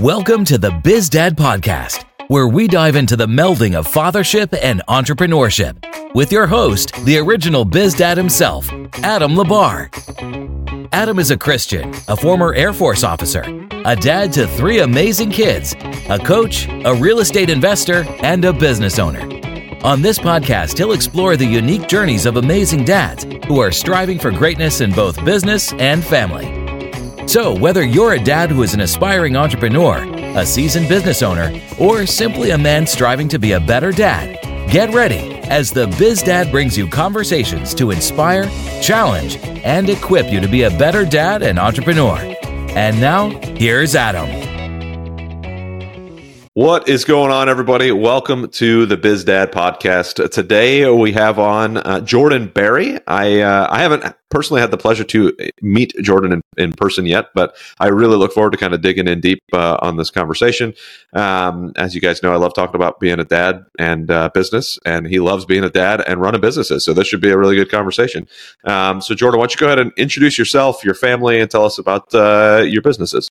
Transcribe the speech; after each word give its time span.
Welcome 0.00 0.44
to 0.46 0.58
the 0.58 0.72
Biz 0.72 1.08
Dad 1.08 1.36
Podcast, 1.36 2.04
where 2.26 2.48
we 2.48 2.66
dive 2.66 2.96
into 2.96 3.14
the 3.14 3.28
melding 3.28 3.76
of 3.76 3.86
fathership 3.86 4.52
and 4.60 4.82
entrepreneurship 4.88 6.14
with 6.16 6.32
your 6.32 6.48
host, 6.48 6.92
the 7.04 7.18
original 7.18 7.64
Biz 7.64 7.94
Dad 7.94 8.16
himself, 8.16 8.68
Adam 9.04 9.36
Labar. 9.36 9.88
Adam 10.90 11.20
is 11.20 11.30
a 11.30 11.36
Christian, 11.38 11.94
a 12.08 12.16
former 12.16 12.52
Air 12.54 12.72
Force 12.72 13.04
officer, 13.04 13.44
a 13.84 13.94
dad 13.94 14.32
to 14.32 14.48
three 14.48 14.80
amazing 14.80 15.30
kids, 15.30 15.76
a 16.08 16.18
coach, 16.18 16.66
a 16.84 16.92
real 16.92 17.20
estate 17.20 17.48
investor, 17.48 18.04
and 18.20 18.44
a 18.44 18.52
business 18.52 18.98
owner. 18.98 19.22
On 19.84 20.02
this 20.02 20.18
podcast, 20.18 20.76
he'll 20.76 20.90
explore 20.90 21.36
the 21.36 21.46
unique 21.46 21.86
journeys 21.86 22.26
of 22.26 22.36
amazing 22.36 22.84
dads 22.84 23.22
who 23.46 23.60
are 23.60 23.70
striving 23.70 24.18
for 24.18 24.32
greatness 24.32 24.80
in 24.80 24.90
both 24.90 25.24
business 25.24 25.72
and 25.74 26.02
family. 26.02 26.63
So, 27.26 27.56
whether 27.58 27.82
you're 27.82 28.12
a 28.12 28.22
dad 28.22 28.50
who 28.50 28.62
is 28.62 28.74
an 28.74 28.80
aspiring 28.80 29.34
entrepreneur, 29.34 30.04
a 30.38 30.44
seasoned 30.44 30.88
business 30.88 31.22
owner, 31.22 31.58
or 31.78 32.06
simply 32.06 32.50
a 32.50 32.58
man 32.58 32.86
striving 32.86 33.28
to 33.28 33.38
be 33.38 33.52
a 33.52 33.60
better 33.60 33.92
dad, 33.92 34.38
get 34.70 34.92
ready 34.94 35.34
as 35.48 35.70
the 35.70 35.86
Biz 35.98 36.22
Dad 36.22 36.50
brings 36.50 36.76
you 36.76 36.86
conversations 36.86 37.74
to 37.74 37.90
inspire, 37.90 38.44
challenge, 38.82 39.38
and 39.64 39.88
equip 39.88 40.30
you 40.30 40.40
to 40.40 40.48
be 40.48 40.62
a 40.62 40.70
better 40.70 41.04
dad 41.04 41.42
and 41.42 41.58
entrepreneur. 41.58 42.18
And 42.76 43.00
now, 43.00 43.30
here's 43.56 43.94
Adam. 43.94 44.53
What 46.56 46.88
is 46.88 47.04
going 47.04 47.32
on, 47.32 47.48
everybody? 47.48 47.90
Welcome 47.90 48.48
to 48.50 48.86
the 48.86 48.96
Biz 48.96 49.24
Dad 49.24 49.50
podcast. 49.50 50.30
Today 50.30 50.88
we 50.88 51.10
have 51.10 51.40
on 51.40 51.78
uh, 51.78 51.98
Jordan 51.98 52.46
Berry. 52.46 53.00
I 53.08 53.40
uh, 53.40 53.66
I 53.68 53.82
haven't 53.82 54.04
personally 54.30 54.60
had 54.60 54.70
the 54.70 54.76
pleasure 54.76 55.02
to 55.02 55.36
meet 55.62 55.92
Jordan 56.00 56.32
in, 56.34 56.40
in, 56.56 56.72
person 56.72 57.06
yet, 57.06 57.30
but 57.34 57.56
I 57.80 57.88
really 57.88 58.16
look 58.16 58.32
forward 58.32 58.52
to 58.52 58.56
kind 58.56 58.72
of 58.72 58.82
digging 58.82 59.08
in 59.08 59.20
deep 59.20 59.40
uh, 59.52 59.78
on 59.82 59.96
this 59.96 60.10
conversation. 60.10 60.74
Um, 61.12 61.72
as 61.74 61.92
you 61.92 62.00
guys 62.00 62.22
know, 62.22 62.32
I 62.32 62.36
love 62.36 62.54
talking 62.54 62.76
about 62.76 63.00
being 63.00 63.18
a 63.18 63.24
dad 63.24 63.66
and 63.80 64.08
uh, 64.08 64.30
business, 64.32 64.78
and 64.86 65.08
he 65.08 65.18
loves 65.18 65.44
being 65.44 65.64
a 65.64 65.70
dad 65.70 66.04
and 66.06 66.20
running 66.20 66.40
businesses. 66.40 66.84
So 66.84 66.92
this 66.92 67.08
should 67.08 67.20
be 67.20 67.30
a 67.30 67.36
really 67.36 67.56
good 67.56 67.68
conversation. 67.68 68.28
Um, 68.62 69.00
so 69.00 69.16
Jordan, 69.16 69.40
why 69.40 69.46
don't 69.46 69.54
you 69.54 69.58
go 69.58 69.66
ahead 69.66 69.80
and 69.80 69.90
introduce 69.96 70.38
yourself, 70.38 70.84
your 70.84 70.94
family, 70.94 71.40
and 71.40 71.50
tell 71.50 71.64
us 71.64 71.78
about 71.78 72.14
uh, 72.14 72.62
your 72.64 72.82
businesses? 72.82 73.28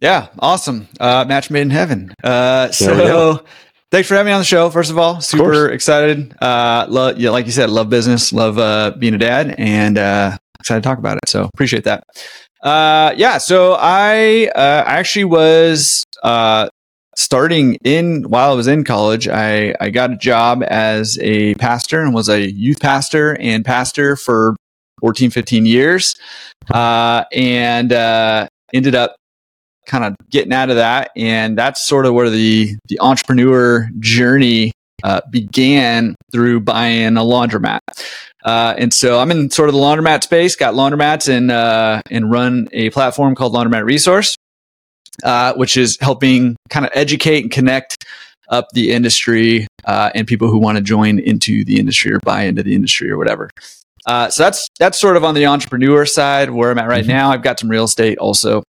Yeah, 0.00 0.28
awesome. 0.38 0.88
Uh, 1.00 1.24
match 1.26 1.50
made 1.50 1.62
in 1.62 1.70
heaven. 1.70 2.12
Uh, 2.22 2.70
so 2.70 3.44
thanks 3.90 4.08
for 4.08 4.14
having 4.14 4.30
me 4.30 4.32
on 4.32 4.40
the 4.40 4.44
show. 4.44 4.70
First 4.70 4.90
of 4.90 4.98
all, 4.98 5.20
super 5.20 5.66
of 5.66 5.72
excited. 5.72 6.34
Uh, 6.42 6.86
love, 6.88 7.18
yeah, 7.18 7.30
like 7.30 7.46
you 7.46 7.52
said, 7.52 7.70
love 7.70 7.88
business, 7.88 8.32
love 8.32 8.58
uh, 8.58 8.92
being 8.98 9.14
a 9.14 9.18
dad, 9.18 9.54
and 9.56 9.96
uh, 9.96 10.36
excited 10.60 10.82
to 10.82 10.88
talk 10.88 10.98
about 10.98 11.16
it. 11.16 11.28
So 11.28 11.48
appreciate 11.54 11.84
that. 11.84 12.04
Uh, 12.62 13.14
yeah, 13.16 13.38
so 13.38 13.76
I 13.78 14.50
uh, 14.54 14.84
actually 14.86 15.24
was 15.24 16.02
uh, 16.22 16.68
starting 17.16 17.76
in 17.84 18.22
while 18.24 18.52
I 18.52 18.54
was 18.54 18.66
in 18.66 18.84
college. 18.84 19.28
I 19.28 19.74
I 19.80 19.90
got 19.90 20.10
a 20.12 20.16
job 20.16 20.64
as 20.66 21.18
a 21.20 21.54
pastor 21.56 22.00
and 22.00 22.14
was 22.14 22.28
a 22.28 22.50
youth 22.50 22.80
pastor 22.80 23.36
and 23.38 23.64
pastor 23.64 24.16
for 24.16 24.56
14, 25.00 25.30
15 25.30 25.66
years, 25.66 26.16
uh, 26.72 27.24
and 27.32 27.92
uh, 27.92 28.48
ended 28.72 28.94
up 28.94 29.16
kind 29.86 30.04
of 30.04 30.14
getting 30.30 30.52
out 30.52 30.70
of 30.70 30.76
that. 30.76 31.10
And 31.16 31.56
that's 31.56 31.84
sort 31.86 32.06
of 32.06 32.14
where 32.14 32.30
the, 32.30 32.76
the 32.88 33.00
entrepreneur 33.00 33.88
journey 33.98 34.72
uh, 35.02 35.20
began 35.30 36.14
through 36.32 36.60
buying 36.60 37.16
a 37.16 37.20
laundromat. 37.20 37.80
Uh, 38.44 38.74
and 38.76 38.92
so 38.92 39.18
I'm 39.18 39.30
in 39.30 39.50
sort 39.50 39.68
of 39.68 39.74
the 39.74 39.80
laundromat 39.80 40.22
space, 40.22 40.56
got 40.56 40.74
laundromats 40.74 41.28
and, 41.28 41.50
uh, 41.50 42.02
and 42.10 42.30
run 42.30 42.68
a 42.72 42.90
platform 42.90 43.34
called 43.34 43.54
Laundromat 43.54 43.84
Resource, 43.84 44.36
uh, 45.22 45.54
which 45.54 45.76
is 45.76 45.96
helping 46.00 46.56
kind 46.68 46.84
of 46.84 46.92
educate 46.94 47.42
and 47.42 47.50
connect 47.50 48.04
up 48.50 48.68
the 48.74 48.92
industry 48.92 49.66
uh, 49.84 50.10
and 50.14 50.26
people 50.26 50.48
who 50.48 50.58
want 50.58 50.76
to 50.76 50.82
join 50.82 51.18
into 51.18 51.64
the 51.64 51.78
industry 51.78 52.12
or 52.12 52.20
buy 52.20 52.42
into 52.42 52.62
the 52.62 52.74
industry 52.74 53.10
or 53.10 53.16
whatever. 53.16 53.48
Uh, 54.06 54.28
so 54.28 54.42
that's 54.42 54.68
that's 54.78 55.00
sort 55.00 55.16
of 55.16 55.24
on 55.24 55.34
the 55.34 55.46
entrepreneur 55.46 56.04
side 56.04 56.50
where 56.50 56.70
I'm 56.70 56.78
at 56.78 56.88
right 56.88 57.02
mm-hmm. 57.02 57.12
now. 57.12 57.30
I've 57.30 57.42
got 57.42 57.58
some 57.58 57.70
real 57.70 57.84
estate 57.84 58.18
also. 58.18 58.62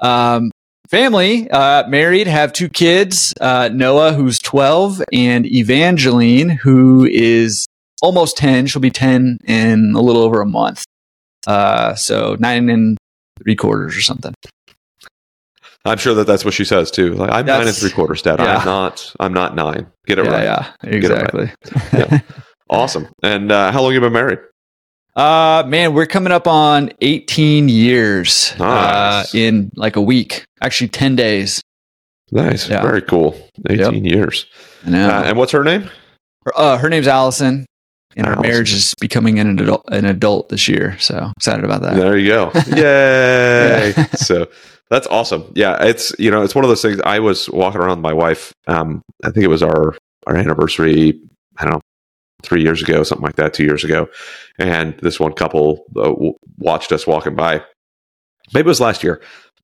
Um, 0.00 0.50
family, 0.92 1.50
uh, 1.50 1.88
married, 1.88 2.28
have 2.28 2.52
two 2.52 2.68
kids 2.68 3.32
uh, 3.40 3.70
Noah, 3.72 4.12
who's 4.12 4.38
12, 4.38 5.02
and 5.12 5.46
Evangeline, 5.46 6.50
who 6.50 7.06
is 7.06 7.66
almost 8.02 8.36
10. 8.36 8.66
She'll 8.66 8.82
be 8.82 8.90
10 8.90 9.38
in 9.46 9.94
a 9.96 10.00
little 10.00 10.22
over 10.22 10.40
a 10.40 10.46
month. 10.46 10.84
Uh, 11.46 11.94
so 11.96 12.36
nine 12.38 12.68
and 12.68 12.98
three 13.42 13.56
quarters 13.56 13.96
or 13.96 14.02
something. 14.02 14.34
I'm 15.84 15.98
sure 15.98 16.14
that 16.14 16.28
that's 16.28 16.44
what 16.44 16.54
she 16.54 16.64
says 16.64 16.92
too. 16.92 17.14
Like 17.14 17.30
I'm 17.32 17.46
that's, 17.46 17.58
nine 17.58 17.66
and 17.66 17.76
three 17.76 17.90
quarters, 17.90 18.22
Dad. 18.22 18.38
Yeah. 18.38 18.58
I'm 18.58 18.64
not. 18.64 19.12
I'm 19.18 19.32
not 19.32 19.56
nine. 19.56 19.88
Get 20.06 20.20
it 20.20 20.26
yeah, 20.26 20.30
right. 20.30 20.44
Yeah, 20.44 20.72
exactly. 20.84 21.50
Right. 21.74 21.92
yeah. 21.92 22.20
Awesome. 22.70 23.08
And 23.22 23.50
uh, 23.50 23.72
how 23.72 23.82
long 23.82 23.92
have 23.92 23.94
you 23.94 24.00
been 24.00 24.12
married? 24.12 24.38
Uh, 25.14 25.62
man, 25.66 25.92
we're 25.92 26.06
coming 26.06 26.32
up 26.32 26.46
on 26.46 26.90
18 27.02 27.68
years 27.68 28.54
uh, 28.58 28.64
nice. 28.64 29.34
uh, 29.34 29.38
in 29.38 29.70
like 29.76 29.96
a 29.96 30.00
week, 30.00 30.44
actually 30.62 30.88
10 30.88 31.16
days. 31.16 31.60
Nice. 32.30 32.68
Yeah. 32.68 32.80
Very 32.82 33.02
cool. 33.02 33.36
18 33.68 34.04
yep. 34.04 34.14
years. 34.14 34.46
Uh, 34.86 35.22
and 35.26 35.36
what's 35.36 35.52
her 35.52 35.62
name? 35.62 35.90
Her, 36.46 36.52
uh, 36.56 36.78
her 36.78 36.88
name's 36.88 37.06
Allison. 37.06 37.66
And 38.16 38.26
Allison. 38.26 38.44
our 38.44 38.50
marriage 38.50 38.72
is 38.72 38.94
becoming 39.00 39.38
an 39.38 39.58
adult, 39.58 39.84
an 39.88 40.06
adult 40.06 40.48
this 40.48 40.66
year. 40.66 40.98
So 40.98 41.30
excited 41.36 41.64
about 41.64 41.82
that. 41.82 41.96
There 41.96 42.16
you 42.16 42.28
go. 42.28 42.52
Yay. 42.68 43.92
yeah. 43.94 44.06
so 44.14 44.48
that's 44.88 45.06
awesome. 45.08 45.52
Yeah. 45.54 45.82
It's, 45.84 46.14
you 46.18 46.30
know, 46.30 46.42
it's 46.42 46.54
one 46.54 46.64
of 46.64 46.70
those 46.70 46.80
things. 46.80 47.00
I 47.04 47.18
was 47.18 47.50
walking 47.50 47.82
around 47.82 47.98
with 47.98 48.02
my 48.02 48.14
wife. 48.14 48.54
Um, 48.66 49.02
I 49.22 49.30
think 49.30 49.44
it 49.44 49.48
was 49.48 49.62
our, 49.62 49.94
our 50.26 50.36
anniversary. 50.36 51.20
I 51.58 51.64
don't 51.64 51.74
know, 51.74 51.80
three 52.42 52.62
years 52.62 52.82
ago, 52.82 53.02
something 53.02 53.24
like 53.24 53.36
that, 53.36 53.54
two 53.54 53.64
years 53.64 53.84
ago. 53.84 54.08
And 54.58 54.96
this 54.98 55.20
one 55.20 55.32
couple 55.32 55.84
uh, 55.96 56.04
w- 56.10 56.34
watched 56.58 56.92
us 56.92 57.06
walking 57.06 57.34
by. 57.34 57.62
Maybe 58.52 58.66
it 58.66 58.68
was 58.68 58.80
last 58.80 59.02
year 59.02 59.22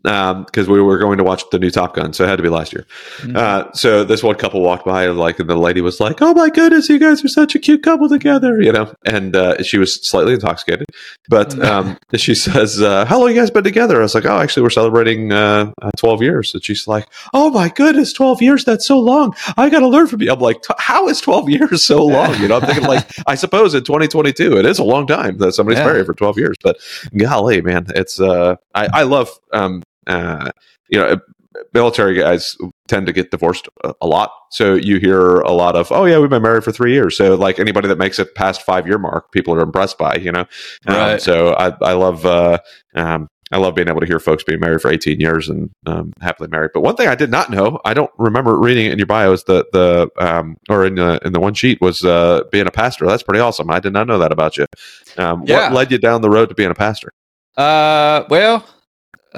because 0.09 0.69
um, 0.69 0.73
we 0.73 0.81
were 0.81 0.97
going 0.97 1.19
to 1.19 1.25
watch 1.25 1.45
the 1.51 1.59
new 1.59 1.71
Top 1.71 1.95
Gun, 1.95 2.15
so 2.15 2.25
it 2.25 2.29
had 2.29 2.37
to 2.37 2.43
be 2.43 2.49
last 2.49 2.73
year. 2.73 2.87
Mm-hmm. 3.19 3.37
Uh, 3.37 3.71
so 3.73 4.05
this 4.05 4.23
one 4.23 4.37
couple 4.37 4.63
walked 4.63 4.87
by, 4.87 5.05
and 5.05 5.19
like, 5.19 5.39
and 5.39 5.51
the 5.51 5.57
lady 5.57 5.83
was 5.83 6.01
like, 6.01 6.23
"Oh 6.23 6.33
my 6.33 6.49
goodness, 6.49 6.89
you 6.89 6.99
guys 6.99 7.23
are 7.23 7.29
such 7.29 7.55
a 7.55 7.59
cute 7.59 7.83
couple 7.83 8.09
together," 8.09 8.61
you 8.63 8.73
know. 8.73 8.95
And 9.05 9.37
uh, 9.37 9.63
she 9.63 9.77
was 9.77 9.95
slightly 10.07 10.33
intoxicated, 10.33 10.87
but 11.29 11.51
mm-hmm. 11.51 11.63
um, 11.63 11.99
she 12.17 12.35
says, 12.35 12.81
uh, 12.81 13.05
"How 13.05 13.21
long 13.21 13.29
you 13.29 13.35
guys 13.35 13.51
been 13.51 13.65
together?" 13.65 13.99
I 13.99 14.03
was 14.03 14.15
like, 14.15 14.25
"Oh, 14.25 14.39
actually, 14.39 14.63
we're 14.63 14.71
celebrating 14.71 15.31
uh, 15.33 15.73
uh, 15.83 15.91
twelve 15.99 16.23
years." 16.23 16.55
And 16.55 16.65
she's 16.65 16.89
like, 16.89 17.07
"Oh 17.35 17.51
my 17.51 17.69
goodness, 17.69 18.15
twelve 18.15 18.41
years? 18.41 18.65
That's 18.65 18.87
so 18.87 18.99
long. 18.99 19.35
I 19.59 19.69
got 19.69 19.81
to 19.81 19.89
learn 19.89 20.07
from 20.07 20.23
you." 20.23 20.33
I'm 20.33 20.41
like, 20.41 20.65
"How 20.79 21.09
is 21.09 21.21
twelve 21.21 21.51
years 21.51 21.83
so 21.83 22.05
long?" 22.05 22.35
You 22.41 22.49
know, 22.49 22.57
I'm 22.57 22.67
thinking 22.67 22.89
like, 22.89 23.07
I 23.27 23.35
suppose 23.35 23.75
in 23.75 23.85
2022, 23.85 24.57
it 24.57 24.65
is 24.65 24.79
a 24.79 24.85
long 24.85 25.07
time 25.07 25.37
that 25.39 25.53
somebody's 25.53 25.81
yeah. 25.81 25.87
married 25.87 26.07
for 26.07 26.15
twelve 26.15 26.39
years, 26.39 26.57
but 26.63 26.79
golly, 27.15 27.61
man, 27.61 27.87
it's 27.95 28.19
uh, 28.21 28.57
I, 28.75 28.89
I 28.93 29.03
love 29.03 29.29
um, 29.53 29.83
uh, 30.09 30.51
you 30.89 30.99
know, 30.99 31.19
military 31.75 32.15
guys 32.15 32.57
tend 32.87 33.07
to 33.07 33.13
get 33.13 33.31
divorced 33.31 33.69
a 34.01 34.07
lot. 34.07 34.33
So 34.51 34.75
you 34.75 34.99
hear 34.99 35.41
a 35.41 35.53
lot 35.53 35.77
of, 35.77 35.91
oh 35.93 36.05
yeah, 36.05 36.19
we've 36.19 36.31
been 36.31 36.43
married 36.43 36.65
for 36.65 36.73
three 36.73 36.93
years. 36.93 37.17
So 37.17 37.35
like 37.35 37.59
anybody 37.59 37.89
that 37.89 37.99
makes 37.99 38.19
it 38.19 38.35
past 38.35 38.63
five 38.63 38.87
year 38.87 38.99
mark, 38.99 39.33
people 39.33 39.55
are 39.55 39.61
impressed 39.61 39.99
by, 39.99 40.17
you 40.17 40.33
know? 40.33 40.47
Um, 40.87 40.95
right. 40.95 41.13
Um, 41.15 41.21
so 41.21 41.55
I, 41.55 41.75
I 41.83 41.93
love, 41.93 42.25
uh, 42.25 42.59
um, 42.95 43.29
I 43.51 43.57
love 43.57 43.75
being 43.75 43.89
able 43.89 44.01
to 44.01 44.07
hear 44.07 44.21
folks 44.21 44.45
being 44.45 44.61
married 44.61 44.83
for 44.83 44.91
18 44.91 45.21
years 45.21 45.49
and 45.49 45.71
um, 45.87 46.13
happily 46.21 46.49
married. 46.51 46.73
But 46.75 46.83
one 46.83 46.97
thing 46.97 47.09
I 47.09 47.15
did 47.15 47.31
not 47.31 47.51
know, 47.51 47.81
I 47.85 47.95
don't 47.95 48.11
remember 48.19 48.59
reading 48.59 48.87
it 48.87 48.93
in 48.93 48.99
your 48.99 49.07
bio, 49.07 49.33
is 49.33 49.45
the 49.45 49.65
the 49.73 50.11
um, 50.19 50.59
or 50.69 50.85
in 50.85 50.97
the 50.97 51.19
in 51.25 51.33
the 51.33 51.41
one 51.41 51.55
sheet 51.55 51.81
was 51.81 52.05
uh, 52.05 52.43
being 52.53 52.67
a 52.67 52.71
pastor. 52.71 53.07
That's 53.07 53.23
pretty 53.23 53.41
awesome. 53.41 53.71
I 53.71 53.81
did 53.81 53.95
not 53.95 54.07
know 54.07 54.19
that 54.19 54.33
about 54.33 54.59
you. 54.59 54.67
Um, 55.17 55.45
yeah. 55.47 55.69
What 55.69 55.73
led 55.73 55.93
you 55.93 55.99
down 55.99 56.21
the 56.21 56.29
road 56.29 56.51
to 56.51 56.55
being 56.55 56.71
a 56.71 56.75
pastor? 56.75 57.11
Uh, 57.57 58.25
well, 58.29 58.67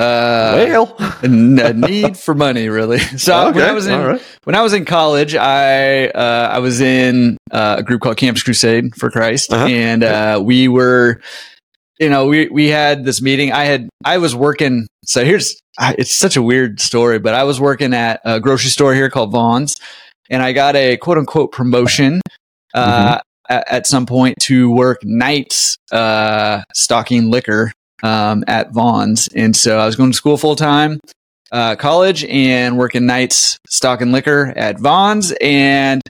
uh, 0.01 0.55
well, 0.57 0.97
a 1.23 1.29
need 1.75 2.17
for 2.17 2.35
money, 2.35 2.69
really. 2.69 2.99
So 3.19 3.49
okay, 3.49 3.59
when 3.59 3.69
I 3.69 3.73
was 3.73 3.87
in 3.87 4.01
right. 4.01 4.23
when 4.45 4.55
I 4.55 4.63
was 4.63 4.73
in 4.73 4.87
college, 4.87 5.35
I 5.35 6.07
uh, 6.07 6.49
I 6.53 6.61
was 6.61 6.81
in 6.81 7.37
uh, 7.51 7.77
a 7.79 7.83
group 7.83 8.01
called 8.01 8.17
Campus 8.17 8.43
Crusade 8.43 8.95
for 8.95 9.11
Christ, 9.11 9.53
uh-huh. 9.53 9.67
and 9.67 10.03
uh, 10.03 10.41
we 10.43 10.69
were, 10.69 11.21
you 11.99 12.09
know, 12.09 12.27
we 12.29 12.49
we 12.49 12.69
had 12.69 13.05
this 13.05 13.21
meeting. 13.21 13.53
I 13.53 13.65
had 13.65 13.91
I 14.03 14.19
was 14.19 14.35
working. 14.35 14.87
So 15.05 15.23
here's 15.23 15.61
it's 15.81 16.15
such 16.15 16.37
a 16.37 16.43
weird 16.43 16.81
story, 16.81 17.19
but 17.19 17.35
I 17.35 17.45
was 17.45 17.61
working 17.61 17.93
at 17.93 18.23
a 18.25 18.41
grocery 18.41 18.71
store 18.71 18.95
here 18.95 19.11
called 19.11 19.33
Vons, 19.33 19.77
and 20.31 20.43
I 20.43 20.53
got 20.53 20.77
a 20.77 20.97
quote 20.97 21.19
unquote 21.19 21.53
promotion. 21.53 22.23
Uh, 22.73 22.87
mm-hmm. 22.87 23.19
At, 23.51 23.73
at 23.73 23.87
some 23.89 24.07
point 24.07 24.39
to 24.43 24.71
work 24.71 25.01
nights 25.03 25.77
uh, 25.91 26.63
stocking 26.73 27.33
liquor 27.33 27.73
um, 28.03 28.45
at 28.47 28.73
Vons. 28.73 29.29
And 29.35 29.55
so 29.55 29.79
I 29.79 29.87
was 29.87 29.97
going 29.97 30.11
to 30.11 30.17
school 30.17 30.37
full 30.37 30.57
time, 30.57 31.01
uh, 31.53 31.77
college, 31.77 32.25
and 32.25 32.79
working 32.79 33.07
nights 33.07 33.59
stocking 33.69 34.13
liquor 34.13 34.53
at 34.57 34.79
Vons. 34.79 35.33
And 35.41 36.03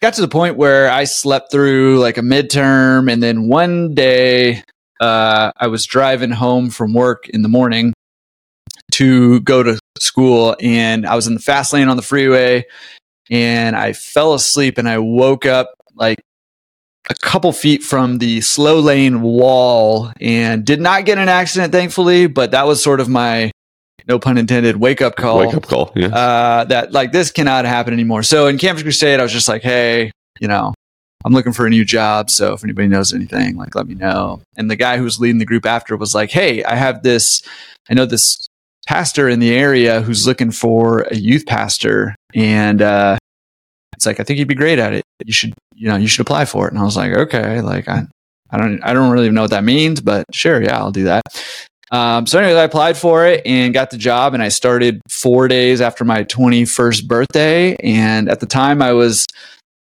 got 0.00 0.14
to 0.14 0.20
the 0.20 0.28
point 0.28 0.56
where 0.56 0.90
I 0.90 1.04
slept 1.04 1.52
through 1.52 2.00
like 2.00 2.18
a 2.18 2.22
midterm. 2.22 3.10
And 3.10 3.22
then 3.22 3.48
one 3.48 3.94
day 3.94 4.62
uh, 5.00 5.52
I 5.56 5.66
was 5.66 5.84
driving 5.84 6.30
home 6.30 6.70
from 6.70 6.94
work 6.94 7.28
in 7.28 7.42
the 7.42 7.48
morning 7.48 7.92
to 8.92 9.40
go 9.40 9.62
to 9.62 9.78
school, 9.98 10.54
and 10.60 11.06
I 11.06 11.16
was 11.16 11.26
in 11.26 11.34
the 11.34 11.40
fast 11.40 11.72
lane 11.72 11.88
on 11.88 11.96
the 11.96 12.02
freeway, 12.02 12.66
and 13.30 13.74
I 13.74 13.94
fell 13.94 14.34
asleep, 14.34 14.78
and 14.78 14.88
I 14.88 14.98
woke 14.98 15.46
up 15.46 15.74
like 15.94 16.20
a 17.10 17.14
couple 17.14 17.52
feet 17.52 17.82
from 17.82 18.18
the 18.18 18.40
slow 18.40 18.78
lane 18.78 19.22
wall, 19.22 20.12
and 20.20 20.64
did 20.64 20.80
not 20.80 21.04
get 21.04 21.18
an 21.18 21.28
accident, 21.28 21.72
thankfully. 21.72 22.26
But 22.26 22.52
that 22.52 22.66
was 22.66 22.82
sort 22.82 23.00
of 23.00 23.08
my 23.08 23.50
no 24.08 24.18
pun 24.18 24.38
intended 24.38 24.76
wake 24.76 25.02
up 25.02 25.16
call. 25.16 25.38
Wake 25.38 25.54
up 25.54 25.66
call. 25.66 25.92
Yeah. 25.94 26.08
Uh, 26.08 26.64
that 26.64 26.92
like 26.92 27.12
this 27.12 27.30
cannot 27.30 27.64
happen 27.64 27.92
anymore. 27.92 28.22
So 28.22 28.46
in 28.46 28.58
Campus 28.58 28.82
Crusade, 28.82 29.20
I 29.20 29.22
was 29.22 29.32
just 29.32 29.48
like, 29.48 29.62
hey, 29.62 30.10
you 30.40 30.48
know, 30.48 30.74
I'm 31.24 31.32
looking 31.32 31.52
for 31.52 31.66
a 31.66 31.70
new 31.70 31.84
job. 31.84 32.30
So 32.30 32.52
if 32.52 32.64
anybody 32.64 32.88
knows 32.88 33.12
anything, 33.12 33.56
like 33.56 33.74
let 33.74 33.86
me 33.86 33.94
know. 33.94 34.40
And 34.56 34.70
the 34.70 34.76
guy 34.76 34.96
who 34.96 35.04
was 35.04 35.20
leading 35.20 35.38
the 35.38 35.44
group 35.44 35.66
after 35.66 35.96
was 35.96 36.14
like, 36.14 36.30
Hey, 36.30 36.64
I 36.64 36.74
have 36.74 37.02
this, 37.02 37.42
I 37.88 37.94
know 37.94 38.06
this 38.06 38.46
pastor 38.86 39.28
in 39.28 39.38
the 39.38 39.54
area 39.54 40.02
who's 40.02 40.26
looking 40.26 40.50
for 40.50 41.02
a 41.10 41.16
youth 41.16 41.46
pastor. 41.46 42.16
And, 42.34 42.82
uh, 42.82 43.18
it's 44.02 44.06
like, 44.06 44.18
I 44.18 44.24
think 44.24 44.40
you'd 44.40 44.48
be 44.48 44.56
great 44.56 44.80
at 44.80 44.92
it. 44.92 45.04
You 45.24 45.32
should, 45.32 45.54
you 45.76 45.88
know, 45.88 45.94
you 45.94 46.08
should 46.08 46.22
apply 46.22 46.44
for 46.44 46.66
it. 46.66 46.72
And 46.72 46.80
I 46.80 46.82
was 46.82 46.96
like, 46.96 47.12
okay, 47.12 47.60
like 47.60 47.88
I, 47.88 48.02
I 48.50 48.58
don't, 48.58 48.82
I 48.82 48.92
don't 48.92 49.12
really 49.12 49.30
know 49.30 49.42
what 49.42 49.50
that 49.50 49.62
means, 49.62 50.00
but 50.00 50.26
sure. 50.32 50.60
Yeah, 50.60 50.76
I'll 50.76 50.90
do 50.90 51.04
that. 51.04 51.22
Um, 51.92 52.26
so 52.26 52.40
anyway, 52.40 52.58
I 52.58 52.64
applied 52.64 52.96
for 52.96 53.24
it 53.26 53.42
and 53.46 53.72
got 53.72 53.90
the 53.90 53.96
job 53.96 54.34
and 54.34 54.42
I 54.42 54.48
started 54.48 55.00
four 55.08 55.46
days 55.46 55.80
after 55.80 56.04
my 56.04 56.24
21st 56.24 57.06
birthday. 57.06 57.76
And 57.76 58.28
at 58.28 58.40
the 58.40 58.46
time 58.46 58.82
I 58.82 58.92
was 58.92 59.24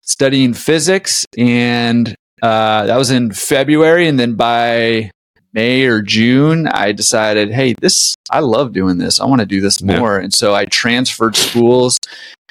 studying 0.02 0.54
physics, 0.54 1.26
and 1.38 2.14
uh, 2.42 2.88
that 2.88 2.98
was 2.98 3.12
in 3.12 3.32
February. 3.32 4.10
And 4.10 4.20
then 4.20 4.36
by 4.36 5.10
May 5.54 5.86
or 5.86 6.02
June, 6.02 6.68
I 6.68 6.92
decided, 6.92 7.52
hey, 7.52 7.76
this 7.82 8.16
I 8.30 8.40
love 8.40 8.74
doing 8.74 8.98
this. 8.98 9.20
I 9.20 9.26
want 9.26 9.42
to 9.42 9.46
do 9.46 9.62
this 9.62 9.82
more. 9.82 10.18
Yeah. 10.18 10.24
And 10.24 10.34
so 10.34 10.56
I 10.56 10.66
transferred 10.66 11.36
schools, 11.36 11.98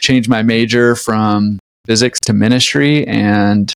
changed 0.00 0.28
my 0.28 0.42
major 0.42 0.94
from 0.94 1.58
physics 1.86 2.20
to 2.20 2.32
ministry, 2.32 3.06
and 3.06 3.72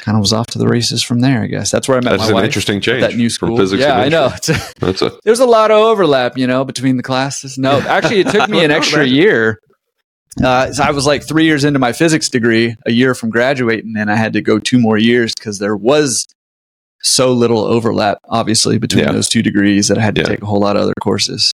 kind 0.00 0.16
of 0.16 0.20
was 0.20 0.32
off 0.32 0.46
to 0.48 0.58
the 0.58 0.66
races 0.66 1.02
from 1.02 1.20
there. 1.20 1.42
I 1.42 1.46
guess 1.46 1.70
that's 1.70 1.86
where 1.88 1.98
I 1.98 2.00
met 2.00 2.12
that's 2.12 2.22
my 2.22 2.28
an 2.28 2.34
wife. 2.34 2.44
Interesting 2.44 2.80
change 2.80 3.02
that 3.02 3.14
new 3.14 3.30
school. 3.30 3.56
physics. 3.56 3.80
Yeah, 3.80 3.98
I 3.98 4.08
know. 4.08 4.32
a, 4.82 5.12
there's 5.24 5.40
a 5.40 5.46
lot 5.46 5.70
of 5.70 5.76
overlap, 5.78 6.38
you 6.38 6.46
know, 6.46 6.64
between 6.64 6.96
the 6.96 7.02
classes. 7.02 7.58
No, 7.58 7.80
actually, 7.88 8.20
it 8.20 8.28
took 8.28 8.48
me 8.48 8.64
an 8.64 8.70
extra 8.70 9.04
year 9.04 9.58
uh, 10.42 10.72
so 10.72 10.82
I 10.82 10.90
was 10.92 11.06
like 11.06 11.22
three 11.22 11.44
years 11.44 11.64
into 11.64 11.78
my 11.78 11.92
physics 11.92 12.28
degree, 12.28 12.74
a 12.86 12.92
year 12.92 13.14
from 13.14 13.30
graduating, 13.30 13.94
and 13.96 14.10
I 14.10 14.16
had 14.16 14.32
to 14.32 14.40
go 14.40 14.58
two 14.58 14.78
more 14.78 14.96
years 14.96 15.32
because 15.36 15.58
there 15.58 15.76
was 15.76 16.26
so 17.02 17.32
little 17.32 17.64
overlap, 17.64 18.18
obviously, 18.24 18.78
between 18.78 19.04
yeah. 19.04 19.12
those 19.12 19.28
two 19.28 19.42
degrees 19.42 19.88
that 19.88 19.98
I 19.98 20.02
had 20.02 20.14
to 20.16 20.22
yeah. 20.22 20.28
take 20.28 20.42
a 20.42 20.46
whole 20.46 20.60
lot 20.60 20.76
of 20.76 20.82
other 20.82 20.94
courses. 21.00 21.52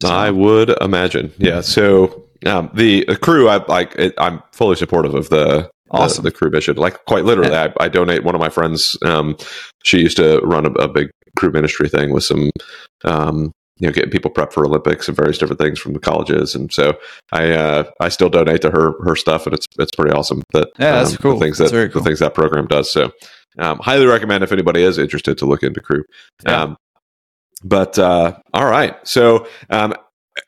So. 0.00 0.08
I 0.08 0.30
would 0.30 0.70
imagine, 0.80 1.32
yeah. 1.38 1.60
So 1.60 2.24
um, 2.44 2.70
the, 2.74 3.04
the, 3.06 3.16
Cru, 3.16 3.48
I 3.48 3.64
like. 3.66 3.96
I'm 4.18 4.42
fully 4.52 4.76
supportive 4.76 5.14
of 5.14 5.28
the 5.28 5.70
awesome. 5.90 6.24
the, 6.24 6.30
the 6.30 6.36
Cru 6.36 6.50
mission. 6.50 6.76
Like 6.76 7.04
quite 7.04 7.24
literally, 7.24 7.54
I, 7.54 7.72
I, 7.78 7.88
donate. 7.88 8.24
One 8.24 8.34
of 8.34 8.40
my 8.40 8.48
friends, 8.48 8.96
um, 9.04 9.36
she 9.84 10.00
used 10.00 10.16
to 10.16 10.40
run 10.40 10.66
a, 10.66 10.70
a 10.72 10.88
big 10.88 11.10
Cru 11.36 11.50
ministry 11.50 11.88
thing 11.88 12.12
with 12.12 12.24
some 12.24 12.50
um, 13.04 13.52
you 13.82 13.88
know, 13.88 13.92
getting 13.92 14.10
people 14.10 14.30
prepped 14.30 14.52
for 14.52 14.64
Olympics 14.64 15.08
and 15.08 15.16
various 15.16 15.38
different 15.38 15.60
things 15.60 15.80
from 15.80 15.92
the 15.92 15.98
colleges. 15.98 16.54
And 16.54 16.72
so 16.72 16.96
I 17.32 17.50
uh, 17.50 17.90
I 17.98 18.10
still 18.10 18.28
donate 18.28 18.62
to 18.62 18.70
her 18.70 18.92
her 19.02 19.16
stuff, 19.16 19.44
and 19.44 19.54
it's 19.54 19.66
it's 19.76 19.90
pretty 19.90 20.12
awesome. 20.12 20.44
That 20.52 20.68
yeah, 20.78 20.92
that's 20.92 21.10
um, 21.10 21.16
cool. 21.16 21.34
The 21.34 21.46
things 21.46 21.58
that 21.58 21.70
cool. 21.70 22.00
the 22.00 22.08
things 22.08 22.20
that 22.20 22.32
program 22.32 22.68
does. 22.68 22.92
So 22.92 23.10
um, 23.58 23.80
highly 23.80 24.06
recommend 24.06 24.44
if 24.44 24.52
anybody 24.52 24.84
is 24.84 24.98
interested 24.98 25.36
to 25.38 25.46
look 25.46 25.64
into 25.64 25.80
Cru. 25.80 26.04
Yeah. 26.46 26.62
Um, 26.62 26.76
but 27.64 27.98
uh, 27.98 28.38
all 28.54 28.66
right, 28.66 28.96
so 29.06 29.48
um, 29.68 29.94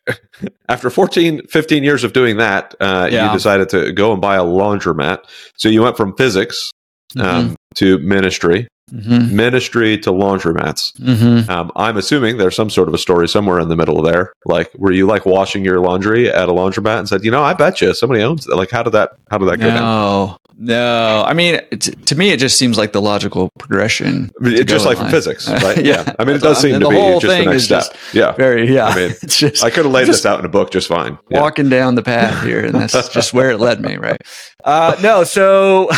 after 0.68 0.88
14, 0.88 1.46
15 1.48 1.82
years 1.82 2.04
of 2.04 2.12
doing 2.12 2.36
that, 2.36 2.74
uh, 2.80 3.08
yeah. 3.10 3.26
you 3.26 3.32
decided 3.32 3.68
to 3.70 3.92
go 3.92 4.12
and 4.12 4.20
buy 4.20 4.36
a 4.36 4.44
laundromat. 4.44 5.24
So 5.56 5.68
you 5.68 5.82
went 5.82 5.96
from 5.96 6.16
physics 6.16 6.70
um, 7.18 7.44
mm-hmm. 7.44 7.54
to 7.76 7.98
ministry 7.98 8.68
mm-hmm. 8.94 9.34
ministry 9.34 9.98
to 9.98 10.10
laundromats. 10.10 10.92
Mm-hmm. 10.98 11.50
Um, 11.50 11.72
I'm 11.76 11.96
assuming 11.96 12.38
there's 12.38 12.56
some 12.56 12.70
sort 12.70 12.88
of 12.88 12.94
a 12.94 12.98
story 12.98 13.28
somewhere 13.28 13.60
in 13.60 13.68
the 13.68 13.76
middle 13.76 14.02
there. 14.02 14.32
Like, 14.44 14.72
were 14.74 14.92
you 14.92 15.06
like 15.06 15.26
washing 15.26 15.64
your 15.64 15.80
laundry 15.80 16.30
at 16.30 16.48
a 16.48 16.52
laundromat 16.52 16.98
and 16.98 17.08
said, 17.08 17.24
you 17.24 17.30
know, 17.30 17.42
I 17.42 17.54
bet 17.54 17.80
you 17.80 17.94
somebody 17.94 18.22
owns 18.22 18.46
it. 18.46 18.54
Like, 18.54 18.70
how 18.70 18.82
did 18.82 18.92
that? 18.92 19.12
How 19.30 19.38
did 19.38 19.46
that 19.46 19.58
go 19.58 19.68
no, 19.68 19.74
down? 19.74 20.36
No, 20.56 21.24
I 21.26 21.32
mean, 21.34 21.60
to 21.78 22.14
me, 22.14 22.30
it 22.30 22.38
just 22.38 22.58
seems 22.58 22.78
like 22.78 22.92
the 22.92 23.02
logical 23.02 23.50
progression. 23.58 24.30
I 24.40 24.44
mean, 24.44 24.66
just 24.66 24.86
like 24.86 24.98
from 24.98 25.10
physics, 25.10 25.48
right? 25.50 25.76
yeah. 25.84 26.04
yeah. 26.06 26.14
I 26.18 26.24
mean, 26.24 26.36
it 26.36 26.42
does 26.42 26.60
seem 26.60 26.78
to 26.78 26.88
be 26.88 26.96
just 27.20 27.26
the 27.26 27.44
next 27.44 27.64
step. 27.64 27.84
Yeah. 28.12 28.32
Very, 28.32 28.72
yeah. 28.72 28.86
I 28.86 28.96
mean, 28.96 29.14
just, 29.26 29.64
I 29.64 29.70
could 29.70 29.84
have 29.84 29.92
laid 29.92 30.06
this 30.06 30.24
out 30.24 30.38
in 30.38 30.44
a 30.44 30.48
book 30.48 30.70
just 30.70 30.88
fine. 30.88 31.18
Yeah. 31.28 31.40
Walking 31.40 31.68
down 31.68 31.96
the 31.96 32.02
path 32.02 32.44
here, 32.44 32.64
and 32.64 32.74
that's 32.74 33.08
just 33.12 33.34
where 33.34 33.50
it 33.50 33.58
led 33.58 33.80
me, 33.80 33.96
right? 33.96 34.20
Uh, 34.62 34.96
no, 35.02 35.24
so 35.24 35.90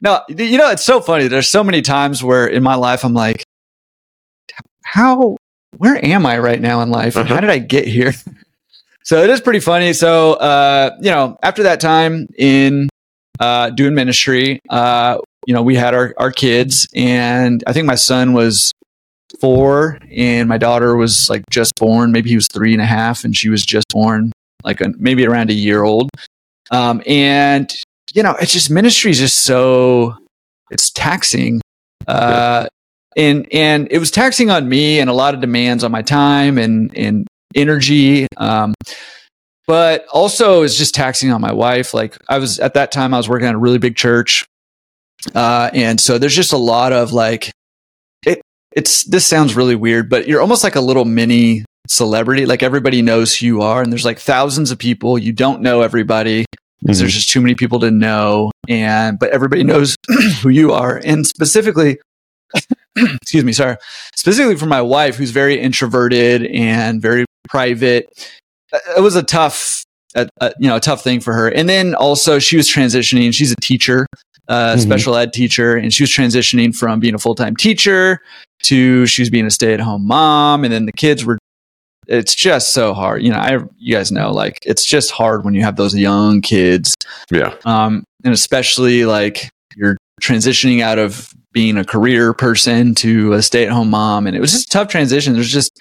no, 0.00 0.22
you 0.28 0.58
know, 0.58 0.70
it's 0.70 0.84
so 0.84 1.00
funny. 1.00 1.28
There's 1.28 1.48
so 1.48 1.62
many 1.62 1.82
times 1.82 2.22
where 2.22 2.46
in 2.46 2.62
my 2.62 2.74
life 2.74 3.04
I'm 3.04 3.14
like, 3.14 3.44
how, 4.84 5.36
where 5.76 6.04
am 6.04 6.26
I 6.26 6.38
right 6.38 6.60
now 6.60 6.80
in 6.80 6.90
life? 6.90 7.16
Uh-huh. 7.16 7.34
How 7.34 7.40
did 7.40 7.50
I 7.50 7.58
get 7.58 7.86
here? 7.86 8.12
so 9.04 9.22
it 9.22 9.30
is 9.30 9.40
pretty 9.40 9.60
funny. 9.60 9.92
So, 9.92 10.34
uh, 10.34 10.96
you 11.00 11.10
know, 11.10 11.36
after 11.42 11.62
that 11.64 11.80
time 11.80 12.28
in 12.38 12.88
uh, 13.38 13.70
doing 13.70 13.94
ministry, 13.94 14.60
uh, 14.70 15.18
you 15.46 15.54
know, 15.54 15.62
we 15.62 15.74
had 15.74 15.94
our, 15.94 16.14
our 16.18 16.30
kids, 16.30 16.86
and 16.94 17.62
I 17.66 17.72
think 17.72 17.86
my 17.86 17.94
son 17.94 18.32
was 18.32 18.72
four, 19.40 19.98
and 20.10 20.48
my 20.48 20.58
daughter 20.58 20.96
was 20.96 21.30
like 21.30 21.44
just 21.50 21.74
born. 21.76 22.12
Maybe 22.12 22.30
he 22.30 22.36
was 22.36 22.48
three 22.48 22.72
and 22.72 22.82
a 22.82 22.86
half, 22.86 23.24
and 23.24 23.36
she 23.36 23.48
was 23.48 23.64
just 23.64 23.86
born, 23.88 24.32
like 24.64 24.80
a, 24.80 24.92
maybe 24.98 25.26
around 25.26 25.50
a 25.50 25.54
year 25.54 25.82
old. 25.82 26.10
Um, 26.70 27.02
and 27.06 27.74
you 28.14 28.22
know, 28.22 28.36
it's 28.40 28.52
just 28.52 28.70
ministry 28.70 29.10
is 29.10 29.18
just 29.18 29.40
so 29.40 30.16
it's 30.70 30.90
taxing. 30.90 31.60
Uh, 32.06 32.66
and 33.16 33.46
and 33.52 33.88
it 33.90 33.98
was 33.98 34.10
taxing 34.10 34.50
on 34.50 34.68
me 34.68 35.00
and 35.00 35.10
a 35.10 35.12
lot 35.12 35.34
of 35.34 35.40
demands 35.40 35.84
on 35.84 35.90
my 35.90 36.02
time 36.02 36.58
and 36.58 36.96
and 36.96 37.26
energy. 37.54 38.26
Um, 38.36 38.74
but 39.66 40.06
also 40.12 40.62
it's 40.62 40.76
just 40.76 40.94
taxing 40.94 41.30
on 41.30 41.40
my 41.40 41.52
wife. 41.52 41.94
Like 41.94 42.16
I 42.28 42.38
was 42.38 42.58
at 42.58 42.74
that 42.74 42.92
time, 42.92 43.14
I 43.14 43.18
was 43.18 43.28
working 43.28 43.48
at 43.48 43.54
a 43.54 43.58
really 43.58 43.78
big 43.78 43.96
church, 43.96 44.46
uh, 45.34 45.70
and 45.72 46.00
so 46.00 46.18
there's 46.18 46.34
just 46.34 46.52
a 46.52 46.58
lot 46.58 46.92
of 46.92 47.12
like 47.12 47.52
it. 48.26 48.40
It's 48.72 49.04
this 49.04 49.26
sounds 49.26 49.56
really 49.56 49.76
weird, 49.76 50.08
but 50.08 50.26
you're 50.26 50.40
almost 50.40 50.64
like 50.64 50.76
a 50.76 50.80
little 50.80 51.04
mini 51.04 51.64
celebrity. 51.88 52.46
Like 52.46 52.62
everybody 52.62 53.02
knows 53.02 53.36
who 53.36 53.46
you 53.46 53.62
are, 53.62 53.82
and 53.82 53.92
there's 53.92 54.04
like 54.04 54.18
thousands 54.18 54.70
of 54.70 54.78
people. 54.78 55.18
You 55.18 55.32
don't 55.32 55.62
know 55.62 55.82
everybody 55.82 56.46
because 56.80 56.96
mm-hmm. 56.96 57.02
there's 57.04 57.14
just 57.14 57.30
too 57.30 57.40
many 57.40 57.54
people 57.54 57.80
to 57.80 57.90
know. 57.90 58.50
And 58.68 59.18
but 59.18 59.30
everybody 59.30 59.64
knows 59.64 59.96
who 60.42 60.48
you 60.48 60.72
are, 60.72 61.00
and 61.04 61.26
specifically, 61.26 61.98
excuse 62.96 63.44
me, 63.44 63.52
sorry, 63.52 63.76
specifically 64.14 64.56
for 64.56 64.66
my 64.66 64.82
wife, 64.82 65.16
who's 65.16 65.30
very 65.30 65.58
introverted 65.58 66.46
and 66.46 67.00
very 67.00 67.24
private. 67.48 68.28
Uh, 68.72 68.78
it 68.96 69.00
was 69.00 69.16
a 69.16 69.22
tough, 69.22 69.84
a, 70.14 70.28
a, 70.40 70.52
you 70.58 70.68
know, 70.68 70.76
a 70.76 70.80
tough 70.80 71.02
thing 71.02 71.20
for 71.20 71.32
her. 71.34 71.48
And 71.48 71.68
then 71.68 71.94
also, 71.94 72.38
she 72.38 72.56
was 72.56 72.68
transitioning. 72.68 73.34
She's 73.34 73.52
a 73.52 73.56
teacher, 73.56 74.06
uh, 74.48 74.72
mm-hmm. 74.72 74.80
special 74.80 75.16
ed 75.16 75.32
teacher, 75.32 75.76
and 75.76 75.92
she 75.92 76.02
was 76.02 76.10
transitioning 76.10 76.74
from 76.74 77.00
being 77.00 77.14
a 77.14 77.18
full 77.18 77.34
time 77.34 77.56
teacher 77.56 78.20
to 78.62 79.06
she 79.06 79.22
was 79.22 79.30
being 79.30 79.46
a 79.46 79.50
stay 79.50 79.74
at 79.74 79.80
home 79.80 80.06
mom, 80.06 80.64
and 80.64 80.72
then 80.72 80.86
the 80.86 80.92
kids 80.92 81.24
were 81.24 81.38
it's 82.06 82.34
just 82.34 82.72
so 82.72 82.94
hard. 82.94 83.22
You 83.22 83.30
know, 83.30 83.38
I 83.38 83.58
you 83.78 83.94
guys 83.94 84.10
know 84.10 84.32
like 84.32 84.58
it's 84.64 84.84
just 84.84 85.10
hard 85.10 85.44
when 85.44 85.54
you 85.54 85.62
have 85.62 85.76
those 85.76 85.94
young 85.94 86.40
kids. 86.40 86.94
Yeah. 87.30 87.54
Um, 87.64 88.04
and 88.24 88.34
especially 88.34 89.04
like 89.04 89.50
you're 89.76 89.96
transitioning 90.20 90.80
out 90.80 90.98
of 90.98 91.32
being 91.52 91.76
a 91.76 91.84
career 91.84 92.32
person 92.32 92.94
to 92.96 93.32
a 93.32 93.42
stay-at-home 93.42 93.90
mom, 93.90 94.26
and 94.26 94.36
it 94.36 94.40
was 94.40 94.52
just 94.52 94.68
a 94.68 94.70
tough 94.70 94.88
transition. 94.88 95.34
There's 95.34 95.52
just 95.52 95.80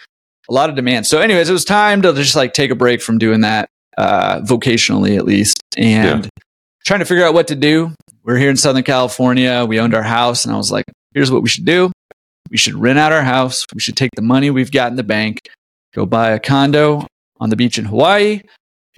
a 0.49 0.53
lot 0.53 0.69
of 0.69 0.75
demand. 0.75 1.05
So, 1.05 1.19
anyways, 1.19 1.49
it 1.49 1.53
was 1.53 1.65
time 1.65 2.01
to 2.01 2.13
just 2.13 2.35
like 2.35 2.53
take 2.53 2.71
a 2.71 2.75
break 2.75 3.01
from 3.01 3.17
doing 3.17 3.41
that 3.41 3.69
uh, 3.97 4.41
vocationally, 4.41 5.17
at 5.17 5.25
least, 5.25 5.61
and 5.77 6.25
yeah. 6.25 6.29
trying 6.85 6.99
to 6.99 7.05
figure 7.05 7.25
out 7.25 7.33
what 7.33 7.47
to 7.49 7.55
do. 7.55 7.91
We're 8.23 8.38
here 8.38 8.49
in 8.49 8.57
Southern 8.57 8.83
California. 8.83 9.65
We 9.67 9.79
owned 9.79 9.93
our 9.93 10.03
house, 10.03 10.45
and 10.45 10.53
I 10.53 10.57
was 10.57 10.71
like, 10.71 10.85
"Here's 11.13 11.31
what 11.31 11.43
we 11.43 11.49
should 11.49 11.65
do: 11.65 11.91
we 12.49 12.57
should 12.57 12.75
rent 12.75 12.99
out 12.99 13.11
our 13.11 13.23
house. 13.23 13.65
We 13.73 13.79
should 13.79 13.97
take 13.97 14.11
the 14.15 14.21
money 14.21 14.49
we've 14.49 14.71
got 14.71 14.91
in 14.91 14.97
the 14.97 15.03
bank, 15.03 15.49
go 15.93 16.05
buy 16.05 16.31
a 16.31 16.39
condo 16.39 17.05
on 17.39 17.50
the 17.50 17.55
beach 17.55 17.77
in 17.77 17.86
Hawaii, 17.86 18.41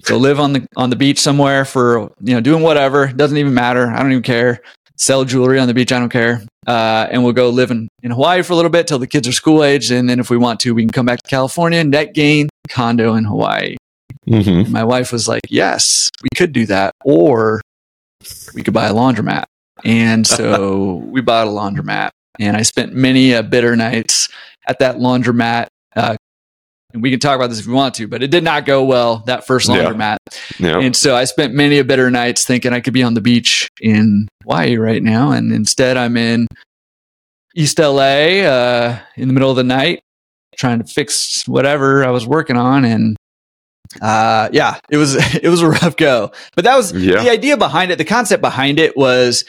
go 0.03 0.17
live 0.17 0.39
on 0.39 0.53
the 0.53 0.67
on 0.75 0.89
the 0.89 0.95
beach 0.95 1.19
somewhere 1.19 1.65
for 1.65 2.11
you 2.21 2.33
know 2.33 2.41
doing 2.41 2.63
whatever. 2.63 3.07
Doesn't 3.07 3.37
even 3.37 3.53
matter. 3.53 3.87
I 3.89 3.99
don't 3.99 4.11
even 4.11 4.23
care. 4.23 4.61
Sell 4.97 5.25
jewelry 5.25 5.59
on 5.59 5.67
the 5.67 5.73
beach. 5.73 5.91
I 5.91 5.99
don't 5.99 6.09
care. 6.09 6.43
Uh, 6.67 7.07
and 7.09 7.23
we'll 7.23 7.33
go 7.33 7.49
live 7.49 7.71
in, 7.71 7.87
in 8.03 8.11
Hawaii 8.11 8.43
for 8.43 8.53
a 8.53 8.55
little 8.55 8.69
bit 8.69 8.87
till 8.87 8.99
the 8.99 9.07
kids 9.07 9.27
are 9.27 9.31
school 9.31 9.63
age, 9.63 9.89
and 9.89 10.07
then 10.07 10.19
if 10.19 10.29
we 10.29 10.37
want 10.37 10.59
to, 10.59 10.75
we 10.75 10.83
can 10.83 10.91
come 10.91 11.07
back 11.07 11.21
to 11.23 11.29
California. 11.29 11.83
Net 11.83 12.13
gain 12.13 12.49
condo 12.69 13.15
in 13.15 13.23
Hawaii. 13.23 13.77
Mm-hmm. 14.29 14.71
My 14.71 14.83
wife 14.83 15.11
was 15.11 15.27
like, 15.27 15.41
"Yes, 15.49 16.09
we 16.21 16.29
could 16.35 16.53
do 16.53 16.65
that, 16.67 16.93
or 17.03 17.61
we 18.53 18.61
could 18.61 18.73
buy 18.73 18.87
a 18.87 18.93
laundromat." 18.93 19.45
And 19.83 20.27
so 20.27 20.95
we 21.05 21.21
bought 21.21 21.47
a 21.47 21.49
laundromat, 21.49 22.11
and 22.39 22.55
I 22.55 22.61
spent 22.61 22.93
many 22.93 23.33
a 23.33 23.41
bitter 23.41 23.75
nights 23.75 24.29
at 24.67 24.77
that 24.79 24.97
laundromat 24.97 25.67
uh, 25.95 26.15
and 26.93 27.01
we 27.01 27.11
can 27.11 27.19
talk 27.19 27.35
about 27.35 27.49
this 27.49 27.59
if 27.59 27.67
we 27.67 27.73
want 27.73 27.95
to, 27.95 28.07
but 28.07 28.23
it 28.23 28.31
did 28.31 28.43
not 28.43 28.65
go 28.65 28.83
well 28.83 29.23
that 29.27 29.45
first 29.45 29.69
laundromat. 29.69 30.17
Yeah. 30.59 30.79
And 30.79 30.95
so 30.95 31.15
I 31.15 31.25
spent 31.25 31.53
many 31.53 31.79
a 31.79 31.83
bitter 31.83 32.09
nights 32.11 32.45
thinking 32.45 32.73
I 32.73 32.79
could 32.79 32.93
be 32.93 33.03
on 33.03 33.13
the 33.13 33.21
beach 33.21 33.69
in 33.79 34.27
Hawaii 34.43 34.77
right 34.77 35.01
now, 35.01 35.31
and 35.31 35.51
instead 35.51 35.97
I'm 35.97 36.17
in 36.17 36.47
East 37.55 37.79
LA 37.79 38.43
uh, 38.43 38.99
in 39.15 39.27
the 39.27 39.33
middle 39.33 39.49
of 39.49 39.57
the 39.57 39.63
night 39.63 40.01
trying 40.57 40.79
to 40.79 40.85
fix 40.85 41.47
whatever 41.47 42.03
I 42.05 42.11
was 42.11 42.27
working 42.27 42.57
on, 42.57 42.85
and 42.85 43.17
uh, 44.01 44.49
yeah, 44.51 44.79
it 44.89 44.97
was 44.97 45.15
it 45.35 45.49
was 45.49 45.61
a 45.61 45.69
rough 45.69 45.95
go. 45.97 46.31
But 46.55 46.65
that 46.65 46.75
was 46.75 46.93
yeah. 46.93 47.23
the 47.23 47.29
idea 47.29 47.57
behind 47.57 47.91
it. 47.91 47.97
The 47.97 48.05
concept 48.05 48.41
behind 48.41 48.79
it 48.79 48.95
was, 48.95 49.45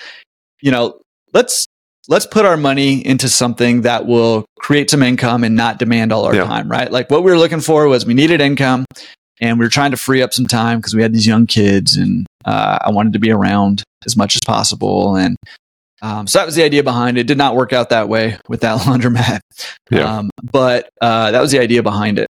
you 0.60 0.70
know, 0.70 1.00
let's 1.32 1.66
let's 2.08 2.26
put 2.26 2.44
our 2.44 2.56
money 2.56 3.04
into 3.06 3.28
something 3.28 3.82
that 3.82 4.06
will 4.06 4.44
create 4.58 4.90
some 4.90 5.02
income 5.02 5.44
and 5.44 5.54
not 5.54 5.78
demand 5.78 6.12
all 6.12 6.24
our 6.24 6.34
yeah. 6.34 6.44
time, 6.44 6.70
right? 6.70 6.90
Like 6.90 7.10
what 7.10 7.22
we 7.22 7.30
were 7.30 7.38
looking 7.38 7.60
for 7.60 7.86
was 7.88 8.04
we 8.04 8.14
needed 8.14 8.40
income 8.40 8.84
and 9.40 9.58
we 9.58 9.64
were 9.64 9.70
trying 9.70 9.92
to 9.92 9.96
free 9.96 10.22
up 10.22 10.32
some 10.32 10.46
time 10.46 10.78
because 10.78 10.94
we 10.94 11.02
had 11.02 11.12
these 11.12 11.26
young 11.26 11.46
kids 11.46 11.96
and 11.96 12.26
uh, 12.44 12.78
I 12.80 12.90
wanted 12.90 13.12
to 13.14 13.18
be 13.18 13.30
around 13.30 13.82
as 14.04 14.16
much 14.16 14.34
as 14.34 14.40
possible. 14.44 15.16
And 15.16 15.36
um, 16.00 16.26
so 16.26 16.40
that 16.40 16.46
was 16.46 16.56
the 16.56 16.64
idea 16.64 16.82
behind 16.82 17.18
it. 17.18 17.26
Did 17.26 17.38
not 17.38 17.54
work 17.54 17.72
out 17.72 17.90
that 17.90 18.08
way 18.08 18.38
with 18.48 18.60
that 18.62 18.80
laundromat. 18.82 19.40
Yeah. 19.90 20.18
Um, 20.18 20.30
but 20.42 20.88
uh, 21.00 21.30
that 21.30 21.40
was 21.40 21.52
the 21.52 21.60
idea 21.60 21.82
behind 21.82 22.18
it. 22.18 22.26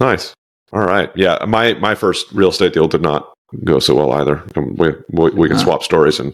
Nice. 0.00 0.34
All 0.72 0.80
right. 0.80 1.10
Yeah. 1.14 1.38
My, 1.46 1.74
my 1.74 1.94
first 1.94 2.32
real 2.32 2.48
estate 2.48 2.72
deal 2.72 2.88
did 2.88 3.02
not 3.02 3.32
go 3.62 3.78
so 3.78 3.94
well 3.94 4.12
either. 4.12 4.42
We, 4.56 4.92
we, 5.10 5.30
we 5.30 5.48
can 5.48 5.58
swap 5.58 5.82
stories 5.82 6.18
and 6.18 6.32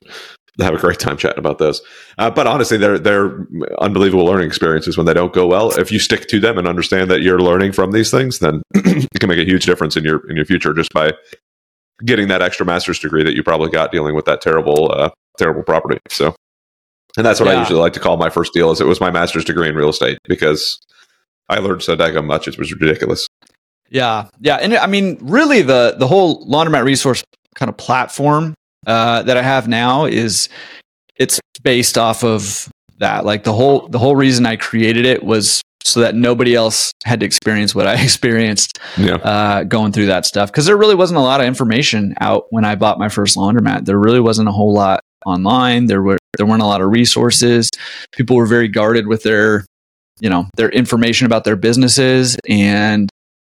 have 0.64 0.74
a 0.74 0.78
great 0.78 0.98
time 0.98 1.16
chatting 1.16 1.38
about 1.38 1.58
those. 1.58 1.80
Uh, 2.18 2.30
but 2.30 2.46
honestly, 2.46 2.76
they're 2.76 2.98
they're 2.98 3.46
unbelievable 3.80 4.24
learning 4.24 4.46
experiences 4.46 4.96
when 4.96 5.06
they 5.06 5.14
don't 5.14 5.32
go 5.32 5.46
well. 5.46 5.70
If 5.78 5.90
you 5.90 5.98
stick 5.98 6.28
to 6.28 6.40
them 6.40 6.58
and 6.58 6.68
understand 6.68 7.10
that 7.10 7.22
you're 7.22 7.40
learning 7.40 7.72
from 7.72 7.92
these 7.92 8.10
things, 8.10 8.38
then 8.38 8.62
it 8.74 9.08
can 9.18 9.28
make 9.28 9.38
a 9.38 9.44
huge 9.44 9.64
difference 9.64 9.96
in 9.96 10.04
your 10.04 10.28
in 10.30 10.36
your 10.36 10.44
future 10.44 10.72
just 10.72 10.92
by 10.92 11.12
getting 12.04 12.28
that 12.28 12.42
extra 12.42 12.64
master's 12.64 12.98
degree 12.98 13.22
that 13.22 13.34
you 13.34 13.42
probably 13.42 13.70
got 13.70 13.92
dealing 13.92 14.14
with 14.14 14.24
that 14.24 14.40
terrible 14.40 14.92
uh, 14.92 15.10
terrible 15.38 15.62
property. 15.62 15.98
So, 16.08 16.34
and 17.16 17.24
that's 17.24 17.40
what 17.40 17.48
yeah. 17.48 17.56
I 17.56 17.60
usually 17.60 17.80
like 17.80 17.92
to 17.94 18.00
call 18.00 18.16
my 18.16 18.30
first 18.30 18.52
deal. 18.52 18.70
Is 18.70 18.80
it 18.80 18.86
was 18.86 19.00
my 19.00 19.10
master's 19.10 19.44
degree 19.44 19.68
in 19.68 19.74
real 19.74 19.90
estate 19.90 20.18
because 20.28 20.78
I 21.48 21.58
learned 21.58 21.82
so 21.82 21.96
daggone 21.96 22.26
much. 22.26 22.48
It 22.48 22.58
was 22.58 22.72
ridiculous. 22.72 23.26
Yeah, 23.90 24.28
yeah, 24.40 24.56
and 24.56 24.74
I 24.74 24.86
mean, 24.86 25.18
really, 25.20 25.62
the 25.62 25.96
the 25.98 26.06
whole 26.06 26.46
laundromat 26.46 26.84
resource 26.84 27.24
kind 27.56 27.68
of 27.68 27.76
platform 27.76 28.54
uh, 28.86 29.22
that 29.22 29.36
I 29.36 29.42
have 29.42 29.68
now 29.68 30.04
is 30.04 30.48
it's 31.16 31.38
based 31.62 31.98
off 31.98 32.24
of 32.24 32.68
that. 32.98 33.24
Like 33.24 33.44
the 33.44 33.52
whole 33.52 33.88
the 33.88 33.98
whole 33.98 34.16
reason 34.16 34.46
I 34.46 34.56
created 34.56 35.04
it 35.04 35.22
was 35.22 35.62
so 35.84 36.00
that 36.00 36.14
nobody 36.14 36.54
else 36.54 36.92
had 37.04 37.20
to 37.20 37.26
experience 37.26 37.74
what 37.74 37.86
I 37.86 37.94
experienced 38.02 38.78
yeah. 38.96 39.14
uh, 39.16 39.64
going 39.64 39.92
through 39.92 40.06
that 40.06 40.26
stuff. 40.26 40.50
Because 40.50 40.66
there 40.66 40.76
really 40.76 40.94
wasn't 40.94 41.18
a 41.18 41.22
lot 41.22 41.40
of 41.40 41.46
information 41.46 42.14
out 42.20 42.46
when 42.50 42.64
I 42.64 42.74
bought 42.74 42.98
my 42.98 43.08
first 43.08 43.36
laundromat. 43.36 43.84
There 43.84 43.98
really 43.98 44.20
wasn't 44.20 44.48
a 44.48 44.52
whole 44.52 44.72
lot 44.72 45.00
online. 45.26 45.86
There 45.86 46.02
were 46.02 46.18
there 46.36 46.46
weren't 46.46 46.62
a 46.62 46.66
lot 46.66 46.80
of 46.80 46.90
resources. 46.90 47.70
People 48.12 48.36
were 48.36 48.46
very 48.46 48.68
guarded 48.68 49.06
with 49.06 49.22
their 49.22 49.66
you 50.20 50.30
know 50.30 50.46
their 50.56 50.70
information 50.70 51.26
about 51.26 51.44
their 51.44 51.56
businesses 51.56 52.36
and 52.48 53.08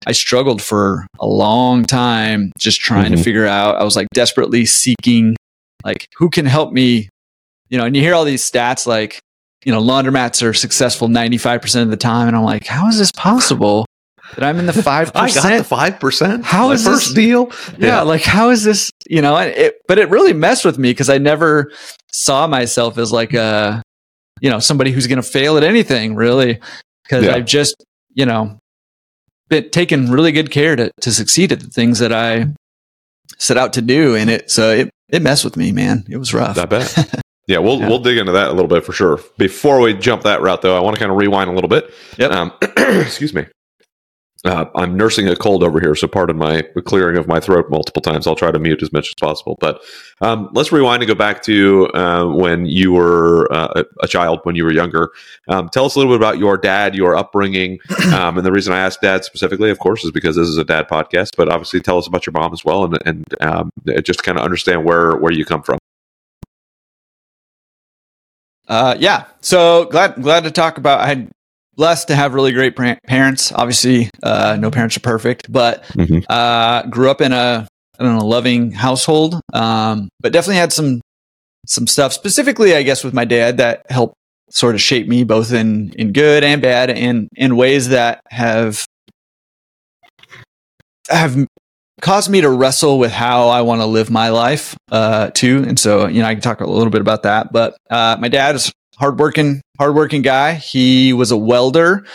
I 0.06 0.12
struggled 0.12 0.62
for 0.62 1.06
a 1.18 1.26
long 1.26 1.84
time 1.84 2.52
just 2.58 2.80
trying 2.80 3.06
mm-hmm. 3.06 3.16
to 3.16 3.22
figure 3.22 3.46
out. 3.46 3.76
I 3.76 3.84
was 3.84 3.96
like 3.96 4.08
desperately 4.12 4.66
seeking, 4.66 5.36
like, 5.84 6.08
who 6.16 6.30
can 6.30 6.46
help 6.46 6.72
me? 6.72 7.08
You 7.68 7.78
know, 7.78 7.84
and 7.84 7.96
you 7.96 8.02
hear 8.02 8.14
all 8.14 8.24
these 8.24 8.48
stats 8.48 8.86
like, 8.86 9.18
you 9.64 9.72
know, 9.72 9.80
laundromats 9.80 10.42
are 10.42 10.52
successful 10.52 11.08
95% 11.08 11.82
of 11.82 11.90
the 11.90 11.96
time. 11.96 12.28
And 12.28 12.36
I'm 12.36 12.44
like, 12.44 12.66
how 12.66 12.88
is 12.88 12.98
this 12.98 13.10
possible? 13.12 13.86
That 14.34 14.44
I'm 14.44 14.58
in 14.58 14.66
the 14.66 14.72
five 14.82 15.12
percent. 15.12 15.44
I 15.44 15.50
got 15.50 15.58
the 15.58 15.64
five 15.64 16.00
percent. 16.00 16.44
How 16.44 16.70
is 16.70 16.84
this, 16.84 17.12
deal? 17.12 17.50
Yeah, 17.78 17.86
yeah, 17.86 18.00
like 18.02 18.22
how 18.22 18.50
is 18.50 18.64
this? 18.64 18.90
You 19.08 19.22
know, 19.22 19.36
it, 19.36 19.76
but 19.86 19.98
it 19.98 20.10
really 20.10 20.32
messed 20.32 20.64
with 20.64 20.78
me 20.78 20.90
because 20.90 21.10
I 21.10 21.18
never 21.18 21.72
saw 22.12 22.46
myself 22.46 22.98
as 22.98 23.12
like 23.12 23.34
a, 23.34 23.82
you 24.40 24.50
know, 24.50 24.58
somebody 24.58 24.92
who's 24.92 25.06
going 25.06 25.22
to 25.22 25.22
fail 25.22 25.56
at 25.56 25.64
anything 25.64 26.14
really. 26.14 26.60
Because 27.04 27.26
yeah. 27.26 27.34
I've 27.34 27.44
just, 27.44 27.76
you 28.14 28.24
know, 28.24 28.58
been 29.62 29.70
taken 29.70 30.10
really 30.10 30.32
good 30.32 30.50
care 30.50 30.76
to, 30.76 30.90
to 31.00 31.12
succeed 31.12 31.52
at 31.52 31.60
the 31.60 31.68
things 31.68 31.98
that 32.00 32.12
I 32.12 32.46
set 33.38 33.56
out 33.56 33.72
to 33.74 33.82
do. 33.82 34.14
And 34.14 34.30
it, 34.30 34.50
so 34.50 34.70
it, 34.70 34.90
it 35.08 35.22
messed 35.22 35.44
with 35.44 35.56
me, 35.56 35.72
man. 35.72 36.04
It 36.08 36.16
was 36.16 36.34
rough. 36.34 36.58
I 36.58 36.66
bet. 36.66 37.20
Yeah, 37.46 37.58
we'll 37.58 37.78
yeah. 37.78 37.88
we'll 37.88 37.98
dig 37.98 38.16
into 38.16 38.32
that 38.32 38.48
a 38.48 38.52
little 38.54 38.68
bit 38.68 38.86
for 38.86 38.92
sure. 38.92 39.20
Before 39.36 39.78
we 39.78 39.92
jump 39.92 40.22
that 40.22 40.40
route, 40.40 40.62
though, 40.62 40.78
I 40.78 40.80
want 40.80 40.96
to 40.96 40.98
kind 40.98 41.12
of 41.12 41.18
rewind 41.18 41.50
a 41.50 41.52
little 41.52 41.68
bit. 41.68 41.92
Yep. 42.16 42.30
Um, 42.30 42.52
excuse 43.02 43.34
me. 43.34 43.44
Uh, 44.44 44.66
I'm 44.74 44.96
nursing 44.96 45.26
a 45.28 45.36
cold 45.36 45.62
over 45.62 45.80
here, 45.80 45.94
so 45.94 46.06
pardon 46.06 46.36
my 46.36 46.62
clearing 46.84 47.16
of 47.16 47.26
my 47.26 47.40
throat 47.40 47.70
multiple 47.70 48.02
times. 48.02 48.26
I'll 48.26 48.36
try 48.36 48.50
to 48.50 48.58
mute 48.58 48.82
as 48.82 48.92
much 48.92 49.08
as 49.08 49.14
possible. 49.18 49.56
But 49.58 49.80
um, 50.20 50.50
let's 50.52 50.70
rewind 50.70 51.02
and 51.02 51.08
go 51.08 51.14
back 51.14 51.42
to 51.44 51.88
uh, 51.94 52.26
when 52.26 52.66
you 52.66 52.92
were 52.92 53.50
uh, 53.50 53.84
a 54.02 54.06
child, 54.06 54.40
when 54.42 54.54
you 54.54 54.64
were 54.64 54.72
younger. 54.72 55.10
Um, 55.48 55.70
tell 55.70 55.86
us 55.86 55.94
a 55.94 55.98
little 55.98 56.12
bit 56.12 56.20
about 56.20 56.38
your 56.38 56.58
dad, 56.58 56.94
your 56.94 57.16
upbringing. 57.16 57.78
Um, 58.14 58.36
and 58.36 58.46
the 58.46 58.52
reason 58.52 58.72
I 58.72 58.78
asked 58.78 59.00
dad 59.00 59.24
specifically, 59.24 59.70
of 59.70 59.78
course, 59.78 60.04
is 60.04 60.12
because 60.12 60.36
this 60.36 60.46
is 60.46 60.58
a 60.58 60.62
dad 60.62 60.88
podcast. 60.88 61.30
But 61.36 61.48
obviously, 61.48 61.80
tell 61.80 61.98
us 61.98 62.06
about 62.06 62.26
your 62.26 62.32
mom 62.32 62.52
as 62.52 62.64
well, 62.64 62.84
and, 62.84 62.98
and 63.04 63.24
um, 63.42 63.70
just 64.04 64.22
kind 64.22 64.38
of 64.38 64.44
understand 64.44 64.84
where 64.84 65.16
where 65.16 65.32
you 65.32 65.44
come 65.44 65.62
from. 65.62 65.78
Uh, 68.68 68.94
yeah. 68.98 69.24
So 69.40 69.86
glad 69.86 70.22
glad 70.22 70.44
to 70.44 70.50
talk 70.50 70.78
about. 70.78 71.00
I 71.00 71.06
had 71.06 71.30
blessed 71.76 72.08
to 72.08 72.16
have 72.16 72.34
really 72.34 72.52
great 72.52 72.76
parents. 73.06 73.52
Obviously, 73.52 74.10
uh, 74.22 74.56
no 74.58 74.70
parents 74.70 74.96
are 74.96 75.00
perfect, 75.00 75.50
but 75.50 75.84
mm-hmm. 75.84 76.20
uh, 76.28 76.82
grew 76.86 77.10
up 77.10 77.20
in 77.20 77.32
a 77.32 77.66
I 77.98 78.02
don't 78.02 78.18
know 78.18 78.26
loving 78.26 78.72
household. 78.72 79.40
Um, 79.52 80.08
but 80.20 80.32
definitely 80.32 80.56
had 80.56 80.72
some 80.72 81.00
some 81.66 81.86
stuff 81.86 82.12
specifically, 82.12 82.74
I 82.74 82.82
guess, 82.82 83.04
with 83.04 83.14
my 83.14 83.24
dad 83.24 83.58
that 83.58 83.82
helped 83.90 84.14
sort 84.50 84.74
of 84.74 84.80
shape 84.80 85.08
me 85.08 85.24
both 85.24 85.52
in 85.52 85.92
in 85.92 86.12
good 86.12 86.44
and 86.44 86.60
bad, 86.60 86.90
and 86.90 87.28
in 87.36 87.56
ways 87.56 87.88
that 87.88 88.20
have 88.30 88.84
have 91.08 91.36
caused 92.00 92.30
me 92.30 92.40
to 92.40 92.50
wrestle 92.50 92.98
with 92.98 93.12
how 93.12 93.48
I 93.48 93.62
want 93.62 93.80
to 93.80 93.86
live 93.86 94.10
my 94.10 94.28
life 94.28 94.76
uh, 94.90 95.30
too. 95.30 95.64
And 95.66 95.78
so, 95.78 96.06
you 96.06 96.20
know, 96.20 96.28
I 96.28 96.34
can 96.34 96.42
talk 96.42 96.60
a 96.60 96.66
little 96.66 96.90
bit 96.90 97.00
about 97.00 97.22
that. 97.22 97.52
But 97.52 97.76
uh, 97.88 98.16
my 98.20 98.28
dad 98.28 98.54
is 98.56 98.72
hardworking, 98.98 99.60
hardworking 99.78 100.22
guy. 100.22 100.54
He 100.54 101.12
was 101.12 101.30
a 101.30 101.36
welder 101.36 102.06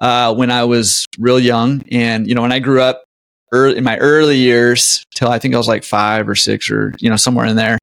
uh, 0.00 0.34
when 0.34 0.50
I 0.50 0.64
was 0.64 1.06
real 1.18 1.40
young, 1.40 1.82
and 1.90 2.26
you 2.26 2.34
know, 2.34 2.42
when 2.42 2.52
I 2.52 2.58
grew 2.58 2.80
up 2.80 3.04
early, 3.52 3.76
in 3.76 3.84
my 3.84 3.98
early 3.98 4.36
years, 4.36 5.04
till 5.14 5.28
I 5.28 5.38
think 5.38 5.54
I 5.54 5.58
was 5.58 5.68
like 5.68 5.84
five 5.84 6.28
or 6.28 6.34
six, 6.34 6.70
or 6.70 6.94
you 6.98 7.10
know, 7.10 7.16
somewhere 7.16 7.46
in 7.46 7.56
there. 7.56 7.78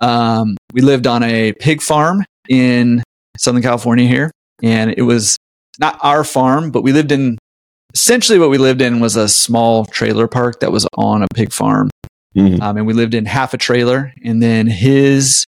Um, 0.00 0.56
we 0.72 0.82
lived 0.82 1.06
on 1.06 1.22
a 1.22 1.52
pig 1.54 1.80
farm 1.80 2.24
in 2.48 3.02
Southern 3.38 3.62
California 3.62 4.06
here, 4.06 4.30
and 4.62 4.94
it 4.96 5.02
was 5.02 5.36
not 5.78 5.98
our 6.02 6.24
farm, 6.24 6.70
but 6.70 6.82
we 6.82 6.92
lived 6.92 7.12
in 7.12 7.38
essentially 7.94 8.38
what 8.38 8.50
we 8.50 8.58
lived 8.58 8.82
in 8.82 9.00
was 9.00 9.16
a 9.16 9.28
small 9.28 9.86
trailer 9.86 10.28
park 10.28 10.60
that 10.60 10.70
was 10.70 10.86
on 10.94 11.22
a 11.22 11.28
pig 11.34 11.52
farm. 11.52 11.90
Mm-hmm. 12.36 12.60
Um, 12.60 12.76
and 12.76 12.86
we 12.86 12.92
lived 12.92 13.14
in 13.14 13.24
half 13.24 13.54
a 13.54 13.58
trailer, 13.58 14.12
and 14.22 14.42
then 14.42 14.66
his 14.66 15.45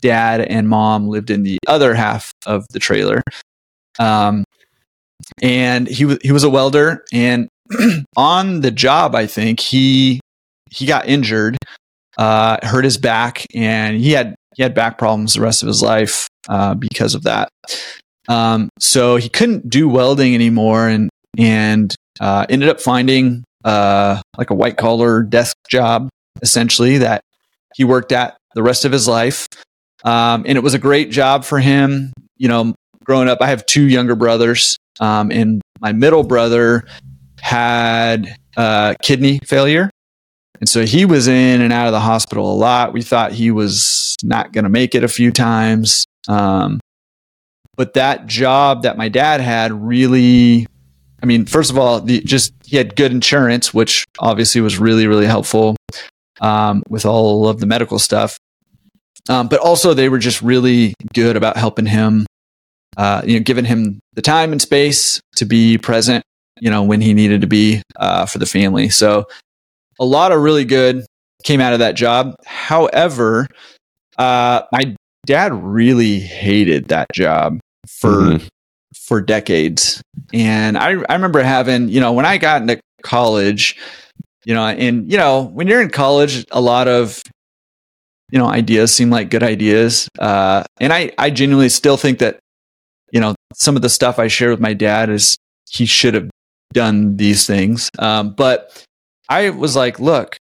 dad 0.00 0.40
and 0.40 0.68
mom 0.68 1.08
lived 1.08 1.30
in 1.30 1.42
the 1.42 1.58
other 1.66 1.94
half 1.94 2.32
of 2.46 2.66
the 2.72 2.78
trailer. 2.78 3.22
Um, 3.98 4.44
and 5.42 5.86
he 5.86 6.04
was 6.04 6.18
he 6.22 6.32
was 6.32 6.44
a 6.44 6.50
welder, 6.50 7.04
and 7.12 7.48
on 8.16 8.60
the 8.60 8.70
job, 8.70 9.14
I 9.14 9.26
think 9.26 9.60
he 9.60 10.20
he 10.70 10.86
got 10.86 11.08
injured, 11.08 11.56
uh, 12.16 12.58
hurt 12.62 12.84
his 12.84 12.96
back, 12.96 13.46
and 13.54 13.98
he 13.98 14.12
had 14.12 14.34
he 14.56 14.62
had 14.62 14.74
back 14.74 14.98
problems 14.98 15.34
the 15.34 15.40
rest 15.40 15.62
of 15.62 15.66
his 15.66 15.82
life 15.82 16.28
uh, 16.48 16.74
because 16.74 17.14
of 17.14 17.22
that. 17.24 17.50
Um, 18.28 18.68
so 18.78 19.16
he 19.16 19.28
couldn't 19.28 19.68
do 19.68 19.88
welding 19.88 20.34
anymore, 20.34 20.88
and 20.88 21.10
and 21.38 21.94
uh, 22.20 22.46
ended 22.48 22.68
up 22.68 22.80
finding 22.80 23.44
uh, 23.64 24.20
like 24.38 24.50
a 24.50 24.54
white 24.54 24.76
collar 24.76 25.22
desk 25.22 25.56
job, 25.68 26.08
essentially 26.42 26.98
that 26.98 27.22
he 27.74 27.84
worked 27.84 28.12
at 28.12 28.36
the 28.54 28.62
rest 28.62 28.84
of 28.84 28.92
his 28.92 29.06
life. 29.06 29.46
Um, 30.04 30.44
and 30.46 30.56
it 30.56 30.62
was 30.62 30.74
a 30.74 30.78
great 30.78 31.10
job 31.10 31.44
for 31.44 31.58
him. 31.58 32.12
You 32.36 32.48
know, 32.48 32.74
growing 33.04 33.28
up, 33.28 33.38
I 33.40 33.48
have 33.48 33.66
two 33.66 33.84
younger 33.84 34.16
brothers, 34.16 34.76
um, 34.98 35.30
and 35.30 35.60
my 35.80 35.92
middle 35.92 36.22
brother 36.22 36.84
had 37.40 38.36
uh, 38.56 38.94
kidney 39.02 39.40
failure. 39.44 39.90
And 40.60 40.68
so 40.68 40.84
he 40.84 41.06
was 41.06 41.26
in 41.26 41.62
and 41.62 41.72
out 41.72 41.86
of 41.86 41.92
the 41.92 42.00
hospital 42.00 42.52
a 42.52 42.54
lot. 42.54 42.92
We 42.92 43.02
thought 43.02 43.32
he 43.32 43.50
was 43.50 44.14
not 44.22 44.52
going 44.52 44.64
to 44.64 44.70
make 44.70 44.94
it 44.94 45.02
a 45.02 45.08
few 45.08 45.32
times. 45.32 46.04
Um, 46.28 46.80
but 47.76 47.94
that 47.94 48.26
job 48.26 48.82
that 48.82 48.98
my 48.98 49.08
dad 49.08 49.40
had 49.40 49.72
really, 49.72 50.66
I 51.22 51.26
mean, 51.26 51.46
first 51.46 51.70
of 51.70 51.78
all, 51.78 52.02
the, 52.02 52.20
just 52.20 52.52
he 52.66 52.76
had 52.76 52.94
good 52.94 53.10
insurance, 53.10 53.72
which 53.72 54.04
obviously 54.18 54.60
was 54.60 54.78
really, 54.78 55.06
really 55.06 55.26
helpful 55.26 55.76
um, 56.42 56.82
with 56.90 57.06
all 57.06 57.48
of 57.48 57.60
the 57.60 57.66
medical 57.66 57.98
stuff. 57.98 58.38
Um, 59.28 59.48
but 59.48 59.60
also 59.60 59.94
they 59.94 60.08
were 60.08 60.18
just 60.18 60.42
really 60.42 60.94
good 61.14 61.36
about 61.36 61.56
helping 61.56 61.86
him, 61.86 62.26
uh, 62.96 63.22
you 63.24 63.38
know, 63.38 63.44
giving 63.44 63.64
him 63.64 64.00
the 64.14 64.22
time 64.22 64.52
and 64.52 64.60
space 64.60 65.20
to 65.36 65.44
be 65.44 65.78
present 65.78 66.24
you 66.60 66.70
know, 66.70 66.82
when 66.82 67.00
he 67.00 67.14
needed 67.14 67.40
to 67.40 67.46
be 67.46 67.82
uh, 67.96 68.26
for 68.26 68.38
the 68.38 68.46
family. 68.46 68.88
So 68.88 69.26
a 69.98 70.04
lot 70.04 70.32
of 70.32 70.40
really 70.40 70.64
good 70.64 71.04
came 71.42 71.60
out 71.60 71.72
of 71.72 71.78
that 71.80 71.94
job. 71.94 72.34
However, 72.44 73.46
uh, 74.18 74.62
my 74.70 74.94
dad 75.26 75.52
really 75.52 76.20
hated 76.20 76.88
that 76.88 77.08
job 77.12 77.58
for 77.88 78.10
mm-hmm. 78.10 78.46
for 78.94 79.20
decades, 79.20 80.02
and 80.32 80.76
I 80.76 80.96
I 81.08 81.14
remember 81.14 81.42
having 81.42 81.88
you 81.88 82.00
know 82.00 82.12
when 82.12 82.26
I 82.26 82.38
got 82.38 82.60
into 82.60 82.80
college, 83.02 83.76
you 84.44 84.54
know, 84.54 84.66
and 84.66 85.10
you 85.10 85.16
know 85.16 85.42
when 85.42 85.66
you're 85.66 85.82
in 85.82 85.90
college, 85.90 86.44
a 86.50 86.60
lot 86.60 86.88
of 86.88 87.22
you 88.30 88.38
know 88.38 88.46
ideas 88.46 88.94
seem 88.94 89.10
like 89.10 89.30
good 89.30 89.42
ideas, 89.42 90.08
uh, 90.18 90.64
and 90.80 90.92
I 90.92 91.12
I 91.18 91.30
genuinely 91.30 91.68
still 91.68 91.96
think 91.96 92.18
that 92.18 92.38
you 93.12 93.20
know 93.20 93.34
some 93.54 93.76
of 93.76 93.82
the 93.82 93.88
stuff 93.88 94.18
I 94.18 94.28
share 94.28 94.50
with 94.50 94.60
my 94.60 94.74
dad 94.74 95.10
is 95.10 95.36
he 95.68 95.86
should 95.86 96.14
have 96.14 96.30
done 96.72 97.16
these 97.16 97.46
things, 97.46 97.90
um, 97.98 98.32
but 98.34 98.84
I 99.28 99.50
was 99.50 99.76
like, 99.76 100.00
look, 100.00 100.36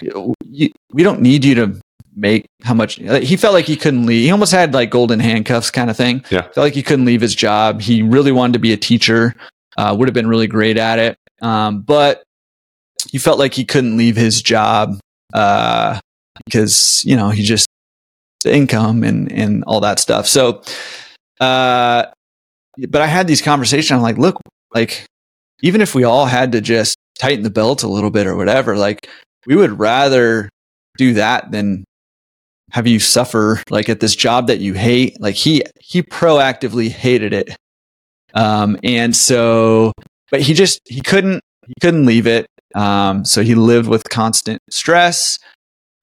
we 0.00 1.02
don't 1.02 1.20
need 1.20 1.44
you 1.44 1.54
to 1.56 1.80
make 2.14 2.46
how 2.62 2.74
much 2.74 2.96
he 2.96 3.36
felt 3.36 3.54
like 3.54 3.64
he 3.64 3.76
couldn't 3.76 4.06
leave. 4.06 4.24
He 4.24 4.30
almost 4.30 4.52
had 4.52 4.74
like 4.74 4.90
golden 4.90 5.20
handcuffs 5.20 5.70
kind 5.70 5.90
of 5.90 5.96
thing. 5.96 6.24
Yeah. 6.30 6.42
Felt 6.42 6.58
like 6.58 6.74
he 6.74 6.82
couldn't 6.82 7.04
leave 7.04 7.20
his 7.20 7.34
job. 7.34 7.80
He 7.80 8.02
really 8.02 8.32
wanted 8.32 8.54
to 8.54 8.58
be 8.58 8.72
a 8.72 8.76
teacher, 8.76 9.34
uh, 9.76 9.94
would 9.98 10.08
have 10.08 10.14
been 10.14 10.28
really 10.28 10.46
great 10.46 10.76
at 10.76 10.98
it. 10.98 11.16
Um, 11.40 11.80
but 11.82 12.22
he 13.10 13.18
felt 13.18 13.38
like 13.38 13.54
he 13.54 13.64
couldn't 13.64 13.96
leave 13.96 14.16
his 14.16 14.42
job, 14.42 14.98
uh, 15.32 15.98
because, 16.46 17.04
you 17.04 17.16
know, 17.16 17.30
he 17.30 17.42
just, 17.42 17.66
income 18.44 19.04
and, 19.04 19.30
and 19.30 19.62
all 19.68 19.80
that 19.80 20.00
stuff. 20.00 20.26
So, 20.26 20.62
uh, 21.40 22.06
but 22.88 23.00
I 23.00 23.06
had 23.06 23.28
these 23.28 23.40
conversations. 23.42 23.92
I'm 23.96 24.02
like, 24.02 24.18
look, 24.18 24.36
like, 24.74 25.06
even 25.62 25.80
if 25.80 25.94
we 25.94 26.02
all 26.02 26.26
had 26.26 26.50
to 26.52 26.60
just 26.60 26.96
tighten 27.18 27.44
the 27.44 27.50
belt 27.50 27.84
a 27.84 27.88
little 27.88 28.10
bit 28.10 28.26
or 28.26 28.34
whatever, 28.34 28.76
like, 28.76 29.08
we 29.46 29.54
would 29.54 29.78
rather 29.78 30.48
do 30.96 31.14
that 31.14 31.50
than 31.52 31.84
have 32.70 32.86
you 32.86 32.98
suffer 32.98 33.62
like 33.70 33.88
at 33.88 34.00
this 34.00 34.16
job 34.16 34.46
that 34.46 34.58
you 34.60 34.74
hate. 34.74 35.20
Like 35.20 35.34
he 35.34 35.62
he 35.80 36.02
proactively 36.02 36.88
hated 36.88 37.32
it. 37.32 37.56
Um 38.34 38.78
and 38.82 39.14
so 39.14 39.92
but 40.30 40.40
he 40.40 40.54
just 40.54 40.80
he 40.86 41.00
couldn't 41.00 41.42
he 41.66 41.74
couldn't 41.80 42.06
leave 42.06 42.26
it. 42.26 42.46
Um 42.74 43.24
so 43.24 43.42
he 43.42 43.54
lived 43.54 43.88
with 43.88 44.08
constant 44.08 44.60
stress. 44.70 45.38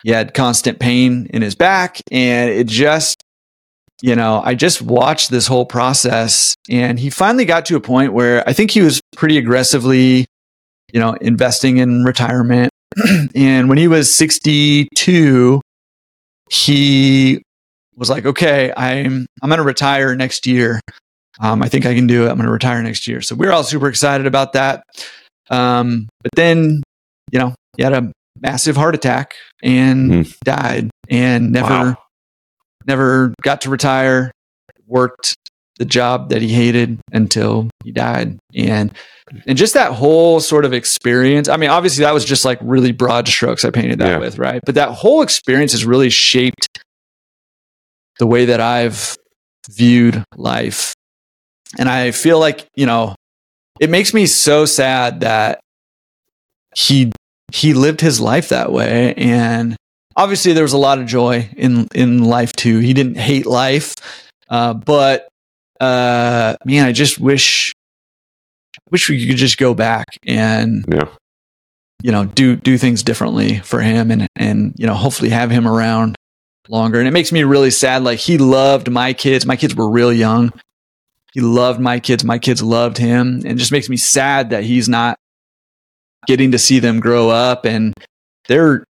He 0.03 0.11
had 0.11 0.33
constant 0.33 0.79
pain 0.79 1.27
in 1.31 1.41
his 1.41 1.55
back 1.55 2.01
and 2.11 2.49
it 2.49 2.67
just 2.67 3.23
you 4.01 4.15
know, 4.15 4.41
I 4.43 4.55
just 4.55 4.81
watched 4.81 5.29
this 5.29 5.47
whole 5.47 5.65
process 5.65 6.55
and 6.69 6.99
he 6.99 7.09
finally 7.09 7.45
got 7.45 7.65
to 7.65 7.75
a 7.75 7.81
point 7.81 8.13
where 8.13 8.47
I 8.47 8.53
think 8.53 8.71
he 8.71 8.81
was 8.81 9.01
pretty 9.15 9.37
aggressively, 9.37 10.25
you 10.93 10.99
know, 10.99 11.13
investing 11.13 11.77
in 11.77 12.03
retirement. 12.03 12.71
and 13.35 13.67
when 13.67 13.77
he 13.77 13.87
was 13.87 14.13
62, 14.13 15.61
he 16.49 17.41
was 17.95 18.09
like, 18.09 18.25
okay, 18.25 18.71
I'm, 18.75 19.25
I'm 19.41 19.49
going 19.49 19.57
to 19.57 19.63
retire 19.63 20.15
next 20.15 20.47
year. 20.47 20.79
Um, 21.41 21.61
I 21.61 21.69
think 21.69 21.85
I 21.85 21.93
can 21.93 22.07
do 22.07 22.25
it. 22.25 22.29
I'm 22.29 22.37
going 22.37 22.47
to 22.47 22.51
retire 22.51 22.81
next 22.81 23.07
year. 23.07 23.21
So 23.21 23.35
we 23.35 23.47
are 23.47 23.51
all 23.51 23.63
super 23.63 23.87
excited 23.87 24.25
about 24.25 24.53
that. 24.53 24.83
Um, 25.49 26.07
but 26.23 26.31
then, 26.35 26.81
you 27.31 27.39
know, 27.39 27.55
he 27.77 27.83
had 27.83 27.93
a 27.93 28.11
massive 28.39 28.75
heart 28.75 28.95
attack 28.95 29.33
and 29.61 30.11
mm. 30.11 30.39
died 30.43 30.89
and 31.09 31.51
never, 31.51 31.69
wow. 31.69 31.97
never 32.85 33.33
got 33.41 33.61
to 33.61 33.69
retire, 33.69 34.31
worked 34.85 35.35
the 35.77 35.85
job 35.85 36.29
that 36.29 36.41
he 36.41 36.49
hated 36.49 36.99
until 37.11 37.69
he 37.83 37.91
died. 37.91 38.37
And 38.53 38.91
and 39.45 39.57
just 39.57 39.75
that 39.75 39.93
whole 39.93 40.39
sort 40.39 40.65
of 40.65 40.73
experience. 40.73 41.47
I 41.47 41.57
mean, 41.57 41.69
obviously 41.69 42.03
that 42.03 42.13
was 42.13 42.25
just 42.25 42.45
like 42.45 42.59
really 42.61 42.91
broad 42.91 43.27
strokes 43.27 43.63
I 43.63 43.71
painted 43.71 43.99
that 43.99 44.09
yeah. 44.09 44.17
with, 44.17 44.37
right? 44.37 44.61
But 44.65 44.75
that 44.75 44.89
whole 44.89 45.21
experience 45.21 45.71
has 45.71 45.85
really 45.85 46.09
shaped 46.09 46.83
the 48.17 48.27
way 48.27 48.45
that 48.45 48.59
I've 48.59 49.15
viewed 49.69 50.23
life. 50.35 50.93
And 51.77 51.87
I 51.87 52.11
feel 52.11 52.39
like, 52.39 52.67
you 52.75 52.85
know, 52.85 53.15
it 53.79 53.89
makes 53.89 54.13
me 54.13 54.25
so 54.25 54.65
sad 54.65 55.21
that 55.21 55.59
he 56.75 57.11
he 57.51 57.73
lived 57.73 58.01
his 58.01 58.21
life 58.21 58.49
that 58.49 58.71
way 58.71 59.13
and 59.15 59.75
obviously 60.19 60.53
there 60.53 60.63
was 60.63 60.73
a 60.73 60.77
lot 60.77 60.99
of 60.99 61.07
joy 61.07 61.49
in 61.55 61.87
in 61.95 62.23
life 62.23 62.51
too. 62.53 62.79
He 62.79 62.93
didn't 62.93 63.17
hate 63.17 63.45
life. 63.45 63.95
Uh, 64.49 64.73
but 64.73 65.27
uh, 65.79 66.55
man, 66.65 66.85
I 66.85 66.91
just 66.91 67.19
wish 67.19 67.73
wish 68.91 69.09
we 69.09 69.25
could 69.27 69.37
just 69.37 69.57
go 69.57 69.73
back 69.73 70.05
and 70.25 70.85
yeah. 70.91 71.07
you 72.03 72.11
know 72.11 72.25
do 72.25 72.55
do 72.55 72.77
things 72.77 73.03
differently 73.03 73.59
for 73.59 73.81
him 73.81 74.11
and 74.11 74.27
and 74.35 74.73
you 74.77 74.87
know 74.87 74.93
hopefully 74.93 75.29
have 75.29 75.49
him 75.49 75.67
around 75.67 76.15
longer. 76.67 76.99
And 76.99 77.07
it 77.07 77.11
makes 77.11 77.31
me 77.31 77.43
really 77.43 77.71
sad. 77.71 78.03
Like 78.03 78.19
he 78.19 78.37
loved 78.37 78.91
my 78.91 79.13
kids. 79.13 79.45
My 79.45 79.55
kids 79.55 79.75
were 79.75 79.89
real 79.89 80.13
young. 80.13 80.51
He 81.33 81.41
loved 81.41 81.79
my 81.79 81.99
kids. 81.99 82.23
My 82.23 82.39
kids 82.39 82.61
loved 82.61 82.97
him. 82.97 83.35
And 83.43 83.45
it 83.45 83.55
just 83.55 83.71
makes 83.71 83.89
me 83.89 83.97
sad 83.97 84.49
that 84.49 84.63
he's 84.63 84.89
not 84.89 85.17
getting 86.27 86.51
to 86.51 86.59
see 86.59 86.79
them 86.79 86.99
grow 86.99 87.29
up 87.29 87.65
and 87.65 87.93
they're 88.47 88.83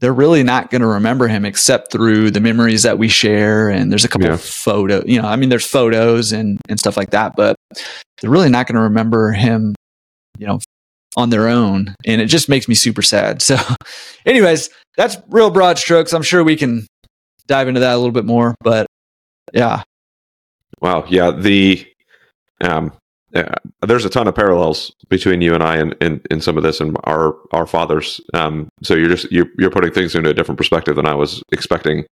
they're 0.00 0.12
really 0.12 0.42
not 0.42 0.70
going 0.70 0.80
to 0.80 0.86
remember 0.86 1.26
him 1.26 1.44
except 1.44 1.90
through 1.90 2.30
the 2.30 2.40
memories 2.40 2.84
that 2.84 2.98
we 2.98 3.08
share. 3.08 3.68
And 3.68 3.90
there's 3.90 4.04
a 4.04 4.08
couple 4.08 4.28
yeah. 4.28 4.34
of 4.34 4.40
photos, 4.40 5.04
you 5.06 5.20
know, 5.20 5.26
I 5.26 5.36
mean, 5.36 5.48
there's 5.48 5.66
photos 5.66 6.30
and, 6.30 6.60
and 6.68 6.78
stuff 6.78 6.96
like 6.96 7.10
that, 7.10 7.34
but 7.36 7.56
they're 8.20 8.30
really 8.30 8.48
not 8.48 8.66
going 8.68 8.76
to 8.76 8.82
remember 8.82 9.32
him, 9.32 9.74
you 10.38 10.46
know, 10.46 10.60
on 11.16 11.30
their 11.30 11.48
own. 11.48 11.96
And 12.06 12.20
it 12.20 12.26
just 12.26 12.48
makes 12.48 12.68
me 12.68 12.76
super 12.76 13.02
sad. 13.02 13.42
So, 13.42 13.56
anyways, 14.26 14.70
that's 14.96 15.16
real 15.28 15.50
broad 15.50 15.78
strokes. 15.78 16.12
I'm 16.12 16.22
sure 16.22 16.44
we 16.44 16.56
can 16.56 16.86
dive 17.48 17.66
into 17.66 17.80
that 17.80 17.94
a 17.94 17.96
little 17.96 18.12
bit 18.12 18.24
more, 18.24 18.54
but 18.60 18.86
yeah. 19.52 19.82
Wow. 20.80 21.04
Yeah. 21.08 21.30
The, 21.30 21.86
um, 22.60 22.92
yeah, 23.32 23.54
there's 23.82 24.04
a 24.04 24.10
ton 24.10 24.26
of 24.26 24.34
parallels 24.34 24.92
between 25.08 25.42
you 25.42 25.54
and 25.54 25.62
I 25.62 25.78
in, 25.78 25.92
in, 26.00 26.22
in 26.30 26.40
some 26.40 26.56
of 26.56 26.62
this 26.62 26.80
and 26.80 26.96
our 27.04 27.36
our 27.52 27.66
fathers. 27.66 28.20
Um, 28.32 28.68
so 28.82 28.94
you're 28.94 29.10
just 29.10 29.30
you're, 29.30 29.48
you're 29.58 29.70
putting 29.70 29.92
things 29.92 30.14
into 30.14 30.30
a 30.30 30.34
different 30.34 30.56
perspective 30.56 30.96
than 30.96 31.06
I 31.06 31.14
was 31.14 31.42
expecting 31.52 32.06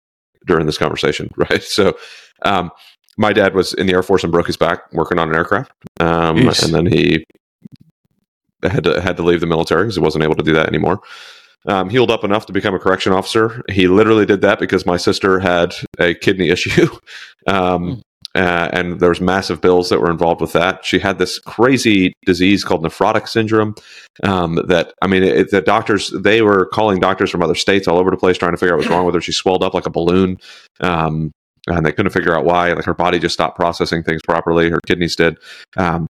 during 0.45 0.65
this 0.65 0.77
conversation, 0.77 1.29
right? 1.37 1.61
So, 1.61 1.97
um, 2.43 2.71
my 3.17 3.31
dad 3.31 3.53
was 3.53 3.73
in 3.75 3.85
the 3.85 3.93
Air 3.93 4.01
Force 4.01 4.23
and 4.23 4.31
broke 4.31 4.47
his 4.47 4.57
back 4.57 4.91
working 4.91 5.19
on 5.19 5.29
an 5.29 5.35
aircraft, 5.35 5.71
um, 5.99 6.37
and 6.37 6.73
then 6.73 6.87
he 6.87 7.23
had 8.63 8.83
to 8.85 8.99
had 8.99 9.17
to 9.17 9.23
leave 9.23 9.39
the 9.39 9.45
military 9.45 9.83
because 9.83 9.95
he 9.95 10.01
wasn't 10.01 10.23
able 10.23 10.35
to 10.35 10.43
do 10.43 10.53
that 10.53 10.67
anymore. 10.67 10.99
Um, 11.67 11.89
healed 11.89 12.11
up 12.11 12.23
enough 12.23 12.47
to 12.47 12.53
become 12.53 12.73
a 12.73 12.79
correction 12.79 13.13
officer. 13.13 13.63
He 13.69 13.87
literally 13.87 14.25
did 14.25 14.41
that 14.41 14.59
because 14.59 14.85
my 14.85 14.97
sister 14.97 15.39
had 15.39 15.75
a 15.99 16.13
kidney 16.13 16.49
issue. 16.49 16.87
um, 17.45 18.01
uh, 18.35 18.69
and 18.73 18.99
there 18.99 19.09
was 19.09 19.21
massive 19.21 19.61
bills 19.61 19.89
that 19.89 19.99
were 19.99 20.09
involved 20.09 20.41
with 20.41 20.53
that. 20.53 20.83
She 20.83 20.99
had 20.99 21.19
this 21.19 21.39
crazy 21.39 22.13
disease 22.25 22.63
called 22.63 22.83
nephrotic 22.83 23.27
syndrome. 23.27 23.75
Um, 24.23 24.55
that 24.67 24.93
I 25.01 25.07
mean, 25.07 25.23
it, 25.23 25.51
the 25.51 25.61
doctors 25.61 26.09
they 26.09 26.41
were 26.41 26.65
calling 26.67 26.99
doctors 26.99 27.29
from 27.29 27.43
other 27.43 27.55
states 27.55 27.87
all 27.87 27.99
over 27.99 28.09
the 28.09 28.17
place 28.17 28.37
trying 28.37 28.51
to 28.53 28.57
figure 28.57 28.73
out 28.73 28.77
what's 28.77 28.89
wrong 28.89 29.05
with 29.05 29.15
her. 29.15 29.21
She 29.21 29.31
swelled 29.31 29.63
up 29.63 29.73
like 29.73 29.85
a 29.85 29.91
balloon, 29.91 30.37
um, 30.79 31.31
and 31.67 31.85
they 31.85 31.91
couldn't 31.91 32.11
figure 32.11 32.35
out 32.35 32.45
why. 32.45 32.73
Like 32.73 32.85
her 32.85 32.95
body 32.95 33.19
just 33.19 33.33
stopped 33.33 33.55
processing 33.55 34.03
things 34.03 34.21
properly. 34.23 34.69
Her 34.69 34.79
kidneys 34.85 35.15
did. 35.15 35.37
Um, 35.77 36.07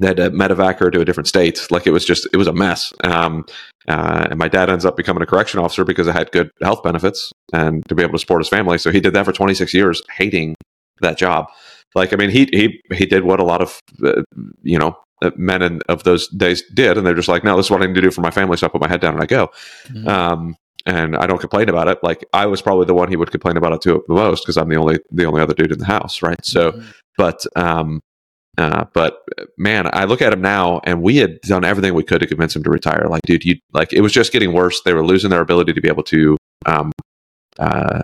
they 0.00 0.08
had 0.08 0.16
to 0.18 0.30
medevac 0.30 0.78
her 0.78 0.90
to 0.90 1.00
a 1.00 1.04
different 1.04 1.26
state. 1.26 1.60
Like 1.70 1.86
it 1.86 1.90
was 1.90 2.04
just, 2.04 2.28
it 2.32 2.36
was 2.36 2.46
a 2.46 2.52
mess. 2.52 2.92
Um, 3.02 3.44
uh, 3.88 4.28
and 4.30 4.38
my 4.38 4.46
dad 4.46 4.70
ends 4.70 4.84
up 4.84 4.96
becoming 4.96 5.22
a 5.22 5.26
correction 5.26 5.58
officer 5.58 5.84
because 5.84 6.06
it 6.06 6.12
had 6.12 6.30
good 6.30 6.50
health 6.62 6.84
benefits 6.84 7.32
and 7.52 7.84
to 7.88 7.96
be 7.96 8.02
able 8.02 8.12
to 8.12 8.18
support 8.18 8.40
his 8.40 8.48
family. 8.48 8.78
So 8.78 8.92
he 8.92 9.00
did 9.00 9.12
that 9.14 9.24
for 9.24 9.32
26 9.32 9.74
years, 9.74 10.00
hating 10.16 10.54
that 11.00 11.18
job. 11.18 11.46
Like, 11.94 12.12
I 12.12 12.16
mean, 12.16 12.30
he 12.30 12.48
he 12.52 12.80
he 12.94 13.06
did 13.06 13.24
what 13.24 13.40
a 13.40 13.44
lot 13.44 13.62
of 13.62 13.80
uh, 14.04 14.22
you 14.62 14.78
know 14.78 14.96
uh, 15.22 15.30
men 15.36 15.62
in, 15.62 15.80
of 15.88 16.04
those 16.04 16.28
days 16.28 16.62
did, 16.74 16.96
and 16.96 17.06
they're 17.06 17.14
just 17.14 17.28
like, 17.28 17.44
no, 17.44 17.56
this 17.56 17.66
is 17.66 17.70
what 17.70 17.82
I 17.82 17.86
need 17.86 17.94
to 17.94 18.00
do 18.00 18.10
for 18.10 18.20
my 18.20 18.30
family. 18.30 18.56
So 18.56 18.66
I 18.66 18.70
put 18.70 18.80
my 18.80 18.88
head 18.88 19.00
down 19.00 19.14
and 19.14 19.22
I 19.22 19.26
go. 19.26 19.50
Mm-hmm. 19.88 20.08
Um, 20.08 20.56
and 20.86 21.16
I 21.16 21.26
don't 21.26 21.40
complain 21.40 21.68
about 21.68 21.88
it. 21.88 21.98
Like 22.02 22.24
I 22.32 22.46
was 22.46 22.62
probably 22.62 22.86
the 22.86 22.94
one 22.94 23.08
he 23.08 23.16
would 23.16 23.30
complain 23.30 23.56
about 23.56 23.72
it 23.72 23.82
to 23.82 24.04
the 24.08 24.14
most 24.14 24.44
because 24.44 24.56
I'm 24.56 24.68
the 24.68 24.76
only 24.76 24.98
the 25.10 25.26
only 25.26 25.42
other 25.42 25.54
dude 25.54 25.72
in 25.72 25.78
the 25.78 25.84
house, 25.84 26.22
right? 26.22 26.42
So, 26.44 26.72
mm-hmm. 26.72 26.88
but 27.16 27.44
um, 27.56 28.00
uh, 28.56 28.84
but 28.92 29.22
man, 29.56 29.88
I 29.92 30.04
look 30.04 30.22
at 30.22 30.32
him 30.32 30.40
now, 30.40 30.80
and 30.84 31.02
we 31.02 31.16
had 31.16 31.40
done 31.42 31.64
everything 31.64 31.94
we 31.94 32.04
could 32.04 32.20
to 32.20 32.26
convince 32.26 32.56
him 32.56 32.62
to 32.64 32.70
retire. 32.70 33.06
Like, 33.08 33.22
dude, 33.22 33.44
you 33.44 33.56
like 33.72 33.92
it 33.92 34.00
was 34.00 34.12
just 34.12 34.32
getting 34.32 34.52
worse. 34.52 34.80
They 34.82 34.94
were 34.94 35.04
losing 35.04 35.30
their 35.30 35.42
ability 35.42 35.72
to 35.74 35.80
be 35.80 35.88
able 35.88 36.02
to 36.04 36.36
um, 36.66 36.92
uh, 37.58 38.02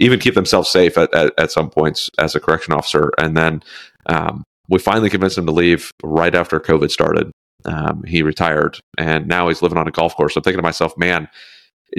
even 0.00 0.18
keep 0.18 0.34
themselves 0.34 0.70
safe 0.70 0.96
at, 0.96 1.12
at, 1.14 1.32
at, 1.38 1.52
some 1.52 1.68
points 1.68 2.10
as 2.18 2.34
a 2.34 2.40
correction 2.40 2.72
officer. 2.72 3.10
And 3.18 3.36
then 3.36 3.62
um, 4.06 4.44
we 4.68 4.78
finally 4.78 5.10
convinced 5.10 5.36
him 5.36 5.46
to 5.46 5.52
leave 5.52 5.92
right 6.02 6.34
after 6.34 6.58
COVID 6.58 6.90
started. 6.90 7.30
Um, 7.66 8.02
he 8.04 8.22
retired 8.22 8.78
and 8.96 9.26
now 9.26 9.48
he's 9.48 9.60
living 9.60 9.76
on 9.76 9.86
a 9.86 9.90
golf 9.90 10.16
course. 10.16 10.34
I'm 10.34 10.42
thinking 10.42 10.58
to 10.58 10.62
myself, 10.62 10.96
man, 10.96 11.28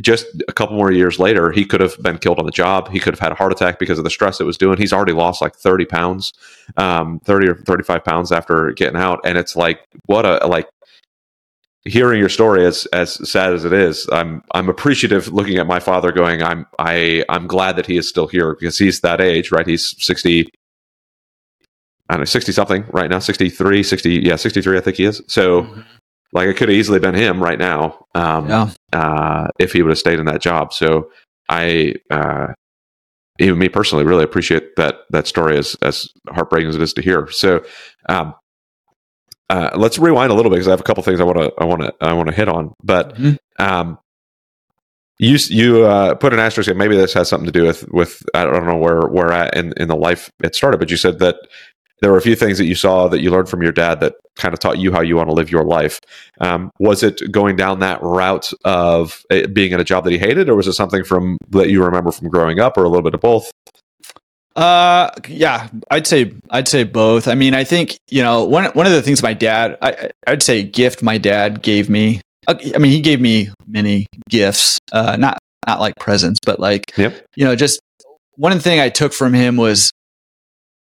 just 0.02 0.26
a 0.48 0.54
couple 0.54 0.76
more 0.76 0.92
years 0.92 1.20
later, 1.20 1.52
he 1.52 1.66
could 1.66 1.82
have 1.82 2.02
been 2.02 2.18
killed 2.18 2.40
on 2.40 2.46
the 2.46 2.52
job. 2.52 2.90
He 2.90 3.00
could 3.00 3.14
have 3.14 3.20
had 3.20 3.34
a 3.34 3.36
heart 3.36 3.52
attack 3.52 3.78
because 3.78 3.98
of 3.98 4.04
the 4.04 4.10
stress 4.10 4.40
it 4.40 4.46
was 4.46 4.58
doing. 4.58 4.78
He's 4.78 4.94
already 4.94 5.12
lost 5.12 5.42
like 5.42 5.56
30 5.56 5.86
pounds, 5.86 6.34
um, 6.78 7.20
30 7.26 7.50
or 7.50 7.56
35 7.56 8.04
pounds 8.04 8.32
after 8.32 8.72
getting 8.72 9.00
out. 9.00 9.20
And 9.26 9.38
it's 9.38 9.56
like, 9.56 9.82
what 10.06 10.26
a, 10.26 10.48
like, 10.48 10.68
hearing 11.86 12.20
your 12.20 12.30
story 12.30 12.66
as 12.66 12.86
as 12.94 13.30
sad 13.30 13.54
as 13.54 13.66
it 13.66 13.74
is 13.74 14.08
i'm 14.12 14.44
i'm 14.54 14.70
appreciative 14.70 15.30
looking 15.30 15.58
at 15.58 15.66
my 15.66 15.80
father 15.80 16.12
going 16.12 16.44
i'm 16.44 16.66
i 16.78 17.24
i'm 17.30 17.48
glad 17.48 17.76
that 17.76 17.88
he 17.88 17.98
is 17.98 18.08
still 18.08 18.28
here 18.28 18.56
because 18.60 18.78
he's 18.78 19.02
that 19.02 19.20
age 19.20 19.52
right 19.52 19.66
he's 19.66 19.96
60 20.04 20.48
i 22.10 22.14
don't 22.14 22.20
know 22.20 22.26
60 22.26 22.52
something 22.52 22.86
right 22.92 23.10
now 23.10 23.18
63 23.18 23.82
60 23.82 24.12
yeah 24.12 24.36
63 24.36 24.78
i 24.78 24.82
think 24.82 24.98
he 24.98 25.06
is 25.06 25.24
so 25.28 25.64
mm-hmm. 25.64 25.82
like 26.34 26.48
it 26.48 26.56
could 26.56 26.70
have 26.70 26.78
easily 26.78 27.00
been 27.00 27.16
him 27.16 27.42
right 27.42 27.58
now 27.58 28.06
um 28.14 28.48
yeah. 28.48 28.70
uh 28.94 29.48
if 29.58 29.74
he 29.74 29.82
would 29.82 29.90
have 29.90 29.98
stayed 29.98 30.20
in 30.20 30.28
that 30.28 30.42
job 30.42 30.72
so 30.72 31.10
i 31.50 31.96
uh 32.12 32.48
even 33.40 33.58
me 33.58 33.70
personally 33.70 34.06
really 34.06 34.24
appreciate 34.24 34.76
that 34.76 34.98
that 35.10 35.26
story 35.26 35.58
as 35.58 35.76
as 35.82 36.08
heartbreaking 36.30 36.70
as 36.70 36.76
it 36.76 36.82
is 36.82 36.94
to 36.94 37.02
hear 37.02 37.28
so 37.32 37.64
um 38.08 38.36
uh, 39.52 39.70
let's 39.76 40.00
rewind 40.00 40.32
a 40.32 40.34
little 40.34 40.50
bit 40.50 40.56
because 40.56 40.70
I 40.70 40.72
have 40.72 40.80
a 40.80 40.84
couple 40.84 41.04
things 41.04 41.20
I 41.20 41.26
want 41.26 41.38
to 41.38 41.52
I 41.58 41.66
want 41.66 41.82
to 41.82 41.94
I 42.00 42.14
want 42.14 42.30
to 42.30 42.36
hit 42.36 42.48
on. 42.48 42.74
But 42.82 43.16
mm-hmm. 43.16 43.36
um, 43.64 44.00
you 45.20 45.38
you 45.50 45.84
uh, 45.84 46.16
put 46.16 46.32
an 46.32 46.40
asterisk. 46.40 46.74
Maybe 46.74 46.96
this 46.96 47.14
has 47.14 47.28
something 47.28 47.48
to 47.48 47.52
do 47.52 47.66
with 47.66 47.86
with 47.92 48.24
I 48.34 48.46
don't 48.46 48.66
know 48.66 48.78
where 48.78 49.02
where 49.02 49.34
at 49.34 49.58
in 49.58 49.74
in 49.76 49.90
the 49.90 49.96
life 49.96 50.32
it 50.42 50.56
started. 50.56 50.80
But 50.80 50.90
you 50.90 50.96
said 50.96 51.20
that 51.20 51.36
there 52.00 52.12
were 52.12 52.18
a 52.18 52.22
few 52.22 52.36
things 52.36 52.58
that 52.60 52.66
you 52.66 52.76
saw 52.76 53.10
that 53.10 53.22
you 53.22 53.30
learned 53.30 53.50
from 53.50 53.62
your 53.62 53.74
dad 53.74 54.00
that 54.00 54.16
kind 54.38 54.54
of 54.54 54.60
taught 54.60 54.80
you 54.80 54.92
how 54.94 55.02
you 55.02 55.18
want 55.18 55.28
to 55.28 55.34
live 55.34 55.52
your 55.52 55.66
life. 55.66 56.00
Um, 56.40 56.72
was 56.80 57.04
it 57.04 57.22
going 57.30 57.58
down 57.58 57.80
that 57.80 58.02
route 58.02 58.52
of 58.64 59.22
being 59.52 59.74
in 59.74 59.82
a 59.82 59.84
job 59.84 60.06
that 60.06 60.12
he 60.12 60.18
hated, 60.18 60.48
or 60.48 60.56
was 60.56 60.68
it 60.68 60.74
something 60.74 61.04
from 61.04 61.38
that 61.50 61.70
you 61.70 61.84
remember 61.84 62.12
from 62.12 62.30
growing 62.30 62.60
up, 62.60 62.78
or 62.78 62.86
a 62.86 62.90
little 62.90 63.04
bit 63.04 63.14
of 63.14 63.20
both? 63.20 63.52
Uh, 64.56 65.10
yeah, 65.28 65.70
I'd 65.90 66.08
say 66.08 66.34
I'd 66.50 66.68
say 66.68 66.84
both. 66.84 67.28
I 67.28 67.36
mean, 67.36 67.54
I 67.54 67.64
think 67.64 67.98
you 68.10 68.22
know 68.22 68.44
one 68.44 68.66
one 68.66 68.86
of 68.86 68.92
the 68.92 69.02
things 69.02 69.24
my 69.24 69.34
dad, 69.34 69.78
I, 69.82 70.12
I'd 70.28 70.44
say 70.44 70.64
gift 70.64 71.02
my 71.02 71.18
dad 71.18 71.62
gave 71.62 71.90
me. 71.90 72.22
I 72.48 72.78
mean, 72.78 72.92
he 72.92 73.02
gave 73.02 73.22
me 73.22 73.50
many 73.68 74.08
gifts, 74.30 74.80
uh, 74.92 75.16
not 75.18 75.38
not 75.68 75.80
like 75.80 75.96
presents, 75.96 76.40
but 76.46 76.60
like 76.60 76.98
yep. 76.98 77.26
you 77.36 77.46
know, 77.46 77.56
just 77.56 77.80
one 78.36 78.60
thing 78.60 78.80
I 78.80 78.90
took 78.90 79.14
from 79.14 79.34
him 79.34 79.56
was 79.56 79.92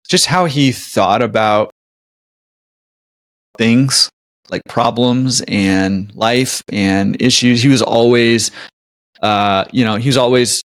just 0.09 0.27
how 0.27 0.47
he 0.47 0.73
thought 0.73 1.21
about 1.21 1.71
things 3.59 4.09
like 4.51 4.63
problems 4.69 5.43
and 5.47 6.15
life 6.15 6.63
and 6.73 7.21
issues. 7.21 7.63
He 7.63 7.69
was 7.69 7.83
always, 7.83 8.51
uh, 9.21 9.67
you 9.73 9.85
know, 9.85 9.97
he 9.97 10.09
was 10.09 10.17
always 10.17 10.63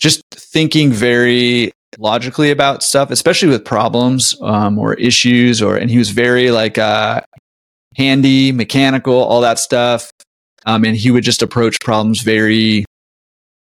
just 0.00 0.22
thinking 0.32 0.90
very 0.90 1.70
logically 1.98 2.50
about 2.50 2.82
stuff, 2.82 3.10
especially 3.10 3.48
with 3.48 3.64
problems 3.64 4.36
um, 4.42 4.78
or 4.78 4.94
issues. 4.94 5.60
Or 5.62 5.76
and 5.76 5.90
he 5.90 5.98
was 5.98 6.10
very 6.10 6.50
like 6.50 6.78
uh, 6.78 7.20
handy, 7.96 8.52
mechanical, 8.52 9.14
all 9.14 9.40
that 9.40 9.58
stuff. 9.58 10.10
Um, 10.66 10.84
and 10.84 10.96
he 10.96 11.10
would 11.10 11.24
just 11.24 11.42
approach 11.42 11.80
problems 11.80 12.20
very 12.20 12.84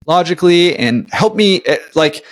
logically 0.06 0.76
and 0.76 1.08
help 1.12 1.34
me. 1.36 1.62
Eh, 1.64 1.78
like 1.94 2.24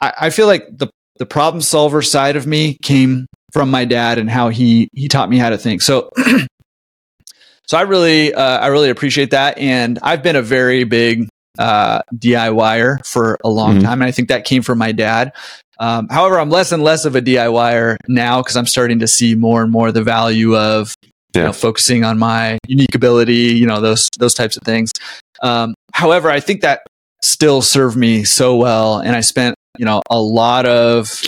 I, 0.00 0.12
I 0.22 0.30
feel 0.30 0.46
like 0.46 0.66
the 0.70 0.88
the 1.18 1.26
problem 1.26 1.62
solver 1.62 2.02
side 2.02 2.36
of 2.36 2.46
me 2.46 2.78
came 2.82 3.26
from 3.52 3.70
my 3.70 3.84
dad 3.84 4.18
and 4.18 4.28
how 4.28 4.50
he 4.50 4.88
he 4.92 5.08
taught 5.08 5.30
me 5.30 5.38
how 5.38 5.50
to 5.50 5.58
think. 5.58 5.82
So. 5.82 6.10
so 7.66 7.76
I 7.76 7.82
really, 7.82 8.32
uh, 8.32 8.58
I 8.58 8.68
really 8.68 8.90
appreciate 8.90 9.30
that, 9.30 9.58
and 9.58 9.98
I've 10.02 10.22
been 10.22 10.36
a 10.36 10.42
very 10.42 10.84
big 10.84 11.28
uh, 11.58 12.02
DIYer 12.14 13.04
for 13.06 13.38
a 13.44 13.48
long 13.48 13.76
mm-hmm. 13.76 13.84
time. 13.84 14.02
And 14.02 14.08
I 14.08 14.12
think 14.12 14.28
that 14.28 14.44
came 14.44 14.62
from 14.62 14.78
my 14.78 14.92
dad. 14.92 15.32
Um, 15.78 16.08
however, 16.08 16.38
I'm 16.38 16.50
less 16.50 16.72
and 16.72 16.82
less 16.82 17.04
of 17.04 17.16
a 17.16 17.22
DIYer 17.22 17.96
now 18.08 18.42
because 18.42 18.56
I'm 18.56 18.66
starting 18.66 18.98
to 19.00 19.06
see 19.06 19.34
more 19.34 19.62
and 19.62 19.70
more 19.70 19.92
the 19.92 20.02
value 20.02 20.56
of 20.56 20.94
yeah. 21.34 21.42
you 21.42 21.46
know, 21.48 21.52
focusing 21.52 22.04
on 22.04 22.18
my 22.18 22.58
unique 22.66 22.94
ability, 22.94 23.54
you 23.54 23.66
know, 23.66 23.80
those 23.80 24.08
those 24.18 24.34
types 24.34 24.56
of 24.56 24.62
things. 24.62 24.90
Um, 25.42 25.74
however, 25.92 26.30
I 26.30 26.40
think 26.40 26.62
that 26.62 26.86
still 27.22 27.62
served 27.62 27.96
me 27.96 28.24
so 28.24 28.56
well, 28.56 28.98
and 28.98 29.14
I 29.14 29.20
spent 29.20 29.54
you 29.78 29.84
know 29.84 30.02
a 30.10 30.20
lot 30.20 30.66
of 30.66 31.22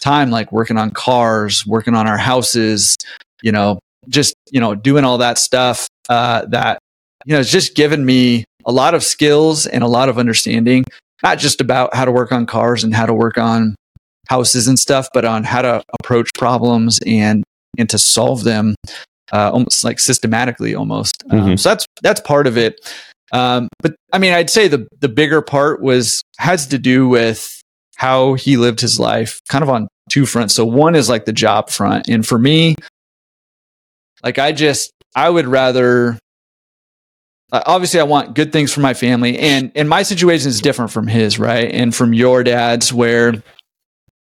time 0.00 0.30
like 0.30 0.52
working 0.52 0.76
on 0.76 0.90
cars, 0.90 1.64
working 1.66 1.94
on 1.94 2.06
our 2.06 2.18
houses, 2.18 2.96
you 3.42 3.52
know, 3.52 3.78
just 4.08 4.34
you 4.50 4.60
know 4.60 4.74
doing 4.74 5.04
all 5.04 5.18
that 5.18 5.38
stuff 5.38 5.88
uh, 6.08 6.44
that 6.46 6.78
you 7.24 7.34
know 7.34 7.40
it's 7.40 7.50
just 7.50 7.74
given 7.74 8.04
me 8.04 8.44
a 8.66 8.72
lot 8.72 8.94
of 8.94 9.02
skills 9.02 9.66
and 9.66 9.82
a 9.82 9.88
lot 9.88 10.08
of 10.08 10.18
understanding, 10.18 10.84
not 11.22 11.38
just 11.38 11.60
about 11.60 11.94
how 11.94 12.04
to 12.04 12.12
work 12.12 12.32
on 12.32 12.46
cars 12.46 12.84
and 12.84 12.94
how 12.94 13.06
to 13.06 13.14
work 13.14 13.38
on 13.38 13.74
houses 14.28 14.68
and 14.68 14.78
stuff, 14.78 15.08
but 15.14 15.24
on 15.24 15.44
how 15.44 15.62
to 15.62 15.82
approach 16.00 16.30
problems 16.34 17.00
and 17.06 17.44
and 17.78 17.90
to 17.90 17.98
solve 17.98 18.44
them 18.44 18.74
uh, 19.32 19.50
almost 19.52 19.84
like 19.84 19.98
systematically 19.98 20.74
almost. 20.74 21.22
Um, 21.30 21.40
mm-hmm. 21.40 21.56
So 21.56 21.70
that's 21.70 21.86
that's 22.02 22.20
part 22.20 22.46
of 22.46 22.56
it. 22.56 22.94
Um, 23.32 23.68
but 23.80 23.94
I 24.12 24.18
mean, 24.18 24.32
I'd 24.32 24.50
say 24.50 24.68
the 24.68 24.86
the 25.00 25.08
bigger 25.08 25.42
part 25.42 25.82
was 25.82 26.22
has 26.38 26.66
to 26.68 26.78
do 26.78 27.08
with 27.08 27.60
how 27.96 28.34
he 28.34 28.56
lived 28.56 28.80
his 28.80 29.00
life, 29.00 29.40
kind 29.48 29.62
of 29.62 29.70
on 29.70 29.88
two 30.10 30.26
fronts. 30.26 30.54
So 30.54 30.64
one 30.64 30.94
is 30.94 31.08
like 31.08 31.24
the 31.24 31.32
job 31.32 31.70
front, 31.70 32.08
and 32.08 32.26
for 32.26 32.38
me, 32.38 32.76
like 34.22 34.38
I 34.38 34.52
just 34.52 34.92
I 35.14 35.28
would 35.28 35.46
rather 35.46 36.18
uh, 37.52 37.62
obviously 37.66 38.00
I 38.00 38.04
want 38.04 38.34
good 38.34 38.52
things 38.52 38.72
for 38.72 38.80
my 38.80 38.94
family 38.94 39.38
and 39.38 39.70
and 39.74 39.88
my 39.88 40.02
situation 40.02 40.48
is 40.48 40.60
different 40.60 40.90
from 40.90 41.06
his, 41.06 41.38
right? 41.38 41.70
And 41.70 41.94
from 41.94 42.12
your 42.12 42.42
dad's 42.42 42.92
where 42.92 43.42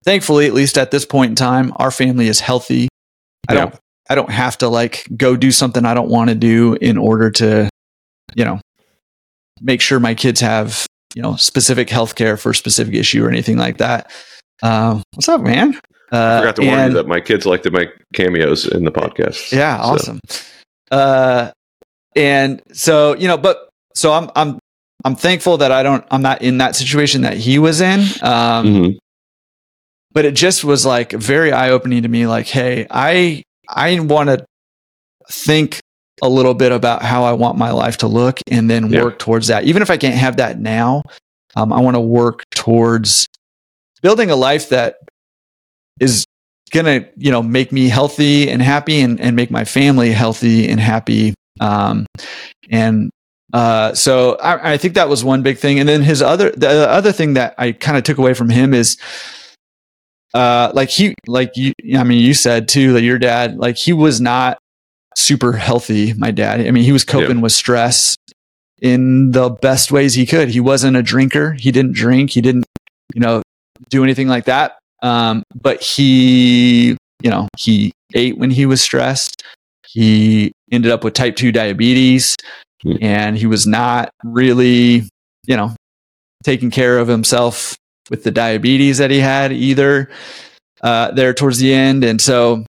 thankfully 0.04 0.48
at 0.48 0.54
least 0.54 0.78
at 0.78 0.92
this 0.92 1.06
point 1.06 1.30
in 1.32 1.36
time 1.36 1.74
our 1.78 1.92
family 1.92 2.28
is 2.28 2.40
healthy. 2.40 2.90
I 3.48 3.54
yeah. 3.54 3.60
don't 3.60 3.80
I 4.10 4.16
don't 4.16 4.32
have 4.32 4.58
to 4.60 4.68
like 4.68 5.08
go 5.16 5.36
do 5.36 5.52
something 5.52 5.86
I 5.86 5.94
don't 5.94 6.10
want 6.10 6.30
to 6.30 6.36
do 6.36 6.76
in 6.76 6.98
order 6.98 7.32
to 7.32 7.70
you 8.36 8.46
know 8.46 8.60
make 9.64 9.82
sure 9.82 10.00
my 10.00 10.14
kids 10.14 10.42
have, 10.42 10.86
you 11.16 11.22
know, 11.22 11.36
specific 11.36 11.90
health 11.90 12.16
care 12.16 12.38
for 12.38 12.52
a 12.52 12.56
specific 12.56 12.94
issue 12.94 13.26
or 13.26 13.30
anything 13.30 13.58
like 13.58 13.78
that. 13.78 14.12
Uh, 14.62 15.02
what's 15.14 15.30
up, 15.30 15.42
man? 15.42 15.76
Uh, 16.12 16.36
I 16.36 16.40
forgot 16.40 16.56
to 16.58 16.62
and, 16.62 16.72
warn 16.72 16.88
you 16.90 16.94
that 16.96 17.08
my 17.08 17.20
kids 17.20 17.46
like 17.46 17.64
to 17.64 17.72
make 17.72 17.90
cameos 18.14 18.68
in 18.68 18.84
the 18.84 18.92
podcast. 18.92 19.52
Yeah, 19.52 19.78
so. 19.78 19.90
awesome. 19.90 20.20
Uh, 20.92 21.52
and 22.16 22.62
so, 22.72 23.16
you 23.16 23.28
know, 23.28 23.38
but 23.38 23.70
so 23.96 24.12
I'm, 24.14 24.30
I'm, 24.36 24.60
I'm 25.06 25.16
thankful 25.16 25.58
that 25.58 25.72
I 25.72 25.84
don't, 25.84 26.06
I'm 26.12 26.22
not 26.22 26.42
in 26.42 26.60
that 26.60 26.76
situation 26.76 27.22
that 27.22 27.38
he 27.38 27.60
was 27.60 27.82
in. 27.82 28.00
Um, 28.22 28.66
mm-hmm. 28.66 28.98
But 30.12 30.26
it 30.26 30.36
just 30.36 30.64
was 30.64 30.86
like 30.86 31.12
very 31.12 31.52
eye 31.52 31.72
opening 31.72 32.04
to 32.04 32.08
me. 32.08 32.28
Like, 32.28 32.48
hey, 32.48 32.88
I, 32.90 33.44
I 33.68 34.00
want 34.00 34.30
to 34.30 34.46
think 35.30 35.80
a 36.22 36.30
little 36.30 36.54
bit 36.54 36.72
about 36.72 37.02
how 37.02 37.24
I 37.24 37.34
want 37.34 37.58
my 37.58 37.72
life 37.72 37.98
to 37.98 38.08
look 38.08 38.40
and 38.50 38.70
then 38.70 38.92
yeah. 38.92 39.04
work 39.04 39.20
towards 39.20 39.48
that. 39.48 39.64
Even 39.64 39.82
if 39.82 39.90
I 39.90 39.98
can't 39.98 40.16
have 40.16 40.38
that 40.38 40.60
now, 40.60 41.02
um, 41.56 41.74
I 41.74 41.82
want 41.82 41.96
to 41.96 42.02
work 42.02 42.44
towards 42.52 43.28
building 44.02 44.30
a 44.30 44.36
life 44.36 44.70
that 44.70 44.98
is 46.00 46.26
going 46.72 46.86
to, 46.86 47.10
you 47.18 47.32
know, 47.32 47.42
make 47.42 47.72
me 47.72 47.90
healthy 47.90 48.50
and 48.50 48.62
happy 48.62 49.02
and, 49.02 49.20
and 49.20 49.36
make 49.36 49.52
my 49.52 49.66
family 49.66 50.12
healthy 50.12 50.70
and 50.70 50.80
happy 50.80 51.34
um, 51.60 52.06
and 52.70 53.12
uh, 53.54 53.94
so 53.94 54.36
I, 54.36 54.74
I, 54.74 54.78
think 54.78 54.96
that 54.96 55.10
was 55.10 55.24
one 55.24 55.44
big 55.44 55.60
thing. 55.60 55.80
And 55.80 55.88
then 55.88 56.02
his 56.02 56.24
other, 56.24 56.52
the 56.52 56.90
other 56.90 57.12
thing 57.12 57.36
that 57.36 57.54
I 57.60 57.72
kind 57.72 57.98
of 57.98 58.04
took 58.04 58.18
away 58.18 58.34
from 58.34 58.50
him 58.50 58.74
is, 58.74 58.98
uh, 60.34 60.72
like 60.74 60.90
he, 60.90 61.14
like 61.28 61.56
you, 61.56 61.72
I 61.96 62.04
mean, 62.04 62.20
you 62.20 62.34
said 62.34 62.68
too 62.68 62.94
that 62.94 63.04
your 63.04 63.20
dad, 63.20 63.58
like 63.58 63.78
he 63.78 63.94
was 63.94 64.20
not 64.20 64.58
super 65.16 65.54
healthy. 65.54 66.14
My 66.14 66.32
dad, 66.32 66.62
I 66.62 66.72
mean, 66.72 66.84
he 66.84 66.92
was 66.92 67.06
coping 67.06 67.38
yeah. 67.38 67.44
with 67.44 67.52
stress 67.52 68.16
in 68.82 69.32
the 69.32 69.52
best 69.52 69.92
ways 69.92 70.16
he 70.16 70.26
could. 70.26 70.50
He 70.50 70.60
wasn't 70.60 70.98
a 70.98 71.04
drinker. 71.04 71.54
He 71.54 71.72
didn't 71.72 71.94
drink. 71.94 72.32
He 72.32 72.42
didn't, 72.42 72.66
you 73.14 73.22
know, 73.22 73.44
do 73.90 74.04
anything 74.04 74.28
like 74.28 74.46
that. 74.46 74.80
Um, 75.04 75.44
but 75.54 75.82
he, 75.82 76.98
you 77.22 77.30
know, 77.30 77.48
he 77.58 77.94
ate 78.16 78.38
when 78.38 78.50
he 78.50 78.66
was 78.66 78.82
stressed. 78.82 79.44
He 79.88 80.54
ended 80.74 80.92
up 80.92 81.04
with 81.04 81.14
type 81.14 81.36
2 81.36 81.52
diabetes 81.52 82.36
mm. 82.86 82.98
and 83.02 83.38
he 83.38 83.46
was 83.46 83.66
not 83.68 84.10
really, 84.24 85.08
you 85.46 85.58
know, 85.58 85.76
taking 86.44 86.72
care 86.72 86.98
of 86.98 87.08
himself 87.08 87.78
with 88.10 88.24
the 88.24 88.32
diabetes 88.32 88.98
that 88.98 89.12
he 89.12 89.20
had 89.20 89.54
either 89.54 90.10
uh, 90.82 91.12
there 91.12 91.34
towards 91.34 91.60
the 91.60 91.74
end. 91.74 92.04
And 92.04 92.22
so, 92.22 92.66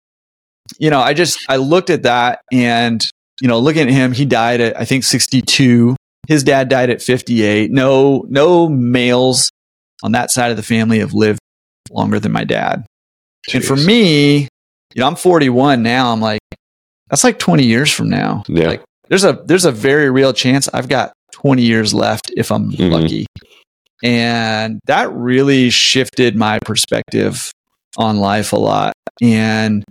you 0.80 0.90
know, 0.90 1.00
I 1.00 1.14
just, 1.14 1.40
I 1.50 1.58
looked 1.58 1.90
at 1.90 2.04
that 2.04 2.42
and, 2.52 3.06
you 3.42 3.48
know, 3.48 3.60
looking 3.60 3.84
at 3.84 3.94
him, 3.94 4.12
he 4.12 4.26
died 4.26 4.62
at, 4.62 4.80
I 4.80 4.86
think, 4.86 5.04
62. 5.04 5.96
His 6.28 6.44
dad 6.44 6.70
died 6.70 6.90
at 6.90 7.02
58. 7.02 7.72
No, 7.72 8.26
no 8.30 8.68
males 8.68 9.52
on 10.04 10.14
that 10.14 10.32
side 10.32 10.52
of 10.52 10.58
the 10.58 10.64
family 10.64 11.00
have 11.00 11.14
lived 11.14 11.40
longer 11.92 12.20
than 12.20 12.32
my 12.32 12.44
dad. 12.44 12.86
Jeez. 13.48 13.56
And 13.56 13.66
for 13.66 13.76
me, 13.76 14.48
you 14.94 15.02
know, 15.02 15.08
I'm 15.08 15.16
41 15.16 15.84
now. 15.84 16.12
I'm 16.12 16.22
like, 16.22 16.40
that's 17.10 17.24
like 17.24 17.40
20 17.40 17.64
years 17.64 17.92
from 17.92 18.10
now. 18.10 18.44
Yeah. 18.48 18.68
Like 18.68 18.84
there's 19.10 19.24
a 19.24 19.42
there's 19.46 19.66
a 19.66 19.72
very 19.72 20.10
real 20.10 20.34
chance 20.34 20.70
I've 20.74 20.90
got 20.90 21.14
20 21.34 21.62
years 21.62 21.94
left 21.94 22.32
if 22.36 22.52
I'm 22.52 22.72
mm-hmm. 22.72 22.94
lucky. 22.94 23.26
And 24.04 24.80
that 24.86 25.12
really 25.12 25.70
shifted 25.70 26.36
my 26.36 26.60
perspective 26.60 27.52
on 27.98 28.18
life 28.18 28.54
a 28.54 28.58
lot. 28.58 28.94
And 29.22 29.84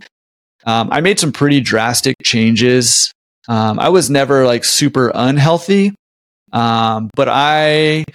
um, 0.65 0.89
I 0.91 1.01
made 1.01 1.19
some 1.19 1.31
pretty 1.31 1.61
drastic 1.61 2.15
changes. 2.23 3.11
Um, 3.47 3.79
I 3.79 3.89
was 3.89 4.09
never 4.09 4.45
like 4.45 4.63
super 4.63 5.11
unhealthy, 5.13 5.93
um, 6.51 7.09
but 7.15 7.27
I 7.29 8.05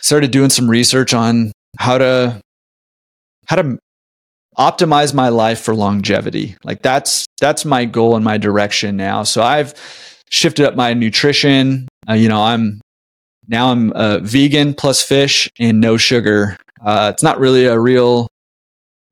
started 0.00 0.30
doing 0.30 0.50
some 0.50 0.68
research 0.68 1.14
on 1.14 1.52
how 1.78 1.98
to 1.98 2.40
how 3.46 3.56
to 3.56 3.78
optimize 4.58 5.14
my 5.14 5.28
life 5.28 5.60
for 5.60 5.74
longevity. 5.74 6.56
Like 6.64 6.82
that's 6.82 7.26
that's 7.40 7.64
my 7.64 7.84
goal 7.84 8.16
and 8.16 8.24
my 8.24 8.38
direction 8.38 8.96
now. 8.96 9.22
So 9.22 9.42
I've 9.42 9.74
shifted 10.30 10.66
up 10.66 10.76
my 10.76 10.94
nutrition. 10.94 11.88
Uh, 12.08 12.14
you 12.14 12.28
know, 12.28 12.42
I'm 12.42 12.80
now 13.48 13.70
I'm 13.70 13.92
a 13.94 14.18
vegan 14.20 14.74
plus 14.74 15.02
fish 15.02 15.50
and 15.58 15.80
no 15.80 15.96
sugar. 15.96 16.56
Uh, 16.84 17.10
it's 17.14 17.22
not 17.22 17.38
really 17.38 17.66
a 17.66 17.78
real 17.78 18.28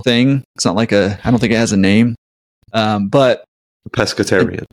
thing. 0.05 0.45
It's 0.57 0.65
not 0.65 0.75
like 0.75 0.93
a. 0.93 1.19
I 1.25 1.31
don't 1.31 1.41
think 1.41 1.53
it 1.53 1.59
has 1.59 1.73
a 1.73 1.77
name. 1.77 2.17
Um, 2.73 3.09
but 3.09 3.45
pescatarian. 3.91 4.65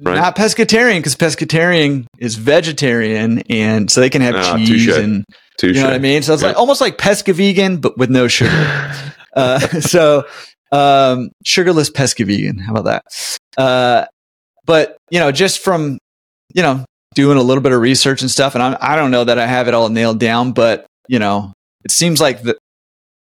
Right? 0.00 0.16
Not 0.16 0.36
pescatarian 0.36 0.98
because 0.98 1.16
pescatarian 1.16 2.06
is 2.18 2.34
vegetarian, 2.34 3.40
and 3.48 3.90
so 3.90 4.00
they 4.00 4.10
can 4.10 4.20
have 4.22 4.34
ah, 4.34 4.56
cheese 4.56 4.86
touche. 4.86 4.98
and 4.98 5.24
touche. 5.58 5.76
you 5.76 5.80
know 5.80 5.88
what 5.88 5.94
I 5.94 5.98
mean. 5.98 6.22
So 6.22 6.34
it's 6.34 6.42
yeah. 6.42 6.48
like 6.48 6.58
almost 6.58 6.80
like 6.80 6.98
pesca 6.98 7.32
vegan, 7.32 7.78
but 7.78 7.96
with 7.96 8.10
no 8.10 8.28
sugar. 8.28 8.92
uh, 9.36 9.58
so 9.80 10.26
um, 10.72 11.30
sugarless 11.44 11.90
pesca 11.90 12.24
vegan. 12.24 12.58
How 12.58 12.74
about 12.74 12.84
that? 12.84 13.40
Uh, 13.56 14.06
but 14.64 14.96
you 15.10 15.20
know, 15.20 15.30
just 15.30 15.60
from 15.60 15.98
you 16.54 16.62
know 16.62 16.84
doing 17.14 17.38
a 17.38 17.42
little 17.42 17.62
bit 17.62 17.72
of 17.72 17.80
research 17.80 18.22
and 18.22 18.30
stuff, 18.30 18.54
and 18.54 18.62
I'm, 18.62 18.76
I 18.80 18.96
don't 18.96 19.10
know 19.10 19.24
that 19.24 19.38
I 19.38 19.46
have 19.46 19.68
it 19.68 19.74
all 19.74 19.88
nailed 19.88 20.18
down, 20.18 20.52
but 20.52 20.86
you 21.08 21.18
know, 21.18 21.52
it 21.84 21.90
seems 21.90 22.20
like 22.20 22.42
the 22.42 22.56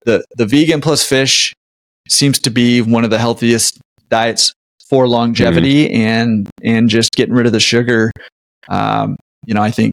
the 0.05 0.23
the 0.37 0.45
vegan 0.45 0.81
plus 0.81 1.03
fish 1.03 1.53
seems 2.07 2.39
to 2.39 2.49
be 2.49 2.81
one 2.81 3.03
of 3.03 3.09
the 3.09 3.19
healthiest 3.19 3.79
diets 4.09 4.53
for 4.87 5.07
longevity 5.07 5.85
mm-hmm. 5.85 5.95
and 5.95 6.49
and 6.63 6.89
just 6.89 7.11
getting 7.11 7.33
rid 7.33 7.47
of 7.47 7.51
the 7.51 7.59
sugar 7.59 8.11
um, 8.69 9.15
you 9.45 9.53
know 9.53 9.61
i 9.61 9.71
think 9.71 9.91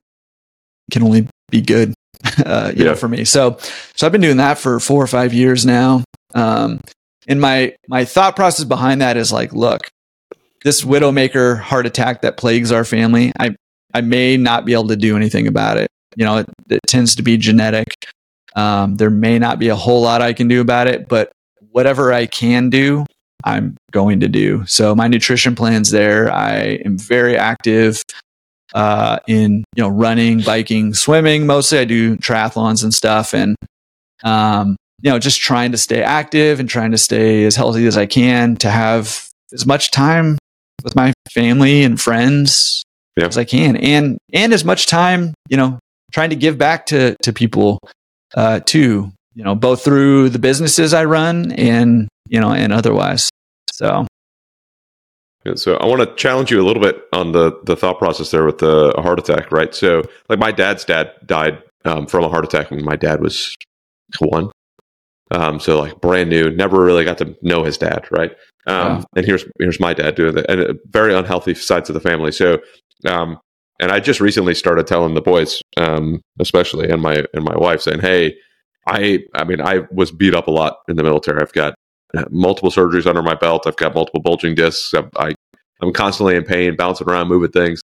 can 0.91 1.03
only 1.03 1.27
be 1.51 1.61
good 1.61 1.95
uh, 2.45 2.73
you 2.75 2.85
yeah. 2.85 2.91
know 2.91 2.95
for 2.95 3.09
me 3.09 3.25
so 3.25 3.57
so 3.95 4.07
i've 4.07 4.13
been 4.13 4.21
doing 4.21 4.37
that 4.37 4.59
for 4.59 4.79
four 4.81 5.03
or 5.03 5.07
five 5.07 5.33
years 5.33 5.67
now 5.67 6.03
um, 6.35 6.81
and 7.27 7.41
my 7.41 7.75
my 7.89 8.05
thought 8.05 8.37
process 8.37 8.65
behind 8.65 9.01
that 9.01 9.17
is 9.17 9.33
like 9.33 9.53
look 9.53 9.89
this 10.65 10.83
widowmaker 10.83 11.59
heart 11.59 11.87
attack 11.87 12.23
that 12.23 12.37
plagues 12.37 12.71
our 12.73 12.85
family 12.85 13.33
i 13.39 13.55
i 13.95 14.01
may 14.01 14.37
not 14.37 14.65
be 14.65 14.73
able 14.73 14.89
to 14.89 14.97
do 14.97 15.17
anything 15.17 15.47
about 15.47 15.77
it 15.77 15.89
you 16.17 16.25
know 16.25 16.39
it, 16.39 16.47
it 16.71 16.81
tends 16.87 17.15
to 17.15 17.23
be 17.23 17.37
genetic 17.37 18.07
um, 18.55 18.97
there 18.97 19.11
may 19.11 19.39
not 19.39 19.59
be 19.59 19.69
a 19.69 19.77
whole 19.77 20.03
lot 20.03 20.23
i 20.23 20.33
can 20.33 20.49
do 20.49 20.61
about 20.61 20.87
it 20.87 21.09
but 21.09 21.33
whatever 21.71 22.13
i 22.13 22.27
can 22.27 22.71
do 22.71 23.05
I'm 23.45 23.77
going 23.91 24.21
to 24.21 24.29
do. 24.29 24.65
So 24.67 24.95
my 24.95 25.09
nutrition 25.09 25.55
plan's 25.55 25.91
there. 25.91 26.31
I 26.33 26.81
am 26.85 26.99
very 26.99 27.37
active 27.37 28.03
uh, 28.75 29.19
in 29.27 29.65
you 29.75 29.83
know 29.83 29.89
running, 29.89 30.41
biking, 30.41 30.95
swimming. 30.95 31.47
Mostly, 31.47 31.79
I 31.79 31.85
do 31.85 32.17
triathlons 32.17 32.83
and 32.83 32.93
stuff, 32.93 33.35
and 33.35 33.57
um, 34.25 34.77
you 35.01 35.11
know 35.11 35.19
just 35.19 35.41
trying 35.41 35.73
to 35.73 35.79
stay 35.79 36.03
active 36.03 36.61
and 36.61 36.69
trying 36.69 36.93
to 36.93 36.99
stay 36.99 37.45
as 37.45 37.57
healthy 37.57 37.87
as 37.87 37.97
I 37.97 38.07
can 38.07 38.57
to 38.57 38.71
have 38.71 39.29
as 39.53 39.67
much 39.67 39.91
time 39.91 40.39
with 40.85 40.97
my 40.97 41.13
family 41.31 41.85
and 41.85 42.01
friends 42.01 42.83
yeah. 43.17 43.27
as 43.27 43.39
I 43.39 43.45
can, 43.45 43.77
and 43.77 44.19
and 44.33 44.53
as 44.53 44.65
much 44.65 44.87
time 44.87 45.35
you 45.49 45.57
know 45.57 45.79
trying 46.13 46.31
to 46.31 46.37
give 46.37 46.59
back 46.59 46.87
to 46.87 47.17
to 47.23 47.33
people 47.33 47.79
uh, 48.35 48.61
too. 48.61 49.13
You 49.35 49.45
know, 49.45 49.55
both 49.55 49.83
through 49.83 50.29
the 50.29 50.39
businesses 50.39 50.93
I 50.93 51.07
run 51.07 51.53
and 51.53 52.07
you 52.29 52.41
know, 52.41 52.53
and 52.53 52.73
otherwise. 52.73 53.31
So, 53.71 54.07
so 55.55 55.77
I 55.77 55.87
want 55.87 56.01
to 56.01 56.15
challenge 56.17 56.51
you 56.51 56.63
a 56.63 56.67
little 56.67 56.83
bit 56.83 57.03
on 57.13 57.33
the 57.33 57.59
the 57.65 57.77
thought 57.77 57.99
process 57.99 58.31
there 58.31 58.45
with 58.45 58.59
the 58.59 58.93
heart 58.97 59.19
attack, 59.19 59.51
right? 59.51 59.75
So, 59.75 60.03
like 60.29 60.39
my 60.39 60.53
dad's 60.53 60.85
dad 60.85 61.13
died 61.27 61.63
um, 61.85 62.07
from 62.07 62.25
a 62.25 62.29
heart 62.29 62.45
attack 62.45 62.71
when 62.71 62.85
my 62.85 62.97
dad 62.97 63.21
was 63.21 63.57
one. 64.21 64.51
Um, 65.31 65.59
so 65.61 65.81
like 65.81 66.01
brand 66.01 66.29
new, 66.29 66.51
never 66.51 66.83
really 66.85 67.05
got 67.05 67.19
to 67.19 67.37
know 67.43 67.65
his 67.65 67.79
dad, 67.79 68.07
right? 68.11 68.33
Um, 68.67 68.99
wow. 68.99 69.05
And 69.17 69.27
here's 69.27 69.45
here's 69.59 69.81
my 69.81 69.95
dad 69.95 70.15
doing 70.15 70.35
that, 70.35 70.51
and 70.51 70.61
uh, 70.61 70.75
very 70.91 71.15
unhealthy 71.15 71.55
sides 71.55 71.89
of 71.89 71.95
the 71.95 72.01
family. 72.01 72.33
So, 72.33 72.59
um, 73.07 73.39
and 73.81 73.91
I 73.91 73.99
just 73.99 74.21
recently 74.21 74.55
started 74.55 74.87
telling 74.87 75.15
the 75.15 75.23
boys, 75.23 75.63
um, 75.77 76.21
especially 76.39 76.91
and 76.91 77.03
my 77.03 77.25
and 77.35 77.45
my 77.45 77.57
wife, 77.57 77.81
saying, 77.81 78.01
"Hey, 78.01 78.37
I 78.87 79.21
I 79.35 79.45
mean 79.45 79.61
I 79.61 79.81
was 79.91 80.13
beat 80.13 80.35
up 80.35 80.49
a 80.49 80.53
lot 80.53 80.79
in 80.87 80.97
the 80.97 81.03
military. 81.03 81.41
I've 81.41 81.53
got 81.53 81.75
multiple 82.31 82.71
surgeries 82.71 83.07
under 83.07 83.23
my 83.23 83.35
belt. 83.35 83.67
I've 83.67 83.77
got 83.77 83.95
multiple 83.95 84.21
bulging 84.21 84.55
discs. 84.55 84.93
I, 84.95 85.05
I 85.17 85.35
I'm 85.81 85.93
constantly 85.93 86.37
in 86.37 86.45
pain, 86.45 86.77
bouncing 86.77 87.09
around, 87.09 87.29
moving 87.29 87.51
things. 87.51 87.81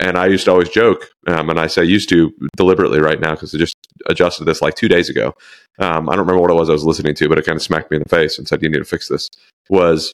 And 0.00 0.16
I 0.16 0.26
used 0.26 0.46
to 0.46 0.52
always 0.52 0.70
joke, 0.70 1.08
um, 1.26 1.50
and 1.50 1.60
I 1.60 1.66
say 1.66 1.84
used 1.84 2.08
to 2.08 2.32
deliberately 2.56 3.00
right 3.00 3.20
now 3.20 3.32
because 3.32 3.54
I 3.54 3.58
just 3.58 3.76
adjusted 4.06 4.44
this 4.44 4.62
like 4.62 4.76
two 4.76 4.88
days 4.88 5.10
ago. 5.10 5.34
Um, 5.78 6.08
I 6.08 6.12
don't 6.12 6.20
remember 6.20 6.40
what 6.40 6.50
it 6.50 6.54
was 6.54 6.70
I 6.70 6.72
was 6.72 6.84
listening 6.84 7.14
to, 7.16 7.28
but 7.28 7.38
it 7.38 7.44
kind 7.44 7.56
of 7.56 7.62
smacked 7.62 7.90
me 7.90 7.98
in 7.98 8.02
the 8.02 8.08
face 8.08 8.38
and 8.38 8.48
said, 8.48 8.62
"You 8.62 8.70
need 8.70 8.78
to 8.78 8.84
fix 8.84 9.08
this." 9.08 9.28
Was 9.68 10.12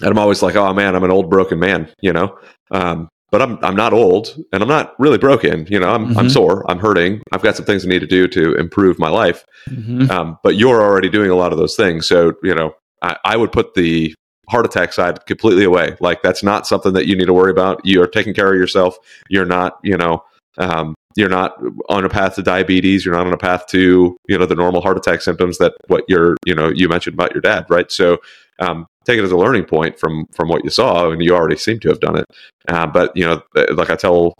and 0.00 0.10
I'm 0.10 0.18
always 0.18 0.42
like, 0.42 0.56
"Oh 0.56 0.72
man, 0.72 0.94
I'm 0.94 1.04
an 1.04 1.10
old 1.10 1.28
broken 1.28 1.58
man," 1.58 1.92
you 2.00 2.12
know. 2.12 2.38
Um, 2.70 3.08
but 3.30 3.40
I'm 3.42 3.62
I'm 3.64 3.76
not 3.76 3.92
old 3.92 4.34
and 4.52 4.62
I'm 4.62 4.68
not 4.68 4.98
really 4.98 5.18
broken. 5.18 5.66
You 5.68 5.80
know, 5.80 5.90
I'm 5.90 6.08
mm-hmm. 6.08 6.18
I'm 6.18 6.30
sore. 6.30 6.68
I'm 6.70 6.78
hurting. 6.78 7.22
I've 7.32 7.42
got 7.42 7.56
some 7.56 7.64
things 7.64 7.84
I 7.84 7.88
need 7.88 8.00
to 8.00 8.06
do 8.06 8.26
to 8.28 8.54
improve 8.54 8.98
my 8.98 9.08
life. 9.08 9.44
Mm-hmm. 9.68 10.10
Um, 10.10 10.38
but 10.42 10.56
you're 10.56 10.82
already 10.82 11.08
doing 11.08 11.30
a 11.30 11.36
lot 11.36 11.52
of 11.52 11.58
those 11.58 11.76
things. 11.76 12.06
So 12.06 12.34
you 12.42 12.54
know, 12.54 12.74
I, 13.02 13.16
I, 13.24 13.36
would 13.36 13.52
put 13.52 13.74
the 13.74 14.14
heart 14.48 14.66
attack 14.66 14.92
side 14.92 15.24
completely 15.26 15.64
away. 15.64 15.96
Like 16.00 16.22
that's 16.22 16.42
not 16.42 16.66
something 16.66 16.92
that 16.94 17.06
you 17.06 17.16
need 17.16 17.26
to 17.26 17.32
worry 17.32 17.50
about. 17.50 17.84
You 17.84 18.02
are 18.02 18.06
taking 18.06 18.34
care 18.34 18.52
of 18.52 18.58
yourself. 18.58 18.96
You're 19.28 19.44
not, 19.46 19.78
you 19.84 19.96
know, 19.96 20.24
um, 20.58 20.94
you're 21.16 21.28
not 21.28 21.56
on 21.88 22.04
a 22.04 22.08
path 22.08 22.34
to 22.36 22.42
diabetes. 22.42 23.04
You're 23.04 23.14
not 23.14 23.26
on 23.26 23.32
a 23.32 23.38
path 23.38 23.66
to 23.68 24.16
you 24.28 24.38
know 24.38 24.46
the 24.46 24.54
normal 24.54 24.80
heart 24.80 24.96
attack 24.96 25.22
symptoms 25.22 25.58
that 25.58 25.74
what 25.86 26.04
you're 26.08 26.36
you 26.44 26.54
know 26.54 26.70
you 26.74 26.88
mentioned 26.88 27.14
about 27.14 27.32
your 27.32 27.40
dad, 27.40 27.66
right? 27.68 27.90
So 27.90 28.18
um, 28.60 28.86
take 29.04 29.18
it 29.18 29.24
as 29.24 29.32
a 29.32 29.36
learning 29.36 29.64
point 29.64 29.98
from 29.98 30.26
from 30.32 30.48
what 30.48 30.64
you 30.64 30.70
saw, 30.70 31.10
and 31.10 31.22
you 31.22 31.34
already 31.34 31.56
seem 31.56 31.80
to 31.80 31.88
have 31.88 32.00
done 32.00 32.18
it. 32.18 32.26
Uh, 32.68 32.86
but 32.86 33.16
you 33.16 33.26
know, 33.26 33.42
like 33.74 33.90
I 33.90 33.96
tell 33.96 34.34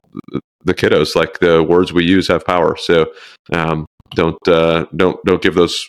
the 0.63 0.73
kiddos, 0.73 1.15
like 1.15 1.39
the 1.39 1.63
words 1.63 1.93
we 1.93 2.05
use 2.05 2.27
have 2.27 2.45
power. 2.45 2.75
So 2.75 3.11
um, 3.53 3.85
don't 4.11 4.47
uh, 4.47 4.85
don't 4.95 5.23
don't 5.25 5.41
give 5.41 5.55
those 5.55 5.87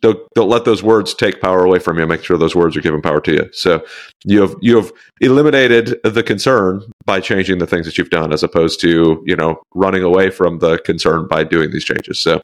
don't 0.00 0.18
don't 0.34 0.48
let 0.48 0.64
those 0.64 0.82
words 0.82 1.14
take 1.14 1.40
power 1.40 1.64
away 1.64 1.78
from 1.78 1.98
you. 1.98 2.06
Make 2.06 2.24
sure 2.24 2.38
those 2.38 2.54
words 2.54 2.76
are 2.76 2.80
giving 2.80 3.02
power 3.02 3.20
to 3.20 3.32
you. 3.32 3.48
So 3.52 3.84
you 4.24 4.40
have 4.40 4.54
you 4.60 4.76
have 4.76 4.92
eliminated 5.20 6.00
the 6.04 6.22
concern 6.22 6.82
by 7.04 7.20
changing 7.20 7.58
the 7.58 7.66
things 7.66 7.86
that 7.86 7.98
you've 7.98 8.10
done, 8.10 8.32
as 8.32 8.42
opposed 8.42 8.80
to 8.80 9.22
you 9.26 9.36
know 9.36 9.60
running 9.74 10.02
away 10.02 10.30
from 10.30 10.58
the 10.58 10.78
concern 10.78 11.26
by 11.28 11.44
doing 11.44 11.70
these 11.70 11.84
changes. 11.84 12.20
So 12.20 12.40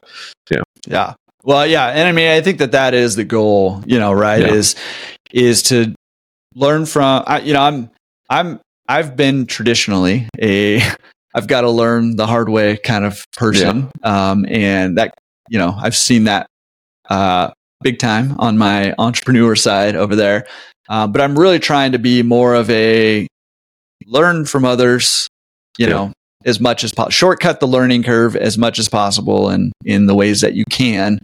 yeah, 0.49 0.61
yeah. 0.87 1.13
Well, 1.43 1.65
yeah, 1.65 1.87
and 1.87 2.09
I 2.09 2.11
mean, 2.11 2.29
I 2.29 2.41
think 2.41 2.57
that 2.57 2.73
that 2.73 2.93
is 2.93 3.15
the 3.15 3.23
goal. 3.23 3.81
You 3.85 3.99
know, 3.99 4.11
right? 4.11 4.41
Yeah. 4.41 4.53
Is 4.53 4.75
is 5.31 5.63
to 5.63 5.93
learn 6.55 6.85
from. 6.85 7.23
I, 7.27 7.39
you 7.39 7.53
know, 7.53 7.61
I'm 7.61 7.89
I'm 8.29 8.59
I've 8.87 9.15
been 9.15 9.45
traditionally 9.45 10.27
a 10.39 10.81
I've 11.35 11.47
got 11.47 11.61
to 11.61 11.69
learn 11.69 12.15
the 12.15 12.25
hard 12.25 12.49
way 12.49 12.77
kind 12.77 13.05
of 13.05 13.23
person, 13.33 13.91
yeah. 14.03 14.29
um, 14.31 14.45
and 14.49 14.97
that 14.97 15.13
you 15.49 15.59
know 15.59 15.75
I've 15.77 15.95
seen 15.95 16.25
that 16.25 16.47
uh, 17.09 17.51
big 17.81 17.99
time 17.99 18.35
on 18.39 18.57
my 18.57 18.93
entrepreneur 18.97 19.55
side 19.55 19.95
over 19.95 20.15
there. 20.15 20.47
Uh, 20.89 21.05
but 21.05 21.21
I'm 21.21 21.37
really 21.37 21.59
trying 21.59 21.91
to 21.91 21.99
be 21.99 22.23
more 22.23 22.55
of 22.55 22.69
a 22.69 23.27
learn 24.05 24.45
from 24.45 24.63
others, 24.63 25.27
you 25.77 25.85
yeah. 25.85 25.93
know, 25.93 26.13
as 26.47 26.59
much 26.59 26.83
as 26.83 26.93
possible, 26.93 27.11
shortcut 27.11 27.59
the 27.59 27.67
learning 27.67 28.01
curve 28.01 28.35
as 28.35 28.57
much 28.57 28.79
as 28.79 28.87
possible 28.87 29.49
and 29.49 29.73
in 29.85 30.07
the 30.07 30.15
ways 30.15 30.41
that 30.41 30.53
you 30.53 30.63
can. 30.71 31.19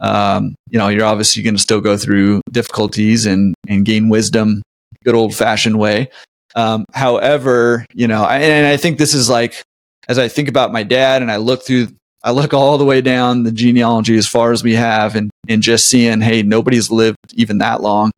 Um, 0.00 0.56
you 0.68 0.78
know, 0.78 0.88
you're 0.88 1.04
obviously 1.04 1.42
going 1.42 1.54
to 1.54 1.62
still 1.62 1.80
go 1.80 1.96
through 1.96 2.40
difficulties 2.50 3.24
and, 3.24 3.54
and 3.68 3.84
gain 3.84 4.08
wisdom, 4.08 4.62
good 5.04 5.14
old 5.14 5.34
fashioned 5.34 5.78
way. 5.78 6.10
Um, 6.56 6.84
however, 6.92 7.86
you 7.94 8.08
know, 8.08 8.24
I, 8.24 8.38
and 8.38 8.66
I 8.66 8.76
think 8.76 8.98
this 8.98 9.14
is 9.14 9.30
like, 9.30 9.62
as 10.08 10.18
I 10.18 10.28
think 10.28 10.48
about 10.48 10.72
my 10.72 10.82
dad 10.82 11.22
and 11.22 11.30
I 11.30 11.36
look 11.36 11.64
through, 11.64 11.88
I 12.24 12.32
look 12.32 12.52
all 12.52 12.76
the 12.76 12.84
way 12.84 13.00
down 13.00 13.44
the 13.44 13.52
genealogy 13.52 14.16
as 14.16 14.26
far 14.26 14.50
as 14.50 14.64
we 14.64 14.74
have 14.74 15.14
and, 15.14 15.30
and 15.48 15.62
just 15.62 15.86
seeing, 15.86 16.20
hey, 16.20 16.42
nobody's 16.42 16.90
lived 16.90 17.16
even 17.34 17.58
that 17.58 17.80
long. 17.80 18.10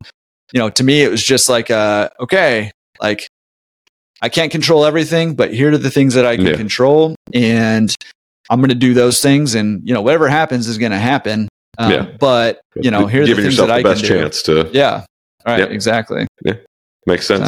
You 0.53 0.59
know, 0.59 0.69
to 0.69 0.83
me, 0.83 1.03
it 1.03 1.11
was 1.11 1.23
just 1.23 1.49
like, 1.49 1.69
uh, 1.69 2.09
okay, 2.19 2.71
like 2.99 3.27
I 4.21 4.29
can't 4.29 4.51
control 4.51 4.85
everything, 4.85 5.35
but 5.35 5.53
here 5.53 5.71
are 5.71 5.77
the 5.77 5.91
things 5.91 6.13
that 6.15 6.25
I 6.25 6.35
can 6.35 6.47
yeah. 6.47 6.55
control. 6.55 7.15
And 7.33 7.93
I'm 8.49 8.59
going 8.59 8.69
to 8.69 8.75
do 8.75 8.93
those 8.93 9.21
things. 9.21 9.55
And, 9.55 9.87
you 9.87 9.93
know, 9.93 10.01
whatever 10.01 10.27
happens 10.27 10.67
is 10.67 10.77
going 10.77 10.91
to 10.91 10.97
happen. 10.97 11.47
Um, 11.77 11.91
yeah. 11.91 12.11
But, 12.19 12.61
you 12.75 12.89
know, 12.89 13.05
here's 13.05 13.29
the 13.29 13.35
things 13.35 13.57
that 13.57 13.69
I 13.69 13.83
best 13.83 14.01
can 14.03 14.09
do. 14.09 14.21
chance 14.21 14.41
to. 14.43 14.69
Yeah. 14.73 15.05
All 15.45 15.53
right. 15.53 15.59
Yep. 15.59 15.69
Exactly. 15.69 16.27
Yeah. 16.43 16.55
Makes 17.05 17.27
sense. 17.27 17.47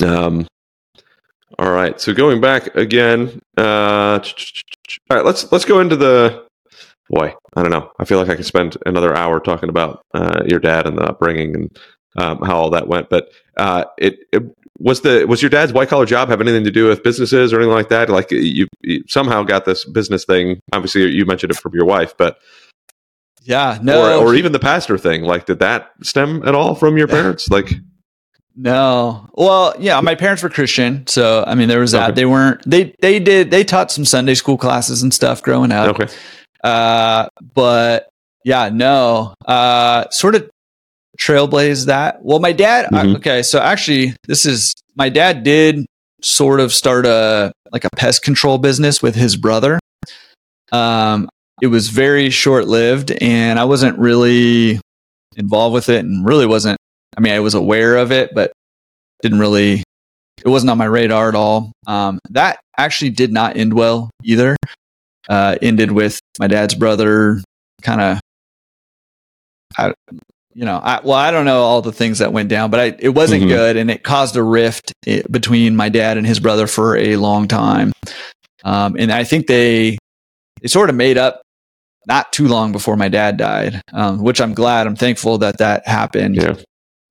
So. 0.00 0.06
Um, 0.06 0.46
All 1.58 1.70
right. 1.70 1.98
So 2.00 2.12
going 2.12 2.40
back 2.40 2.74
again. 2.76 3.40
Uh, 3.56 4.20
all 5.10 5.16
right. 5.16 5.24
Let's 5.24 5.50
let's 5.52 5.64
go 5.64 5.80
into 5.80 5.96
the. 5.96 6.44
Boy, 7.08 7.32
I 7.54 7.62
don't 7.62 7.70
know. 7.70 7.92
I 8.00 8.04
feel 8.04 8.18
like 8.18 8.28
I 8.28 8.34
could 8.34 8.46
spend 8.46 8.76
another 8.84 9.16
hour 9.16 9.38
talking 9.38 9.68
about 9.68 10.02
uh, 10.12 10.42
your 10.44 10.58
dad 10.58 10.88
and 10.88 10.98
the 10.98 11.04
upbringing 11.04 11.54
and 11.54 11.78
um, 12.16 12.42
how 12.42 12.56
all 12.56 12.70
that 12.70 12.88
went. 12.88 13.08
But 13.08 13.28
uh, 13.56 13.84
it, 13.96 14.18
it 14.32 14.42
was 14.78 15.00
the 15.00 15.24
was 15.26 15.42
your 15.42 15.50
dad's 15.50 15.72
white 15.72 15.88
collar 15.88 16.06
job 16.06 16.28
have 16.28 16.40
anything 16.40 16.64
to 16.64 16.70
do 16.70 16.88
with 16.88 17.02
businesses 17.02 17.52
or 17.52 17.56
anything 17.56 17.74
like 17.74 17.88
that? 17.88 18.08
Like 18.08 18.30
you, 18.30 18.66
you 18.82 19.02
somehow 19.08 19.42
got 19.42 19.64
this 19.64 19.84
business 19.84 20.24
thing. 20.24 20.60
Obviously, 20.72 21.10
you 21.10 21.24
mentioned 21.24 21.52
it 21.52 21.58
from 21.58 21.72
your 21.74 21.86
wife, 21.86 22.14
but 22.16 22.38
yeah, 23.42 23.78
no, 23.80 24.20
or, 24.20 24.28
or 24.28 24.34
even 24.34 24.52
the 24.52 24.58
pastor 24.58 24.98
thing. 24.98 25.22
Like, 25.22 25.46
did 25.46 25.60
that 25.60 25.90
stem 26.02 26.42
at 26.46 26.54
all 26.54 26.74
from 26.74 26.98
your 26.98 27.08
parents? 27.08 27.48
Like, 27.48 27.72
no. 28.56 29.28
Well, 29.34 29.74
yeah, 29.78 30.00
my 30.00 30.14
parents 30.14 30.42
were 30.42 30.50
Christian, 30.50 31.06
so 31.06 31.44
I 31.46 31.54
mean, 31.54 31.68
there 31.68 31.80
was 31.80 31.92
that. 31.92 32.10
Okay. 32.10 32.14
They 32.14 32.26
weren't. 32.26 32.68
They 32.68 32.94
they 33.00 33.18
did. 33.18 33.50
They 33.50 33.64
taught 33.64 33.90
some 33.90 34.04
Sunday 34.04 34.34
school 34.34 34.58
classes 34.58 35.02
and 35.02 35.12
stuff 35.14 35.42
growing 35.42 35.72
up. 35.72 35.98
Okay. 35.98 36.12
Uh, 36.64 37.28
but 37.54 38.08
yeah, 38.44 38.68
no. 38.68 39.34
Uh, 39.46 40.08
sort 40.10 40.34
of 40.34 40.50
trailblazed 41.18 41.86
that. 41.86 42.22
Well, 42.22 42.38
my 42.38 42.52
dad. 42.52 42.86
Mm-hmm. 42.86 42.94
I, 42.94 43.16
okay, 43.16 43.42
so 43.42 43.60
actually, 43.60 44.14
this 44.26 44.46
is 44.46 44.74
my 44.94 45.08
dad 45.08 45.42
did 45.42 45.86
sort 46.22 46.60
of 46.60 46.72
start 46.72 47.06
a 47.06 47.52
like 47.72 47.84
a 47.84 47.90
pest 47.96 48.22
control 48.22 48.58
business 48.58 49.02
with 49.02 49.14
his 49.14 49.36
brother. 49.36 49.78
Um, 50.72 51.28
it 51.62 51.68
was 51.68 51.88
very 51.88 52.30
short 52.30 52.66
lived, 52.66 53.10
and 53.20 53.58
I 53.58 53.64
wasn't 53.64 53.98
really 53.98 54.80
involved 55.36 55.74
with 55.74 55.88
it, 55.88 56.04
and 56.04 56.26
really 56.26 56.46
wasn't 56.46 56.78
I 57.16 57.20
mean, 57.20 57.32
I 57.32 57.40
was 57.40 57.54
aware 57.54 57.96
of 57.96 58.12
it, 58.12 58.34
but 58.34 58.52
didn't 59.22 59.38
really, 59.38 59.82
it 60.44 60.48
wasn't 60.48 60.70
on 60.70 60.78
my 60.78 60.84
radar 60.84 61.28
at 61.28 61.34
all. 61.34 61.72
Um, 61.86 62.18
that 62.30 62.60
actually 62.76 63.10
did 63.10 63.32
not 63.32 63.56
end 63.56 63.72
well 63.72 64.10
either. 64.22 64.56
Uh, 65.28 65.56
ended 65.62 65.90
with 65.90 66.20
my 66.38 66.46
dad's 66.46 66.74
brother 66.74 67.42
kind 67.82 68.00
of, 68.00 68.20
you 70.56 70.64
know, 70.64 70.78
I, 70.82 71.00
well, 71.04 71.12
I 71.12 71.30
don't 71.30 71.44
know 71.44 71.60
all 71.60 71.82
the 71.82 71.92
things 71.92 72.20
that 72.20 72.32
went 72.32 72.48
down, 72.48 72.70
but 72.70 72.80
I, 72.80 72.96
it 72.98 73.10
wasn't 73.10 73.42
mm-hmm. 73.42 73.50
good. 73.50 73.76
And 73.76 73.90
it 73.90 74.02
caused 74.02 74.36
a 74.36 74.42
rift 74.42 74.90
eh, 75.06 75.20
between 75.30 75.76
my 75.76 75.90
dad 75.90 76.16
and 76.16 76.26
his 76.26 76.40
brother 76.40 76.66
for 76.66 76.96
a 76.96 77.16
long 77.16 77.46
time. 77.46 77.92
Um, 78.64 78.96
and 78.98 79.12
I 79.12 79.22
think 79.22 79.48
they, 79.48 79.98
they 80.62 80.68
sort 80.68 80.88
of 80.88 80.96
made 80.96 81.18
up 81.18 81.42
not 82.06 82.32
too 82.32 82.48
long 82.48 82.72
before 82.72 82.96
my 82.96 83.08
dad 83.08 83.36
died, 83.36 83.82
um, 83.92 84.22
which 84.22 84.40
I'm 84.40 84.54
glad. 84.54 84.86
I'm 84.86 84.96
thankful 84.96 85.36
that 85.38 85.58
that 85.58 85.86
happened. 85.86 86.36
Yeah. 86.36 86.56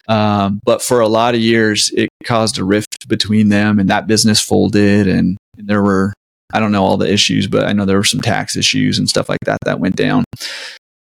Um, 0.08 0.60
but 0.64 0.82
for 0.82 1.00
a 1.00 1.08
lot 1.08 1.36
of 1.36 1.42
years, 1.42 1.92
it 1.92 2.10
caused 2.24 2.58
a 2.58 2.64
rift 2.64 3.08
between 3.08 3.50
them, 3.50 3.78
and 3.78 3.90
that 3.92 4.08
business 4.08 4.42
folded. 4.42 5.08
And, 5.08 5.38
and, 5.58 5.68
there 5.68 5.84
were, 5.84 6.14
I 6.52 6.60
don't 6.60 6.72
know 6.72 6.84
all 6.84 6.98
the 6.98 7.12
issues, 7.12 7.46
but 7.46 7.66
I 7.66 7.74
know 7.74 7.86
there 7.86 7.98
were 7.98 8.04
some 8.04 8.22
tax 8.22 8.58
issues 8.58 8.98
and 8.98 9.08
stuff 9.08 9.30
like 9.30 9.42
that 9.46 9.60
that 9.66 9.80
went 9.80 9.96
down. 9.98 10.24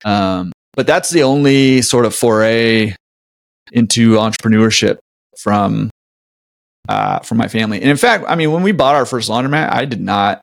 Um, 0.04 0.52
but 0.74 0.88
that's 0.88 1.10
the 1.10 1.24
only 1.24 1.82
sort 1.82 2.06
of 2.06 2.16
foray 2.16 2.96
into 3.72 4.16
entrepreneurship 4.16 4.98
from 5.40 5.90
uh, 6.90 7.20
from 7.20 7.38
my 7.38 7.48
family. 7.48 7.82
And 7.82 7.90
in 7.90 7.98
fact, 7.98 8.26
I 8.28 8.36
mean, 8.36 8.52
when 8.52 8.64
we 8.64 8.72
bought 8.72 8.96
our 8.96 9.06
first 9.06 9.30
laundromat, 9.30 9.72
I 9.72 9.86
did 9.86 10.02
not 10.02 10.42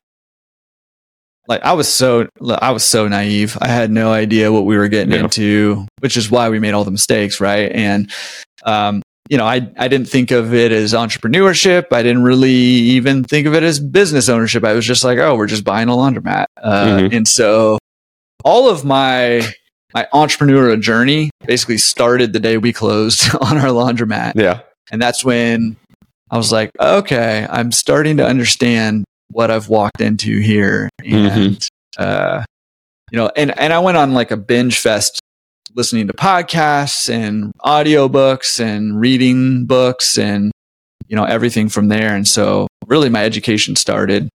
like 1.47 1.63
I 1.63 1.73
was 1.73 1.93
so 1.93 2.27
I 2.49 2.71
was 2.71 2.83
so 2.83 3.07
naive. 3.07 3.57
I 3.61 3.67
had 3.67 3.91
no 3.91 4.11
idea 4.11 4.51
what 4.51 4.65
we 4.65 4.77
were 4.77 4.87
getting 4.87 5.13
yeah. 5.13 5.21
into, 5.21 5.85
which 5.99 6.17
is 6.17 6.31
why 6.31 6.49
we 6.49 6.59
made 6.59 6.73
all 6.73 6.83
the 6.83 6.91
mistakes, 6.91 7.39
right? 7.39 7.71
And 7.71 8.11
um, 8.63 9.01
you 9.29 9.37
know, 9.37 9.45
I 9.45 9.67
I 9.77 9.87
didn't 9.87 10.07
think 10.07 10.31
of 10.31 10.53
it 10.53 10.71
as 10.71 10.93
entrepreneurship. 10.93 11.91
I 11.91 12.03
didn't 12.03 12.23
really 12.23 12.51
even 12.51 13.23
think 13.23 13.47
of 13.47 13.53
it 13.53 13.63
as 13.63 13.79
business 13.79 14.29
ownership. 14.29 14.63
I 14.63 14.73
was 14.73 14.85
just 14.85 15.03
like, 15.03 15.19
oh, 15.19 15.35
we're 15.35 15.47
just 15.47 15.63
buying 15.63 15.89
a 15.89 15.93
laundromat. 15.93 16.45
Uh, 16.61 16.85
mm-hmm. 16.85 17.15
And 17.15 17.27
so, 17.27 17.77
all 18.43 18.69
of 18.69 18.85
my 18.85 19.41
my 19.93 20.07
entrepreneurial 20.13 20.79
journey 20.79 21.29
basically 21.45 21.77
started 21.77 22.33
the 22.33 22.39
day 22.39 22.57
we 22.57 22.73
closed 22.73 23.33
on 23.41 23.57
our 23.57 23.69
laundromat. 23.69 24.33
Yeah, 24.35 24.61
and 24.91 25.01
that's 25.01 25.23
when 25.23 25.77
I 26.31 26.37
was 26.37 26.51
like, 26.51 26.71
okay, 26.79 27.45
I'm 27.49 27.73
starting 27.73 28.17
to 28.17 28.25
understand 28.25 29.03
what 29.31 29.51
I've 29.51 29.67
walked 29.67 29.99
into 29.99 30.39
here. 30.39 30.89
And, 30.99 31.07
mm-hmm. 31.09 31.53
uh, 31.97 32.43
you 33.11 33.17
know, 33.17 33.29
and, 33.35 33.57
and 33.59 33.73
I 33.73 33.79
went 33.79 33.97
on 33.97 34.13
like 34.13 34.31
a 34.31 34.37
binge 34.37 34.79
fest 34.79 35.19
listening 35.73 36.07
to 36.07 36.13
podcasts 36.13 37.09
and 37.09 37.51
audiobooks 37.63 38.59
and 38.59 38.99
reading 38.99 39.65
books 39.65 40.17
and, 40.17 40.51
you 41.07 41.15
know, 41.15 41.25
everything 41.25 41.67
from 41.67 41.89
there. 41.89 42.15
And 42.15 42.27
so 42.27 42.67
really 42.87 43.09
my 43.09 43.23
education 43.23 43.75
started 43.75 44.29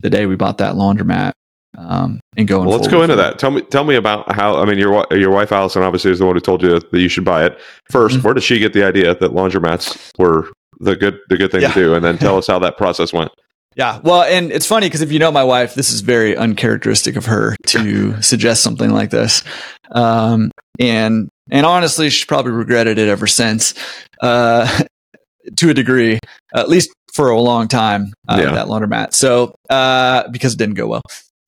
the 0.00 0.10
day 0.10 0.26
we 0.26 0.36
bought 0.36 0.58
that 0.58 0.74
laundromat. 0.74 1.32
Um, 1.76 2.20
and 2.36 2.46
going. 2.46 2.68
Well, 2.68 2.76
let's 2.78 2.88
go 2.88 3.02
into 3.02 3.16
that. 3.16 3.38
Tell 3.38 3.50
me, 3.50 3.62
tell 3.62 3.84
me 3.84 3.96
about 3.96 4.30
how. 4.32 4.56
I 4.56 4.64
mean, 4.64 4.78
your 4.78 5.06
your 5.10 5.30
wife 5.30 5.52
Allison 5.52 5.82
obviously 5.82 6.10
is 6.10 6.18
the 6.18 6.26
one 6.26 6.36
who 6.36 6.40
told 6.40 6.62
you 6.62 6.78
that 6.78 6.92
you 6.92 7.08
should 7.08 7.24
buy 7.24 7.44
it 7.44 7.58
1st 7.92 8.08
mm-hmm. 8.08 8.20
Where 8.22 8.34
did 8.34 8.42
she 8.42 8.58
get 8.58 8.72
the 8.72 8.84
idea 8.84 9.14
that 9.14 9.32
laundromats 9.32 10.10
were 10.18 10.52
the 10.80 10.96
good 10.96 11.18
the 11.28 11.36
good 11.36 11.50
thing 11.50 11.62
yeah. 11.62 11.72
to 11.72 11.74
do? 11.74 11.94
And 11.94 12.04
then 12.04 12.18
tell 12.18 12.36
us 12.38 12.46
how 12.46 12.58
that 12.60 12.76
process 12.76 13.12
went. 13.12 13.30
Yeah. 13.76 14.00
Well, 14.02 14.22
and 14.22 14.52
it's 14.52 14.66
funny 14.66 14.86
because 14.86 15.02
if 15.02 15.10
you 15.10 15.18
know 15.18 15.32
my 15.32 15.44
wife, 15.44 15.74
this 15.74 15.92
is 15.92 16.00
very 16.00 16.36
uncharacteristic 16.36 17.16
of 17.16 17.26
her 17.26 17.56
to 17.66 18.20
suggest 18.22 18.62
something 18.62 18.90
like 18.90 19.10
this. 19.10 19.42
Um, 19.90 20.50
and, 20.78 21.28
and 21.50 21.66
honestly, 21.66 22.10
she's 22.10 22.24
probably 22.24 22.52
regretted 22.52 22.98
it 22.98 23.08
ever 23.08 23.26
since, 23.26 23.74
uh, 24.20 24.84
to 25.56 25.70
a 25.70 25.74
degree, 25.74 26.18
at 26.54 26.68
least 26.68 26.92
for 27.12 27.30
a 27.30 27.40
long 27.40 27.68
time, 27.68 28.12
uh, 28.28 28.40
yeah. 28.40 28.54
that 28.54 28.66
laundromat. 28.66 29.12
So, 29.12 29.54
uh, 29.70 30.28
because 30.28 30.54
it 30.54 30.58
didn't 30.58 30.74
go 30.74 30.86
well. 30.86 31.02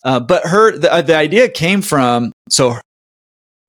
Uh, 0.07 0.21
but 0.21 0.47
her, 0.47 0.71
the, 0.71 1.03
the 1.05 1.17
idea 1.17 1.49
came 1.49 1.83
from, 1.83 2.31
so 2.49 2.79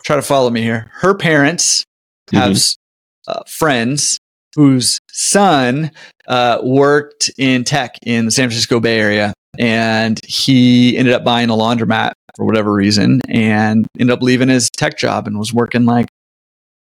try 0.03 0.15
to 0.15 0.21
follow 0.21 0.51
me 0.51 0.61
here. 0.61 0.91
Her 0.93 1.15
parents 1.15 1.83
have 2.31 2.51
mm-hmm. 2.51 3.31
uh, 3.31 3.41
friends 3.47 4.19
whose 4.55 4.99
son 5.11 5.89
uh, 6.27 6.59
worked 6.61 7.31
in 7.39 7.63
tech 7.63 7.95
in 8.03 8.25
the 8.25 8.31
San 8.31 8.49
Francisco 8.49 8.79
Bay 8.79 8.99
Area. 8.99 9.33
And 9.57 10.23
he 10.23 10.95
ended 10.95 11.15
up 11.15 11.23
buying 11.23 11.49
a 11.49 11.53
laundromat 11.53 12.11
for 12.35 12.45
whatever 12.45 12.71
reason 12.71 13.19
and 13.27 13.87
ended 13.99 14.13
up 14.13 14.21
leaving 14.21 14.49
his 14.49 14.69
tech 14.69 14.95
job 14.95 15.25
and 15.25 15.39
was 15.39 15.51
working 15.51 15.85
like 15.85 16.05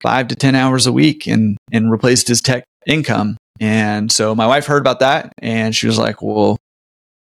five 0.01 0.27
to 0.29 0.36
10 0.36 0.55
hours 0.55 0.88
a 0.88 0.91
week 0.91 1.27
and, 1.27 1.55
and 1.71 1.91
replaced 1.91 2.27
his 2.27 2.41
tech 2.41 2.63
income. 2.88 3.38
And 3.60 4.12
so 4.12 4.34
my 4.34 4.47
wife 4.47 4.65
heard 4.65 4.81
about 4.81 5.01
that 5.01 5.34
and 5.38 5.75
she 5.75 5.86
was 5.86 5.99
like, 5.99 6.23
well, 6.23 6.58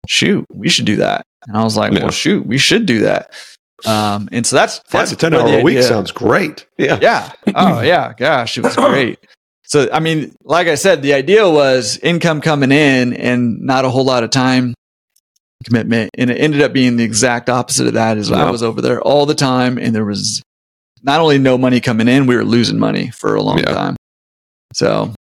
shoot, 0.09 0.47
we 0.51 0.69
should 0.69 0.87
do 0.87 0.97
that. 0.97 1.25
And 1.47 1.57
I 1.57 1.65
was 1.65 1.77
like, 1.77 1.93
yeah. 1.93 2.01
well, 2.03 2.11
shoot, 2.11 2.47
we 2.47 2.59
should 2.59 2.87
do 2.87 3.01
that. 3.01 3.33
Um, 3.85 4.29
and 4.31 4.47
so 4.47 4.57
that's, 4.57 4.79
five 4.87 5.09
to 5.09 5.17
10 5.17 5.35
hour 5.35 5.59
a 5.59 5.63
week 5.63 5.83
sounds 5.83 6.13
great. 6.13 6.67
Yeah. 6.79 6.99
Yeah. 7.01 7.33
Oh 7.55 7.81
yeah. 7.83 8.13
Gosh, 8.17 8.59
it 8.59 8.63
was 8.63 8.77
great. 8.77 9.19
So, 9.65 9.89
I 9.93 10.01
mean, 10.01 10.35
like 10.45 10.69
I 10.69 10.75
said, 10.75 11.03
the 11.03 11.15
idea 11.15 11.49
was 11.49 11.99
income 11.99 12.41
coming 12.41 12.73
in 12.73 13.15
and 13.15 13.61
not 13.63 13.85
a 13.85 13.89
whole 13.89 14.05
lot 14.05 14.23
of 14.23 14.31
time 14.31 14.75
commitment. 15.65 16.11
And 16.19 16.31
it 16.31 16.35
ended 16.35 16.61
up 16.63 16.73
being 16.73 16.97
the 16.97 17.05
exact 17.05 17.49
opposite 17.49 17.87
of 17.87 17.95
that 17.95 18.19
is 18.19 18.31
I 18.31 18.51
was 18.51 18.63
over 18.63 18.81
there 18.81 19.01
all 19.01 19.27
the 19.27 19.35
time 19.35 19.79
and 19.79 19.95
there 19.95 20.05
was 20.05 20.43
not 21.03 21.21
only 21.21 21.39
no 21.39 21.59
money 21.59 21.81
coming 21.81 22.09
in, 22.09 22.27
we 22.27 22.37
were 22.37 22.45
losing 22.45 22.79
money 22.79 23.11
for 23.11 23.35
a 23.35 23.43
long 23.43 23.59
yeah. 23.59 23.65
time. 23.65 23.97
So 24.75 25.15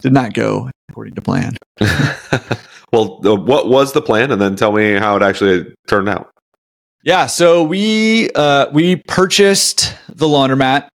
did 0.00 0.12
not 0.12 0.34
go 0.34 0.70
according 0.88 1.14
to 1.14 1.22
plan. 1.22 1.56
well, 2.96 3.20
uh, 3.24 3.36
what 3.36 3.68
was 3.68 3.92
the 3.92 4.02
plan? 4.02 4.30
And 4.30 4.40
then 4.40 4.56
tell 4.56 4.72
me 4.72 4.94
how 4.94 5.16
it 5.16 5.22
actually 5.22 5.72
turned 5.86 6.08
out. 6.08 6.30
Yeah. 7.04 7.26
So 7.26 7.62
we, 7.62 8.30
uh, 8.34 8.66
we 8.72 8.96
purchased 8.96 9.94
the 10.08 10.26
laundromat, 10.26 10.88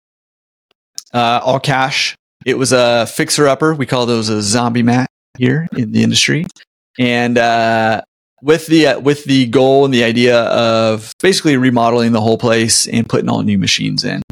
uh, 1.12 1.40
all 1.44 1.60
cash 1.60 2.16
it 2.46 2.56
was 2.56 2.72
a 2.72 3.06
fixer 3.06 3.46
upper. 3.46 3.74
We 3.74 3.86
call 3.86 4.06
those 4.06 4.28
a 4.28 4.42
zombie 4.42 4.82
mat 4.82 5.10
here 5.36 5.68
in 5.76 5.92
the 5.92 6.02
industry. 6.02 6.46
And 6.98 7.36
uh, 7.36 8.02
with 8.42 8.66
the 8.66 8.88
uh, 8.88 9.00
with 9.00 9.24
the 9.24 9.46
goal 9.46 9.84
and 9.84 9.92
the 9.92 10.04
idea 10.04 10.42
of 10.44 11.12
basically 11.20 11.56
remodeling 11.56 12.12
the 12.12 12.20
whole 12.20 12.38
place 12.38 12.88
and 12.88 13.08
putting 13.08 13.28
all 13.28 13.42
new 13.42 13.58
machines 13.58 14.04
in. 14.04 14.22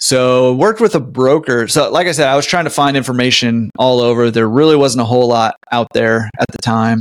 So 0.00 0.54
worked 0.54 0.80
with 0.80 0.94
a 0.94 1.00
broker. 1.00 1.68
So 1.68 1.90
like 1.90 2.06
I 2.06 2.12
said, 2.12 2.28
I 2.28 2.36
was 2.36 2.46
trying 2.46 2.64
to 2.64 2.70
find 2.70 2.96
information 2.96 3.70
all 3.78 4.00
over. 4.00 4.30
There 4.30 4.48
really 4.48 4.76
wasn't 4.76 5.02
a 5.02 5.06
whole 5.06 5.28
lot 5.28 5.56
out 5.72 5.88
there 5.92 6.30
at 6.38 6.46
the 6.50 6.58
time. 6.58 7.00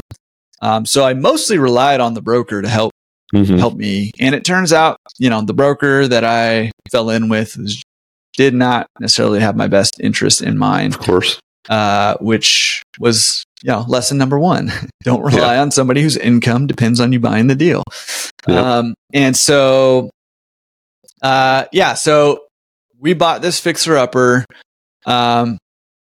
Um, 0.61 0.85
so 0.85 1.05
I 1.05 1.13
mostly 1.13 1.57
relied 1.57 1.99
on 1.99 2.15
the 2.15 2.21
broker 2.21 2.61
to 2.61 2.67
help 2.67 2.91
mm-hmm. 3.33 3.57
help 3.57 3.75
me. 3.75 4.11
And 4.19 4.33
it 4.33 4.43
turns 4.43 4.73
out, 4.73 4.97
you 5.19 5.29
know, 5.29 5.41
the 5.41 5.53
broker 5.53 6.07
that 6.07 6.23
I 6.23 6.71
fell 6.91 7.09
in 7.09 7.29
with 7.29 7.57
is 7.57 7.83
did 8.35 8.53
not 8.53 8.87
necessarily 8.99 9.39
have 9.39 9.55
my 9.55 9.67
best 9.67 9.99
interest 9.99 10.41
in 10.41 10.57
mind. 10.57 10.95
Of 10.95 11.01
course. 11.01 11.39
Uh, 11.69 12.15
which 12.21 12.81
was, 12.97 13.43
you 13.61 13.71
know, 13.71 13.83
lesson 13.87 14.17
number 14.17 14.39
one. 14.39 14.71
Don't 15.03 15.21
rely 15.21 15.55
yeah. 15.55 15.61
on 15.61 15.71
somebody 15.71 16.01
whose 16.01 16.17
income 16.17 16.65
depends 16.65 16.99
on 16.99 17.11
you 17.11 17.19
buying 17.19 17.47
the 17.47 17.55
deal. 17.55 17.83
Um, 18.47 18.93
and 19.13 19.35
so, 19.35 20.09
uh, 21.21 21.65
yeah, 21.73 21.93
so 21.95 22.46
we 22.99 23.13
bought 23.13 23.41
this 23.41 23.59
fixer 23.59 23.97
upper. 23.97 24.45
Um, 25.05 25.57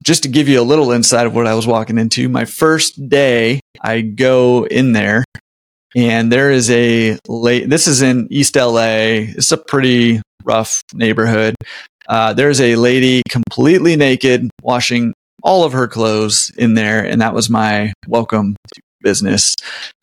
just 0.03 0.23
to 0.23 0.29
give 0.29 0.49
you 0.49 0.59
a 0.59 0.63
little 0.63 0.91
insight 0.91 1.27
of 1.27 1.35
what 1.35 1.47
I 1.47 1.53
was 1.53 1.67
walking 1.67 1.97
into, 1.97 2.27
my 2.27 2.45
first 2.45 3.07
day, 3.07 3.59
I 3.81 4.01
go 4.01 4.65
in 4.65 4.93
there 4.93 5.23
and 5.95 6.31
there 6.31 6.51
is 6.51 6.69
a 6.71 7.19
late, 7.27 7.69
this 7.69 7.87
is 7.87 8.01
in 8.01 8.27
East 8.31 8.55
LA. 8.55 9.27
It's 9.35 9.51
a 9.51 9.57
pretty 9.57 10.21
rough 10.43 10.81
neighborhood. 10.93 11.55
Uh, 12.07 12.33
there's 12.33 12.59
a 12.59 12.75
lady 12.75 13.21
completely 13.29 13.95
naked 13.95 14.49
washing 14.61 15.13
all 15.43 15.63
of 15.63 15.73
her 15.73 15.87
clothes 15.87 16.51
in 16.57 16.73
there. 16.73 17.05
And 17.05 17.21
that 17.21 17.33
was 17.33 17.49
my 17.49 17.93
welcome 18.07 18.55
to 18.73 18.81
business. 19.01 19.55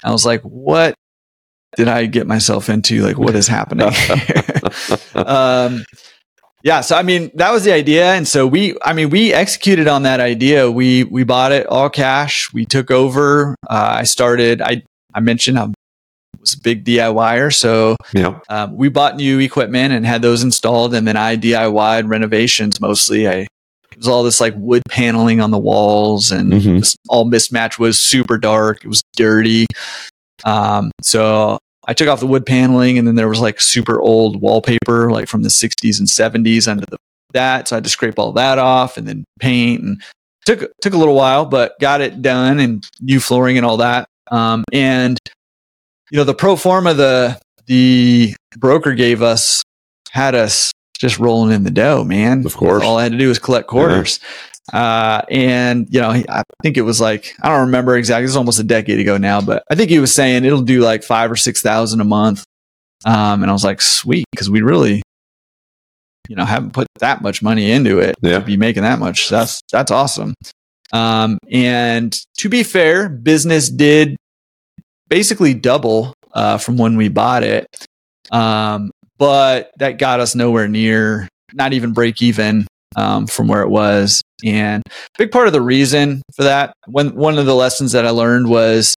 I 0.03 0.11
was 0.11 0.25
like, 0.25 0.43
what 0.43 0.95
did 1.77 1.89
I 1.89 2.07
get 2.07 2.27
myself 2.27 2.69
into? 2.69 3.03
Like, 3.03 3.19
what 3.19 3.35
is 3.35 3.49
happening? 3.49 3.89
um, 5.15 5.85
yeah. 6.63 6.81
So, 6.81 6.97
I 6.97 7.03
mean, 7.03 7.31
that 7.35 7.51
was 7.53 7.65
the 7.65 7.73
idea. 7.73 8.13
And 8.15 8.27
so 8.27 8.47
we, 8.47 8.77
I 8.83 8.93
mean, 8.93 9.11
we 9.11 9.33
executed 9.33 9.87
on 9.89 10.03
that 10.03 10.21
idea. 10.21 10.71
We, 10.71 11.05
we 11.05 11.25
bought 11.25 11.53
it 11.53 11.67
all 11.67 11.89
cash. 11.91 12.53
We 12.53 12.65
took 12.67 12.91
over. 12.91 13.55
Uh, 13.69 13.97
I 14.01 14.03
started, 14.05 14.61
I, 14.63 14.83
I 15.15 15.21
mentioned 15.21 15.59
I 15.59 15.69
was 16.41 16.55
a 16.55 16.61
big 16.61 16.85
DIYer. 16.85 17.55
So 17.55 17.97
Yeah. 18.13 18.39
um, 18.49 18.77
we 18.77 18.89
bought 18.89 19.17
new 19.17 19.39
equipment 19.41 19.93
and 19.93 20.05
had 20.07 20.23
those 20.23 20.43
installed. 20.43 20.95
And 20.95 21.07
then 21.07 21.17
I 21.17 21.37
DIY'd 21.37 22.09
renovations 22.09 22.81
mostly. 22.81 23.29
I, 23.29 23.47
it 23.91 23.97
was 23.97 24.09
all 24.09 24.23
this 24.23 24.41
like 24.41 24.55
wood 24.57 24.83
paneling 24.89 25.41
on 25.41 25.51
the 25.51 25.59
walls 25.59 26.31
and 26.31 26.53
Mhm. 26.53 26.79
just 26.81 26.97
all 27.09 27.25
mismatched 27.25 27.79
was 27.79 27.99
super 27.99 28.39
dark. 28.39 28.85
It 28.85 28.89
was 28.89 29.03
dirty. 29.17 29.67
Um, 30.45 30.91
so 31.03 31.59
I 31.89 31.95
took 31.95 32.07
off 32.07 32.21
the 32.21 32.27
wood 32.27 32.47
paneling 32.47 32.99
and 32.99 33.09
then 33.09 33.15
there 33.15 33.29
was 33.29 33.41
like 33.41 33.61
super 33.61 33.99
old 33.99 34.41
wallpaper, 34.41 35.11
like 35.11 35.27
from 35.27 35.43
the 35.43 35.49
60s 35.49 35.99
and 35.99 36.07
70s 36.07 36.69
under 36.69 36.85
the 36.87 36.99
that. 37.33 37.69
So 37.69 37.77
I 37.77 37.79
had 37.79 37.85
to 37.85 37.91
scrape 37.91 38.19
all 38.19 38.33
that 38.33 38.59
off 38.59 38.97
and 38.97 39.09
then 39.09 39.25
paint 39.41 39.83
and 39.83 40.03
took 40.45 40.71
took 40.81 40.95
a 40.95 40.99
little 40.99 41.15
while, 41.15 41.45
but 41.45 41.79
got 41.81 42.01
it 42.01 42.23
done 42.23 42.61
and 42.61 42.87
new 43.01 43.21
flooring 43.21 43.57
and 43.57 43.67
all 43.67 43.79
that. 43.79 44.07
Um, 44.31 44.65
and 44.73 45.19
you 46.11 46.19
know, 46.19 46.25
the 46.25 46.35
pro 46.35 46.57
forma 46.57 46.95
the 46.95 47.39
the 47.67 48.35
broker 48.57 48.95
gave 48.95 49.23
us 49.23 49.63
had 50.11 50.35
us 50.35 50.73
just 50.99 51.19
rolling 51.19 51.53
in 51.53 51.65
the 51.65 51.71
dough, 51.71 52.05
man. 52.05 52.45
Of 52.45 52.57
course. 52.57 52.83
All 52.83 52.99
I 52.99 53.05
had 53.05 53.13
to 53.13 53.19
do 53.19 53.29
was 53.29 53.39
collect 53.39 53.69
quarters. 53.69 54.21
Uh, 54.73 55.23
and 55.31 55.87
you 55.91 56.01
know, 56.01 56.11
I 56.11 56.43
think 56.63 56.77
it 56.77 56.83
was 56.83 57.01
like, 57.01 57.35
I 57.43 57.49
don't 57.49 57.67
remember 57.67 57.97
exactly. 57.97 58.27
It's 58.27 58.37
almost 58.37 58.59
a 58.61 58.65
decade 58.65 59.01
ago 59.01 59.17
now, 59.17 59.41
but 59.41 59.63
I 59.71 59.75
think 59.75 59.91
he 59.91 59.99
was 59.99 60.13
saying 60.15 60.45
it'll 60.45 60.61
do 60.63 60.81
like 60.81 61.03
five 61.03 61.31
or 61.31 61.37
6,000 61.37 62.01
a 62.01 62.05
month. 62.05 62.45
Um, 63.05 63.43
and 63.43 63.51
I 63.51 63.53
was 63.53 63.65
like, 63.65 63.81
sweet. 63.81 64.25
Cause 64.37 64.51
we 64.51 64.61
really, 64.61 65.03
you 66.29 66.37
know, 66.37 66.45
haven't 66.45 66.73
put 66.73 66.87
that 67.01 67.23
much 67.23 67.43
money 67.43 67.71
into 67.71 67.99
it 68.01 68.17
Yeah. 68.21 68.41
be 68.41 68.57
making 68.57 68.83
that 68.83 68.99
much. 68.99 69.29
That's, 69.31 69.61
that's 69.73 69.91
awesome. 69.91 70.35
Um, 70.93 71.39
and 71.51 72.15
to 72.39 72.49
be 72.49 72.63
fair, 72.63 73.09
business 73.09 73.71
did 73.71 74.17
basically 75.09 75.55
double, 75.55 76.13
uh, 76.33 76.59
from 76.59 76.77
when 76.77 76.97
we 76.97 77.09
bought 77.09 77.43
it. 77.43 77.67
Um, 78.31 78.91
but 79.17 79.71
that 79.79 79.99
got 79.99 80.21
us 80.21 80.35
nowhere 80.35 80.69
near, 80.69 81.29
not 81.55 81.73
even 81.73 81.93
break 81.93 82.21
even 82.21 82.67
um, 82.97 83.27
from 83.27 83.49
where 83.49 83.63
it 83.63 83.69
was. 83.69 84.23
And 84.45 84.83
a 84.87 85.19
big 85.19 85.31
part 85.31 85.47
of 85.47 85.53
the 85.53 85.63
reason 85.63 86.23
for 86.35 86.45
that, 86.45 86.73
one 86.87 87.15
one 87.15 87.39
of 87.39 87.47
the 87.47 87.55
lessons 87.55 87.93
that 87.93 88.07
I 88.07 88.11
learned 88.11 88.49
was 88.49 88.95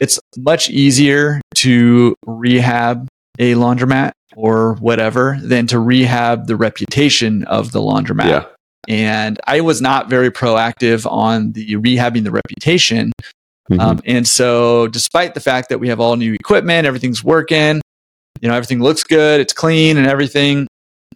it's 0.00 0.20
much 0.36 0.70
easier 0.70 1.40
to 1.56 2.14
rehab 2.24 3.08
a 3.38 3.54
laundromat 3.54 4.12
or 4.36 4.74
whatever 4.74 5.38
than 5.42 5.66
to 5.66 5.78
rehab 5.78 6.46
the 6.46 6.56
reputation 6.56 7.44
of 7.44 7.72
the 7.72 7.80
laundromat. 7.80 8.28
Yeah. 8.28 8.44
And 8.86 9.40
I 9.46 9.60
was 9.60 9.82
not 9.82 10.08
very 10.08 10.30
proactive 10.30 11.10
on 11.10 11.52
the 11.52 11.74
rehabbing 11.74 12.24
the 12.24 12.30
reputation. 12.30 13.12
Mhm. 13.70 13.80
Um, 13.80 14.00
and 14.06 14.26
so, 14.26 14.88
despite 14.88 15.34
the 15.34 15.40
fact 15.40 15.68
that 15.68 15.78
we 15.78 15.88
have 15.88 16.00
all 16.00 16.16
new 16.16 16.32
equipment, 16.32 16.86
everything's 16.86 17.22
working, 17.22 17.82
you 18.40 18.48
know, 18.48 18.54
everything 18.54 18.80
looks 18.80 19.02
good, 19.02 19.40
it's 19.40 19.52
clean 19.52 19.98
and 19.98 20.06
everything, 20.06 20.66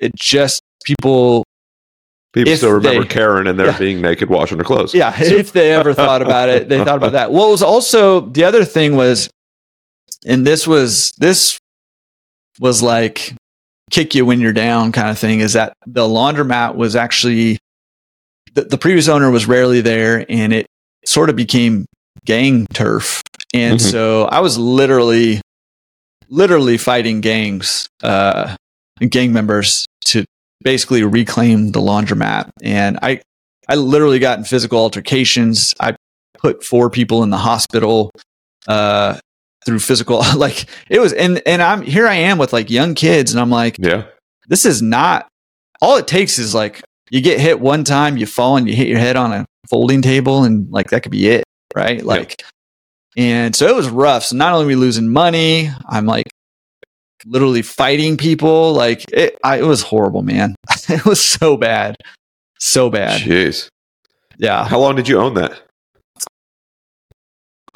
it 0.01 0.15
just 0.15 0.61
people, 0.85 1.45
People 2.33 2.53
if 2.53 2.59
still 2.59 2.73
remember 2.73 3.03
they- 3.03 3.09
Karen 3.09 3.47
and 3.47 3.59
they're 3.59 3.67
Yeah. 3.69 3.79
being 3.79 4.01
naked 4.01 4.31
washing 4.31 4.57
their 4.59 4.65
clothes. 4.65 4.95
yeah, 4.95 5.13
if 5.21 5.53
they 5.53 5.73
ever 5.73 5.93
thought 5.93 6.23
about 6.23 6.49
it, 6.49 6.69
they 6.69 6.79
thought 6.79 6.97
about 6.97 7.13
that. 7.13 7.31
What 7.31 7.51
was 7.51 7.63
also 7.63 8.21
the 8.21 8.45
other 8.45 8.65
thing 8.65 8.97
was, 8.97 9.29
and 10.25 10.47
this 10.47 10.67
was, 10.67 11.13
this 11.19 11.59
was 12.59 12.83
like 12.83 13.35
kick 13.91 14.15
you 14.15 14.25
when 14.25 14.41
you're 14.41 14.53
down 14.55 14.93
kind 14.93 15.11
of 15.11 15.19
thing, 15.19 15.41
is 15.41 15.53
that 15.53 15.75
the 15.87 16.03
laundromat 16.09 16.75
was 16.75 16.97
actually, 16.97 17.59
the, 18.55 18.63
the 18.63 18.79
previous 18.79 19.09
owner 19.09 19.31
was 19.31 19.47
rarely 19.47 19.81
there 19.83 20.25
and 20.29 20.53
it 20.55 20.67
sort 21.05 21.29
of 21.29 21.37
became 21.37 21.85
gang 22.25 22.67
turf. 22.73 23.21
And 23.53 23.79
Mhm. 23.79 23.91
so 23.91 24.25
I 24.25 24.41
was 24.41 24.57
literally, 24.57 25.43
literally 26.31 26.79
fighting 26.79 27.21
gangs, 27.21 27.89
uh, 28.03 28.57
and 29.01 29.11
gang 29.11 29.33
members 29.35 29.85
to 30.07 30.25
basically 30.63 31.03
reclaim 31.03 31.73
the 31.73 31.81
laundromat. 31.81 32.51
And 32.63 32.99
I, 33.03 33.21
I 33.69 33.75
literally 33.77 34.19
got 34.19 34.39
in 34.39 34.45
physical 34.45 34.79
altercations. 34.79 35.75
I 35.81 35.97
put 36.39 36.65
four 36.65 36.91
people 36.91 37.23
in 37.23 37.31
the 37.31 37.37
hospital, 37.39 38.11
uh, 38.69 39.19
through 39.65 39.79
physical, 39.79 40.23
like 40.37 40.67
it 40.89 40.99
was, 40.99 41.13
and, 41.13 41.41
and 41.47 41.63
I'm 41.63 41.83
here 41.83 42.07
I 42.09 42.15
am 42.15 42.39
with 42.39 42.53
like 42.53 42.71
young 42.71 42.95
kids 42.95 43.33
and 43.33 43.41
I'm 43.41 43.51
like, 43.51 43.77
Yeah. 43.79 44.05
this 44.49 44.65
is 44.65 44.83
not 44.83 45.29
all 45.81 45.97
it 45.97 46.07
takes 46.07 46.39
is 46.39 46.55
like 46.55 46.81
you 47.11 47.21
get 47.21 47.41
hit 47.41 47.61
one 47.61 47.85
time, 47.85 48.17
you 48.17 48.25
fall 48.25 48.57
and 48.57 48.67
you 48.69 48.75
hit 48.75 48.89
your 48.89 48.99
head 48.99 49.17
on 49.17 49.33
a 49.33 49.45
folding 49.69 50.01
table, 50.01 50.45
and 50.45 50.71
like 50.71 50.91
that 50.91 51.03
could 51.03 51.13
be 51.13 51.29
it, 51.29 51.45
right? 51.77 52.03
Like, 52.03 52.43
and 53.17 53.55
so 53.55 53.67
it 53.67 53.75
was 53.77 53.89
rough. 53.89 54.25
So 54.25 54.37
not 54.37 54.53
only 54.55 54.65
are 54.65 54.69
we 54.69 54.75
losing 54.77 55.13
money, 55.13 55.69
I'm 55.87 56.07
like 56.07 56.31
literally 57.27 57.63
fighting 57.63 58.17
people. 58.17 58.73
Like 58.73 59.05
it, 59.13 59.39
I, 59.45 59.59
it 59.59 59.65
was 59.65 59.83
horrible, 59.83 60.23
man. 60.23 60.55
it 60.89 61.05
was 61.05 61.21
so 61.21 61.57
bad, 61.57 61.97
so 62.59 62.91
bad. 62.91 63.21
Jeez. 63.21 63.69
Yeah. 64.39 64.67
How 64.67 64.79
long 64.79 64.97
did 64.97 65.09
you 65.09 65.19
own 65.19 65.35
that? 65.35 65.53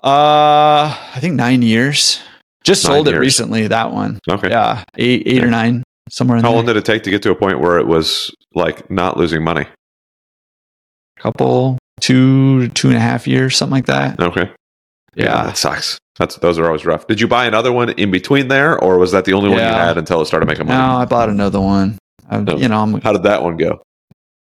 Uh, 0.03 0.97
I 1.15 1.19
think 1.21 1.35
nine 1.35 1.63
years. 1.63 2.21
Just 2.65 2.85
Nine 2.85 2.95
sold 2.95 3.09
it 3.09 3.19
recently. 3.19 3.69
That 3.69 3.93
one. 3.93 4.19
Okay. 4.29 4.51
Yeah, 4.51 4.83
eight, 4.97 5.23
eight 5.27 5.45
or 5.45 5.51
nine, 5.51 5.85
somewhere 6.09 6.39
in 6.39 6.45
How 6.45 6.53
long 6.53 6.67
did 6.67 6.77
it 6.77 6.85
take 6.85 7.05
to 7.05 7.11
get 7.11 7.23
to 7.23 7.31
a 7.31 7.35
point 7.37 7.61
where 7.61 7.79
it 7.79 7.87
was 7.87 8.35
like 8.55 8.91
not 8.91 9.17
losing 9.17 9.45
money? 9.45 9.67
couple, 11.17 11.79
two, 12.01 12.69
two 12.69 12.89
and 12.89 12.97
a 12.97 13.01
half 13.01 13.27
years, 13.27 13.57
something 13.57 13.73
like 13.73 13.87
that. 13.87 14.21
Okay. 14.21 14.51
Yeah. 15.17 15.45
that 15.47 15.57
sucks. 15.57 15.99
That's 16.19 16.37
those 16.37 16.59
are 16.59 16.67
always 16.67 16.85
rough. 16.87 17.07
Did 17.07 17.21
you 17.21 17.29
buy 17.29 17.47
another 17.47 17.73
one 17.73 17.91
in 17.91 18.11
between 18.11 18.49
there, 18.49 18.79
or 18.79 18.99
was 18.99 19.13
that 19.13 19.25
the 19.25 19.33
only 19.35 19.49
one 19.51 19.59
you 19.59 19.65
had 19.65 19.99
until 19.99 20.21
it 20.23 20.27
started 20.27 20.47
making 20.47 20.67
money? 20.67 20.79
No. 20.79 20.97
I 20.97 21.05
bought 21.05 21.29
another 21.29 21.61
one. 21.61 21.99
I, 22.31 22.37
Oh. 22.39 22.57
You 22.57 22.69
know, 22.69 22.81
I'm 22.83 23.01
How 23.01 23.13
did 23.13 23.23
that 23.25 23.43
one 23.43 23.57
go? 23.57 23.83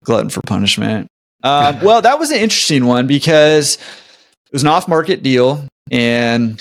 glutton 0.05 0.29
for 0.31 0.41
punishment. 0.47 1.09
Uh, 1.43 1.79
well, 1.83 2.01
that 2.01 2.19
was 2.19 2.31
an 2.31 2.39
interesting 2.39 2.87
one 2.87 3.07
because 3.07 3.75
it 3.75 4.53
was 4.53 4.63
an 4.63 4.69
off-market 4.69 5.23
deal, 5.23 5.63
and 5.91 6.59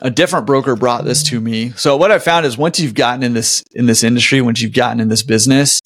a 0.00 0.08
different 0.08 0.46
broker 0.46 0.76
brought 0.76 1.04
this 1.04 1.24
to 1.24 1.40
me. 1.40 1.70
So 1.70 1.96
what 1.96 2.12
I 2.12 2.20
found 2.20 2.46
is 2.46 2.56
once 2.56 2.78
you've 2.78 2.94
gotten 2.94 3.24
in 3.24 3.34
this 3.34 3.64
in 3.74 3.86
this 3.86 4.04
industry, 4.04 4.40
once 4.40 4.60
you've 4.62 4.72
gotten 4.72 5.00
in 5.00 5.08
this 5.08 5.24
business, 5.24 5.80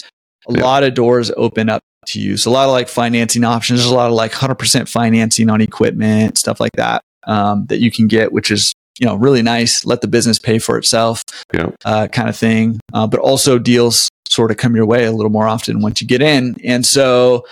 a 0.47 0.53
Yeah. 0.53 0.63
lot 0.63 0.83
of 0.85 0.93
doors 0.93 1.31
open 1.39 1.71
up 1.71 1.81
to 2.09 2.21
you. 2.21 2.37
So 2.37 2.51
a 2.51 2.53
lot 2.53 2.67
of 2.67 2.73
like 2.73 2.89
financing 2.89 3.45
options. 3.45 3.81
There's 3.81 3.91
a 3.91 3.95
lot 3.95 4.09
of 4.09 4.13
like 4.13 4.33
100% 4.33 4.91
financing 4.91 5.49
on 5.49 5.63
equipment, 5.63 6.37
stuff 6.37 6.61
like 6.61 6.73
that, 6.77 7.01
um, 7.27 7.67
that 7.67 7.81
you 7.81 7.91
can 7.91 8.07
get, 8.07 8.33
which 8.33 8.51
is 8.51 8.73
you 8.99 9.07
know 9.07 9.15
really 9.17 9.43
nice. 9.43 9.85
Let 9.85 10.01
the 10.01 10.09
business 10.09 10.39
pay 10.39 10.59
for 10.59 10.79
itself 10.79 11.23
Yeah. 11.53 11.71
uh, 11.85 12.09
kind 12.09 12.29
of 12.29 12.37
thing. 12.37 12.81
Uh, 12.95 13.07
but 13.07 13.21
also 13.21 13.59
deals 13.59 14.09
sort 14.29 14.51
of 14.51 14.57
come 14.57 14.75
your 14.75 14.87
way 14.87 15.05
a 15.05 15.13
little 15.13 15.31
more 15.31 15.47
often 15.47 15.81
once 15.83 16.01
you 16.01 16.07
get 16.07 16.23
in. 16.23 16.57
And 16.65 16.85
so 16.85 17.45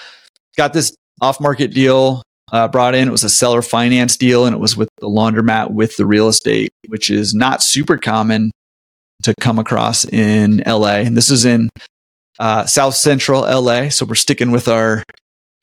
got 0.57 0.73
this 0.73 0.95
off 1.21 1.41
market 1.41 1.73
deal 1.73 2.23
uh, 2.53 2.67
brought 2.69 2.95
in. 2.95 3.07
It 3.09 3.11
was 3.13 3.25
a 3.25 3.31
seller 3.31 3.63
finance 3.63 4.17
deal 4.17 4.45
and 4.47 4.55
it 4.55 4.59
was 4.59 4.77
with 4.77 4.89
the 4.99 5.07
laundromat 5.09 5.71
with 5.71 5.97
the 5.97 6.05
real 6.07 6.29
estate, 6.29 6.71
which 6.89 7.11
is 7.11 7.33
not 7.35 7.63
super 7.63 7.97
common 7.97 8.51
to 9.23 9.35
come 9.41 9.59
across 9.59 10.05
in 10.05 10.63
LA. 10.67 10.97
And 10.97 11.17
this 11.17 11.31
is 11.31 11.45
in 11.45 11.71
uh, 12.39 12.67
South 12.67 12.95
Central 12.97 13.43
LA. 13.43 13.89
So 13.91 14.05
we're 14.05 14.15
sticking 14.17 14.51
with 14.51 14.67
our 14.69 15.03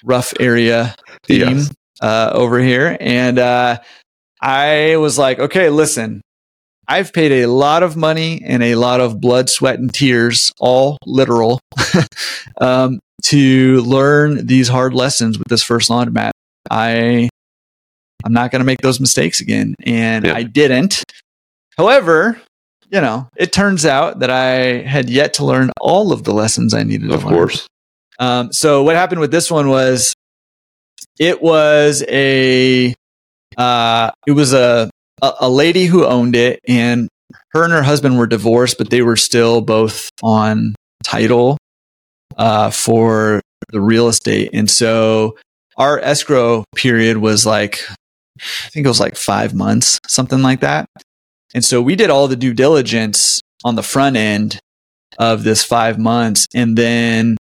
rough 0.04 0.34
area 0.40 0.96
theme 1.26 1.58
Yes. 1.58 1.72
uh, 2.02 2.32
over 2.34 2.60
here. 2.60 2.98
And 3.00 3.38
uh, 3.38 3.80
I 4.42 4.98
was 4.98 5.18
like, 5.18 5.40
okay, 5.40 5.70
listen, 5.70 6.22
I've 6.88 7.14
paid 7.14 7.44
a 7.44 7.46
lot 7.48 7.84
of 7.84 7.96
money 7.96 8.42
and 8.46 8.64
a 8.64 8.76
lot 8.76 9.00
of 9.00 9.22
blood, 9.22 9.50
sweat, 9.50 9.80
and 9.80 9.94
tears, 9.94 10.52
all 10.60 10.98
literal, 11.06 11.60
um, 12.62 13.00
to 13.26 13.82
learn 13.82 14.46
these 14.48 14.68
hard 14.68 14.94
lessons 14.94 15.38
with 15.38 15.48
this 15.48 15.64
first 15.64 15.90
laundromat. 15.90 16.32
I, 16.70 17.30
I'm 18.26 18.34
not 18.34 18.52
going 18.52 18.60
to 18.62 18.66
make 18.66 18.82
those 18.82 19.00
mistakes 19.00 19.42
again, 19.42 19.76
and 19.86 20.26
Yeah. 20.26 20.34
I 20.34 20.44
didn't. 20.44 21.04
However, 21.78 22.42
you 22.90 23.00
know, 23.00 23.30
it 23.38 23.54
turns 23.54 23.86
out 23.86 24.20
that 24.20 24.30
I 24.30 24.82
had 24.82 25.10
yet 25.10 25.36
to 25.36 25.46
learn 25.46 25.72
all 25.80 26.12
of 26.12 26.24
the 26.24 26.34
lessons 26.34 26.74
I 26.74 26.84
needed 26.84 27.12
Of 27.12 27.22
to 27.22 27.28
learn. 27.28 27.36
course. 27.36 27.68
Um, 28.20 28.52
so 28.52 28.84
what 28.84 28.96
happened 28.96 29.22
with 29.22 29.32
this 29.32 29.50
one 29.50 29.70
was 29.70 30.14
it 31.20 31.42
was 31.42 32.04
a 32.10 32.94
uh, 33.58 34.12
it 34.28 34.32
was 34.32 34.54
a, 34.54 34.90
a 35.22 35.34
a 35.42 35.50
lady 35.50 35.86
who 35.86 36.06
owned 36.06 36.36
it, 36.36 36.60
and 36.68 37.10
her 37.50 37.64
and 37.64 37.74
her 37.74 37.84
husband 37.84 38.18
were 38.18 38.28
divorced, 38.28 38.78
but 38.78 38.90
they 38.90 39.02
were 39.02 39.18
still 39.18 39.62
both 39.62 40.10
on 40.24 40.76
title 41.04 41.58
uh, 42.38 42.70
for 42.72 43.42
the 43.70 43.82
real 43.82 44.08
estate, 44.08 44.50
and 44.54 44.70
so 44.70 45.38
our 45.78 46.00
escrow 46.00 46.64
period 46.76 47.18
was 47.18 47.46
like 47.46 47.82
I 48.40 48.70
think 48.70 48.86
it 48.86 48.90
was 48.90 49.00
like 49.00 49.16
five 49.16 49.54
months, 49.54 50.00
something 50.08 50.42
like 50.42 50.62
that. 50.62 50.86
And 51.54 51.64
so 51.64 51.82
we 51.82 51.96
did 51.96 52.10
all 52.10 52.28
the 52.28 52.36
due 52.36 52.54
diligence 52.54 53.42
on 53.64 53.76
the 53.76 53.84
front 53.84 54.16
end 54.16 54.60
of 55.20 55.44
this 55.44 55.64
five 55.64 56.00
months. 56.00 56.48
And 56.54 56.78
then 56.78 57.38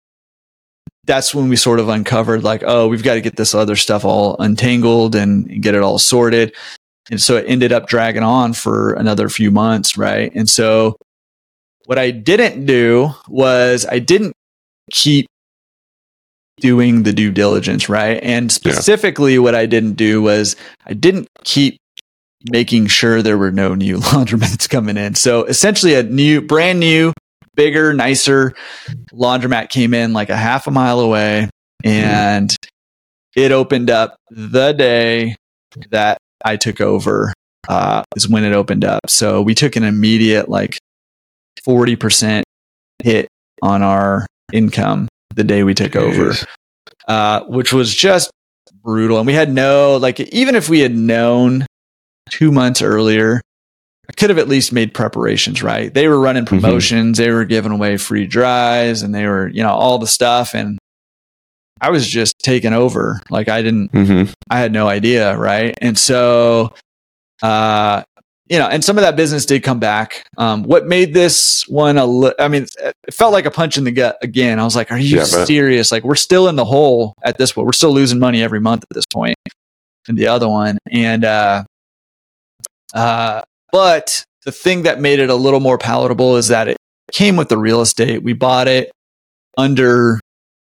that's 1.09 1.35
when 1.35 1.49
we 1.49 1.57
sort 1.57 1.81
of 1.81 1.89
uncovered 1.89 2.45
like, 2.45 2.63
oh, 2.65 2.87
we've 2.87 3.03
got 3.03 3.15
to 3.15 3.21
get 3.21 3.37
this 3.37 3.55
other 3.55 3.75
stuff 3.75 4.05
all 4.05 4.37
untangled 4.39 5.17
and, 5.17 5.63
get 5.63 5.75
it 5.75 5.83
all 5.83 5.99
sorted. 5.99 6.55
And 7.11 7.21
so 7.21 7.37
it 7.37 7.47
ended 7.49 7.73
up 7.73 7.89
dragging 7.89 8.23
on 8.23 8.53
for 8.53 8.93
another 8.93 9.29
few 9.29 9.51
months. 9.51 9.97
Right. 9.97 10.33
And 10.35 10.49
so 10.49 10.97
what 11.87 11.99
I 11.99 12.11
didn't 12.11 12.67
do 12.67 13.15
was 13.27 13.87
I 13.91 13.99
didn't 13.99 14.35
keep 14.93 15.27
doing 16.61 17.05
the 17.05 17.13
due 17.13 17.31
diligence, 17.31 17.89
right? 17.89 18.23
And 18.23 18.53
specifically, 18.53 19.35
yeah. 19.35 19.41
what 19.41 19.55
I 19.55 19.65
didn't 19.65 19.95
do 19.95 20.21
was 20.21 20.55
I 20.87 20.93
didn't 20.93 21.29
keep 21.45 21.79
making 22.51 22.87
sure 22.89 23.23
there 23.23 23.39
were 23.39 23.51
no 23.51 23.75
new 23.75 23.97
laundromats 23.99 24.69
coming 24.69 24.99
in. 24.99 25.15
So 25.15 25.45
essentially, 25.45 25.95
a 25.95 26.03
new, 26.03 26.43
brand 26.43 26.81
new, 26.81 27.15
bigger, 27.59 27.93
nicer 27.93 28.55
laundromat 29.13 29.69
came 29.69 29.93
in 29.93 30.15
like 30.15 30.31
a 30.31 30.37
half 30.37 30.67
a 30.67 30.71
mile 30.71 31.01
away, 31.01 31.51
and 31.85 32.57
it 33.37 33.53
opened 33.53 33.91
up 33.91 34.17
the 34.31 34.73
day 34.73 35.37
that 35.91 36.17
I 36.43 36.57
took 36.57 36.81
over. 36.81 37.35
Uh, 37.69 38.03
is 38.17 38.27
when 38.27 38.45
it 38.45 38.55
opened 38.55 38.83
up. 38.83 39.01
So 39.09 39.43
we 39.43 39.55
took 39.55 39.77
an 39.77 39.85
immediate 39.85 40.49
like 40.49 40.79
forty 41.63 41.97
percent 41.97 42.47
hit 43.05 43.29
on 43.63 43.83
our 43.83 44.27
income 44.55 45.07
the 45.35 45.45
day 45.45 45.65
we 45.65 45.75
took 45.75 45.95
over, 45.95 46.33
uh, 47.09 47.45
which 47.45 47.71
was 47.75 47.95
just 47.95 48.31
brutal. 48.83 49.19
And 49.19 49.27
we 49.27 49.35
had 49.35 49.53
no, 49.53 49.99
like, 49.99 50.19
even 50.19 50.55
if 50.55 50.71
we 50.71 50.81
had 50.81 50.97
known 50.97 51.67
two 52.31 52.51
months 52.51 52.81
earlier, 52.81 53.43
I 54.09 54.15
could 54.15 54.31
have 54.31 54.39
at 54.39 54.49
least 54.49 54.73
made 54.73 54.95
preparations, 54.95 55.63
right? 55.63 55.93
They 55.93 56.09
were 56.09 56.19
running 56.19 56.45
mm-hmm. 56.45 56.61
promotions, 56.61 57.19
mm-hmm. 57.19 57.25
they 57.25 57.31
were 57.31 57.45
giving 57.45 57.73
away 57.73 57.97
free 57.99 58.27
drives, 58.27 59.03
and 59.03 59.15
they 59.15 59.27
were, 59.27 59.49
you 59.49 59.63
know, 59.63 59.71
all 59.71 59.99
the 59.99 60.07
stuff. 60.07 60.55
And 60.55 60.79
I 61.81 61.91
was 61.91 62.09
just 62.09 62.39
taking 62.41 62.73
over. 62.73 63.21
Like, 63.31 63.49
I 63.49 63.63
didn't, 63.63 63.93
mm-hmm. 63.93 64.33
I 64.51 64.59
had 64.59 64.73
no 64.73 64.89
idea, 64.89 65.37
right? 65.37 65.77
And 65.81 65.99
so, 65.99 66.75
uh, 67.43 68.03
you 68.49 68.59
know, 68.59 68.67
and 68.67 68.83
some 68.83 68.97
of 68.97 69.03
that 69.03 69.15
business 69.15 69.45
did 69.45 69.63
come 69.63 69.79
back. 69.79 70.27
Um, 70.39 70.63
what 70.63 70.87
made 70.87 71.13
this 71.13 71.69
one 71.69 71.99
a 71.99 72.07
li- 72.07 72.35
I 72.39 72.49
mean, 72.49 72.67
it 72.79 73.15
felt 73.15 73.35
like 73.35 73.45
a 73.45 73.51
punch 73.51 73.77
in 73.77 73.85
the 73.85 73.93
gut 73.93 74.17
again. 74.23 74.59
I 74.59 74.65
was 74.65 74.75
like, 74.75 74.91
are 74.91 74.99
you 74.99 75.19
yeah, 75.19 75.25
serious? 75.25 75.93
Like, 75.93 76.03
we're 76.03 76.15
still 76.15 76.49
in 76.49 76.57
the 76.57 76.65
hole 76.65 77.13
at 77.23 77.37
this 77.37 77.53
point. 77.53 77.67
We're 77.67 77.73
still 77.75 77.93
losing 77.93 78.19
money 78.19 78.43
every 78.43 78.61
month 78.61 78.85
at 78.91 78.95
this 78.95 79.05
point 79.05 79.37
in 80.09 80.15
the 80.15 80.29
other 80.29 80.49
one. 80.49 80.79
And, 80.91 81.27
uh, 81.27 81.65
uh, 82.95 83.43
but 83.73 84.25
the 84.45 84.53
thing 84.53 84.83
that 84.83 85.01
made 85.01 85.19
it 85.19 85.31
a 85.31 85.35
little 85.35 85.61
more 85.61 85.79
palatable 85.79 86.37
is 86.37 86.49
that 86.49 86.69
it 86.69 86.77
came 87.13 87.37
with 87.37 87.49
the 87.49 87.59
real 87.59 87.81
estate. 87.81 88.23
We 88.23 88.33
bought 88.33 88.69
it 88.69 88.91
under 89.57 90.21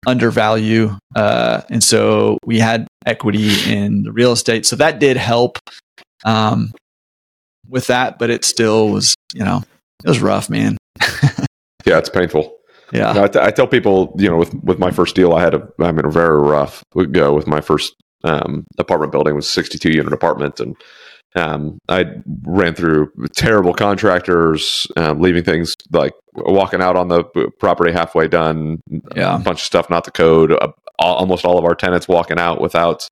undervalue. 0.07 0.97
Uh, 1.15 1.63
and 1.71 1.83
so 1.83 2.39
we 2.45 2.59
had 2.59 2.89
equity 3.07 3.51
in 3.73 4.03
the 4.03 4.13
real 4.13 4.33
estate. 4.33 4.67
So 4.67 4.77
that 4.77 4.99
did 4.99 5.17
help. 5.17 5.59
Um, 6.25 6.73
with 7.69 7.87
that, 7.89 8.19
but 8.19 8.31
it 8.31 8.45
still 8.45 8.91
was, 8.91 9.15
you 9.35 9.43
know, 9.45 9.63
it 10.05 10.09
was 10.09 10.21
rough, 10.21 10.49
man. 10.51 10.77
yeah, 11.87 11.99
it's 11.99 12.11
painful. 12.11 12.57
Yeah, 12.93 13.13
know, 13.13 13.25
I, 13.25 13.29
t- 13.29 13.39
I 13.41 13.51
tell 13.51 13.67
people, 13.67 14.15
you 14.19 14.29
know, 14.29 14.37
with 14.37 14.55
with 14.63 14.79
my 14.79 14.91
first 14.91 15.17
deal, 15.17 15.33
I 15.33 15.41
had 15.41 15.55
a, 15.55 15.67
I 15.81 15.91
mean, 15.93 16.05
a 16.05 16.11
very 16.11 16.39
rough 16.39 16.83
go 17.11 17.33
with 17.33 17.47
my 17.47 17.63
first 17.63 17.95
um, 18.25 18.65
apartment 18.79 19.13
building 19.13 19.33
it 19.33 19.37
was 19.37 19.49
62 19.49 19.91
unit 19.91 20.13
apartment, 20.13 20.61
and 20.61 20.77
um, 21.35 21.78
I 21.89 22.07
ran 22.45 22.74
through 22.74 23.11
terrible 23.35 23.72
contractors, 23.72 24.87
um, 24.97 25.20
leaving 25.20 25.45
things 25.45 25.74
like 25.91 26.12
walking 26.35 26.83
out 26.83 26.97
on 26.97 27.09
the 27.09 27.24
property 27.59 27.93
halfway 27.93 28.28
done, 28.28 28.80
yeah. 29.16 29.37
a 29.37 29.39
bunch 29.39 29.61
of 29.61 29.64
stuff 29.64 29.89
not 29.89 30.05
the 30.05 30.11
code. 30.11 30.53
Uh, 30.53 30.72
almost 30.99 31.45
all 31.45 31.59
of 31.59 31.64
our 31.64 31.74
tenants 31.74 32.07
walking 32.07 32.39
out 32.39 32.61
without 32.61 33.09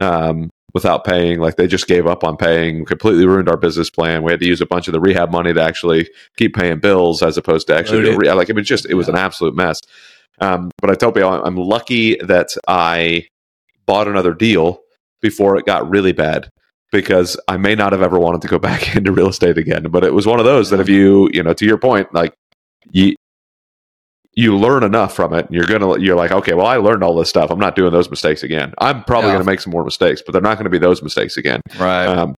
um, 0.00 0.50
without 0.74 1.04
paying. 1.04 1.38
Like 1.38 1.56
they 1.56 1.68
just 1.68 1.86
gave 1.86 2.06
up 2.06 2.24
on 2.24 2.36
paying, 2.36 2.84
completely 2.84 3.26
ruined 3.26 3.48
our 3.48 3.56
business 3.56 3.90
plan. 3.90 4.22
We 4.22 4.32
had 4.32 4.40
to 4.40 4.46
use 4.46 4.60
a 4.60 4.66
bunch 4.66 4.88
of 4.88 4.92
the 4.92 5.00
rehab 5.00 5.30
money 5.30 5.52
to 5.52 5.62
actually 5.62 6.08
keep 6.36 6.54
paying 6.54 6.80
bills 6.80 7.22
as 7.22 7.36
opposed 7.36 7.68
to 7.68 7.76
actually 7.76 8.16
re- 8.16 8.32
like 8.32 8.48
it 8.48 8.56
was 8.56 8.66
just 8.66 8.86
it 8.86 8.94
was 8.94 9.08
an 9.08 9.16
absolute 9.16 9.54
mess. 9.54 9.80
Um, 10.40 10.70
but 10.80 10.90
I 10.90 10.94
tell 10.94 11.12
people 11.12 11.30
I'm 11.30 11.56
lucky 11.56 12.16
that 12.16 12.48
I 12.66 13.28
bought 13.86 14.08
another 14.08 14.34
deal 14.34 14.80
before 15.20 15.56
it 15.56 15.66
got 15.66 15.88
really 15.88 16.12
bad 16.12 16.50
because 16.92 17.38
I 17.48 17.56
may 17.56 17.74
not 17.74 17.92
have 17.92 18.02
ever 18.02 18.18
wanted 18.18 18.42
to 18.42 18.48
go 18.48 18.58
back 18.60 18.94
into 18.94 19.10
real 19.10 19.28
estate 19.28 19.58
again. 19.58 19.84
But 19.84 20.04
it 20.04 20.14
was 20.14 20.26
one 20.26 20.38
of 20.38 20.44
those 20.44 20.70
that 20.70 20.80
if 20.80 20.88
you, 20.88 21.28
you 21.32 21.42
know, 21.42 21.54
to 21.54 21.66
your 21.66 21.78
point, 21.78 22.12
like 22.14 22.34
you, 22.90 23.16
you 24.34 24.56
learn 24.56 24.82
enough 24.82 25.14
from 25.14 25.34
it. 25.34 25.46
You're 25.50 25.66
gonna 25.66 25.98
you're 25.98 26.16
like, 26.16 26.30
okay, 26.30 26.54
well, 26.54 26.66
I 26.66 26.76
learned 26.76 27.02
all 27.02 27.14
this 27.14 27.28
stuff. 27.28 27.50
I'm 27.50 27.58
not 27.58 27.76
doing 27.76 27.92
those 27.92 28.08
mistakes 28.08 28.42
again. 28.42 28.72
I'm 28.78 29.04
probably 29.04 29.28
yeah. 29.28 29.34
gonna 29.34 29.44
make 29.44 29.60
some 29.60 29.72
more 29.72 29.84
mistakes, 29.84 30.22
but 30.24 30.32
they're 30.32 30.40
not 30.40 30.56
gonna 30.56 30.70
be 30.70 30.78
those 30.78 31.02
mistakes 31.02 31.36
again. 31.36 31.60
Right. 31.78 32.06
Um, 32.06 32.34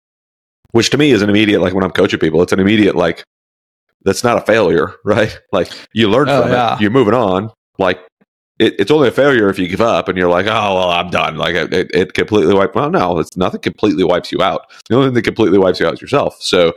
which 0.70 0.88
to 0.90 0.98
me 0.98 1.10
is 1.10 1.20
an 1.20 1.28
immediate 1.28 1.60
like 1.60 1.74
when 1.74 1.84
I'm 1.84 1.90
coaching 1.90 2.18
people, 2.18 2.40
it's 2.42 2.52
an 2.52 2.60
immediate 2.60 2.96
like 2.96 3.24
that's 4.04 4.24
not 4.24 4.38
a 4.38 4.40
failure, 4.40 4.94
right? 5.04 5.38
Like 5.52 5.70
you 5.92 6.08
learn 6.08 6.28
oh, 6.30 6.42
from 6.42 6.52
yeah. 6.52 6.74
it, 6.74 6.80
you're 6.80 6.90
moving 6.90 7.14
on. 7.14 7.50
Like 7.78 8.00
it, 8.58 8.78
it's 8.78 8.90
only 8.90 9.08
a 9.08 9.12
failure 9.12 9.48
if 9.48 9.58
you 9.58 9.68
give 9.68 9.80
up 9.80 10.08
and 10.08 10.16
you're 10.16 10.28
like, 10.28 10.46
oh 10.46 10.74
well, 10.74 10.90
I'm 10.90 11.10
done. 11.10 11.36
Like 11.36 11.54
it, 11.54 11.90
it 11.94 12.14
completely 12.14 12.54
wipes. 12.54 12.74
Well, 12.74 12.90
no, 12.90 13.18
it's 13.18 13.36
nothing. 13.36 13.60
Completely 13.60 14.04
wipes 14.04 14.30
you 14.32 14.42
out. 14.42 14.70
The 14.88 14.96
only 14.96 15.08
thing 15.08 15.14
that 15.14 15.22
completely 15.22 15.58
wipes 15.58 15.80
you 15.80 15.86
out 15.86 15.94
is 15.94 16.00
yourself. 16.00 16.40
So 16.40 16.74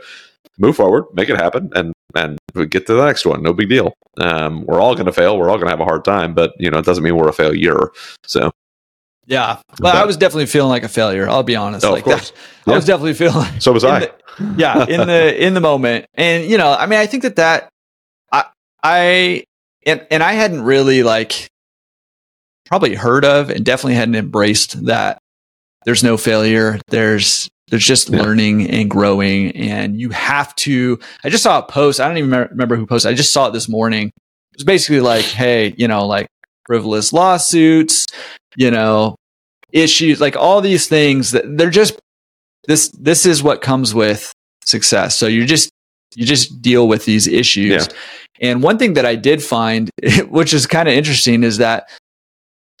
move 0.58 0.76
forward, 0.76 1.04
make 1.12 1.28
it 1.28 1.36
happen, 1.36 1.70
and 1.74 1.92
and 2.14 2.38
get 2.70 2.86
to 2.86 2.94
the 2.94 3.04
next 3.04 3.26
one. 3.26 3.42
No 3.42 3.52
big 3.52 3.68
deal. 3.68 3.92
Um, 4.18 4.64
we're 4.64 4.80
all 4.80 4.94
going 4.94 5.06
to 5.06 5.12
fail. 5.12 5.38
We're 5.38 5.50
all 5.50 5.56
going 5.56 5.66
to 5.66 5.72
have 5.72 5.80
a 5.80 5.84
hard 5.84 6.04
time, 6.04 6.34
but 6.34 6.54
you 6.58 6.70
know, 6.70 6.78
it 6.78 6.84
doesn't 6.84 7.04
mean 7.04 7.16
we're 7.16 7.28
a 7.28 7.32
failure. 7.32 7.90
So, 8.24 8.50
yeah. 9.26 9.56
Well, 9.80 9.92
but, 9.92 9.96
I 9.96 10.04
was 10.06 10.16
definitely 10.16 10.46
feeling 10.46 10.70
like 10.70 10.82
a 10.82 10.88
failure. 10.88 11.28
I'll 11.28 11.42
be 11.42 11.56
honest. 11.56 11.84
Oh, 11.84 11.92
like 11.92 12.00
of 12.00 12.04
course. 12.12 12.30
That, 12.30 12.36
yeah. 12.66 12.72
I 12.72 12.76
was 12.76 12.86
definitely 12.86 13.14
feeling. 13.14 13.60
So 13.60 13.72
was 13.72 13.84
I. 13.84 14.00
The, 14.00 14.12
yeah, 14.56 14.86
in 14.86 15.06
the 15.06 15.44
in 15.44 15.54
the 15.54 15.60
moment, 15.60 16.06
and 16.14 16.48
you 16.48 16.58
know, 16.58 16.72
I 16.72 16.86
mean, 16.86 16.98
I 16.98 17.06
think 17.06 17.22
that 17.22 17.36
that 17.36 17.68
I 18.32 18.44
I 18.82 19.44
and 19.84 20.06
and 20.10 20.22
I 20.22 20.32
hadn't 20.32 20.62
really 20.62 21.02
like 21.02 21.48
probably 22.66 22.94
heard 22.94 23.24
of 23.24 23.50
and 23.50 23.64
definitely 23.64 23.94
hadn't 23.94 24.16
embraced 24.16 24.86
that. 24.86 25.18
There's 25.84 26.04
no 26.04 26.16
failure. 26.16 26.80
There's 26.88 27.48
there's 27.68 27.84
just 27.84 28.08
yeah. 28.08 28.22
learning 28.22 28.70
and 28.70 28.88
growing. 28.88 29.50
And 29.56 30.00
you 30.00 30.10
have 30.10 30.54
to, 30.56 30.98
I 31.24 31.30
just 31.30 31.42
saw 31.42 31.58
a 31.58 31.62
post. 31.62 32.00
I 32.00 32.06
don't 32.08 32.18
even 32.18 32.30
remember 32.30 32.76
who 32.76 32.86
posted. 32.86 33.10
I 33.10 33.14
just 33.14 33.32
saw 33.32 33.48
it 33.48 33.52
this 33.52 33.68
morning. 33.68 34.08
It 34.08 34.58
was 34.58 34.64
basically 34.64 35.00
like, 35.00 35.24
hey, 35.24 35.74
you 35.76 35.88
know, 35.88 36.06
like 36.06 36.28
frivolous 36.64 37.12
lawsuits, 37.12 38.06
you 38.56 38.70
know, 38.70 39.16
issues, 39.72 40.20
like 40.20 40.36
all 40.36 40.60
these 40.60 40.86
things 40.86 41.32
that 41.32 41.44
they're 41.56 41.70
just, 41.70 41.98
this, 42.66 42.88
this 42.90 43.26
is 43.26 43.42
what 43.42 43.62
comes 43.62 43.94
with 43.94 44.32
success. 44.64 45.16
So 45.16 45.26
you 45.26 45.44
just, 45.44 45.70
you 46.14 46.24
just 46.24 46.62
deal 46.62 46.86
with 46.86 47.04
these 47.04 47.26
issues. 47.26 47.88
Yeah. 47.88 47.96
And 48.40 48.62
one 48.62 48.78
thing 48.78 48.94
that 48.94 49.04
I 49.04 49.16
did 49.16 49.42
find, 49.42 49.90
which 50.28 50.54
is 50.54 50.66
kind 50.66 50.88
of 50.88 50.94
interesting, 50.94 51.42
is 51.42 51.58
that 51.58 51.88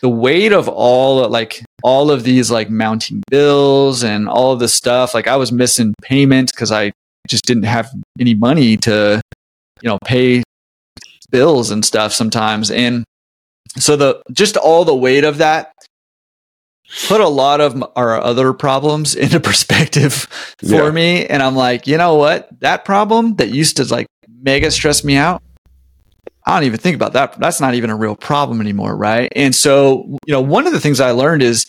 the 0.00 0.08
weight 0.08 0.52
of 0.52 0.68
all 0.68 1.28
like 1.28 1.64
all 1.82 2.10
of 2.10 2.22
these 2.22 2.50
like 2.50 2.70
mounting 2.70 3.22
bills 3.30 4.02
and 4.02 4.28
all 4.28 4.52
of 4.52 4.60
this 4.60 4.74
stuff 4.74 5.14
like 5.14 5.26
i 5.26 5.36
was 5.36 5.50
missing 5.50 5.94
payments 6.02 6.52
because 6.52 6.70
i 6.70 6.92
just 7.26 7.44
didn't 7.44 7.64
have 7.64 7.90
any 8.20 8.34
money 8.34 8.76
to 8.76 9.20
you 9.82 9.88
know 9.88 9.98
pay 10.04 10.42
bills 11.30 11.70
and 11.70 11.84
stuff 11.84 12.12
sometimes. 12.12 12.70
And 12.70 13.04
so 13.76 13.96
the 13.96 14.22
just 14.32 14.56
all 14.56 14.84
the 14.84 14.94
weight 14.94 15.24
of 15.24 15.38
that 15.38 15.72
put 17.08 17.20
a 17.20 17.28
lot 17.28 17.60
of 17.60 17.82
our 17.96 18.20
other 18.20 18.52
problems 18.52 19.14
into 19.24 19.40
perspective 19.40 20.12
for 20.58 20.66
yeah. 20.86 20.90
me. 20.90 21.26
And 21.26 21.42
i'm 21.42 21.56
like 21.56 21.86
you 21.86 21.96
know 21.96 22.14
what? 22.14 22.48
That 22.60 22.84
problem 22.84 23.36
that 23.36 23.50
used 23.50 23.76
to 23.76 23.84
like 23.84 24.06
mega 24.42 24.70
stress 24.70 25.02
me 25.04 25.16
out 25.16 25.42
I 26.46 26.54
don't 26.54 26.64
even 26.64 26.78
think 26.78 26.94
about 26.94 27.12
that. 27.14 27.38
That's 27.40 27.60
not 27.60 27.74
even 27.74 27.90
a 27.90 27.96
real 27.96 28.14
problem 28.14 28.60
anymore, 28.60 28.96
right? 28.96 29.32
And 29.34 29.54
so, 29.54 30.16
you 30.26 30.32
know, 30.32 30.40
one 30.40 30.66
of 30.66 30.72
the 30.72 30.80
things 30.80 31.00
I 31.00 31.10
learned 31.10 31.42
is 31.42 31.66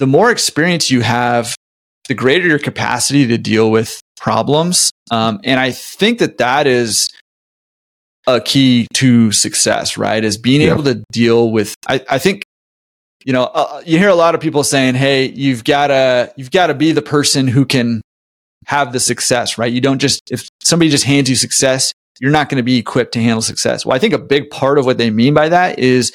the 0.00 0.08
more 0.08 0.32
experience 0.32 0.90
you 0.90 1.02
have, 1.02 1.54
the 2.08 2.14
greater 2.14 2.48
your 2.48 2.58
capacity 2.58 3.28
to 3.28 3.38
deal 3.38 3.70
with 3.70 4.00
problems. 4.16 4.90
Um, 5.12 5.40
and 5.44 5.60
I 5.60 5.70
think 5.70 6.18
that 6.18 6.38
that 6.38 6.66
is 6.66 7.12
a 8.26 8.40
key 8.40 8.88
to 8.94 9.30
success, 9.30 9.96
right? 9.96 10.24
Is 10.24 10.36
being 10.36 10.62
yeah. 10.62 10.72
able 10.72 10.82
to 10.84 11.04
deal 11.12 11.52
with, 11.52 11.76
I, 11.86 12.04
I 12.10 12.18
think, 12.18 12.44
you 13.24 13.32
know, 13.32 13.44
uh, 13.44 13.82
you 13.86 13.98
hear 13.98 14.08
a 14.08 14.16
lot 14.16 14.34
of 14.34 14.40
people 14.40 14.64
saying, 14.64 14.96
Hey, 14.96 15.26
you've 15.26 15.62
gotta, 15.62 16.32
you've 16.36 16.50
gotta 16.50 16.74
be 16.74 16.90
the 16.90 17.02
person 17.02 17.46
who 17.46 17.64
can 17.64 18.02
have 18.66 18.92
the 18.92 18.98
success, 18.98 19.58
right? 19.58 19.72
You 19.72 19.80
don't 19.80 20.00
just, 20.00 20.20
if 20.32 20.48
somebody 20.60 20.90
just 20.90 21.04
hands 21.04 21.30
you 21.30 21.36
success, 21.36 21.92
you're 22.22 22.30
not 22.30 22.48
going 22.48 22.56
to 22.56 22.62
be 22.62 22.78
equipped 22.78 23.12
to 23.12 23.20
handle 23.20 23.42
success. 23.42 23.84
Well, 23.84 23.96
I 23.96 23.98
think 23.98 24.14
a 24.14 24.18
big 24.18 24.48
part 24.48 24.78
of 24.78 24.86
what 24.86 24.96
they 24.96 25.10
mean 25.10 25.34
by 25.34 25.48
that 25.48 25.80
is 25.80 26.12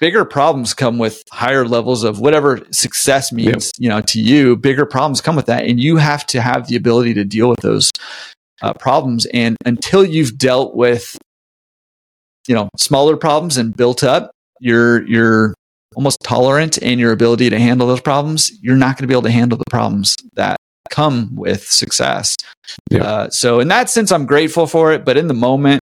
bigger 0.00 0.24
problems 0.24 0.74
come 0.74 0.98
with 0.98 1.22
higher 1.30 1.64
levels 1.64 2.02
of 2.02 2.18
whatever 2.18 2.60
success 2.72 3.30
means, 3.30 3.70
you 3.78 3.88
know, 3.88 4.00
to 4.00 4.20
you, 4.20 4.56
bigger 4.56 4.84
problems 4.84 5.20
come 5.20 5.36
with 5.36 5.46
that. 5.46 5.64
And 5.64 5.78
you 5.78 5.96
have 5.96 6.26
to 6.26 6.40
have 6.40 6.66
the 6.66 6.74
ability 6.74 7.14
to 7.14 7.24
deal 7.24 7.48
with 7.48 7.60
those 7.60 7.92
uh, 8.62 8.74
problems. 8.74 9.26
And 9.32 9.56
until 9.64 10.04
you've 10.04 10.36
dealt 10.38 10.74
with, 10.74 11.16
you 12.48 12.56
know, 12.56 12.68
smaller 12.76 13.16
problems 13.16 13.58
and 13.58 13.76
built 13.76 14.02
up 14.02 14.32
your, 14.58 15.06
your 15.06 15.54
almost 15.94 16.18
tolerant 16.24 16.82
and 16.82 16.98
your 16.98 17.12
ability 17.12 17.48
to 17.50 17.60
handle 17.60 17.86
those 17.86 18.00
problems, 18.00 18.50
you're 18.60 18.76
not 18.76 18.96
going 18.96 19.04
to 19.04 19.06
be 19.06 19.14
able 19.14 19.22
to 19.22 19.30
handle 19.30 19.56
the 19.56 19.70
problems 19.70 20.16
that 20.32 20.56
come 20.90 21.34
with 21.34 21.64
success. 21.64 22.36
Yeah. 22.90 23.02
Uh, 23.02 23.30
so 23.30 23.60
in 23.60 23.68
that 23.68 23.90
sense, 23.90 24.12
I'm 24.12 24.26
grateful 24.26 24.66
for 24.66 24.92
it. 24.92 25.04
But 25.04 25.16
in 25.16 25.28
the 25.28 25.34
moment, 25.34 25.80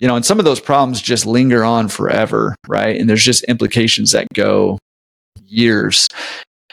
you 0.00 0.08
know, 0.08 0.16
and 0.16 0.24
some 0.24 0.38
of 0.38 0.44
those 0.44 0.60
problems 0.60 1.02
just 1.02 1.26
linger 1.26 1.64
on 1.64 1.88
forever, 1.88 2.56
right? 2.66 2.98
And 2.98 3.08
there's 3.08 3.24
just 3.24 3.44
implications 3.44 4.12
that 4.12 4.26
go 4.34 4.78
years. 5.44 6.08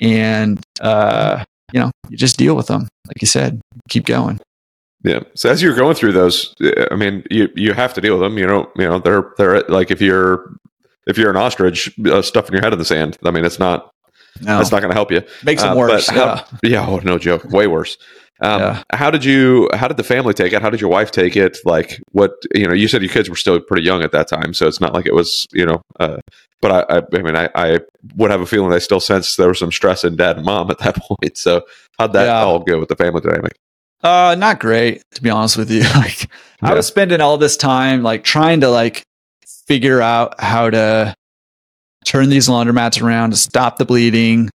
And, 0.01 0.63
uh, 0.79 1.43
you 1.73 1.79
know, 1.79 1.91
you 2.09 2.17
just 2.17 2.37
deal 2.37 2.55
with 2.55 2.67
them. 2.67 2.87
Like 3.07 3.21
you 3.21 3.27
said, 3.27 3.59
keep 3.89 4.05
going. 4.05 4.39
Yeah. 5.03 5.21
So 5.35 5.49
as 5.49 5.61
you're 5.61 5.75
going 5.75 5.95
through 5.95 6.13
those, 6.13 6.53
I 6.91 6.95
mean, 6.95 7.23
you, 7.29 7.49
you 7.55 7.73
have 7.73 7.93
to 7.95 8.01
deal 8.01 8.17
with 8.17 8.21
them. 8.21 8.37
You 8.37 8.47
know, 8.47 8.71
you 8.75 8.87
know, 8.87 8.99
they're, 8.99 9.33
they're 9.37 9.61
like, 9.63 9.91
if 9.91 10.01
you're, 10.01 10.55
if 11.05 11.17
you're 11.17 11.29
an 11.29 11.37
ostrich 11.37 11.93
uh, 12.05 12.21
stuffing 12.21 12.53
your 12.53 12.61
head 12.61 12.73
in 12.73 12.79
the 12.79 12.85
sand, 12.85 13.17
I 13.23 13.31
mean, 13.31 13.45
it's 13.45 13.59
not, 13.59 13.91
no. 14.41 14.57
that's 14.57 14.71
not 14.71 14.81
going 14.81 14.89
to 14.91 14.95
help 14.95 15.11
you. 15.11 15.21
Makes 15.43 15.63
them 15.63 15.73
uh, 15.73 15.75
worse. 15.75 16.07
How, 16.07 16.15
yeah. 16.15 16.43
yeah. 16.63 16.87
Oh, 16.87 16.97
no 16.97 17.17
joke. 17.17 17.43
Way 17.45 17.67
worse. 17.67 17.97
Um, 18.39 18.61
yeah. 18.61 18.83
How 18.93 19.09
did 19.09 19.23
you? 19.23 19.69
How 19.73 19.87
did 19.87 19.97
the 19.97 20.03
family 20.03 20.33
take 20.33 20.53
it? 20.53 20.61
How 20.61 20.69
did 20.69 20.79
your 20.81 20.89
wife 20.89 21.11
take 21.11 21.35
it? 21.35 21.57
Like, 21.65 21.99
what 22.11 22.33
you 22.53 22.67
know? 22.67 22.73
You 22.73 22.87
said 22.87 23.01
your 23.01 23.11
kids 23.11 23.29
were 23.29 23.35
still 23.35 23.59
pretty 23.59 23.83
young 23.83 24.03
at 24.03 24.11
that 24.11 24.27
time, 24.27 24.53
so 24.53 24.67
it's 24.67 24.79
not 24.79 24.93
like 24.93 25.07
it 25.07 25.13
was 25.13 25.47
you 25.53 25.65
know. 25.65 25.81
Uh, 25.99 26.17
but 26.61 26.71
I, 26.71 26.97
I, 26.97 27.01
I 27.13 27.21
mean, 27.21 27.35
I, 27.35 27.49
I, 27.55 27.79
would 28.15 28.31
have 28.31 28.41
a 28.41 28.45
feeling 28.45 28.69
they 28.69 28.79
still 28.79 28.99
sense 28.99 29.35
there 29.35 29.47
was 29.47 29.59
some 29.59 29.71
stress 29.71 30.03
in 30.03 30.15
dad 30.15 30.37
and 30.37 30.45
mom 30.45 30.71
at 30.71 30.79
that 30.79 30.95
point. 31.01 31.37
So 31.37 31.63
how'd 31.99 32.13
that 32.13 32.25
yeah. 32.25 32.41
all 32.41 32.59
go 32.59 32.79
with 32.79 32.89
the 32.89 32.95
family 32.95 33.21
dynamic? 33.21 33.53
Uh, 34.01 34.35
not 34.37 34.59
great 34.59 35.03
to 35.11 35.21
be 35.21 35.29
honest 35.29 35.57
with 35.57 35.69
you. 35.71 35.81
like, 35.95 36.23
yeah. 36.23 36.71
I 36.71 36.73
was 36.73 36.87
spending 36.87 37.21
all 37.21 37.37
this 37.37 37.57
time 37.57 38.03
like 38.03 38.23
trying 38.23 38.61
to 38.61 38.69
like 38.69 39.03
figure 39.67 40.01
out 40.01 40.39
how 40.39 40.69
to 40.69 41.15
turn 42.07 42.29
these 42.29 42.47
laundromats 42.47 43.01
around 43.01 43.31
to 43.31 43.37
stop 43.37 43.77
the 43.77 43.85
bleeding, 43.85 44.49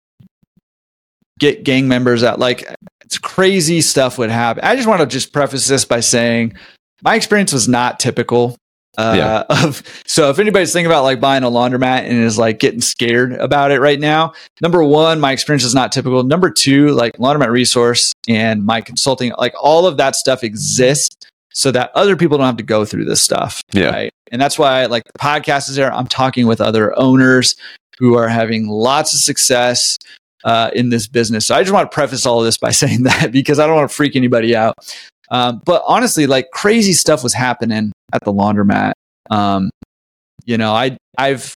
get 1.39 1.63
gang 1.63 1.87
members 1.87 2.23
out. 2.23 2.39
Like 2.39 2.65
it's 3.01 3.17
crazy 3.17 3.81
stuff 3.81 4.17
would 4.17 4.31
happen. 4.31 4.63
I 4.63 4.75
just 4.75 4.87
want 4.87 5.01
to 5.01 5.07
just 5.07 5.31
preface 5.31 5.67
this 5.67 5.85
by 5.85 5.99
saying 5.99 6.55
my 7.03 7.15
experience 7.15 7.53
was 7.53 7.67
not 7.67 7.99
typical. 7.99 8.57
Uh, 8.97 9.13
yeah. 9.17 9.43
of 9.63 9.83
so 10.05 10.29
if 10.29 10.39
anybody's 10.39 10.73
thinking 10.73 10.87
about 10.87 11.03
like 11.03 11.19
buying 11.19 11.43
a 11.43 11.49
laundromat 11.49 12.01
and 12.07 12.23
is 12.23 12.37
like 12.37 12.59
getting 12.59 12.81
scared 12.81 13.33
about 13.33 13.71
it 13.71 13.79
right 13.79 13.99
now, 13.99 14.33
number 14.61 14.83
one, 14.83 15.19
my 15.19 15.31
experience 15.31 15.63
is 15.63 15.75
not 15.75 15.91
typical. 15.91 16.23
Number 16.23 16.49
two, 16.49 16.89
like 16.91 17.13
laundromat 17.17 17.49
resource 17.49 18.13
and 18.27 18.65
my 18.65 18.81
consulting, 18.81 19.31
like 19.37 19.53
all 19.61 19.85
of 19.85 19.97
that 19.97 20.15
stuff 20.15 20.43
exists 20.43 21.22
so 21.53 21.71
that 21.71 21.91
other 21.95 22.15
people 22.15 22.37
don't 22.37 22.47
have 22.47 22.57
to 22.57 22.63
go 22.63 22.85
through 22.85 23.05
this 23.05 23.21
stuff. 23.21 23.61
Yeah. 23.71 23.91
Right. 23.91 24.11
And 24.31 24.41
that's 24.41 24.57
why 24.57 24.85
like 24.87 25.03
the 25.05 25.19
podcast 25.19 25.69
is 25.69 25.75
there. 25.75 25.93
I'm 25.93 26.07
talking 26.07 26.47
with 26.47 26.59
other 26.59 26.97
owners 26.97 27.55
who 27.99 28.15
are 28.15 28.27
having 28.27 28.67
lots 28.67 29.13
of 29.13 29.19
success 29.19 29.97
uh, 30.43 30.71
in 30.73 30.89
this 30.89 31.07
business. 31.07 31.45
So 31.45 31.55
I 31.55 31.61
just 31.61 31.71
want 31.71 31.89
to 31.89 31.93
preface 31.93 32.25
all 32.25 32.39
of 32.39 32.45
this 32.45 32.57
by 32.57 32.71
saying 32.71 33.03
that 33.03 33.31
because 33.31 33.59
I 33.59 33.67
don't 33.67 33.75
want 33.75 33.89
to 33.89 33.95
freak 33.95 34.15
anybody 34.15 34.55
out. 34.55 34.75
Um, 35.31 35.61
but 35.65 35.83
honestly, 35.87 36.27
like 36.27 36.51
crazy 36.51 36.93
stuff 36.93 37.23
was 37.23 37.33
happening 37.33 37.91
at 38.13 38.23
the 38.23 38.33
laundromat. 38.33 38.93
Um, 39.29 39.69
you 40.45 40.57
know, 40.57 40.73
I 40.73 40.97
I've 41.17 41.55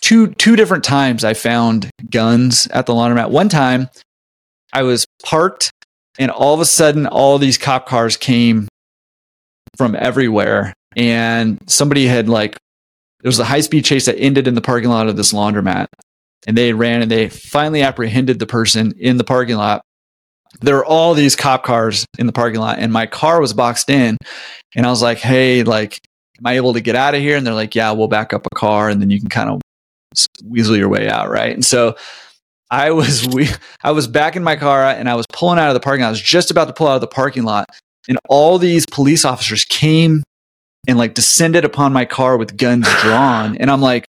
two 0.00 0.28
two 0.34 0.56
different 0.56 0.84
times 0.84 1.24
I 1.24 1.34
found 1.34 1.90
guns 2.10 2.66
at 2.68 2.86
the 2.86 2.92
laundromat. 2.92 3.30
One 3.30 3.48
time 3.48 3.88
I 4.72 4.82
was 4.82 5.06
parked 5.24 5.70
and 6.18 6.30
all 6.30 6.54
of 6.54 6.60
a 6.60 6.64
sudden 6.64 7.06
all 7.06 7.38
these 7.38 7.58
cop 7.58 7.86
cars 7.86 8.16
came 8.16 8.68
from 9.76 9.94
everywhere 9.98 10.72
and 10.96 11.58
somebody 11.66 12.06
had 12.06 12.28
like 12.28 12.56
there 13.20 13.28
was 13.28 13.38
a 13.38 13.44
high 13.44 13.60
speed 13.60 13.84
chase 13.84 14.06
that 14.06 14.18
ended 14.18 14.46
in 14.46 14.54
the 14.54 14.60
parking 14.60 14.88
lot 14.88 15.08
of 15.08 15.16
this 15.16 15.32
laundromat 15.32 15.86
and 16.46 16.56
they 16.56 16.72
ran 16.72 17.02
and 17.02 17.10
they 17.10 17.28
finally 17.28 17.82
apprehended 17.82 18.38
the 18.38 18.46
person 18.46 18.94
in 18.98 19.16
the 19.16 19.24
parking 19.24 19.56
lot. 19.56 19.82
There 20.60 20.76
were 20.76 20.86
all 20.86 21.12
these 21.12 21.36
cop 21.36 21.64
cars 21.64 22.06
in 22.18 22.26
the 22.26 22.32
parking 22.32 22.60
lot, 22.60 22.78
and 22.78 22.92
my 22.92 23.06
car 23.06 23.40
was 23.40 23.52
boxed 23.52 23.90
in. 23.90 24.16
And 24.74 24.86
I 24.86 24.90
was 24.90 25.02
like, 25.02 25.18
"Hey, 25.18 25.64
like, 25.64 26.00
am 26.38 26.46
I 26.46 26.54
able 26.54 26.72
to 26.74 26.80
get 26.80 26.96
out 26.96 27.14
of 27.14 27.20
here?" 27.20 27.36
And 27.36 27.46
they're 27.46 27.52
like, 27.52 27.74
"Yeah, 27.74 27.90
we'll 27.92 28.08
back 28.08 28.32
up 28.32 28.46
a 28.50 28.54
car, 28.54 28.88
and 28.88 29.02
then 29.02 29.10
you 29.10 29.20
can 29.20 29.28
kind 29.28 29.50
of 29.50 29.60
weasel 30.44 30.76
your 30.76 30.88
way 30.88 31.08
out, 31.10 31.28
right?" 31.28 31.52
And 31.52 31.64
so 31.64 31.96
I 32.70 32.90
was 32.92 33.26
we 33.34 33.48
I 33.82 33.90
was 33.90 34.06
back 34.06 34.36
in 34.36 34.44
my 34.44 34.56
car 34.56 34.84
and 34.84 35.08
I 35.08 35.14
was 35.14 35.26
pulling 35.32 35.58
out 35.58 35.68
of 35.68 35.74
the 35.74 35.80
parking 35.80 36.02
lot. 36.02 36.08
I 36.08 36.10
was 36.10 36.22
just 36.22 36.50
about 36.50 36.68
to 36.68 36.72
pull 36.72 36.88
out 36.88 36.94
of 36.94 37.00
the 37.02 37.06
parking 37.06 37.42
lot, 37.42 37.66
and 38.08 38.18
all 38.28 38.58
these 38.58 38.86
police 38.86 39.24
officers 39.24 39.64
came 39.64 40.22
and 40.88 40.98
like 40.98 41.14
descended 41.14 41.64
upon 41.64 41.92
my 41.92 42.04
car 42.04 42.36
with 42.36 42.56
guns 42.56 42.88
drawn. 43.02 43.56
And 43.56 43.70
I'm 43.70 43.80
like, 43.80 44.06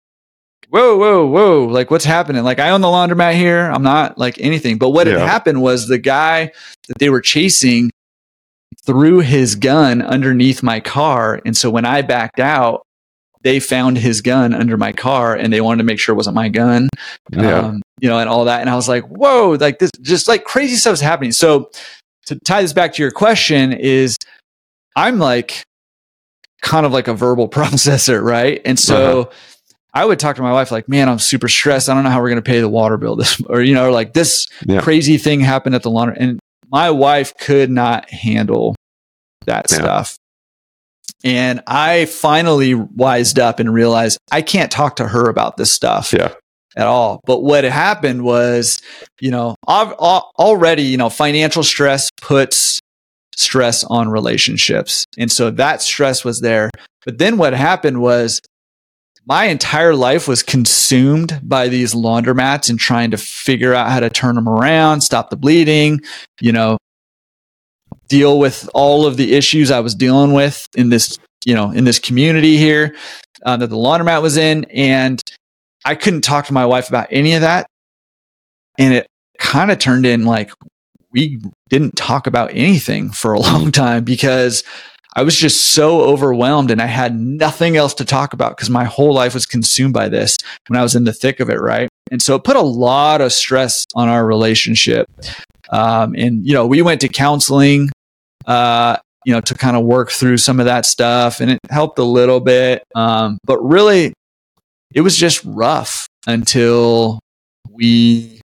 whoa, 0.70 0.96
whoa, 0.96 1.26
whoa, 1.26 1.66
like 1.66 1.90
what's 1.90 2.04
happening? 2.04 2.42
Like 2.44 2.58
I 2.58 2.70
own 2.70 2.80
the 2.80 2.88
laundromat 2.88 3.34
here. 3.34 3.70
I'm 3.70 3.82
not 3.82 4.16
like 4.16 4.40
anything. 4.40 4.78
But 4.78 4.90
what 4.90 5.06
yeah. 5.06 5.18
had 5.18 5.28
happened 5.28 5.60
was 5.60 5.86
the 5.86 5.98
guy 5.98 6.52
that 6.88 6.98
they 6.98 7.10
were 7.10 7.20
chasing 7.20 7.90
threw 8.86 9.20
his 9.20 9.54
gun 9.54 10.02
underneath 10.02 10.62
my 10.62 10.80
car. 10.80 11.40
And 11.44 11.56
so 11.56 11.70
when 11.70 11.84
I 11.84 12.02
backed 12.02 12.40
out, 12.40 12.82
they 13.42 13.60
found 13.60 13.98
his 13.98 14.20
gun 14.20 14.54
under 14.54 14.76
my 14.76 14.92
car 14.92 15.34
and 15.34 15.52
they 15.52 15.60
wanted 15.60 15.78
to 15.78 15.84
make 15.84 15.98
sure 15.98 16.14
it 16.14 16.16
wasn't 16.16 16.36
my 16.36 16.48
gun. 16.48 16.88
Yeah. 17.32 17.58
Um, 17.58 17.82
you 18.00 18.08
know, 18.08 18.18
and 18.18 18.28
all 18.28 18.44
that. 18.46 18.60
And 18.60 18.70
I 18.70 18.74
was 18.74 18.88
like, 18.88 19.04
whoa, 19.04 19.56
like 19.60 19.78
this 19.78 19.90
just 20.00 20.26
like 20.26 20.44
crazy 20.44 20.76
stuff 20.76 20.94
is 20.94 21.00
happening. 21.00 21.32
So 21.32 21.70
to 22.26 22.38
tie 22.44 22.62
this 22.62 22.72
back 22.72 22.94
to 22.94 23.02
your 23.02 23.10
question 23.10 23.72
is 23.72 24.16
I'm 24.96 25.18
like 25.18 25.64
kind 26.60 26.86
of 26.86 26.92
like 26.92 27.08
a 27.08 27.14
verbal 27.14 27.48
processor, 27.50 28.22
right? 28.22 28.60
And 28.64 28.78
so 28.78 29.20
uh-huh 29.22 29.30
I 29.94 30.04
would 30.04 30.18
talk 30.18 30.36
to 30.36 30.42
my 30.42 30.52
wife 30.52 30.70
like, 30.70 30.88
man, 30.88 31.08
I'm 31.08 31.18
super 31.18 31.48
stressed. 31.48 31.88
I 31.88 31.94
don't 31.94 32.04
know 32.04 32.10
how 32.10 32.20
we're 32.20 32.30
going 32.30 32.42
to 32.42 32.42
pay 32.42 32.60
the 32.60 32.68
water 32.68 32.96
bill 32.96 33.16
this, 33.16 33.40
or, 33.46 33.60
you 33.60 33.74
know, 33.74 33.90
like 33.90 34.14
this 34.14 34.46
yeah. 34.66 34.80
crazy 34.80 35.18
thing 35.18 35.40
happened 35.40 35.74
at 35.74 35.82
the 35.82 35.90
laundry. 35.90 36.16
And 36.18 36.40
my 36.68 36.90
wife 36.90 37.36
could 37.38 37.70
not 37.70 38.08
handle 38.10 38.74
that 39.46 39.66
yeah. 39.70 39.76
stuff. 39.76 40.16
And 41.24 41.62
I 41.66 42.06
finally 42.06 42.74
wised 42.74 43.38
up 43.38 43.60
and 43.60 43.72
realized 43.72 44.18
I 44.32 44.42
can't 44.42 44.72
talk 44.72 44.96
to 44.96 45.06
her 45.06 45.28
about 45.28 45.56
this 45.56 45.70
stuff. 45.70 46.12
Yeah. 46.12 46.32
At 46.76 46.86
all. 46.86 47.20
But 47.26 47.42
what 47.42 47.64
happened 47.64 48.24
was, 48.24 48.80
you 49.20 49.30
know, 49.30 49.56
I've, 49.68 49.92
already, 49.92 50.84
you 50.84 50.96
know, 50.96 51.10
financial 51.10 51.62
stress 51.62 52.08
puts 52.20 52.80
stress 53.36 53.84
on 53.84 54.08
relationships. 54.08 55.04
And 55.18 55.30
so 55.30 55.50
that 55.50 55.82
stress 55.82 56.24
was 56.24 56.40
there. 56.40 56.70
But 57.04 57.18
then 57.18 57.36
what 57.36 57.52
happened 57.52 58.00
was 58.00 58.40
my 59.26 59.44
entire 59.44 59.94
life 59.94 60.26
was 60.26 60.42
consumed 60.42 61.40
by 61.42 61.68
these 61.68 61.94
laundromats 61.94 62.68
and 62.68 62.78
trying 62.78 63.10
to 63.12 63.16
figure 63.16 63.74
out 63.74 63.90
how 63.90 64.00
to 64.00 64.10
turn 64.10 64.34
them 64.34 64.48
around, 64.48 65.02
stop 65.02 65.30
the 65.30 65.36
bleeding, 65.36 66.00
you 66.40 66.52
know, 66.52 66.78
deal 68.08 68.38
with 68.38 68.68
all 68.74 69.06
of 69.06 69.16
the 69.16 69.34
issues 69.34 69.70
I 69.70 69.80
was 69.80 69.94
dealing 69.94 70.32
with 70.32 70.66
in 70.74 70.88
this, 70.88 71.18
you 71.44 71.54
know, 71.54 71.70
in 71.70 71.84
this 71.84 71.98
community 71.98 72.56
here 72.56 72.96
uh, 73.44 73.56
that 73.56 73.68
the 73.68 73.76
laundromat 73.76 74.22
was 74.22 74.36
in. 74.36 74.64
And 74.64 75.22
I 75.84 75.94
couldn't 75.94 76.22
talk 76.22 76.46
to 76.46 76.52
my 76.52 76.66
wife 76.66 76.88
about 76.88 77.08
any 77.10 77.34
of 77.34 77.40
that. 77.42 77.66
And 78.78 78.94
it 78.94 79.06
kind 79.38 79.70
of 79.70 79.78
turned 79.78 80.06
in 80.06 80.24
like 80.24 80.52
we 81.12 81.40
didn't 81.68 81.96
talk 81.96 82.26
about 82.26 82.50
anything 82.52 83.10
for 83.10 83.32
a 83.32 83.40
long 83.40 83.72
time 83.72 84.04
because 84.04 84.64
I 85.14 85.22
was 85.22 85.36
just 85.36 85.72
so 85.72 86.00
overwhelmed 86.00 86.70
and 86.70 86.80
I 86.80 86.86
had 86.86 87.18
nothing 87.18 87.76
else 87.76 87.92
to 87.94 88.04
talk 88.04 88.32
about 88.32 88.56
because 88.56 88.70
my 88.70 88.84
whole 88.84 89.12
life 89.12 89.34
was 89.34 89.44
consumed 89.44 89.92
by 89.92 90.08
this 90.08 90.38
when 90.68 90.78
I 90.78 90.82
was 90.82 90.94
in 90.94 91.04
the 91.04 91.12
thick 91.12 91.38
of 91.38 91.50
it, 91.50 91.60
right? 91.60 91.88
And 92.10 92.22
so 92.22 92.34
it 92.34 92.44
put 92.44 92.56
a 92.56 92.62
lot 92.62 93.20
of 93.20 93.32
stress 93.32 93.84
on 93.94 94.08
our 94.08 94.24
relationship. 94.24 95.06
Um, 95.70 96.14
and, 96.16 96.46
you 96.46 96.54
know, 96.54 96.66
we 96.66 96.80
went 96.80 97.02
to 97.02 97.08
counseling, 97.08 97.90
uh, 98.46 98.96
you 99.26 99.34
know, 99.34 99.40
to 99.42 99.54
kind 99.54 99.76
of 99.76 99.84
work 99.84 100.10
through 100.10 100.38
some 100.38 100.60
of 100.60 100.66
that 100.66 100.86
stuff 100.86 101.40
and 101.40 101.50
it 101.50 101.58
helped 101.70 101.98
a 101.98 102.04
little 102.04 102.40
bit. 102.40 102.82
Um, 102.94 103.38
but 103.44 103.60
really, 103.60 104.14
it 104.94 105.00
was 105.00 105.16
just 105.16 105.42
rough 105.44 106.06
until 106.26 107.18
we 107.70 108.40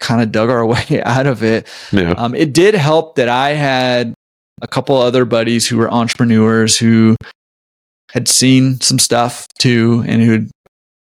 kind 0.00 0.22
of 0.22 0.32
dug 0.32 0.50
our 0.50 0.66
way 0.66 1.02
out 1.04 1.26
of 1.26 1.42
it. 1.42 1.68
Yeah. 1.92 2.12
Um, 2.12 2.34
it 2.34 2.52
did 2.52 2.74
help 2.74 3.16
that 3.16 3.28
I 3.28 3.50
had 3.50 4.14
a 4.62 4.68
couple 4.68 4.96
other 4.96 5.24
buddies 5.24 5.66
who 5.66 5.76
were 5.76 5.90
entrepreneurs 5.90 6.78
who 6.78 7.16
had 8.12 8.28
seen 8.28 8.80
some 8.80 8.98
stuff 8.98 9.46
too 9.58 10.04
and 10.06 10.22
who 10.22 10.46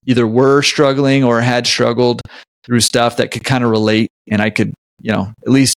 either 0.07 0.27
were 0.27 0.63
struggling 0.63 1.25
or 1.25 1.41
had 1.41 1.67
struggled 1.67 2.21
through 2.65 2.81
stuff 2.81 3.17
that 3.17 3.31
could 3.31 3.45
kind 3.45 3.65
of 3.65 3.71
relate 3.71 4.09
and 4.31 4.41
I 4.41 4.51
could, 4.51 4.73
you 5.01 5.13
know, 5.13 5.33
at 5.45 5.49
least 5.51 5.77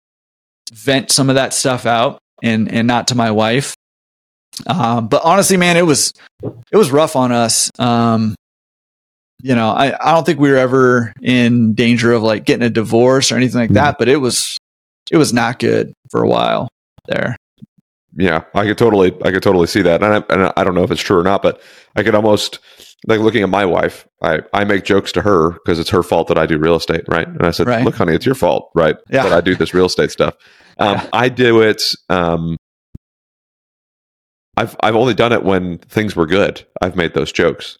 vent 0.71 1.11
some 1.11 1.29
of 1.29 1.35
that 1.35 1.53
stuff 1.53 1.85
out 1.85 2.19
and 2.43 2.71
and 2.71 2.87
not 2.87 3.07
to 3.07 3.15
my 3.15 3.31
wife. 3.31 3.75
Um, 4.67 5.07
but 5.07 5.21
honestly, 5.23 5.57
man, 5.57 5.77
it 5.77 5.85
was 5.85 6.13
it 6.71 6.77
was 6.77 6.91
rough 6.91 7.15
on 7.15 7.31
us. 7.31 7.69
Um, 7.79 8.35
you 9.41 9.55
know, 9.55 9.69
I, 9.69 9.95
I 9.99 10.13
don't 10.13 10.25
think 10.25 10.39
we 10.39 10.49
were 10.49 10.57
ever 10.57 11.13
in 11.21 11.73
danger 11.73 12.11
of 12.13 12.23
like 12.23 12.45
getting 12.45 12.65
a 12.65 12.69
divorce 12.69 13.31
or 13.31 13.35
anything 13.35 13.59
like 13.59 13.69
that, 13.71 13.93
mm-hmm. 13.93 13.99
but 13.99 14.09
it 14.09 14.17
was 14.17 14.57
it 15.11 15.17
was 15.17 15.33
not 15.33 15.59
good 15.59 15.93
for 16.09 16.23
a 16.23 16.27
while 16.27 16.67
there. 17.07 17.35
Yeah, 18.17 18.43
I 18.53 18.65
could 18.65 18.77
totally 18.77 19.13
I 19.23 19.31
could 19.31 19.43
totally 19.43 19.67
see 19.67 19.81
that, 19.81 20.01
and 20.01 20.13
I, 20.13 20.33
and 20.33 20.53
I 20.55 20.63
don't 20.63 20.75
know 20.75 20.83
if 20.83 20.91
it's 20.91 21.01
true 21.01 21.19
or 21.19 21.23
not, 21.23 21.41
but 21.41 21.61
I 21.95 22.03
could 22.03 22.15
almost 22.15 22.59
like 23.07 23.19
looking 23.19 23.43
at 23.43 23.49
my 23.49 23.65
wife. 23.65 24.07
I 24.21 24.39
I 24.53 24.63
make 24.63 24.85
jokes 24.85 25.11
to 25.13 25.21
her 25.21 25.51
because 25.51 25.79
it's 25.79 25.89
her 25.89 26.01
fault 26.01 26.27
that 26.29 26.37
I 26.37 26.45
do 26.45 26.57
real 26.57 26.75
estate, 26.75 27.03
right? 27.09 27.27
And 27.27 27.43
I 27.43 27.51
said, 27.51 27.67
right. 27.67 27.83
"Look, 27.83 27.95
honey, 27.95 28.13
it's 28.13 28.25
your 28.25 28.35
fault, 28.35 28.71
right? 28.73 28.95
Yeah. 29.09 29.23
That 29.23 29.33
I 29.33 29.41
do 29.41 29.55
this 29.55 29.73
real 29.73 29.85
estate 29.85 30.11
stuff. 30.11 30.35
Um, 30.79 30.95
yeah. 30.95 31.09
I 31.11 31.29
do 31.29 31.61
it. 31.61 31.83
Um, 32.09 32.57
I've 34.57 34.75
I've 34.81 34.95
only 34.95 35.13
done 35.13 35.33
it 35.33 35.43
when 35.43 35.79
things 35.79 36.15
were 36.15 36.25
good. 36.25 36.65
I've 36.81 36.95
made 36.95 37.13
those 37.13 37.31
jokes. 37.31 37.77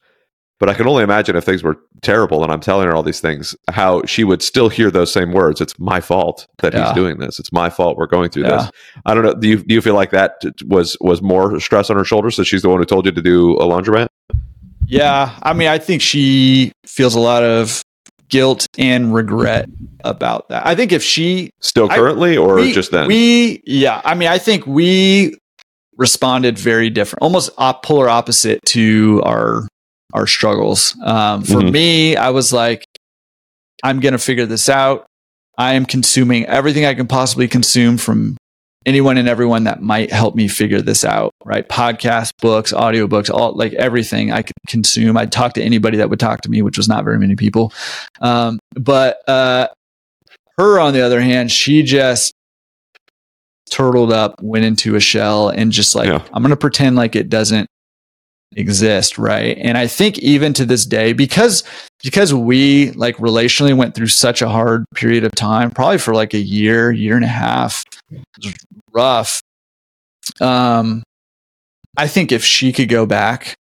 But 0.58 0.70
I 0.70 0.74
can 0.74 0.88
only 0.88 1.04
imagine 1.04 1.36
if 1.36 1.44
things 1.44 1.64
were 1.64 1.78
terrible 2.02 2.42
and 2.42 2.52
I'm 2.52 2.62
telling 2.62 2.88
her 2.88 2.96
all 2.96 3.04
these 3.04 3.20
things, 3.20 3.56
how 3.70 4.04
she 4.06 4.24
would 4.24 4.42
still 4.42 4.70
hear 4.70 4.90
those 4.90 5.12
same 5.12 5.34
words. 5.34 5.60
It's 5.60 5.78
my 5.78 6.00
fault 6.00 6.48
that 6.60 6.74
yeah. 6.74 6.86
he's 6.86 6.96
doing 6.96 7.18
this. 7.18 7.40
It's 7.40 7.52
my 7.52 7.70
fault 7.70 7.98
we're 7.98 8.08
going 8.08 8.30
through 8.30 8.44
yeah. 8.44 8.58
this. 8.58 8.72
I 9.06 9.14
don't 9.14 9.24
know. 9.26 9.34
Do 9.34 9.50
you 9.50 9.58
do 9.64 9.74
you 9.74 9.82
feel 9.82 9.96
like 9.96 10.12
that 10.12 10.42
was 10.66 10.96
was 11.02 11.22
more 11.22 11.60
stress 11.60 11.90
on 11.90 11.98
her 11.98 12.06
shoulders? 12.06 12.36
So 12.36 12.44
she's 12.44 12.62
the 12.62 12.70
one 12.70 12.80
who 12.80 12.86
told 12.86 13.06
you 13.06 13.12
to 13.12 13.22
do 13.22 13.58
a 13.58 13.64
laundromat? 13.64 14.08
Yeah, 14.88 15.38
I 15.42 15.54
mean, 15.54 15.68
I 15.68 15.80
think 15.80 16.02
she 16.02 16.72
feels 16.86 17.16
a 17.16 17.20
lot 17.20 17.44
of 17.44 17.82
guilt 18.30 18.68
and 18.78 19.14
regret 19.14 19.68
about 20.04 20.50
that. 20.50 20.66
I 20.66 20.76
think 20.76 20.92
if 20.92 21.04
she 21.04 21.52
still 21.60 21.90
currently 21.90 22.38
I, 22.38 22.40
or 22.40 22.56
we, 22.56 22.72
just 22.72 22.92
then, 22.92 23.08
we 23.08 23.62
yeah, 23.66 24.02
I 24.06 24.14
mean, 24.16 24.30
I 24.30 24.38
think 24.38 24.66
we 24.68 25.36
responded 25.98 26.58
very 26.58 26.90
different, 26.90 27.24
almost 27.24 27.50
op- 27.58 27.84
polar 27.84 28.10
opposite 28.10 28.64
to 28.68 29.22
our 29.26 29.68
our 30.16 30.26
struggles. 30.26 30.98
Um, 31.04 31.44
for 31.44 31.56
mm-hmm. 31.56 31.72
me, 31.72 32.16
I 32.16 32.30
was 32.30 32.54
like, 32.54 32.86
I'm 33.84 34.00
going 34.00 34.14
to 34.14 34.18
figure 34.18 34.46
this 34.46 34.70
out. 34.70 35.06
I 35.58 35.74
am 35.74 35.86
consuming 35.86 36.46
everything 36.46 36.86
I 36.86 36.94
can 36.94 37.08
possibly 37.08 37.48
consume 37.48 37.98
from 37.98 38.38
anyone 38.86 39.18
and 39.18 39.28
everyone 39.28 39.66
that 39.66 39.82
might 39.82 40.12
help 40.12 40.36
me 40.36 40.48
figure 40.48 40.82
this 40.82 41.04
out, 41.04 41.34
right? 41.44 41.68
Podcasts, 41.68 42.32
books, 42.42 42.72
audiobooks, 42.72 43.30
all 43.30 43.54
like 43.56 43.74
everything 43.74 44.32
I 44.32 44.42
could 44.42 44.56
consume. 44.68 45.18
I'd 45.18 45.32
talk 45.32 45.54
to 45.54 45.64
anybody 45.64 45.98
that 45.98 46.10
would 46.10 46.20
talk 46.20 46.42
to 46.42 46.50
me, 46.50 46.62
which 46.62 46.78
was 46.78 46.88
not 46.88 47.04
very 47.04 47.20
many 47.20 47.36
people. 47.36 47.74
Um, 48.22 48.60
but 48.74 49.18
uh, 49.28 49.68
her, 50.58 50.80
on 50.80 50.94
the 50.94 51.02
other 51.02 51.20
hand, 51.20 51.52
she 51.52 51.84
just 51.84 52.34
turtled 53.70 54.14
up, 54.14 54.42
went 54.42 54.64
into 54.64 54.96
a 54.96 55.00
shell, 55.00 55.50
and 55.50 55.72
just 55.72 55.96
like, 55.96 56.08
yeah. 56.08 56.24
I'm 56.32 56.42
going 56.42 56.52
to 56.52 56.58
pretend 56.58 56.96
like 56.96 57.16
it 57.16 57.30
doesn't 57.30 57.68
exist 58.56 59.18
right 59.18 59.58
and 59.60 59.78
i 59.78 59.86
think 59.86 60.18
even 60.20 60.54
to 60.54 60.66
this 60.66 60.86
day 60.86 61.12
because 61.12 61.64
because 62.04 62.34
we 62.34 62.92
like 62.92 63.18
relationally 63.18 63.76
went 63.76 63.94
through 63.94 64.08
such 64.08 64.42
a 64.42 64.48
hard 64.48 64.86
period 64.96 65.24
of 65.24 65.34
time 65.36 65.70
probably 65.70 65.98
for 65.98 66.16
like 66.16 66.34
a 66.34 66.40
year 66.40 66.92
year 66.92 67.16
and 67.16 67.26
a 67.26 67.30
half 67.30 67.84
it 68.12 68.24
was 68.44 68.56
rough 68.94 69.42
um 70.40 71.04
i 71.98 72.08
think 72.08 72.32
if 72.32 72.44
she 72.44 72.72
could 72.72 72.90
go 72.90 73.06
back 73.06 73.56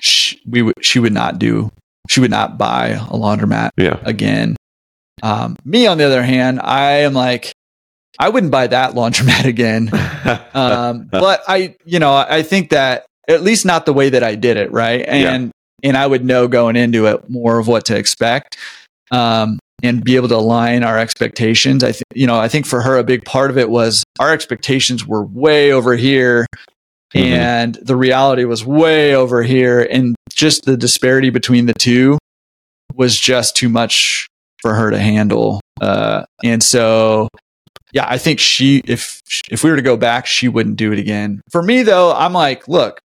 she, 0.00 0.40
we 0.46 0.62
would 0.62 0.74
she 0.84 0.98
would 0.98 1.12
not 1.12 1.38
do 1.38 1.70
she 2.10 2.18
would 2.18 2.30
not 2.30 2.58
buy 2.58 2.88
a 2.88 3.12
laundromat 3.12 3.70
yeah. 3.76 4.00
again 4.02 4.56
um 5.22 5.54
me 5.64 5.86
on 5.86 5.96
the 5.96 6.04
other 6.04 6.24
hand 6.24 6.58
i 6.60 6.98
am 6.98 7.14
like 7.14 7.52
I 8.18 8.28
wouldn't 8.28 8.52
buy 8.52 8.66
that 8.66 8.92
laundromat 8.94 9.46
again. 9.46 9.90
um, 10.54 11.08
but 11.10 11.42
I, 11.48 11.76
you 11.84 11.98
know, 11.98 12.14
I 12.14 12.42
think 12.42 12.70
that 12.70 13.06
at 13.28 13.42
least 13.42 13.64
not 13.64 13.86
the 13.86 13.92
way 13.92 14.10
that 14.10 14.22
I 14.22 14.34
did 14.34 14.56
it, 14.56 14.72
right? 14.72 15.04
And 15.06 15.46
yeah. 15.46 15.88
and 15.88 15.96
I 15.96 16.06
would 16.06 16.24
know 16.24 16.48
going 16.48 16.76
into 16.76 17.06
it 17.06 17.28
more 17.28 17.58
of 17.58 17.68
what 17.68 17.86
to 17.86 17.96
expect. 17.96 18.56
Um, 19.10 19.58
and 19.82 20.04
be 20.04 20.16
able 20.16 20.28
to 20.28 20.36
align 20.36 20.84
our 20.84 20.96
expectations. 20.96 21.82
I 21.82 21.92
think, 21.92 22.04
you 22.14 22.26
know, 22.26 22.38
I 22.38 22.48
think 22.48 22.66
for 22.66 22.80
her, 22.80 22.96
a 22.98 23.04
big 23.04 23.24
part 23.24 23.50
of 23.50 23.58
it 23.58 23.68
was 23.68 24.04
our 24.20 24.32
expectations 24.32 25.06
were 25.06 25.24
way 25.24 25.72
over 25.72 25.96
here 25.96 26.46
mm-hmm. 27.12 27.26
and 27.26 27.74
the 27.82 27.96
reality 27.96 28.44
was 28.44 28.64
way 28.64 29.14
over 29.14 29.42
here. 29.42 29.80
And 29.80 30.14
just 30.32 30.64
the 30.64 30.76
disparity 30.76 31.30
between 31.30 31.66
the 31.66 31.74
two 31.74 32.18
was 32.94 33.18
just 33.18 33.56
too 33.56 33.68
much 33.68 34.28
for 34.60 34.74
her 34.74 34.90
to 34.90 34.98
handle. 34.98 35.60
Uh, 35.80 36.24
and 36.44 36.62
so 36.62 37.28
yeah, 37.92 38.06
I 38.08 38.18
think 38.18 38.38
she, 38.38 38.82
if, 38.86 39.20
if 39.50 39.64
we 39.64 39.70
were 39.70 39.76
to 39.76 39.82
go 39.82 39.96
back, 39.96 40.26
she 40.26 40.48
wouldn't 40.48 40.76
do 40.76 40.92
it 40.92 40.98
again. 40.98 41.42
For 41.50 41.62
me 41.62 41.82
though, 41.82 42.12
I'm 42.12 42.32
like, 42.32 42.68
look, 42.68 43.00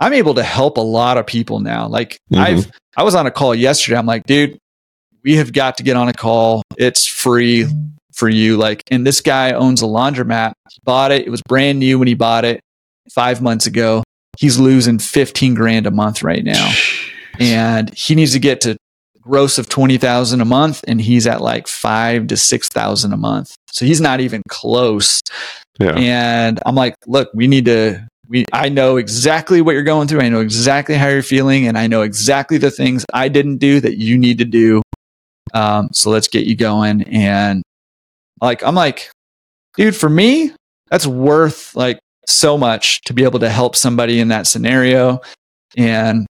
I'm 0.00 0.12
able 0.12 0.34
to 0.34 0.42
help 0.42 0.76
a 0.76 0.82
lot 0.82 1.18
of 1.18 1.26
people 1.26 1.60
now. 1.60 1.86
Like 1.86 2.18
mm-hmm. 2.32 2.42
I've, 2.42 2.70
I 2.96 3.02
was 3.02 3.14
on 3.14 3.26
a 3.26 3.30
call 3.30 3.54
yesterday. 3.54 3.96
I'm 3.96 4.06
like, 4.06 4.24
dude, 4.24 4.58
we 5.22 5.36
have 5.36 5.52
got 5.52 5.78
to 5.78 5.82
get 5.82 5.96
on 5.96 6.08
a 6.08 6.12
call. 6.12 6.62
It's 6.76 7.06
free 7.06 7.66
for 8.12 8.28
you. 8.28 8.56
Like, 8.56 8.82
and 8.90 9.06
this 9.06 9.20
guy 9.20 9.52
owns 9.52 9.82
a 9.82 9.86
laundromat. 9.86 10.52
He 10.70 10.78
bought 10.84 11.12
it. 11.12 11.26
It 11.26 11.30
was 11.30 11.42
brand 11.48 11.78
new 11.78 11.98
when 11.98 12.08
he 12.08 12.14
bought 12.14 12.44
it 12.44 12.60
five 13.12 13.42
months 13.42 13.66
ago. 13.66 14.02
He's 14.38 14.58
losing 14.58 14.98
15 14.98 15.54
grand 15.54 15.86
a 15.86 15.90
month 15.90 16.22
right 16.22 16.44
now. 16.44 16.72
And 17.38 17.92
he 17.94 18.14
needs 18.14 18.32
to 18.32 18.38
get 18.38 18.60
to 18.62 18.76
gross 19.20 19.58
of 19.58 19.68
20,000 19.68 20.40
a 20.40 20.44
month 20.44 20.84
and 20.86 21.00
he's 21.00 21.26
at 21.26 21.40
like 21.40 21.66
five 21.66 22.26
to 22.26 22.36
6,000 22.36 23.12
a 23.12 23.16
month. 23.16 23.54
So 23.72 23.86
he's 23.86 24.00
not 24.00 24.20
even 24.20 24.42
close. 24.48 25.20
Yeah. 25.80 25.96
And 25.96 26.60
I'm 26.66 26.74
like, 26.74 26.94
look, 27.06 27.30
we 27.34 27.46
need 27.46 27.64
to, 27.64 28.06
we 28.34 28.44
I 28.52 28.68
know 28.68 28.96
exactly 28.96 29.62
what 29.62 29.72
you're 29.72 29.84
going 29.84 30.08
through. 30.08 30.20
I 30.20 30.28
know 30.28 30.40
exactly 30.40 30.96
how 30.96 31.08
you're 31.08 31.22
feeling, 31.22 31.68
and 31.68 31.78
I 31.78 31.86
know 31.86 32.02
exactly 32.02 32.58
the 32.58 32.70
things 32.70 33.06
I 33.14 33.28
didn't 33.28 33.58
do 33.58 33.80
that 33.80 33.96
you 33.96 34.18
need 34.18 34.38
to 34.38 34.44
do. 34.44 34.82
Um, 35.54 35.88
so 35.92 36.10
let's 36.10 36.26
get 36.26 36.44
you 36.44 36.56
going. 36.56 37.04
And 37.04 37.62
like 38.40 38.62
I'm 38.64 38.74
like, 38.74 39.10
dude, 39.76 39.94
for 39.94 40.10
me, 40.10 40.52
that's 40.90 41.06
worth 41.06 41.76
like 41.76 42.00
so 42.26 42.58
much 42.58 43.02
to 43.02 43.14
be 43.14 43.22
able 43.22 43.38
to 43.38 43.48
help 43.48 43.76
somebody 43.76 44.18
in 44.18 44.28
that 44.28 44.48
scenario 44.48 45.20
and 45.76 46.26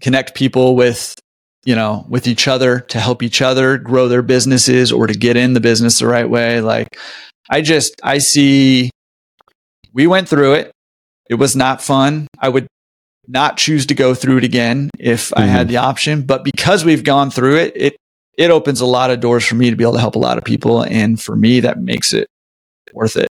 connect 0.00 0.34
people 0.34 0.76
with 0.76 1.16
you 1.64 1.74
know 1.74 2.06
with 2.08 2.28
each 2.28 2.46
other 2.46 2.80
to 2.80 3.00
help 3.00 3.22
each 3.22 3.42
other 3.42 3.76
grow 3.76 4.06
their 4.06 4.22
businesses 4.22 4.92
or 4.92 5.06
to 5.06 5.14
get 5.14 5.36
in 5.36 5.54
the 5.54 5.60
business 5.60 5.98
the 5.98 6.06
right 6.06 6.28
way 6.28 6.60
like 6.60 6.98
i 7.48 7.60
just 7.60 7.94
i 8.04 8.18
see 8.18 8.90
we 9.94 10.06
went 10.06 10.28
through 10.28 10.52
it 10.52 10.70
it 11.28 11.34
was 11.34 11.54
not 11.54 11.82
fun. 11.82 12.26
I 12.38 12.48
would 12.48 12.66
not 13.26 13.56
choose 13.56 13.86
to 13.86 13.94
go 13.94 14.14
through 14.14 14.38
it 14.38 14.44
again 14.44 14.90
if 14.98 15.28
mm-hmm. 15.28 15.42
I 15.42 15.46
had 15.46 15.66
mm-hmm. 15.66 15.72
the 15.72 15.76
option. 15.78 16.22
But 16.22 16.44
because 16.44 16.84
we've 16.84 17.04
gone 17.04 17.30
through 17.30 17.56
it, 17.56 17.72
it 17.76 17.96
it 18.36 18.50
opens 18.50 18.80
a 18.80 18.86
lot 18.86 19.10
of 19.10 19.20
doors 19.20 19.44
for 19.44 19.56
me 19.56 19.70
to 19.70 19.76
be 19.76 19.84
able 19.84 19.94
to 19.94 20.00
help 20.00 20.14
a 20.14 20.20
lot 20.20 20.38
of 20.38 20.44
people, 20.44 20.82
and 20.82 21.20
for 21.20 21.34
me, 21.34 21.60
that 21.60 21.80
makes 21.80 22.12
it 22.14 22.28
worth 22.92 23.16
it. 23.16 23.28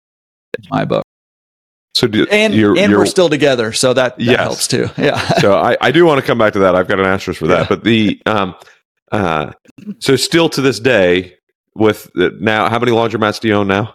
In 0.58 0.64
my 0.70 0.84
book. 0.84 1.04
So 1.94 2.08
do, 2.08 2.26
and 2.30 2.54
you're, 2.54 2.76
and 2.76 2.90
you're, 2.90 3.00
we're 3.00 3.06
still 3.06 3.28
together, 3.28 3.72
so 3.72 3.92
that, 3.92 4.16
that 4.16 4.22
yes. 4.22 4.40
helps 4.40 4.66
too. 4.66 4.88
Yeah. 4.98 5.18
so 5.38 5.56
I, 5.56 5.76
I 5.80 5.90
do 5.92 6.04
want 6.04 6.20
to 6.20 6.26
come 6.26 6.38
back 6.38 6.52
to 6.54 6.60
that. 6.60 6.74
I've 6.74 6.88
got 6.88 6.98
an 6.98 7.06
asterisk 7.06 7.38
for 7.38 7.46
that, 7.48 7.62
yeah. 7.62 7.66
but 7.68 7.84
the 7.84 8.20
um 8.26 8.54
uh 9.12 9.52
so 9.98 10.16
still 10.16 10.48
to 10.50 10.60
this 10.60 10.80
day 10.80 11.36
with 11.74 12.10
the, 12.14 12.36
now 12.40 12.68
how 12.68 12.78
many 12.78 12.90
laundromats 12.90 13.40
do 13.40 13.48
you 13.48 13.54
own 13.54 13.68
now? 13.68 13.94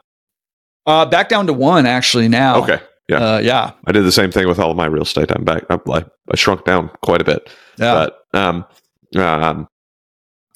Uh, 0.86 1.06
back 1.06 1.30
down 1.30 1.48
to 1.48 1.54
one 1.54 1.86
actually 1.86 2.28
now. 2.28 2.64
Okay. 2.64 2.80
Yeah. 3.10 3.18
Uh, 3.18 3.40
yeah. 3.40 3.72
I 3.86 3.92
did 3.92 4.06
the 4.06 4.12
same 4.12 4.32
thing 4.32 4.48
with 4.48 4.60
all 4.60 4.70
of 4.70 4.78
my 4.78 4.86
real 4.86 5.02
estate. 5.02 5.32
I'm 5.32 5.44
back. 5.44 5.66
I, 5.70 5.80
I 6.32 6.36
shrunk 6.36 6.64
down 6.64 6.92
quite 7.02 7.22
a 7.22 7.24
bit. 7.24 7.50
Yeah. 7.78 8.08
But, 8.32 8.40
um, 8.40 8.66
um, 9.18 9.68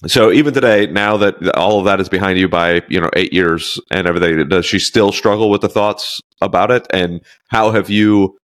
so 0.06 0.32
even 0.32 0.54
today, 0.54 0.86
now 0.86 1.18
that 1.18 1.56
all 1.56 1.80
of 1.80 1.86
that 1.86 2.00
is 2.00 2.10
behind 2.10 2.38
you 2.38 2.48
by, 2.48 2.84
you 2.90 3.02
know, 3.02 3.10
eight 3.16 3.34
years 3.34 3.80
and 3.90 4.06
everything, 4.06 4.48
does 4.50 4.66
she 4.66 4.78
still 4.78 5.12
struggle 5.12 5.50
with 5.50 5.62
the 5.62 5.70
thoughts 5.70 6.22
about 6.42 6.70
it? 6.70 6.86
And 6.92 7.22
how 7.48 7.72
have 7.72 7.90
you 7.90 8.38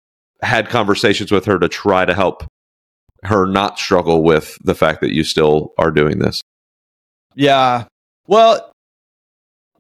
had 0.41 0.69
conversations 0.69 1.33
with 1.33 1.45
her 1.47 1.59
to 1.59 1.69
try 1.69 2.05
to 2.05 2.15
help 2.15 2.45
her 3.25 3.47
not 3.47 3.79
struggle 3.79 4.23
with 4.23 4.57
the 4.63 4.75
fact 4.75 5.01
that 5.01 5.13
you 5.13 5.25
still 5.25 5.73
are 5.79 5.91
doing 5.91 6.21
this? 6.21 6.43
Yeah. 7.35 7.87
Well, 8.29 8.71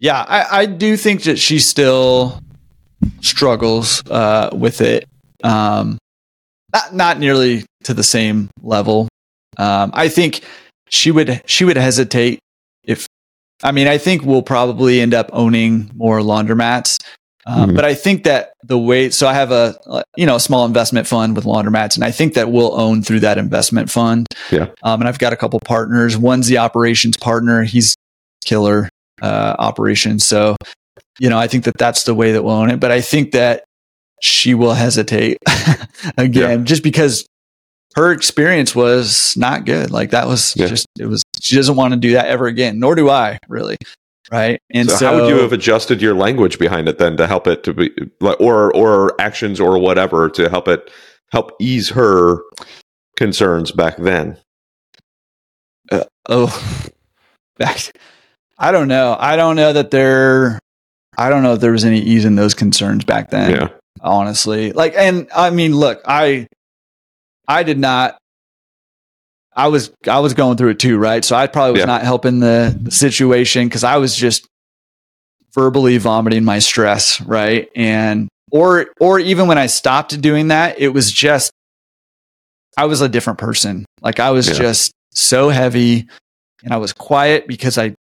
yeah, 0.01 0.24
I, 0.27 0.61
I 0.62 0.66
do 0.66 0.97
think 0.97 1.22
that 1.24 1.39
she 1.39 1.59
still 1.59 2.41
struggles 3.20 4.02
uh, 4.11 4.50
with 4.52 4.80
it. 4.80 5.09
Um, 5.44 5.98
not 6.72 6.94
not 6.94 7.18
nearly 7.18 7.64
to 7.84 7.94
the 7.94 8.02
same 8.02 8.50
level. 8.62 9.09
Um, 9.57 9.90
I 9.94 10.09
think 10.09 10.42
she 10.88 11.11
would 11.11 11.42
she 11.46 11.64
would 11.64 11.76
hesitate 11.76 12.38
if 12.84 13.07
I 13.62 13.72
mean 13.72 13.88
I 13.88 13.98
think 13.98 14.22
we'll 14.22 14.42
probably 14.42 15.00
end 15.00 15.14
up 15.14 15.30
owning 15.32 15.90
more 15.94 16.20
laundromats. 16.20 16.98
Um, 17.46 17.68
mm-hmm. 17.68 17.76
But 17.76 17.84
I 17.84 17.94
think 17.94 18.24
that 18.24 18.54
the 18.64 18.76
way, 18.76 19.11
so 19.11 19.28
I 19.28 19.32
have 19.32 19.52
a, 19.52 19.76
you 20.16 20.26
know, 20.26 20.34
a 20.34 20.40
small 20.40 20.66
investment 20.66 21.07
fund 21.07 21.36
with 21.36 21.44
laundromats, 21.44 21.94
and 21.94 22.04
I 22.04 22.11
think 22.11 22.34
that 22.34 22.50
we'll 22.50 22.78
own 22.78 23.02
through 23.02 23.20
that 23.20 23.38
investment 23.38 23.88
fund. 23.88 24.26
Yeah. 24.50 24.66
Um, 24.82 25.00
and 25.00 25.09
I've 25.09 25.20
got 25.20 25.32
a 25.32 25.36
couple 25.36 25.61
partners. 25.61 26.16
One's 26.16 26.48
the 26.48 26.59
operations 26.59 27.16
partner. 27.16 27.62
He's 27.62 27.94
killer 28.44 28.88
uh, 29.22 29.54
operations. 29.61 30.24
So, 30.24 30.57
you 31.18 31.30
know, 31.30 31.38
I 31.38 31.47
think 31.47 31.64
that 31.64 31.78
that's 31.78 32.05
the 32.05 32.14
way 32.14 32.32
that 32.32 32.42
we'll 32.42 32.55
own 32.55 32.70
it. 32.70 32.80
But 32.80 32.90
I 32.90 33.01
think 33.01 33.32
that 33.32 33.64
she 34.20 34.55
will 34.55 34.74
hesitate 34.74 35.38
again, 36.18 36.61
yeah. 36.61 36.64
just 36.64 36.82
because 36.82 37.26
her 37.94 38.12
experience 38.12 38.74
was 38.74 39.34
not 39.36 39.64
good. 39.64 39.90
Like 39.90 40.11
that 40.11 40.26
was 40.26 40.55
yeah. 40.57 40.66
just, 40.66 40.86
it 40.99 41.07
was, 41.07 41.22
she 41.40 41.57
doesn't 41.57 41.76
want 41.76 41.94
to 41.94 42.01
do 42.01 42.12
that 42.12 42.26
ever 42.26 42.47
again, 42.47 42.78
nor 42.78 42.94
do 42.94 43.09
I 43.09 43.38
really 43.49 43.76
right 44.30 44.61
and 44.70 44.90
so, 44.90 44.97
so, 44.97 45.07
how 45.07 45.20
would 45.20 45.28
you 45.28 45.40
have 45.40 45.53
adjusted 45.53 46.03
your 46.03 46.14
language 46.14 46.59
behind 46.59 46.88
it 46.88 46.99
then 46.99 47.16
to 47.16 47.26
help 47.26 47.47
it 47.47 47.62
to 47.62 47.72
be 47.72 47.90
like 48.20 48.38
or 48.40 48.74
or 48.74 49.18
actions 49.20 49.61
or 49.61 49.78
whatever 49.78 50.28
to 50.28 50.49
help 50.49 50.68
it 50.68 50.90
help 51.30 51.53
ease 51.61 51.90
her 51.90 52.42
concerns 53.16 53.70
back 53.70 53.97
then 53.99 54.36
uh, 55.90 56.05
oh 56.28 56.88
back 57.57 57.92
i 58.59 58.72
don't 58.72 58.88
know 58.88 59.16
i 59.18 59.36
don't 59.36 59.57
know 59.57 59.72
that 59.72 59.90
there 59.90 60.59
i 61.19 61.29
don't 61.29 61.43
know 61.43 61.55
if 61.55 61.61
there 61.61 61.73
was 61.73 61.85
any 61.85 62.01
ease 62.01 62.25
in 62.25 62.37
those 62.37 62.55
concerns 62.55 63.05
back 63.05 63.31
then 63.31 63.51
yeah 63.51 63.69
honestly 64.01 64.73
like 64.73 64.95
and 64.97 65.29
i 65.35 65.51
mean 65.51 65.75
look 65.75 66.01
i 66.07 66.47
i 67.49 67.62
did 67.62 67.79
not 67.79 68.19
I 69.57 69.69
was 69.69 69.91
I 70.07 70.21
was 70.21 70.35
going 70.35 70.59
through 70.59 70.71
it 70.71 70.79
too, 70.79 70.99
right? 70.99 71.25
So 71.25 71.35
I 71.35 71.47
probably 71.47 71.73
was 71.73 71.81
yeah. 71.81 71.87
not 71.87 72.03
helping 72.03 72.41
the, 72.41 72.79
the 72.79 72.91
situation 72.91 73.67
because 73.67 73.85
I 73.85 73.97
was 73.97 74.14
just 74.14 74.47
verbally 75.55 75.97
vomiting 75.97 76.45
my 76.45 76.59
stress, 76.59 77.23
right? 77.23 77.71
And 77.75 78.29
or 78.53 78.89
or 79.01 79.19
even 79.19 79.49
when 79.49 79.57
I 79.57 79.67
stopped 79.67 80.21
doing 80.21 80.49
that, 80.49 80.79
it 80.79 80.89
was 80.89 81.11
just 81.11 81.51
I 82.77 82.85
was 82.85 83.01
a 83.01 83.09
different 83.09 83.39
person. 83.39 83.87
Like 84.03 84.21
I 84.21 84.31
was 84.31 84.47
yeah. 84.47 84.55
just 84.55 84.93
so 85.12 85.49
heavy 85.49 86.07
and 86.62 86.75
I 86.75 86.77
was 86.77 86.93
quiet 86.93 87.49
because 87.49 87.79
I 87.79 87.95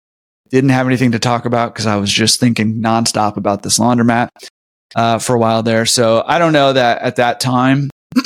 didn't 0.53 0.69
have 0.69 0.85
anything 0.85 1.13
to 1.13 1.19
talk 1.19 1.45
about 1.45 1.73
because 1.73 1.87
I 1.87 1.95
was 1.95 2.11
just 2.11 2.39
thinking 2.39 2.75
nonstop 2.75 3.37
about 3.37 3.63
this 3.63 3.79
laundromat 3.79 4.29
uh, 4.95 5.17
for 5.17 5.35
a 5.35 5.39
while 5.39 5.63
there. 5.63 5.87
So 5.87 6.23
I 6.25 6.37
don't 6.37 6.53
know 6.53 6.73
that 6.73 7.01
at 7.01 7.15
that 7.15 7.39
time 7.39 7.89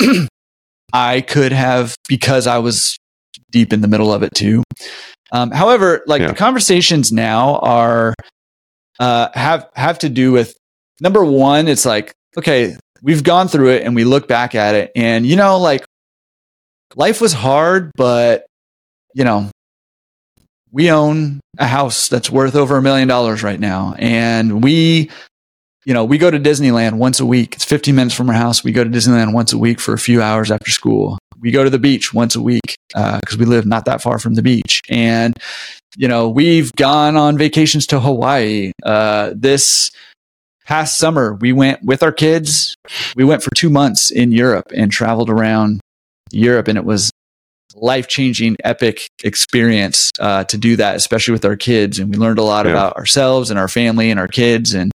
I 0.92 1.22
could 1.22 1.52
have 1.52 1.96
because 2.06 2.46
I 2.46 2.58
was 2.58 2.98
deep 3.50 3.72
in 3.72 3.80
the 3.80 3.88
middle 3.88 4.12
of 4.12 4.22
it 4.22 4.34
too. 4.34 4.62
Um, 5.32 5.50
however, 5.50 6.02
like 6.06 6.20
yeah. 6.20 6.28
the 6.28 6.34
conversations 6.34 7.10
now 7.10 7.60
are 7.60 8.14
uh, 9.00 9.28
have 9.32 9.70
have 9.74 9.98
to 10.00 10.10
do 10.10 10.30
with 10.30 10.54
number 11.00 11.24
one. 11.24 11.66
It's 11.66 11.86
like 11.86 12.12
okay, 12.36 12.76
we've 13.02 13.24
gone 13.24 13.48
through 13.48 13.70
it 13.70 13.84
and 13.84 13.94
we 13.94 14.04
look 14.04 14.28
back 14.28 14.54
at 14.54 14.74
it, 14.74 14.92
and 14.94 15.26
you 15.26 15.36
know, 15.36 15.58
like 15.58 15.84
life 16.94 17.22
was 17.22 17.32
hard, 17.32 17.90
but 17.96 18.44
you 19.14 19.24
know, 19.24 19.50
we 20.70 20.90
own 20.90 21.40
a 21.58 21.66
house 21.66 22.08
that's 22.08 22.30
worth 22.30 22.54
over 22.54 22.76
a 22.76 22.82
million 22.82 23.08
dollars 23.08 23.42
right 23.42 23.60
now, 23.60 23.94
and 23.98 24.62
we 24.62 25.10
you 25.88 25.94
know, 25.94 26.04
we 26.04 26.18
go 26.18 26.30
to 26.30 26.38
Disneyland 26.38 26.98
once 26.98 27.18
a 27.18 27.24
week. 27.24 27.54
It's 27.54 27.64
15 27.64 27.94
minutes 27.94 28.14
from 28.14 28.28
our 28.28 28.34
house. 28.34 28.62
We 28.62 28.72
go 28.72 28.84
to 28.84 28.90
Disneyland 28.90 29.32
once 29.32 29.54
a 29.54 29.58
week 29.58 29.80
for 29.80 29.94
a 29.94 29.98
few 29.98 30.20
hours 30.20 30.50
after 30.50 30.70
school. 30.70 31.18
We 31.40 31.50
go 31.50 31.64
to 31.64 31.70
the 31.70 31.78
beach 31.78 32.12
once 32.12 32.36
a 32.36 32.42
week 32.42 32.76
because 32.88 33.34
uh, 33.34 33.36
we 33.38 33.46
live 33.46 33.64
not 33.64 33.86
that 33.86 34.02
far 34.02 34.18
from 34.18 34.34
the 34.34 34.42
beach. 34.42 34.82
And, 34.90 35.34
you 35.96 36.06
know, 36.06 36.28
we've 36.28 36.70
gone 36.72 37.16
on 37.16 37.38
vacations 37.38 37.86
to 37.86 38.00
Hawaii. 38.00 38.72
Uh, 38.82 39.32
this 39.34 39.90
past 40.66 40.98
summer, 40.98 41.32
we 41.40 41.54
went 41.54 41.82
with 41.82 42.02
our 42.02 42.12
kids. 42.12 42.74
We 43.16 43.24
went 43.24 43.42
for 43.42 43.50
two 43.54 43.70
months 43.70 44.10
in 44.10 44.30
Europe 44.30 44.66
and 44.74 44.92
traveled 44.92 45.30
around 45.30 45.80
Europe. 46.32 46.68
And 46.68 46.76
it 46.76 46.84
was 46.84 47.10
life 47.74 48.08
changing, 48.08 48.56
epic 48.64 49.08
experience 49.22 50.10
uh, 50.18 50.44
to 50.44 50.58
do 50.58 50.76
that, 50.76 50.96
especially 50.96 51.32
with 51.32 51.44
our 51.44 51.56
kids. 51.56 51.98
And 51.98 52.10
we 52.10 52.16
learned 52.16 52.38
a 52.38 52.44
lot 52.44 52.66
yeah. 52.66 52.72
about 52.72 52.96
ourselves 52.96 53.50
and 53.50 53.58
our 53.58 53.68
family 53.68 54.10
and 54.10 54.18
our 54.18 54.28
kids. 54.28 54.74
And 54.74 54.90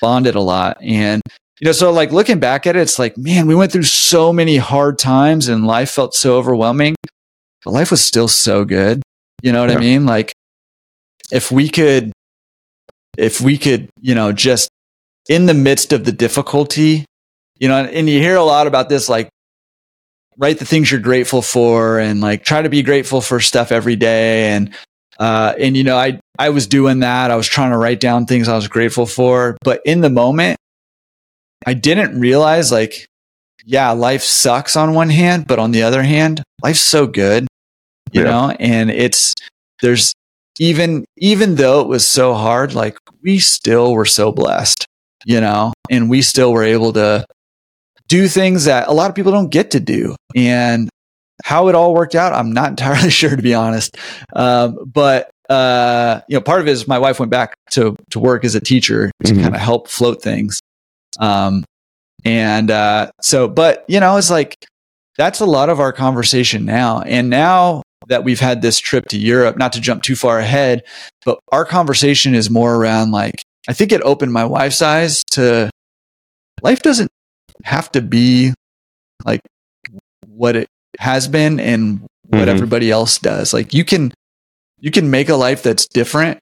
bonded 0.00 0.34
a 0.34 0.40
lot. 0.40 0.76
And, 0.82 1.22
you 1.60 1.66
know, 1.66 1.72
so 1.72 1.90
like 1.90 2.12
looking 2.12 2.38
back 2.38 2.66
at 2.66 2.76
it, 2.76 2.80
it's 2.80 2.98
like, 2.98 3.16
man, 3.16 3.46
we 3.46 3.54
went 3.54 3.72
through 3.72 3.84
so 3.84 4.32
many 4.32 4.56
hard 4.56 4.98
times 4.98 5.48
and 5.48 5.66
life 5.66 5.90
felt 5.90 6.14
so 6.14 6.36
overwhelming, 6.36 6.94
but 7.64 7.70
life 7.70 7.90
was 7.90 8.04
still 8.04 8.28
so 8.28 8.64
good. 8.64 9.02
You 9.42 9.52
know 9.52 9.60
what 9.60 9.70
yeah. 9.70 9.76
I 9.76 9.80
mean? 9.80 10.06
Like 10.06 10.32
if 11.32 11.50
we 11.50 11.68
could, 11.68 12.12
if 13.16 13.40
we 13.40 13.56
could, 13.56 13.88
you 14.00 14.14
know, 14.14 14.32
just 14.32 14.68
in 15.28 15.46
the 15.46 15.54
midst 15.54 15.92
of 15.92 16.04
the 16.04 16.12
difficulty, 16.12 17.06
you 17.58 17.68
know, 17.68 17.84
and 17.84 18.08
you 18.08 18.20
hear 18.20 18.36
a 18.36 18.44
lot 18.44 18.66
about 18.66 18.88
this, 18.88 19.08
like 19.08 19.30
write 20.38 20.58
the 20.58 20.64
things 20.64 20.90
you're 20.90 21.00
grateful 21.00 21.42
for 21.42 21.98
and 21.98 22.20
like 22.20 22.44
try 22.44 22.62
to 22.62 22.68
be 22.68 22.82
grateful 22.82 23.20
for 23.20 23.40
stuff 23.40 23.72
every 23.72 23.96
day. 23.96 24.48
And 24.48 24.74
uh, 25.18 25.54
and 25.58 25.76
you 25.76 25.84
know, 25.84 25.96
I 25.96 26.20
I 26.38 26.50
was 26.50 26.66
doing 26.66 27.00
that. 27.00 27.30
I 27.30 27.36
was 27.36 27.46
trying 27.46 27.70
to 27.70 27.78
write 27.78 28.00
down 28.00 28.26
things 28.26 28.48
I 28.48 28.56
was 28.56 28.68
grateful 28.68 29.06
for, 29.06 29.56
but 29.62 29.80
in 29.84 30.00
the 30.00 30.10
moment, 30.10 30.58
I 31.66 31.74
didn't 31.74 32.18
realize 32.18 32.72
like, 32.72 33.06
yeah, 33.64 33.90
life 33.92 34.22
sucks 34.22 34.76
on 34.76 34.94
one 34.94 35.10
hand, 35.10 35.46
but 35.46 35.58
on 35.58 35.70
the 35.70 35.82
other 35.82 36.02
hand, 36.02 36.42
life's 36.62 36.80
so 36.80 37.06
good, 37.06 37.46
you 38.12 38.22
yeah. 38.22 38.30
know. 38.30 38.56
And 38.58 38.90
it's 38.90 39.34
there's 39.80 40.14
even 40.58 41.04
even 41.16 41.54
though 41.56 41.80
it 41.80 41.88
was 41.88 42.06
so 42.06 42.34
hard, 42.34 42.74
like 42.74 42.98
we 43.22 43.38
still 43.38 43.94
were 43.94 44.06
so 44.06 44.32
blessed, 44.32 44.86
you 45.24 45.40
know, 45.40 45.72
and 45.90 46.10
we 46.10 46.22
still 46.22 46.52
were 46.52 46.64
able 46.64 46.92
to 46.94 47.24
do 48.14 48.28
things 48.28 48.66
that 48.66 48.86
a 48.86 48.92
lot 48.92 49.10
of 49.10 49.16
people 49.16 49.32
don't 49.32 49.50
get 49.50 49.72
to 49.72 49.80
do. 49.80 50.14
And 50.36 50.88
how 51.42 51.66
it 51.66 51.74
all 51.74 51.94
worked 51.94 52.14
out, 52.14 52.32
I'm 52.32 52.52
not 52.52 52.70
entirely 52.70 53.10
sure 53.10 53.34
to 53.34 53.42
be 53.42 53.54
honest. 53.54 53.96
Um, 54.34 54.78
but 54.86 55.30
uh, 55.50 56.20
you 56.28 56.36
know, 56.36 56.40
part 56.40 56.60
of 56.60 56.68
it 56.68 56.70
is 56.70 56.86
my 56.86 56.98
wife 56.98 57.18
went 57.18 57.30
back 57.30 57.54
to 57.72 57.96
to 58.10 58.20
work 58.20 58.44
as 58.44 58.54
a 58.54 58.60
teacher 58.60 59.10
to 59.24 59.32
mm-hmm. 59.32 59.42
kind 59.42 59.54
of 59.54 59.60
help 59.60 59.88
float 59.88 60.22
things. 60.22 60.60
Um, 61.18 61.64
and 62.24 62.70
uh, 62.70 63.10
so, 63.20 63.48
but 63.48 63.84
you 63.88 64.00
know, 64.00 64.16
it's 64.16 64.30
like 64.30 64.54
that's 65.18 65.40
a 65.40 65.46
lot 65.46 65.68
of 65.68 65.80
our 65.80 65.92
conversation 65.92 66.64
now. 66.64 67.02
And 67.02 67.28
now 67.28 67.82
that 68.08 68.24
we've 68.24 68.40
had 68.40 68.62
this 68.62 68.78
trip 68.78 69.06
to 69.08 69.18
Europe, 69.18 69.56
not 69.58 69.72
to 69.72 69.80
jump 69.80 70.02
too 70.02 70.16
far 70.16 70.38
ahead, 70.38 70.82
but 71.24 71.38
our 71.52 71.64
conversation 71.64 72.34
is 72.34 72.48
more 72.48 72.76
around 72.76 73.10
like 73.10 73.42
I 73.68 73.72
think 73.72 73.92
it 73.92 74.00
opened 74.02 74.32
my 74.32 74.44
wife's 74.44 74.80
eyes 74.80 75.24
to 75.32 75.68
life 76.62 76.80
doesn't 76.80 77.10
have 77.62 77.90
to 77.92 78.02
be 78.02 78.52
like 79.24 79.40
what 80.26 80.56
it 80.56 80.68
has 80.98 81.28
been 81.28 81.60
and 81.60 82.00
what 82.26 82.40
mm-hmm. 82.40 82.48
everybody 82.48 82.90
else 82.90 83.18
does. 83.18 83.52
Like 83.52 83.74
you 83.74 83.84
can 83.84 84.12
you 84.80 84.90
can 84.90 85.10
make 85.10 85.28
a 85.28 85.36
life 85.36 85.62
that's 85.62 85.86
different 85.86 86.38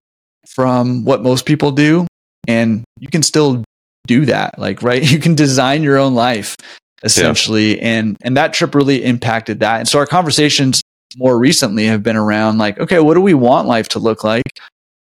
from 0.49 1.05
what 1.05 1.23
most 1.23 1.47
people 1.47 1.71
do 1.71 2.07
and 2.49 2.85
you 2.99 3.09
can 3.09 3.23
still 3.23 3.65
do 4.07 4.27
that. 4.27 4.59
Like 4.59 4.83
right, 4.83 5.03
you 5.13 5.19
can 5.19 5.35
design 5.35 5.83
your 5.83 5.99
own 5.99 6.15
life 6.15 6.57
essentially 7.05 7.77
yeah. 7.77 7.89
and 7.89 8.17
and 8.23 8.37
that 8.37 8.53
trip 8.53 8.75
really 8.75 9.05
impacted 9.05 9.61
that. 9.61 9.81
And 9.81 9.89
so 9.89 9.99
our 9.99 10.07
conversations 10.07 10.83
more 11.17 11.39
recently 11.39 11.87
have 11.87 12.03
been 12.03 12.17
around 12.17 12.59
like 12.59 12.79
okay, 12.79 13.01
what 13.01 13.15
do 13.15 13.21
we 13.21 13.35
want 13.35 13.69
life 13.69 13.89
to 13.91 13.99
look 13.99 14.25
like? 14.25 14.59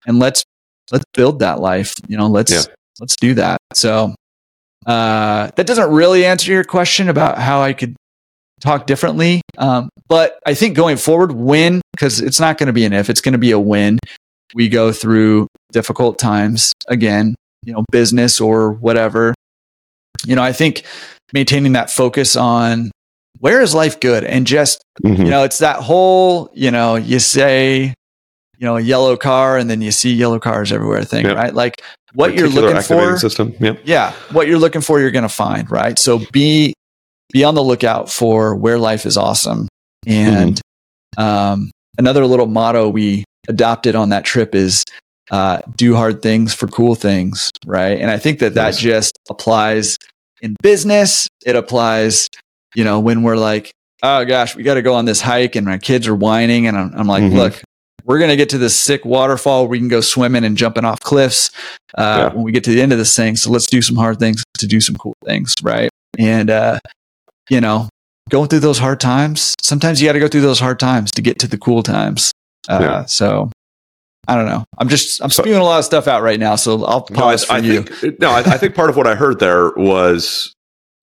And 0.07 0.19
let's 0.19 0.45
let's 0.91 1.05
build 1.15 1.41
that 1.41 1.61
life. 1.61 1.95
You 2.09 2.17
know, 2.17 2.29
let's 2.29 2.53
yeah. 2.53 2.75
let's 3.01 3.17
do 3.17 3.35
that. 3.35 3.59
So 3.75 4.15
uh, 4.87 5.51
that 5.57 5.67
doesn't 5.67 5.91
really 5.91 6.25
answer 6.25 6.53
your 6.53 6.65
question 6.65 7.09
about 7.09 7.39
how 7.39 7.61
I 7.61 7.73
could 7.73 7.97
talk 8.61 8.87
differently. 8.87 9.43
Um, 9.59 9.89
but 10.09 10.39
I 10.47 10.55
think 10.55 10.77
going 10.77 10.97
forward, 10.97 11.33
when, 11.33 11.81
because 11.93 12.21
it's 12.21 12.41
not 12.41 12.59
going 12.59 12.69
to 12.69 12.73
be 12.73 12.85
an 12.85 12.93
if, 12.93 13.11
it's 13.11 13.21
going 13.21 13.33
to 13.33 13.39
be 13.39 13.51
a 13.53 13.59
when 13.59 13.99
we 14.55 14.69
go 14.69 14.93
through 14.93 15.47
difficult 15.73 16.19
times 16.19 16.73
again, 16.89 17.35
you 17.65 17.73
know, 17.73 17.85
business 17.91 18.41
or 18.41 18.73
whatever. 18.73 19.35
You 20.27 20.37
know, 20.37 20.43
I 20.43 20.53
think 20.53 20.85
maintaining 21.33 21.73
that 21.73 21.91
focus 21.91 22.37
on 22.37 22.91
where 23.39 23.61
is 23.63 23.75
life 23.75 24.01
good 24.01 24.25
and 24.25 24.47
just, 24.47 24.83
mm-hmm. 25.03 25.23
you 25.23 25.31
know, 25.31 25.45
it's 25.45 25.59
that 25.59 25.77
whole, 25.77 26.51
you 26.53 26.71
know, 26.71 26.97
you 26.97 27.19
say, 27.19 27.95
you 28.59 28.67
know, 28.67 28.77
a 28.77 28.81
yellow 28.81 29.17
car 29.17 29.57
and 29.57 29.71
then 29.71 29.81
you 29.81 29.91
see 29.91 30.13
yellow 30.13 30.39
cars 30.39 30.73
everywhere 30.73 31.05
thing, 31.05 31.25
yep. 31.25 31.37
right? 31.37 31.55
Like 31.55 31.83
what 32.15 32.35
you're 32.35 32.49
looking 32.49 32.81
for. 32.83 33.19
System. 33.19 33.55
Yep. 33.61 33.83
Yeah. 33.85 34.13
What 34.33 34.49
you're 34.49 34.59
looking 34.59 34.81
for, 34.81 35.01
you're 35.01 35.11
going 35.11 35.23
to 35.23 35.29
find, 35.29 35.71
right? 35.71 35.99
So 35.99 36.21
be 36.33 36.75
be 37.33 37.45
on 37.45 37.55
the 37.55 37.63
lookout 37.63 38.11
for 38.11 38.55
where 38.57 38.79
life 38.79 39.07
is 39.07 39.17
awesome. 39.17 39.69
And 40.07 40.61
mm-hmm. 41.19 41.23
um, 41.23 41.71
another 41.99 42.27
little 42.27 42.47
motto 42.47 42.89
we 42.89 43.25
adopted 43.49 43.95
on 43.95 44.09
that 44.09 44.25
trip 44.25 44.55
is 44.55 44.85
uh, 45.31 45.61
do 45.77 45.95
hard 45.95 46.23
things 46.23 46.55
for 46.55 46.67
cool 46.67 46.95
things, 46.95 47.51
right? 47.65 48.01
And 48.01 48.11
I 48.11 48.19
think 48.19 48.41
that 48.41 48.55
that 48.55 48.65
nice. 48.65 48.79
just 48.79 49.19
applies 49.29 49.97
in 50.43 50.57
business. 50.63 51.29
It 51.47 51.55
applies, 51.55 52.29
you 52.75 52.85
know, 52.85 52.99
when 52.99 53.23
we're 53.23 53.37
like, 53.37 53.71
oh 54.03 54.25
gosh, 54.25 54.57
we 54.57 54.63
got 54.63 54.75
to 54.75 54.83
go 54.83 54.95
on 54.95 55.05
this 55.05 55.21
hike 55.21 55.55
and 55.57 55.67
my 55.67 55.79
kids 55.79 56.09
are 56.09 56.15
whining. 56.15 56.67
And 56.67 56.77
I'm, 56.77 56.93
I'm 56.95 57.07
like, 57.07 57.23
mm-hmm. 57.23 57.37
look, 57.37 57.63
we're 58.05 58.19
going 58.19 58.31
to 58.31 58.37
get 58.37 58.49
to 58.51 58.59
this 58.59 58.79
sick 58.79 59.05
waterfall. 59.05 59.67
We 59.69 59.79
can 59.79 59.89
go 59.89 60.01
swimming 60.01 60.45
and 60.45 60.57
jumping 60.57 60.85
off 60.85 61.01
cliffs 61.01 61.51
uh, 61.97 62.29
yeah. 62.29 62.35
when 62.35 62.45
we 62.45 62.53
get 62.53 62.65
to 62.65 62.71
the 62.71 62.81
end 62.81 62.93
of 62.93 62.99
this 62.99 63.15
thing. 63.15 63.37
So 63.37 63.51
let's 63.51 63.67
do 63.67 63.83
some 63.83 63.97
hard 63.97 64.19
things 64.19 64.43
to 64.59 64.67
do 64.67 64.81
some 64.81 64.97
cool 64.97 65.17
things, 65.25 65.55
right? 65.63 65.91
And 66.19 66.51
uh, 66.51 66.81
you 67.49 67.61
know, 67.61 67.89
going 68.31 68.49
through 68.49 68.61
those 68.61 68.79
hard 68.79 69.01
times. 69.01 69.55
Sometimes 69.61 70.01
you 70.01 70.09
got 70.09 70.15
to 70.15 70.21
go 70.21 70.29
through 70.29 70.41
those 70.41 70.61
hard 70.61 70.79
times 70.79 71.11
to 71.13 71.23
get 71.23 71.39
to 71.41 71.47
the 71.47 71.59
cool 71.59 71.83
times. 71.83 72.33
Uh, 72.69 72.79
yeah. 72.81 73.05
So 73.07 73.51
I 74.29 74.37
don't 74.37 74.47
know. 74.47 74.65
I'm 74.79 74.89
just 74.89 75.23
I'm 75.23 75.31
spewing 75.31 75.61
a 75.61 75.65
lot 75.65 75.79
of 75.79 75.85
stuff 75.85 76.07
out 76.07 76.23
right 76.23 76.39
now, 76.39 76.57
so 76.57 76.85
I'll 76.85 77.03
pause 77.03 77.49
no, 77.49 77.55
I, 77.55 77.59
I 77.59 77.61
you. 77.61 77.83
Think, 77.83 78.21
no, 78.21 78.31
I, 78.31 78.41
I, 78.41 78.57
think 78.59 78.75
part 78.75 78.91
of 78.91 78.97
what 78.97 79.07
I 79.07 79.15
heard 79.15 79.41
there 79.41 79.71
was, 79.71 80.55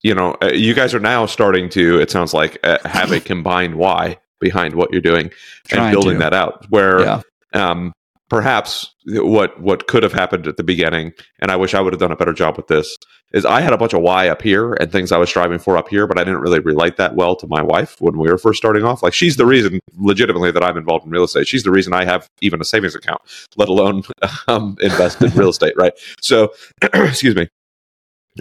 you 0.02 0.16
know, 0.16 0.38
uh, 0.42 0.52
you 0.54 0.74
guys 0.74 0.94
are 0.94 1.00
now 1.00 1.26
starting 1.26 1.70
to. 1.70 2.00
It 2.00 2.10
sounds 2.10 2.34
like 2.34 2.58
uh, 2.64 2.78
have 2.86 3.12
a 3.12 3.20
combined 3.20 3.76
why 3.76 4.18
behind 4.40 4.76
what 4.76 4.92
you're 4.92 5.02
doing 5.02 5.32
and 5.72 5.92
building 5.92 6.16
to. 6.16 6.20
that 6.20 6.34
out. 6.34 6.66
Where 6.70 7.02
yeah. 7.02 7.22
um, 7.54 7.94
perhaps 8.30 8.94
what 9.06 9.60
what 9.62 9.88
could 9.88 10.04
have 10.04 10.14
happened 10.14 10.48
at 10.48 10.58
the 10.58 10.64
beginning, 10.64 11.14
and 11.40 11.52
I 11.52 11.56
wish 11.56 11.74
I 11.74 11.82
would 11.82 11.94
have 11.94 12.00
done 12.00 12.12
a 12.12 12.16
better 12.16 12.34
job 12.34 12.58
with 12.58 12.68
this, 12.68 12.98
is 13.34 13.46
I 13.46 13.62
had 13.62 13.74
a 13.74 13.78
bunch 13.78 13.94
of 13.94 14.02
why 14.02 14.30
up 14.30 14.42
here 14.42 14.74
and 14.74 14.92
things 14.92 15.12
I 15.12 15.18
was 15.18 15.30
striving 15.30 15.60
for 15.60 15.78
up 15.78 15.90
here, 15.90 16.08
but 16.08 16.18
I 16.18 16.24
didn't 16.24 16.40
really 16.40 16.60
relate 16.60 16.98
that 16.98 17.16
well 17.16 17.36
to 17.38 17.48
my 17.48 17.62
wife 17.62 18.00
when 18.00 18.18
we 18.18 18.30
were 18.30 18.38
first 18.38 18.58
starting 18.58 18.84
off. 18.84 19.04
Like 19.04 19.14
she's 19.14 19.38
the 19.38 19.46
reason, 19.46 19.80
legitimately, 19.98 20.52
that 20.52 20.64
I'm 20.64 20.78
involved 20.78 21.06
in 21.06 21.12
real 21.12 21.24
estate. 21.24 21.48
She's 21.48 21.64
the 21.64 21.72
reason 21.72 21.94
I 21.94 22.06
have 22.06 22.30
even 22.42 22.62
a 22.62 22.66
savings 22.66 22.96
account, 22.96 23.22
let 23.56 23.70
alone 23.70 24.04
um, 24.48 24.78
invest 24.82 25.22
in 25.22 25.32
real 25.32 25.50
estate. 25.50 25.74
Right. 25.78 25.94
So, 26.22 26.54
excuse 26.94 27.36
me. 27.36 27.48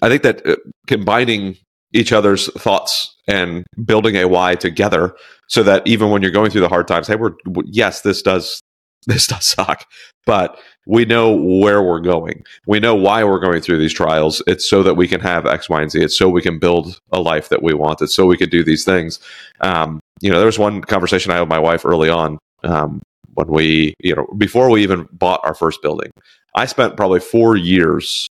I 0.02 0.08
think 0.08 0.22
that 0.22 0.46
uh, 0.46 0.56
combining 0.86 1.56
each 1.96 2.12
other's 2.12 2.52
thoughts 2.52 3.16
and 3.26 3.64
building 3.84 4.16
a 4.16 4.28
why 4.28 4.54
together 4.54 5.16
so 5.48 5.62
that 5.62 5.86
even 5.86 6.10
when 6.10 6.22
you're 6.22 6.30
going 6.30 6.50
through 6.50 6.60
the 6.60 6.68
hard 6.68 6.86
times, 6.86 7.08
hey, 7.08 7.16
we're 7.16 7.32
yes, 7.64 8.02
this 8.02 8.22
does 8.22 8.60
this 9.06 9.26
does 9.26 9.44
suck, 9.44 9.84
but 10.24 10.58
we 10.86 11.04
know 11.04 11.32
where 11.32 11.82
we're 11.82 12.00
going. 12.00 12.44
We 12.66 12.80
know 12.80 12.94
why 12.94 13.22
we're 13.24 13.40
going 13.40 13.60
through 13.60 13.78
these 13.78 13.92
trials. 13.92 14.42
It's 14.46 14.68
so 14.68 14.82
that 14.82 14.94
we 14.94 15.06
can 15.06 15.20
have 15.20 15.46
X, 15.46 15.68
Y, 15.68 15.80
and 15.80 15.90
Z. 15.90 16.02
It's 16.02 16.16
so 16.16 16.28
we 16.28 16.42
can 16.42 16.58
build 16.58 17.00
a 17.12 17.20
life 17.20 17.48
that 17.48 17.62
we 17.62 17.72
want. 17.74 18.02
It's 18.02 18.14
so 18.14 18.26
we 18.26 18.36
can 18.36 18.48
do 18.48 18.64
these 18.64 18.84
things. 18.84 19.20
Um, 19.60 20.00
you 20.20 20.30
know, 20.30 20.38
there 20.38 20.46
was 20.46 20.58
one 20.58 20.82
conversation 20.82 21.30
I 21.30 21.34
had 21.34 21.40
with 21.40 21.48
my 21.48 21.58
wife 21.58 21.84
early 21.84 22.08
on 22.08 22.38
um, 22.64 23.02
when 23.34 23.48
we, 23.48 23.94
you 24.00 24.14
know, 24.14 24.26
before 24.36 24.70
we 24.70 24.82
even 24.82 25.08
bought 25.12 25.40
our 25.44 25.54
first 25.54 25.82
building. 25.82 26.10
I 26.54 26.66
spent 26.66 26.96
probably 26.96 27.20
four 27.20 27.56
years 27.56 28.28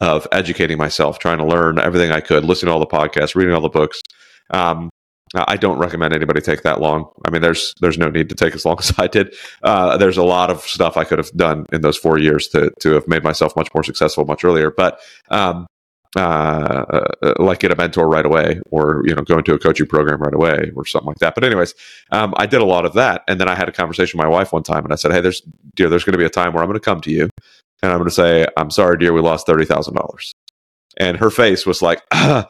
of 0.00 0.26
educating 0.32 0.78
myself, 0.78 1.18
trying 1.18 1.38
to 1.38 1.44
learn 1.44 1.78
everything 1.78 2.12
I 2.12 2.20
could, 2.20 2.44
listening 2.44 2.68
to 2.68 2.72
all 2.74 2.80
the 2.80 2.86
podcasts, 2.86 3.34
reading 3.34 3.54
all 3.54 3.60
the 3.60 3.68
books. 3.68 4.00
Um, 4.50 4.90
I 5.34 5.56
don't 5.56 5.78
recommend 5.78 6.14
anybody 6.14 6.40
take 6.40 6.62
that 6.62 6.80
long. 6.80 7.10
I 7.26 7.30
mean, 7.30 7.42
there's 7.42 7.74
there's 7.80 7.98
no 7.98 8.08
need 8.08 8.28
to 8.30 8.34
take 8.34 8.54
as 8.54 8.64
long 8.64 8.76
as 8.80 8.92
I 8.98 9.06
did. 9.06 9.34
Uh, 9.62 9.96
there's 9.96 10.16
a 10.16 10.24
lot 10.24 10.50
of 10.50 10.62
stuff 10.62 10.96
I 10.96 11.04
could 11.04 11.18
have 11.18 11.30
done 11.32 11.66
in 11.72 11.82
those 11.82 11.96
four 11.96 12.18
years 12.18 12.48
to 12.48 12.70
to 12.80 12.92
have 12.92 13.06
made 13.08 13.22
myself 13.22 13.54
much 13.56 13.68
more 13.74 13.82
successful 13.82 14.24
much 14.24 14.44
earlier. 14.44 14.70
But 14.70 15.00
um, 15.30 15.66
uh, 16.16 17.04
uh, 17.22 17.34
like 17.38 17.58
get 17.60 17.70
a 17.70 17.76
mentor 17.76 18.08
right 18.08 18.24
away, 18.24 18.60
or 18.70 19.02
you 19.04 19.14
know, 19.14 19.22
go 19.22 19.38
into 19.38 19.54
a 19.54 19.58
coaching 19.58 19.86
program 19.86 20.20
right 20.20 20.34
away, 20.34 20.72
or 20.74 20.86
something 20.86 21.08
like 21.08 21.18
that. 21.18 21.34
But 21.34 21.44
anyways, 21.44 21.74
um, 22.10 22.32
I 22.38 22.46
did 22.46 22.62
a 22.62 22.64
lot 22.64 22.86
of 22.86 22.94
that, 22.94 23.22
and 23.28 23.38
then 23.38 23.48
I 23.48 23.54
had 23.54 23.68
a 23.68 23.72
conversation 23.72 24.18
with 24.18 24.24
my 24.24 24.30
wife 24.30 24.52
one 24.52 24.62
time, 24.62 24.84
and 24.84 24.92
I 24.92 24.96
said, 24.96 25.12
"Hey, 25.12 25.20
there's 25.20 25.42
dear, 25.76 25.90
there's 25.90 26.04
going 26.04 26.12
to 26.12 26.18
be 26.18 26.24
a 26.24 26.30
time 26.30 26.54
where 26.54 26.62
I'm 26.62 26.68
going 26.68 26.80
to 26.80 26.84
come 26.84 27.02
to 27.02 27.10
you, 27.10 27.28
and 27.82 27.92
I'm 27.92 27.98
going 27.98 28.08
to 28.08 28.14
say, 28.14 28.46
I'm 28.56 28.70
sorry, 28.70 28.98
dear, 28.98 29.12
we 29.12 29.20
lost 29.20 29.46
thirty 29.46 29.64
thousand 29.64 29.94
dollars." 29.94 30.32
And 30.98 31.16
her 31.16 31.30
face 31.30 31.64
was 31.64 31.80
like, 31.80 32.02
huh, 32.12 32.46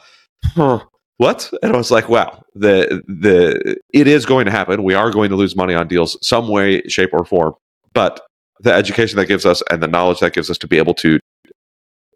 what? 1.18 1.52
And 1.62 1.72
I 1.72 1.76
was 1.76 1.90
like, 1.90 2.08
wow, 2.08 2.42
the 2.54 3.02
the 3.06 3.76
it 3.92 4.06
is 4.06 4.24
going 4.24 4.46
to 4.46 4.50
happen. 4.50 4.82
We 4.82 4.94
are 4.94 5.10
going 5.10 5.30
to 5.30 5.36
lose 5.36 5.56
money 5.56 5.74
on 5.74 5.88
deals 5.88 6.16
some 6.26 6.48
way, 6.48 6.82
shape, 6.88 7.10
or 7.12 7.24
form. 7.24 7.54
But 7.92 8.20
the 8.60 8.72
education 8.72 9.16
that 9.16 9.26
gives 9.26 9.44
us 9.44 9.62
and 9.70 9.82
the 9.82 9.88
knowledge 9.88 10.20
that 10.20 10.32
gives 10.32 10.50
us 10.50 10.58
to 10.58 10.68
be 10.68 10.78
able 10.78 10.94
to 10.94 11.18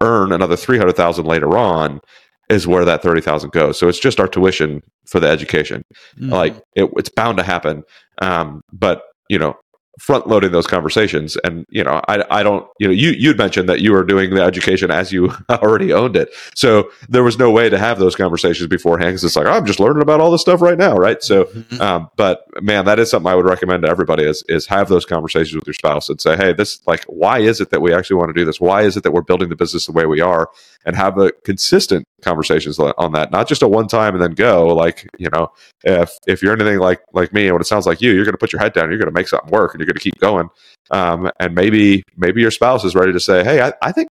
earn 0.00 0.32
another 0.32 0.56
three 0.56 0.78
hundred 0.78 0.96
thousand 0.96 1.26
later 1.26 1.56
on 1.56 2.00
is 2.48 2.66
where 2.66 2.84
that 2.84 3.02
thirty 3.02 3.20
thousand 3.20 3.52
goes. 3.52 3.78
So 3.78 3.88
it's 3.88 4.00
just 4.00 4.20
our 4.20 4.28
tuition 4.28 4.82
for 5.06 5.18
the 5.18 5.28
education. 5.28 5.84
Mm-hmm. 6.16 6.32
Like 6.32 6.56
it, 6.76 6.88
it's 6.96 7.10
bound 7.10 7.38
to 7.38 7.44
happen. 7.44 7.82
Um, 8.18 8.62
but 8.72 9.02
you 9.28 9.38
know, 9.38 9.56
front 10.00 10.26
loading 10.26 10.52
those 10.52 10.66
conversations. 10.66 11.36
And 11.44 11.66
you 11.70 11.84
know 11.84 12.00
i 12.08 12.24
i 12.30 12.42
don't 12.42 12.66
you 12.78 12.88
know 12.88 12.94
you 12.94 13.10
you'd 13.10 13.38
mentioned 13.38 13.68
that 13.68 13.80
you 13.80 13.92
were 13.92 14.04
doing 14.04 14.34
the 14.34 14.42
education 14.42 14.90
as 14.90 15.12
you 15.12 15.32
already 15.50 15.92
owned 15.92 16.16
it. 16.16 16.30
So 16.54 16.90
there 17.08 17.22
was 17.22 17.38
no 17.38 17.50
way 17.50 17.68
to 17.68 17.78
have 17.78 17.98
those 17.98 18.16
conversations 18.16 18.68
beforehand 18.68 19.10
because 19.10 19.24
it's 19.24 19.36
like 19.36 19.46
oh, 19.46 19.52
i'm 19.52 19.66
just 19.66 19.80
learning 19.80 20.02
about 20.02 20.20
all 20.20 20.30
this 20.30 20.40
stuff 20.40 20.60
right 20.60 20.78
now 20.78 20.96
right? 20.96 21.22
So 21.22 21.44
mm-hmm. 21.44 21.80
um, 21.80 22.08
but 22.16 22.44
man 22.60 22.84
that 22.86 22.98
is 22.98 23.10
something 23.10 23.30
i 23.30 23.34
would 23.34 23.46
recommend 23.46 23.82
to 23.82 23.88
everybody 23.88 24.24
is 24.24 24.42
is 24.48 24.66
have 24.66 24.88
those 24.88 25.04
conversations 25.04 25.54
with 25.54 25.66
your 25.66 25.74
spouse 25.74 26.08
and 26.08 26.20
say 26.20 26.36
hey 26.36 26.52
this 26.52 26.80
like 26.86 27.04
why 27.04 27.38
is 27.38 27.60
it 27.60 27.70
that 27.70 27.80
we 27.80 27.92
actually 27.92 28.16
want 28.16 28.30
to 28.30 28.34
do 28.34 28.44
this? 28.44 28.60
Why 28.60 28.82
is 28.82 28.96
it 28.96 29.02
that 29.02 29.12
we're 29.12 29.22
building 29.22 29.48
the 29.48 29.56
business 29.56 29.86
the 29.86 29.92
way 29.92 30.06
we 30.06 30.20
are? 30.20 30.50
And 30.84 30.96
have 30.96 31.18
a 31.18 31.30
consistent 31.44 32.06
conversations 32.22 32.78
on 32.78 33.12
that 33.12 33.30
not 33.30 33.48
just 33.48 33.62
a 33.62 33.68
one 33.68 33.88
time 33.88 34.14
and 34.14 34.22
then 34.22 34.32
go 34.32 34.68
like 34.68 35.08
you 35.18 35.28
know 35.30 35.48
if 35.84 36.12
if 36.26 36.42
you're 36.42 36.52
anything 36.52 36.78
like 36.78 37.00
like 37.12 37.32
me 37.32 37.44
and 37.44 37.52
what 37.52 37.60
it 37.60 37.66
sounds 37.66 37.86
like 37.86 38.00
you 38.00 38.12
you're 38.12 38.24
going 38.24 38.32
to 38.32 38.38
put 38.38 38.52
your 38.52 38.60
head 38.60 38.72
down 38.72 38.88
you're 38.88 38.98
going 38.98 39.08
to 39.08 39.12
make 39.12 39.28
something 39.28 39.50
work 39.50 39.74
you're 39.82 39.92
going 39.92 39.94
to 39.94 40.00
keep 40.00 40.18
going. 40.18 40.48
Um, 40.90 41.30
and 41.40 41.54
maybe 41.54 42.02
maybe 42.16 42.40
your 42.40 42.50
spouse 42.50 42.84
is 42.84 42.94
ready 42.94 43.12
to 43.12 43.20
say, 43.20 43.44
"Hey, 43.44 43.60
I, 43.60 43.72
I 43.82 43.92
think 43.92 44.08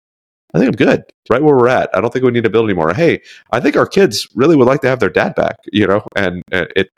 I 0.55 0.59
think 0.59 0.69
I'm 0.69 0.77
good 0.77 1.05
right 1.31 1.43
where 1.43 1.57
we're 1.57 1.69
at. 1.69 1.91
I 1.95 2.01
don't 2.01 2.13
think 2.13 2.25
we 2.25 2.31
need 2.31 2.45
to 2.45 2.51
build 2.51 2.65
anymore. 2.67 2.93
Hey, 2.95 3.21
I 3.53 3.61
think 3.61 3.77
our 3.77 3.87
kids 3.87 4.27
really 4.35 4.57
would 4.57 4.67
like 4.67 4.81
to 4.81 4.89
have 4.89 5.01
their 5.01 5.11
dad 5.11 5.35
back, 5.35 5.57
you 5.73 5.87
know, 5.87 6.03
and, 6.17 6.43
it, 6.51 6.91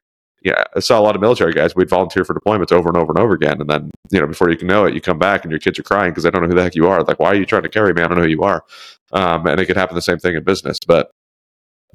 yeah, 0.42 0.64
I 0.74 0.80
saw 0.80 0.98
a 0.98 1.02
lot 1.02 1.14
of 1.14 1.20
military 1.20 1.52
guys. 1.52 1.76
We'd 1.76 1.90
volunteer 1.90 2.24
for 2.24 2.34
deployments 2.34 2.72
over 2.72 2.88
and 2.88 2.96
over 2.96 3.12
and 3.12 3.18
over 3.18 3.34
again. 3.34 3.60
And 3.60 3.68
then, 3.68 3.90
you 4.10 4.20
know, 4.20 4.26
before 4.26 4.50
you 4.50 4.56
can 4.56 4.68
know 4.68 4.86
it, 4.86 4.94
you 4.94 5.00
come 5.00 5.18
back 5.18 5.44
and 5.44 5.50
your 5.50 5.58
kids 5.58 5.78
are 5.78 5.82
crying 5.82 6.12
because 6.12 6.24
they 6.24 6.30
don't 6.30 6.42
know 6.42 6.48
who 6.48 6.54
the 6.54 6.62
heck 6.62 6.74
you 6.74 6.86
are. 6.88 7.02
Like, 7.02 7.18
why 7.18 7.28
are 7.28 7.34
you 7.34 7.44
trying 7.44 7.64
to 7.64 7.68
carry 7.68 7.92
me? 7.92 8.00
I 8.00 8.08
don't 8.08 8.16
know 8.16 8.24
who 8.24 8.30
you 8.30 8.42
are. 8.42 8.64
Um, 9.12 9.46
and 9.46 9.60
it 9.60 9.66
could 9.66 9.76
happen 9.76 9.96
the 9.96 10.00
same 10.02 10.18
thing 10.18 10.36
in 10.36 10.42
business. 10.42 10.78
But 10.86 11.10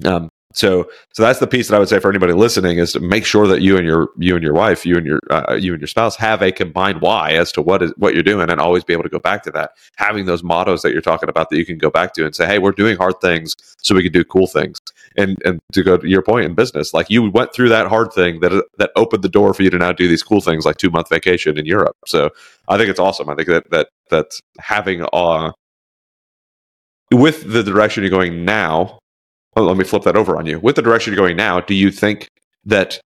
um, 0.04 0.28
so, 0.56 0.88
so 1.12 1.22
that's 1.22 1.38
the 1.38 1.46
piece 1.46 1.68
that 1.68 1.76
I 1.76 1.78
would 1.78 1.90
say 1.90 2.00
for 2.00 2.08
anybody 2.08 2.32
listening 2.32 2.78
is 2.78 2.92
to 2.92 3.00
make 3.00 3.26
sure 3.26 3.46
that 3.46 3.60
you 3.60 3.76
and 3.76 3.86
your 3.86 4.08
you 4.16 4.34
and 4.34 4.42
your 4.42 4.54
wife, 4.54 4.86
you 4.86 4.96
and 4.96 5.06
your 5.06 5.20
uh, 5.30 5.54
you 5.54 5.72
and 5.72 5.80
your 5.82 5.86
spouse 5.86 6.16
have 6.16 6.40
a 6.40 6.50
combined 6.50 7.02
why 7.02 7.32
as 7.32 7.52
to 7.52 7.62
what 7.62 7.82
is 7.82 7.92
what 7.98 8.14
you're 8.14 8.22
doing, 8.22 8.48
and 8.48 8.58
always 8.58 8.82
be 8.82 8.94
able 8.94 9.02
to 9.02 9.10
go 9.10 9.18
back 9.18 9.42
to 9.42 9.50
that. 9.50 9.72
Having 9.96 10.24
those 10.24 10.42
mottos 10.42 10.80
that 10.80 10.92
you're 10.92 11.02
talking 11.02 11.28
about 11.28 11.50
that 11.50 11.58
you 11.58 11.66
can 11.66 11.76
go 11.76 11.90
back 11.90 12.14
to 12.14 12.24
and 12.24 12.34
say, 12.34 12.46
"Hey, 12.46 12.58
we're 12.58 12.72
doing 12.72 12.96
hard 12.96 13.20
things 13.20 13.54
so 13.82 13.94
we 13.94 14.02
can 14.02 14.12
do 14.12 14.24
cool 14.24 14.46
things." 14.46 14.78
And 15.18 15.36
and 15.44 15.60
to 15.74 15.82
go 15.82 15.98
to 15.98 16.08
your 16.08 16.22
point 16.22 16.46
in 16.46 16.54
business, 16.54 16.94
like 16.94 17.10
you 17.10 17.30
went 17.30 17.52
through 17.52 17.68
that 17.68 17.88
hard 17.88 18.14
thing 18.14 18.40
that 18.40 18.64
that 18.78 18.92
opened 18.96 19.24
the 19.24 19.28
door 19.28 19.52
for 19.52 19.62
you 19.62 19.68
to 19.68 19.78
now 19.78 19.92
do 19.92 20.08
these 20.08 20.22
cool 20.22 20.40
things 20.40 20.64
like 20.64 20.78
two 20.78 20.90
month 20.90 21.10
vacation 21.10 21.58
in 21.58 21.66
Europe. 21.66 21.96
So 22.06 22.30
I 22.66 22.78
think 22.78 22.88
it's 22.88 23.00
awesome. 23.00 23.28
I 23.28 23.34
think 23.34 23.48
that 23.48 23.70
that 23.72 23.88
that 24.08 24.40
having 24.58 25.04
uh 25.12 25.52
with 27.12 27.52
the 27.52 27.62
direction 27.62 28.02
you're 28.02 28.10
going 28.10 28.46
now 28.46 28.98
well, 29.56 29.64
let 29.64 29.78
me 29.78 29.84
flip 29.84 30.02
that 30.02 30.16
over 30.16 30.36
on 30.36 30.46
you. 30.46 30.60
With 30.60 30.76
the 30.76 30.82
direction 30.82 31.12
you're 31.12 31.22
going 31.22 31.36
now, 31.36 31.60
do 31.60 31.74
you 31.74 31.90
think 31.90 32.28
that 32.66 33.00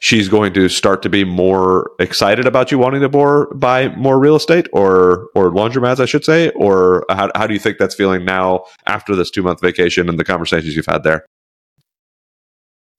she's 0.00 0.30
going 0.30 0.54
to 0.54 0.68
start 0.68 1.02
to 1.02 1.10
be 1.10 1.24
more 1.24 1.90
excited 2.00 2.46
about 2.46 2.72
you 2.72 2.78
wanting 2.78 3.02
to 3.02 3.08
more, 3.10 3.52
buy 3.54 3.88
more 3.96 4.18
real 4.18 4.34
estate 4.34 4.66
or 4.72 5.28
or 5.34 5.50
laundromats, 5.50 6.00
I 6.00 6.06
should 6.06 6.24
say? 6.24 6.50
Or 6.50 7.04
how, 7.10 7.30
how 7.34 7.46
do 7.46 7.52
you 7.52 7.60
think 7.60 7.76
that's 7.78 7.94
feeling 7.94 8.24
now 8.24 8.64
after 8.86 9.14
this 9.14 9.30
two 9.30 9.42
month 9.42 9.60
vacation 9.60 10.08
and 10.08 10.18
the 10.18 10.24
conversations 10.24 10.74
you've 10.74 10.86
had 10.86 11.02
there? 11.02 11.26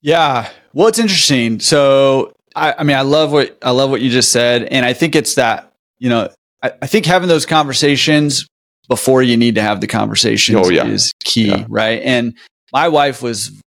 Yeah, 0.00 0.48
well, 0.72 0.88
it's 0.88 0.98
interesting. 0.98 1.60
So, 1.60 2.32
I, 2.56 2.74
I 2.78 2.82
mean, 2.84 2.96
I 2.96 3.02
love 3.02 3.32
what 3.32 3.58
I 3.62 3.70
love 3.70 3.90
what 3.90 4.00
you 4.00 4.10
just 4.10 4.30
said, 4.30 4.64
and 4.64 4.86
I 4.86 4.92
think 4.92 5.16
it's 5.16 5.34
that 5.34 5.72
you 5.98 6.08
know, 6.08 6.30
I, 6.62 6.72
I 6.82 6.86
think 6.86 7.06
having 7.06 7.28
those 7.28 7.46
conversations 7.46 8.46
before 8.88 9.22
you 9.22 9.36
need 9.36 9.54
to 9.54 9.62
have 9.62 9.80
the 9.80 9.86
conversations 9.86 10.66
oh, 10.66 10.70
yeah. 10.70 10.86
is 10.86 11.12
key, 11.24 11.48
yeah. 11.48 11.64
right? 11.68 12.02
And 12.02 12.36
my 12.72 12.88
wife 12.88 13.22
was, 13.22 13.60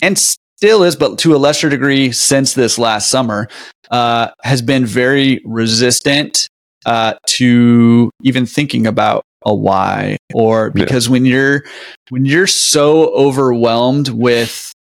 and 0.00 0.18
still 0.18 0.82
is, 0.82 0.96
but 0.96 1.18
to 1.20 1.34
a 1.34 1.38
lesser 1.38 1.68
degree 1.68 2.12
since 2.12 2.54
this 2.54 2.78
last 2.78 3.10
summer, 3.10 3.48
uh, 3.90 4.30
has 4.42 4.62
been 4.62 4.86
very 4.86 5.40
resistant 5.44 6.48
uh, 6.86 7.14
to 7.26 8.10
even 8.22 8.46
thinking 8.46 8.86
about 8.86 9.24
a 9.44 9.54
why 9.54 10.16
or 10.34 10.70
because 10.70 11.06
yeah. 11.06 11.12
when 11.12 11.24
you're 11.24 11.64
when 12.10 12.24
you're 12.24 12.46
so 12.46 13.12
overwhelmed 13.14 14.08
with 14.08 14.72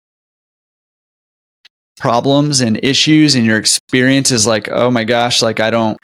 problems 1.98 2.62
and 2.62 2.80
issues 2.84 3.36
and 3.36 3.46
your 3.46 3.58
experience 3.58 4.32
is 4.32 4.48
like 4.48 4.70
oh 4.72 4.90
my 4.92 5.04
gosh 5.04 5.42
like 5.42 5.60
i 5.60 5.70
don't 5.70 5.98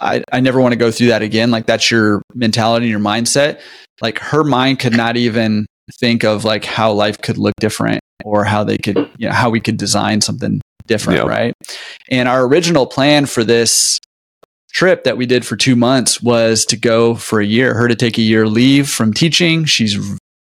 i, 0.00 0.22
I 0.32 0.40
never 0.40 0.60
want 0.60 0.72
to 0.72 0.76
go 0.76 0.90
through 0.90 1.08
that 1.08 1.22
again 1.22 1.50
like 1.50 1.66
that's 1.66 1.90
your 1.90 2.22
mentality 2.34 2.86
and 2.86 2.90
your 2.90 3.00
mindset 3.00 3.60
like 4.00 4.18
her 4.18 4.44
mind 4.44 4.80
could 4.80 4.96
not 4.96 5.16
even 5.16 5.66
think 5.92 6.24
of 6.24 6.44
like 6.44 6.64
how 6.64 6.92
life 6.92 7.20
could 7.20 7.38
look 7.38 7.54
different 7.60 8.00
or 8.24 8.44
how 8.44 8.64
they 8.64 8.78
could, 8.78 8.96
you 9.18 9.28
know, 9.28 9.32
how 9.34 9.50
we 9.50 9.60
could 9.60 9.76
design 9.76 10.20
something 10.20 10.60
different, 10.86 11.20
yep. 11.20 11.28
right? 11.28 11.54
And 12.10 12.28
our 12.28 12.46
original 12.46 12.86
plan 12.86 13.26
for 13.26 13.44
this 13.44 13.98
trip 14.72 15.04
that 15.04 15.16
we 15.16 15.26
did 15.26 15.46
for 15.46 15.56
two 15.56 15.76
months 15.76 16.22
was 16.22 16.64
to 16.66 16.76
go 16.76 17.14
for 17.14 17.40
a 17.40 17.46
year, 17.46 17.74
her 17.74 17.88
to 17.88 17.94
take 17.94 18.18
a 18.18 18.22
year 18.22 18.46
leave 18.46 18.88
from 18.88 19.12
teaching. 19.12 19.64
She's 19.64 19.96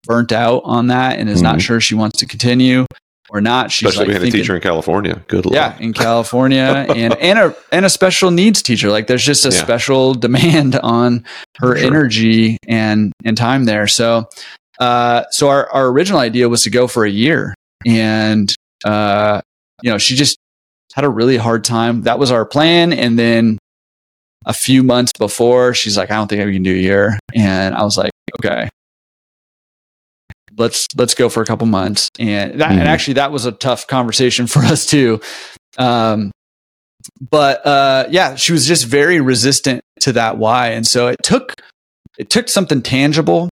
burnt 0.05 0.33
out 0.33 0.63
on 0.65 0.89
that 0.89 1.19
and 1.19 1.29
is 1.29 1.37
mm-hmm. 1.37 1.45
not 1.45 1.61
sure 1.61 1.81
she 1.81 1.95
wants 1.95 2.19
to 2.19 2.27
continue. 2.27 2.87
or 3.31 3.41
not. 3.41 3.71
She's 3.71 3.89
Especially 3.89 4.07
like 4.07 4.09
being 4.09 4.21
thinking, 4.25 4.41
a 4.41 4.43
teacher 4.43 4.57
in 4.57 4.61
California. 4.63 5.23
Good 5.29 5.47
luck. 5.47 5.55
yeah, 5.55 5.79
in 5.79 5.93
California, 5.95 6.87
and 6.95 7.15
and 7.15 7.39
a 7.39 7.57
and 7.71 7.87
a 7.87 7.89
special 7.89 8.31
needs 8.31 8.61
teacher. 8.61 8.91
Like 8.91 9.07
there's 9.07 9.25
just 9.25 9.47
a 9.47 9.49
Yeah. 9.49 9.63
special 9.63 10.15
demand 10.27 10.77
on 10.77 11.25
her 11.59 11.77
Sure. 11.77 11.87
energy 11.87 12.59
and 12.69 13.13
and 13.25 13.37
time 13.37 13.65
there. 13.65 13.87
So, 13.87 14.29
uh, 14.79 15.25
so 15.31 15.49
our 15.49 15.71
our 15.71 15.87
original 15.89 16.21
idea 16.21 16.49
was 16.49 16.63
to 16.65 16.71
go 16.71 16.87
for 16.89 17.05
a 17.05 17.11
year, 17.11 17.55
and 17.87 18.53
uh, 18.85 19.41
you 19.83 19.91
know, 19.91 19.99
she 19.99 20.15
just 20.17 20.37
had 20.95 21.05
a 21.05 21.09
really 21.09 21.37
hard 21.37 21.65
time. 21.65 22.03
That 22.03 22.19
was 22.19 22.31
our 22.31 22.45
plan, 22.45 22.93
and 22.93 23.19
then 23.19 23.59
a 24.45 24.53
few 24.53 24.83
months 24.83 25.13
before, 25.19 25.73
she's 25.75 25.97
like, 25.97 26.11
"I 26.11 26.15
don't 26.17 26.29
think 26.29 26.43
I 26.43 26.53
can 26.53 26.63
do 26.63 26.75
a 26.75 26.79
year," 26.79 27.19
and 27.35 27.75
I 27.75 27.83
was 27.85 27.97
like, 27.97 28.11
"Okay." 28.41 28.69
Let's 30.59 30.87
let's 30.97 31.15
go 31.15 31.29
for 31.31 31.43
a 31.43 31.47
couple 31.47 31.67
months, 31.67 32.11
and 32.19 32.61
that, 32.61 32.71
Mhm. 32.73 32.81
and 32.81 32.89
actually 32.89 33.15
that 33.15 33.33
was 33.33 33.47
a 33.47 33.53
tough 33.53 33.87
conversation 33.87 34.47
for 34.53 34.61
us 34.61 34.85
too. 34.85 35.21
Um, 35.79 36.31
but 37.31 37.65
uh, 37.67 38.07
yeah, 38.11 38.35
she 38.35 38.53
was 38.53 38.67
just 38.67 38.85
very 38.85 39.21
resistant 39.21 39.81
to 40.01 40.13
that 40.13 40.37
why, 40.37 40.69
and 40.69 40.87
so 40.87 41.09
it 41.09 41.17
took 41.23 41.55
it 42.19 42.29
took 42.29 42.49
something 42.51 42.83
tangible 42.83 43.49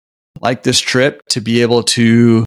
like 0.41 0.63
this 0.63 0.79
trip 0.79 1.21
to 1.29 1.41
be 1.41 1.61
able 1.61 1.83
to 1.83 2.45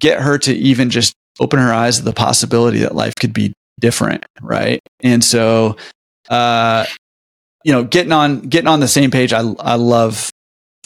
get 0.00 0.20
her 0.20 0.38
to 0.38 0.54
even 0.54 0.90
just 0.90 1.14
open 1.40 1.58
her 1.58 1.72
eyes 1.72 1.98
to 1.98 2.04
the 2.04 2.12
possibility 2.12 2.80
that 2.80 2.94
life 2.94 3.14
could 3.18 3.32
be 3.32 3.52
different, 3.80 4.24
right? 4.40 4.80
And 5.02 5.22
so, 5.24 5.76
uh, 6.28 6.86
you 7.64 7.72
know, 7.72 7.84
getting 7.84 8.12
on 8.12 8.40
getting 8.40 8.68
on 8.68 8.80
the 8.80 8.88
same 8.88 9.10
page, 9.10 9.32
I 9.32 9.40
I 9.58 9.74
love 9.76 10.30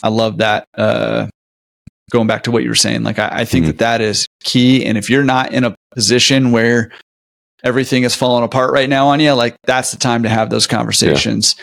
I 0.03 0.09
love 0.09 0.37
that. 0.37 0.65
Uh, 0.75 1.27
going 2.11 2.27
back 2.27 2.43
to 2.43 2.51
what 2.51 2.63
you 2.63 2.69
were 2.69 2.75
saying, 2.75 3.03
like 3.03 3.19
I, 3.19 3.29
I 3.31 3.45
think 3.45 3.63
Mhm. 3.65 3.67
that 3.67 3.77
that 3.79 4.01
is 4.01 4.27
key. 4.43 4.85
And 4.85 4.97
if 4.97 5.09
you're 5.09 5.23
not 5.23 5.53
in 5.53 5.63
a 5.63 5.75
position 5.93 6.51
where 6.51 6.91
everything 7.63 8.03
is 8.03 8.15
falling 8.15 8.43
apart 8.43 8.73
right 8.73 8.89
now 8.89 9.07
on 9.07 9.19
you, 9.19 9.31
like 9.33 9.55
that's 9.65 9.91
the 9.91 9.97
time 9.97 10.23
to 10.23 10.29
have 10.29 10.49
those 10.49 10.67
conversations. 10.67 11.55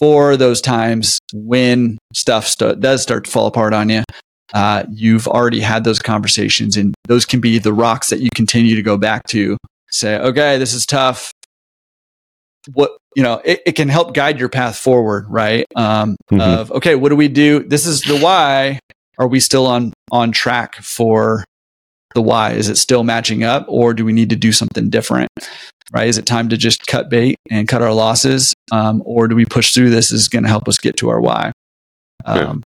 For 0.00 0.36
those 0.36 0.60
times 0.60 1.18
when 1.32 1.98
stuff 2.14 2.46
st- 2.48 2.80
does 2.80 3.02
start 3.02 3.24
to 3.26 3.30
fall 3.30 3.46
apart 3.46 3.72
on 3.74 3.88
you, 3.90 4.02
uh, 4.54 4.84
you've 4.90 5.28
already 5.28 5.60
had 5.60 5.84
those 5.84 5.98
conversations, 6.00 6.76
and 6.76 6.94
those 7.06 7.24
can 7.26 7.38
be 7.40 7.58
the 7.58 7.72
rocks 7.72 8.08
that 8.08 8.20
you 8.20 8.30
continue 8.34 8.74
to 8.74 8.82
go 8.82 8.96
back 8.96 9.24
to. 9.28 9.56
Say, 9.90 10.16
okay, 10.18 10.56
this 10.58 10.72
is 10.72 10.86
tough. 10.86 11.30
What 12.72 12.96
you 13.14 13.22
know, 13.22 13.40
it, 13.44 13.60
it 13.66 13.72
can 13.72 13.88
help 13.88 14.14
guide 14.14 14.38
your 14.38 14.48
path 14.48 14.76
forward, 14.76 15.26
right? 15.28 15.66
Um, 15.76 16.16
Mhm. 16.30 16.40
Of 16.40 16.72
okay, 16.72 16.94
what 16.94 17.10
do 17.10 17.16
we 17.16 17.28
do? 17.28 17.62
This 17.62 17.86
is 17.86 18.00
the 18.02 18.18
why. 18.18 18.78
Are 19.18 19.28
we 19.28 19.38
still 19.40 19.66
on 19.66 19.92
on 20.10 20.32
track 20.32 20.76
for 20.76 21.44
the 22.14 22.22
why? 22.22 22.52
Is 22.52 22.68
it 22.68 22.76
still 22.78 23.04
matching 23.04 23.44
up, 23.44 23.66
or 23.68 23.92
do 23.94 24.04
we 24.04 24.12
need 24.12 24.30
to 24.30 24.36
do 24.36 24.50
something 24.52 24.88
different? 24.88 25.28
Right? 25.92 26.08
Is 26.08 26.18
it 26.18 26.26
time 26.26 26.48
to 26.50 26.56
just 26.56 26.86
cut 26.86 27.08
bait 27.10 27.36
and 27.50 27.66
cut 27.66 27.82
our 27.82 27.92
losses, 27.92 28.54
um, 28.70 29.02
or 29.04 29.26
do 29.26 29.34
we 29.34 29.44
push 29.44 29.74
through 29.74 29.90
this? 29.90 30.12
Is 30.12 30.28
going 30.28 30.44
to 30.44 30.48
help 30.48 30.68
us 30.68 30.78
get 30.78 30.96
to 30.98 31.08
our 31.08 31.20
why. 31.20 31.50
Um, 32.24 32.62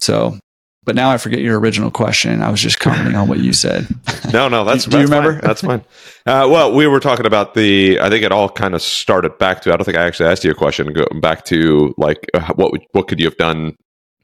so, 0.00 0.38
but 0.84 0.94
now 0.94 1.10
I 1.10 1.18
forget 1.18 1.40
your 1.40 1.58
original 1.58 1.90
question. 1.90 2.40
I 2.40 2.50
was 2.50 2.60
just 2.62 2.78
commenting 2.78 3.16
on 3.16 3.28
what 3.28 3.40
you 3.40 3.52
said. 3.52 3.86
No, 4.32 4.46
no, 4.46 4.62
that's 4.62 4.84
Do 4.86 5.00
you 5.00 5.06
that's 5.06 5.24
fine. 5.26 5.40
That's 5.40 5.60
fine. 5.62 5.80
Uh, 6.26 6.46
well, 6.50 6.74
we 6.74 6.86
were 6.86 7.00
talking 7.00 7.24
about 7.24 7.54
the. 7.54 7.98
I 7.98 8.10
think 8.10 8.24
it 8.24 8.30
all 8.30 8.48
kind 8.50 8.74
of 8.74 8.82
started 8.82 9.38
back 9.38 9.62
to. 9.62 9.72
I 9.72 9.76
don't 9.76 9.84
think 9.84 9.96
I 9.96 10.06
actually 10.06 10.28
asked 10.28 10.44
you 10.44 10.50
a 10.50 10.54
question. 10.54 10.92
Going 10.92 11.20
back 11.20 11.44
to 11.46 11.94
like, 11.96 12.26
uh, 12.34 12.52
what 12.54 12.70
would, 12.72 12.82
what 12.92 13.08
could 13.08 13.18
you 13.20 13.24
have 13.26 13.38
done 13.38 13.74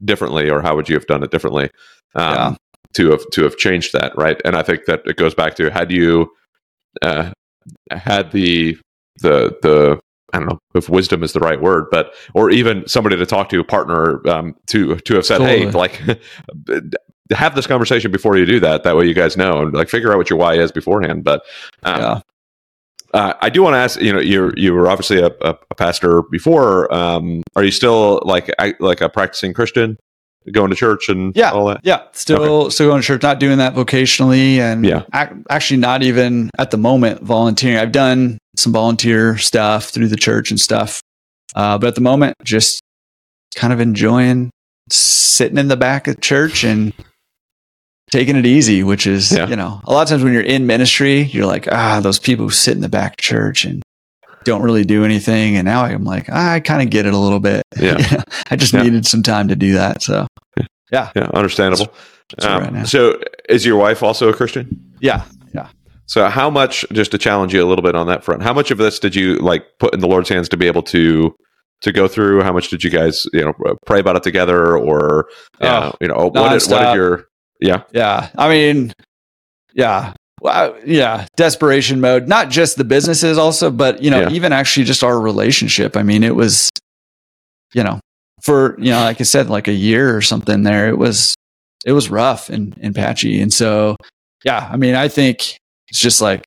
differently, 0.03 0.49
or 0.49 0.61
how 0.61 0.75
would 0.75 0.87
you 0.89 0.95
have 0.95 1.07
done 1.07 1.23
it 1.23 1.31
differently 1.31 1.71
um, 2.13 2.33
Yeah. 2.35 2.55
to 2.93 3.09
have 3.11 3.29
to 3.31 3.43
have 3.43 3.57
changed 3.57 3.93
that, 3.93 4.15
right? 4.15 4.39
And 4.45 4.55
I 4.55 4.61
think 4.61 4.85
that 4.85 5.01
it 5.05 5.17
goes 5.17 5.33
back 5.33 5.55
to 5.55 5.71
had 5.71 5.91
you 5.91 6.29
uh, 7.01 7.31
had 7.91 8.31
the 8.31 8.77
the 9.21 9.57
the 9.61 9.99
I 10.33 10.39
don't 10.39 10.49
know 10.49 10.59
if 10.73 10.89
wisdom 10.89 11.23
is 11.23 11.33
the 11.33 11.39
right 11.39 11.61
word, 11.61 11.85
but 11.91 12.13
or 12.33 12.49
even 12.49 12.87
somebody 12.87 13.15
to 13.15 13.25
talk 13.25 13.49
to, 13.49 13.59
a 13.59 13.63
partner, 13.63 14.27
um, 14.27 14.55
to 14.67 14.97
to 14.97 15.15
have 15.15 15.25
said, 15.25 15.41
hey, 15.41 15.69
like 15.71 16.01
have 17.31 17.55
this 17.55 17.67
conversation 17.67 18.11
before 18.11 18.37
you 18.37 18.45
do 18.45 18.59
that. 18.59 18.83
That 18.83 18.95
way, 18.95 19.05
you 19.05 19.13
guys 19.13 19.37
know 19.37 19.61
and 19.61 19.73
like 19.73 19.89
figure 19.89 20.11
out 20.11 20.17
what 20.17 20.29
your 20.29 20.37
why 20.37 20.55
is 20.55 20.71
beforehand. 20.71 21.23
But 21.23 21.43
um, 21.83 22.01
yeah. 22.01 22.21
uh, 23.13 23.33
I 23.41 23.49
do 23.49 23.63
want 23.63 23.75
to 23.75 23.77
ask. 23.77 23.99
You 24.01 24.13
know, 24.13 24.19
you 24.19 24.51
you 24.55 24.73
were 24.73 24.89
obviously 24.89 25.19
a, 25.19 25.27
a, 25.41 25.57
a 25.71 25.75
pastor 25.75 26.21
before. 26.23 26.93
Um, 26.93 27.43
are 27.55 27.63
you 27.63 27.71
still 27.71 28.21
like 28.25 28.51
I, 28.59 28.73
like 28.79 29.01
a 29.01 29.09
practicing 29.09 29.53
Christian, 29.53 29.97
going 30.51 30.69
to 30.69 30.75
church 30.75 31.09
and 31.09 31.35
Yeah. 31.35 31.51
all 31.51 31.65
that? 31.67 31.81
Yeah, 31.83 32.01
still 32.13 32.69
still 32.71 32.89
going 32.89 33.01
to 33.01 33.05
church, 33.07 33.21
not 33.23 33.39
doing 33.39 33.57
that 33.57 33.73
vocationally, 33.75 34.57
and 34.57 34.85
Yeah. 34.85 35.03
ac- 35.13 35.31
actually 35.49 35.77
not 35.77 36.03
even 36.03 36.49
at 36.57 36.71
the 36.71 36.77
moment 36.77 37.21
volunteering. 37.23 37.77
I've 37.77 37.91
done 37.91 38.37
some 38.57 38.71
volunteer 38.73 39.37
stuff 39.37 39.89
through 39.89 40.07
the 40.07 40.15
church 40.15 40.51
and 40.51 40.59
stuff, 40.59 41.01
uh, 41.55 41.77
but 41.77 41.87
at 41.87 41.95
the 41.95 42.01
moment, 42.01 42.35
just 42.43 42.81
kind 43.55 43.73
of 43.73 43.79
enjoying 43.79 44.49
sitting 44.91 45.57
in 45.57 45.67
the 45.67 45.77
back 45.77 46.07
of 46.07 46.21
church 46.21 46.63
and 46.63 46.93
taking 48.11 48.35
it 48.35 48.45
easy. 48.45 48.83
Which 48.83 49.07
is, 49.07 49.31
Yeah. 49.31 49.47
you 49.47 49.55
know, 49.55 49.81
a 49.85 49.91
lot 49.93 50.03
of 50.03 50.09
times 50.09 50.23
when 50.23 50.33
you're 50.33 50.41
in 50.41 50.67
ministry, 50.67 51.23
you're 51.23 51.45
like, 51.45 51.67
ah, 51.71 51.99
those 52.01 52.19
people 52.19 52.45
who 52.45 52.51
sit 52.51 52.75
in 52.75 52.81
the 52.81 52.89
back 52.89 53.13
of 53.13 53.17
church 53.17 53.65
and 53.65 53.81
don't 54.43 54.61
really 54.61 54.85
do 54.85 55.03
anything. 55.03 55.55
And 55.57 55.65
now 55.65 55.83
I'm 55.85 56.03
like, 56.03 56.29
I 56.29 56.59
kind 56.59 56.83
of 56.83 56.91
get 56.91 57.07
it 57.07 57.13
a 57.13 57.17
little 57.17 57.39
bit. 57.39 57.63
Yeah. 57.79 58.21
I 58.51 58.55
just 58.55 58.73
Yeah. 58.73 58.83
needed 58.83 59.07
some 59.07 59.23
time 59.23 59.47
to 59.47 59.55
do 59.55 59.73
that. 59.73 60.03
So, 60.03 60.27
Yeah, 60.91 61.09
Yeah. 61.15 61.29
understandable. 61.33 61.91
that's 62.29 62.45
where 62.45 62.67
Um, 62.67 62.73
now. 62.73 62.83
so, 62.83 63.19
is 63.49 63.65
your 63.65 63.77
wife 63.77 64.01
also 64.03 64.29
a 64.29 64.33
Christian? 64.33 64.67
yeah. 64.99 65.23
Yeah. 65.53 65.67
So, 66.07 66.27
how 66.29 66.49
much, 66.49 66.85
just 66.93 67.11
to 67.11 67.17
challenge 67.17 67.53
you 67.53 67.63
a 67.63 67.67
little 67.67 67.83
bit 67.83 67.95
on 67.95 68.07
that 68.07 68.23
front, 68.23 68.43
how 68.43 68.53
much 68.53 68.69
of 68.71 68.77
this 68.77 68.99
did 68.99 69.15
you 69.15 69.35
like 69.37 69.63
put 69.79 69.93
in 69.93 69.99
the 70.01 70.07
Lord's 70.07 70.29
hands 70.29 70.49
to 70.49 70.57
be 70.57 70.67
able 70.67 70.83
to 70.83 71.33
to 71.81 71.91
go 71.91 72.07
through? 72.07 72.41
How 72.41 72.53
much 72.53 72.69
did 72.69 72.83
you 72.83 72.89
guys, 72.89 73.25
you 73.33 73.41
know, 73.43 73.53
pray 73.85 73.99
about 73.99 74.15
it 74.15 74.23
together, 74.23 74.77
or 74.77 75.27
uh, 75.61 75.91
Oh, 75.91 75.97
you 76.01 76.07
know, 76.07 76.29
what 76.33 76.33
did, 76.51 76.63
what 76.71 76.79
did 76.85 76.95
your 76.95 77.25
yeah, 77.59 77.81
Yeah. 77.91 78.29
I 78.37 78.49
mean, 78.49 78.93
yeah. 79.73 80.13
Well, 80.41 80.75
yeah. 80.85 81.25
Desperation 81.37 81.99
mode, 82.01 82.27
not 82.27 82.49
just 82.49 82.77
the 82.77 82.83
businesses 82.83 83.37
also, 83.37 83.71
but, 83.71 84.01
you 84.03 84.11
know, 84.11 84.21
Yeah. 84.21 84.29
even 84.31 84.51
actually 84.53 84.85
just 84.85 85.03
our 85.03 85.19
relationship. 85.19 85.95
I 85.97 86.03
mean, 86.03 86.23
it 86.23 86.35
was, 86.35 86.69
you 87.73 87.83
know, 87.83 87.99
for, 88.45 88.79
you 88.79 88.91
know, 88.91 89.01
like 89.01 89.19
I 89.19 89.23
said, 89.23 89.49
like 89.49 89.67
a 89.67 89.73
year 89.73 90.15
or 90.15 90.21
something 90.21 90.63
there, 90.63 90.87
it 90.87 90.97
was, 90.97 91.35
it 91.85 91.91
was 91.91 92.09
rough 92.09 92.49
and, 92.49 92.77
and 92.81 92.95
patchy. 92.95 93.41
And 93.41 93.51
so, 93.51 93.95
yeah, 94.43 94.69
I 94.71 94.77
mean, 94.77 94.95
I 94.95 95.07
think 95.07 95.57
it's 95.89 95.99
just 95.99 96.21
like, 96.21 96.45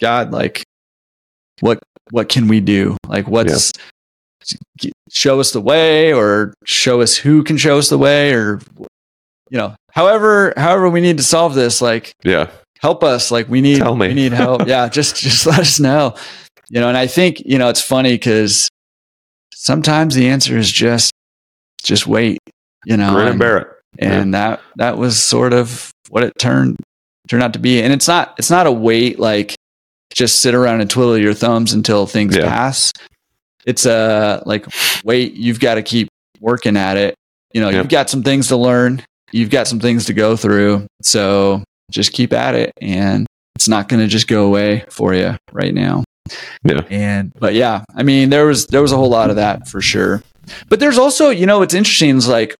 God, 0.00 0.32
like, 0.32 0.62
what, 1.60 1.78
what 2.10 2.28
can 2.28 2.48
we 2.48 2.60
do? 2.60 2.96
Like, 3.08 3.26
what's, 3.26 3.72
show 5.10 5.40
us 5.40 5.52
the 5.52 5.60
way 5.60 6.12
or 6.12 6.54
show 6.64 7.00
us 7.00 7.16
who 7.16 7.42
can 7.42 7.56
show 7.56 7.78
us 7.78 7.88
the 7.88 7.98
way 7.98 8.34
or 8.34 8.60
you 9.50 9.56
know 9.56 9.74
however 9.92 10.52
however 10.56 10.88
we 10.88 11.00
need 11.00 11.16
to 11.16 11.22
solve 11.22 11.54
this 11.54 11.80
like 11.80 12.12
yeah, 12.24 12.50
help 12.80 13.02
us. 13.04 13.30
Like 13.30 13.48
we 13.48 13.60
need 13.60 13.82
we 13.86 14.14
need 14.14 14.32
help. 14.32 14.66
Yeah 14.66 14.88
just 14.88 15.16
just 15.16 15.46
let 15.46 15.60
us 15.60 15.80
know. 15.80 16.14
You 16.68 16.80
know 16.80 16.88
and 16.88 16.96
i 16.96 17.06
think 17.06 17.40
you 17.40 17.58
know 17.58 17.68
it's 17.68 17.82
funny 17.82 18.14
because 18.14 18.68
sometimes 19.52 20.14
the 20.14 20.28
answer 20.28 20.56
is 20.56 20.70
just 20.70 21.12
just 21.84 22.06
wait 22.06 22.38
you 22.84 22.96
know 22.96 23.12
grin 23.12 23.20
and 23.22 23.30
and, 23.30 23.38
bear 23.38 23.56
it. 23.58 23.68
and 23.98 24.34
that 24.34 24.60
that 24.76 24.98
was 24.98 25.22
sort 25.22 25.52
of 25.52 25.90
what 26.08 26.22
it 26.24 26.32
turned 26.38 26.76
turned 27.28 27.42
out 27.42 27.52
to 27.52 27.58
be 27.58 27.80
and 27.82 27.92
it's 27.92 28.08
not 28.08 28.34
it's 28.38 28.50
not 28.50 28.66
a 28.66 28.72
wait 28.72 29.18
like 29.18 29.54
just 30.12 30.40
sit 30.40 30.54
around 30.54 30.80
and 30.80 30.90
twiddle 30.90 31.16
your 31.16 31.34
thumbs 31.34 31.72
until 31.72 32.06
things 32.06 32.36
Yeah. 32.36 32.48
pass 32.48 32.92
it's 33.66 33.86
a 33.86 34.42
like 34.46 34.66
wait 35.04 35.34
you've 35.34 35.60
got 35.60 35.74
to 35.76 35.82
keep 35.82 36.08
working 36.40 36.76
at 36.76 36.96
it 36.96 37.14
you 37.52 37.60
know 37.60 37.68
Yeah. 37.70 37.78
you've 37.78 37.88
got 37.88 38.10
some 38.10 38.22
things 38.22 38.48
to 38.48 38.56
learn 38.56 39.02
you've 39.32 39.50
got 39.50 39.66
some 39.66 39.80
things 39.80 40.04
to 40.06 40.12
go 40.12 40.36
through 40.36 40.86
so 41.02 41.62
just 41.90 42.12
keep 42.12 42.32
at 42.32 42.54
it 42.54 42.72
and 42.80 43.26
it's 43.56 43.68
not 43.68 43.88
going 43.88 44.00
to 44.00 44.06
just 44.08 44.26
go 44.28 44.46
away 44.46 44.84
for 44.90 45.14
you 45.14 45.36
right 45.52 45.72
now 45.74 46.04
Yeah. 46.64 46.82
and 46.90 47.32
but 47.38 47.54
yeah 47.54 47.84
i 47.94 48.02
mean 48.02 48.28
there 48.30 48.46
was 48.46 48.66
there 48.66 48.82
was 48.82 48.92
a 48.92 48.96
whole 48.96 49.08
lot 49.10 49.30
of 49.30 49.36
that 49.36 49.66
for 49.68 49.80
sure 49.80 50.22
but 50.68 50.80
there's 50.80 50.98
also 50.98 51.30
you 51.30 51.46
know 51.46 51.58
what's 51.58 51.74
interesting 51.74 52.16
is 52.16 52.28
like 52.28 52.54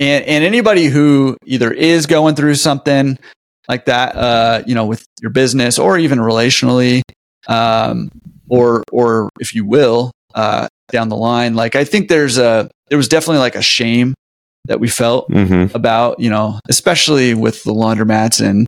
and 0.00 0.24
and 0.24 0.44
anybody 0.44 0.86
who 0.86 1.36
either 1.44 1.70
is 1.72 2.06
going 2.06 2.34
through 2.34 2.54
something 2.54 3.18
like 3.68 3.84
that 3.86 4.16
uh 4.16 4.62
you 4.66 4.74
know 4.74 4.86
with 4.86 5.04
your 5.20 5.30
business 5.30 5.78
or 5.78 5.98
even 5.98 6.18
relationally 6.18 7.02
um 7.48 8.08
or 8.48 8.82
or 8.90 9.28
if 9.40 9.54
you 9.54 9.64
will 9.64 10.10
uh 10.34 10.66
down 10.90 11.08
the 11.08 11.16
line 11.16 11.54
like 11.54 11.76
i 11.76 11.84
think 11.84 12.08
there's 12.08 12.38
a 12.38 12.70
there 12.88 12.96
was 12.98 13.08
definitely 13.08 13.38
like 13.38 13.54
a 13.56 13.62
shame 13.62 14.14
that 14.66 14.80
we 14.80 14.88
felt 14.88 15.28
Mm-hmm. 15.30 15.74
about 15.76 16.20
you 16.20 16.30
know 16.30 16.58
especially 16.68 17.34
with 17.34 17.62
the 17.64 17.72
laundromats 17.72 18.44
and 18.44 18.66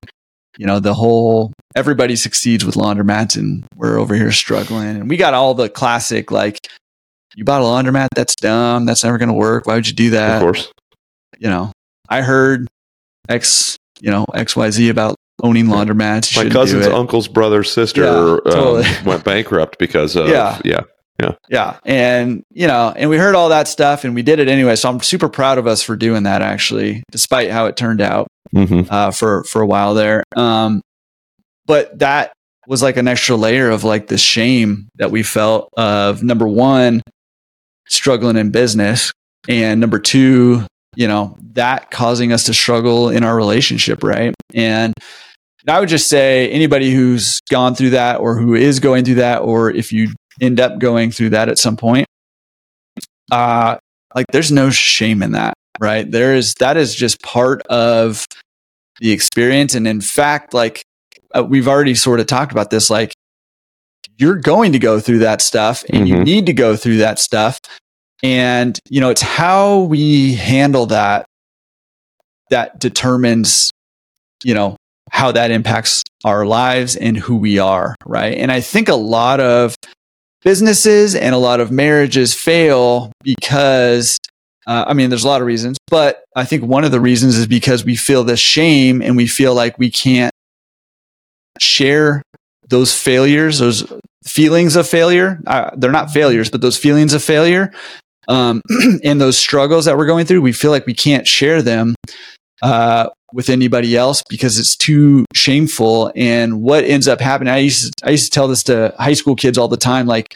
you 0.58 0.66
know 0.66 0.78
the 0.80 0.94
whole 0.94 1.52
everybody 1.74 2.16
succeeds 2.16 2.64
with 2.64 2.74
laundromats 2.76 3.36
and 3.36 3.64
we're 3.76 3.98
over 3.98 4.14
here 4.14 4.32
struggling 4.32 4.88
and 4.88 5.08
we 5.10 5.16
got 5.16 5.34
all 5.34 5.54
the 5.54 5.68
classic 5.68 6.30
like 6.30 6.58
you 7.36 7.44
bought 7.44 7.60
a 7.60 7.64
laundromat 7.64 8.08
that's 8.14 8.34
dumb 8.36 8.86
that's 8.86 9.04
never 9.04 9.18
going 9.18 9.28
to 9.28 9.34
work 9.34 9.66
why 9.66 9.74
would 9.74 9.86
you 9.86 9.94
do 9.94 10.10
that? 10.10 10.36
Of 10.36 10.42
course. 10.42 10.72
you 11.38 11.48
know 11.48 11.72
i 12.08 12.20
heard 12.20 12.68
x 13.28 13.76
you 14.00 14.10
know 14.10 14.24
xyz 14.34 14.90
about 14.90 15.16
owning 15.42 15.66
laundromats. 15.66 16.36
My 16.36 16.48
cousin's 16.48 16.86
uncle's 16.86 17.28
brother's 17.28 17.70
sister 17.70 18.02
yeah, 18.02 18.52
totally. 18.52 18.84
um, 18.84 19.04
went 19.04 19.24
bankrupt 19.24 19.78
because 19.78 20.16
of 20.16 20.28
yeah. 20.28 20.60
yeah. 20.64 20.80
Yeah. 21.20 21.34
Yeah. 21.48 21.78
And, 21.84 22.42
you 22.50 22.66
know, 22.66 22.92
and 22.94 23.08
we 23.08 23.16
heard 23.18 23.36
all 23.36 23.50
that 23.50 23.68
stuff 23.68 24.02
and 24.02 24.16
we 24.16 24.22
did 24.22 24.40
it 24.40 24.48
anyway. 24.48 24.74
So 24.74 24.88
I'm 24.88 24.98
super 25.00 25.28
proud 25.28 25.58
of 25.58 25.66
us 25.68 25.80
for 25.80 25.94
doing 25.94 26.24
that 26.24 26.42
actually, 26.42 27.04
despite 27.12 27.52
how 27.52 27.66
it 27.66 27.76
turned 27.76 28.00
out 28.00 28.26
mm-hmm. 28.52 28.92
uh, 28.92 29.12
for, 29.12 29.44
for 29.44 29.62
a 29.62 29.66
while 29.66 29.94
there. 29.94 30.24
Um, 30.34 30.82
but 31.66 32.00
that 32.00 32.32
was 32.66 32.82
like 32.82 32.96
an 32.96 33.06
extra 33.06 33.36
layer 33.36 33.70
of 33.70 33.84
like 33.84 34.08
the 34.08 34.18
shame 34.18 34.88
that 34.96 35.12
we 35.12 35.22
felt 35.22 35.68
of 35.76 36.24
number 36.24 36.48
one, 36.48 37.00
struggling 37.88 38.36
in 38.36 38.50
business. 38.50 39.12
And 39.48 39.80
number 39.80 39.98
two, 39.98 40.66
you 40.96 41.08
know, 41.08 41.36
that 41.52 41.90
causing 41.90 42.32
us 42.32 42.44
to 42.44 42.54
struggle 42.54 43.10
in 43.10 43.24
our 43.24 43.36
relationship. 43.36 44.02
Right. 44.02 44.34
And 44.54 44.94
I 45.66 45.80
would 45.80 45.88
just 45.88 46.08
say 46.08 46.50
anybody 46.50 46.92
who's 46.92 47.40
gone 47.50 47.74
through 47.74 47.90
that 47.90 48.20
or 48.20 48.36
who 48.36 48.54
is 48.54 48.80
going 48.80 49.04
through 49.04 49.16
that, 49.16 49.42
or 49.42 49.70
if 49.70 49.92
you 49.92 50.10
end 50.40 50.60
up 50.60 50.78
going 50.78 51.10
through 51.10 51.30
that 51.30 51.48
at 51.48 51.58
some 51.58 51.76
point, 51.76 52.06
uh, 53.32 53.78
like 54.14 54.26
there's 54.30 54.52
no 54.52 54.68
shame 54.68 55.22
in 55.22 55.32
that, 55.32 55.54
right? 55.80 56.10
There 56.10 56.34
is, 56.34 56.54
that 56.60 56.76
is 56.76 56.94
just 56.94 57.22
part 57.22 57.62
of 57.68 58.26
the 59.00 59.10
experience. 59.10 59.74
And 59.74 59.88
in 59.88 60.02
fact, 60.02 60.52
like 60.52 60.84
uh, 61.34 61.42
we've 61.42 61.66
already 61.66 61.94
sort 61.94 62.20
of 62.20 62.26
talked 62.26 62.52
about 62.52 62.68
this, 62.68 62.90
like 62.90 63.14
you're 64.16 64.36
going 64.36 64.72
to 64.72 64.78
go 64.78 65.00
through 65.00 65.18
that 65.20 65.42
stuff 65.42 65.84
and 65.88 66.06
mm-hmm. 66.06 66.16
you 66.16 66.24
need 66.24 66.46
to 66.46 66.52
go 66.52 66.76
through 66.76 66.98
that 66.98 67.18
stuff. 67.18 67.58
And, 68.22 68.78
you 68.88 69.00
know, 69.00 69.10
it's 69.10 69.22
how 69.22 69.80
we 69.80 70.34
handle 70.34 70.86
that 70.86 71.26
that 72.50 72.78
determines, 72.78 73.70
you 74.42 74.54
know, 74.54 74.76
how 75.10 75.32
that 75.32 75.50
impacts 75.50 76.02
our 76.24 76.46
lives 76.46 76.96
and 76.96 77.16
who 77.16 77.36
we 77.36 77.58
are. 77.58 77.94
Right. 78.06 78.36
And 78.36 78.50
I 78.50 78.60
think 78.60 78.88
a 78.88 78.94
lot 78.94 79.40
of 79.40 79.76
businesses 80.42 81.14
and 81.14 81.34
a 81.34 81.38
lot 81.38 81.60
of 81.60 81.70
marriages 81.70 82.34
fail 82.34 83.12
because 83.22 84.18
uh, 84.66 84.84
I 84.86 84.94
mean, 84.94 85.10
there's 85.10 85.24
a 85.24 85.28
lot 85.28 85.42
of 85.42 85.46
reasons, 85.46 85.76
but 85.88 86.24
I 86.34 86.44
think 86.44 86.64
one 86.64 86.84
of 86.84 86.90
the 86.90 87.00
reasons 87.00 87.36
is 87.36 87.46
because 87.46 87.84
we 87.84 87.96
feel 87.96 88.24
the 88.24 88.36
shame 88.36 89.02
and 89.02 89.16
we 89.16 89.26
feel 89.26 89.54
like 89.54 89.78
we 89.78 89.90
can't 89.90 90.32
share 91.58 92.22
those 92.74 92.92
failures, 92.92 93.60
those 93.60 93.84
feelings 94.26 94.74
of 94.74 94.88
failure. 94.88 95.40
Uh, 95.46 95.70
they're 95.76 95.92
not 95.92 96.10
failures, 96.10 96.50
but 96.50 96.60
those 96.60 96.76
feelings 96.76 97.14
of 97.14 97.22
failure 97.22 97.72
um, 98.26 98.62
and 99.04 99.20
those 99.20 99.38
struggles 99.38 99.84
that 99.84 99.96
we're 99.96 100.06
going 100.06 100.26
through, 100.26 100.40
we 100.40 100.52
feel 100.52 100.72
like 100.72 100.84
we 100.84 100.92
can't 100.92 101.28
share 101.28 101.62
them 101.62 101.94
uh, 102.62 103.08
with 103.32 103.48
anybody 103.48 103.96
else 103.96 104.24
because 104.28 104.58
it's 104.58 104.74
too 104.74 105.24
shameful. 105.34 106.10
And 106.16 106.62
what 106.62 106.82
ends 106.82 107.06
up 107.06 107.20
happening, 107.20 107.54
I 107.54 107.58
used 107.58 107.96
to, 107.96 108.06
I 108.08 108.10
used 108.10 108.24
to 108.24 108.30
tell 108.30 108.48
this 108.48 108.64
to 108.64 108.92
high 108.98 109.12
school 109.14 109.36
kids 109.36 109.56
all 109.56 109.68
the 109.68 109.76
time, 109.76 110.08
like 110.08 110.34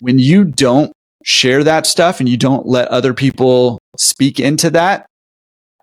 when 0.00 0.18
you 0.18 0.44
don't 0.44 0.92
share 1.24 1.62
that 1.64 1.84
stuff 1.84 2.20
and 2.20 2.28
you 2.28 2.38
don't 2.38 2.66
let 2.66 2.88
other 2.88 3.12
people 3.12 3.78
speak 3.98 4.40
into 4.40 4.70
that, 4.70 5.04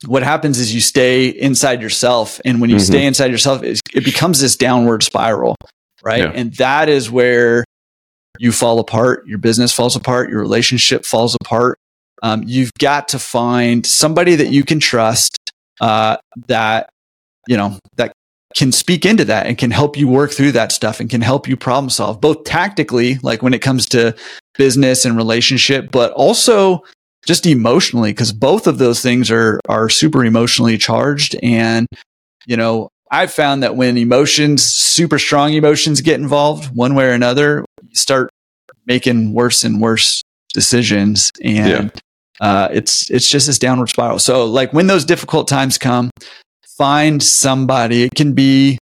what 0.06 0.24
happens 0.24 0.60
is 0.60 0.74
you 0.74 0.82
stay 0.82 1.28
inside 1.28 1.82
yourself. 1.82 2.40
And 2.46 2.62
when 2.62 2.70
you 2.70 2.76
mm-hmm. 2.78 2.86
stay 2.86 3.06
inside 3.06 3.32
yourself, 3.32 3.64
it, 3.64 3.80
it, 3.94 4.06
becomes 4.06 4.40
this 4.40 4.56
downward 4.56 5.04
spiral, 5.04 5.56
right? 6.04 6.20
Yeah. 6.20 6.32
And 6.34 6.54
that 6.56 6.88
is 6.90 7.10
where 7.10 7.64
you 8.40 8.52
fall 8.52 8.80
apart, 8.80 9.26
your 9.26 9.40
business 9.40 9.74
falls 9.74 9.96
apart, 9.96 10.30
your 10.30 10.40
relationship 10.40 11.06
falls 11.06 11.36
apart. 11.42 11.80
Um, 12.22 12.44
you've 12.46 12.72
got 12.80 13.08
to 13.10 13.20
find 13.20 13.86
somebody 13.86 14.36
that 14.36 14.48
you 14.48 14.64
can 14.64 14.80
trust 14.80 15.38
uh, 15.82 16.18
that 16.48 16.90
you 17.48 17.58
know 17.58 17.80
that 17.96 18.14
can 18.56 18.72
speak 18.72 19.06
into 19.06 19.26
that 19.26 19.46
and 19.46 19.58
can 19.58 19.72
help 19.72 19.98
you 19.98 20.08
work 20.08 20.32
through 20.32 20.52
that 20.54 20.72
stuff 20.72 21.00
and 21.00 21.10
can 21.10 21.22
help 21.22 21.48
you 21.48 21.56
problem 21.56 21.90
solve 21.90 22.20
both 22.20 22.44
tactically 22.44 23.16
like 23.22 23.44
when 23.44 23.54
it 23.54 23.62
comes 23.62 23.86
to 23.86 24.16
business 24.58 25.06
and 25.06 25.16
relationship 25.16 25.92
but 25.92 26.12
also 26.14 26.82
just 27.28 27.46
emotionally 27.46 28.12
because 28.12 28.32
both 28.32 28.66
of 28.68 28.78
those 28.78 29.02
things 29.02 29.30
are 29.30 29.60
are 29.70 29.90
super 29.90 30.24
emotionally 30.26 30.78
charged 30.78 31.36
and 31.44 31.88
you 32.46 32.58
know 32.58 32.90
i've 33.12 33.32
found 33.32 33.62
that 33.62 33.76
when 33.76 33.98
emotions 33.98 34.64
super 34.64 35.20
strong 35.20 35.54
emotions 35.54 36.02
get 36.02 36.20
involved 36.20 36.76
one 36.76 36.96
way 36.96 37.06
or 37.06 37.12
another 37.12 37.66
you 37.84 37.96
start 37.96 38.30
making 38.86 39.34
worse 39.34 39.64
and 39.64 39.82
worse 39.82 40.24
decisions 40.54 41.32
and 41.44 41.92
yeah 41.92 42.00
uh, 42.40 42.70
it's 42.72 43.10
it's 43.10 43.30
just 43.30 43.48
this 43.48 43.60
downward 43.60 43.90
spiral. 43.90 44.20
So 44.20 44.46
like 44.46 44.74
when 44.74 44.88
those 44.88 45.06
difficult 45.06 45.48
times 45.48 45.78
come, 45.78 46.12
find 46.78 47.22
somebody. 47.22 48.04
It 48.04 48.16
can 48.16 48.34
be, 48.34 48.78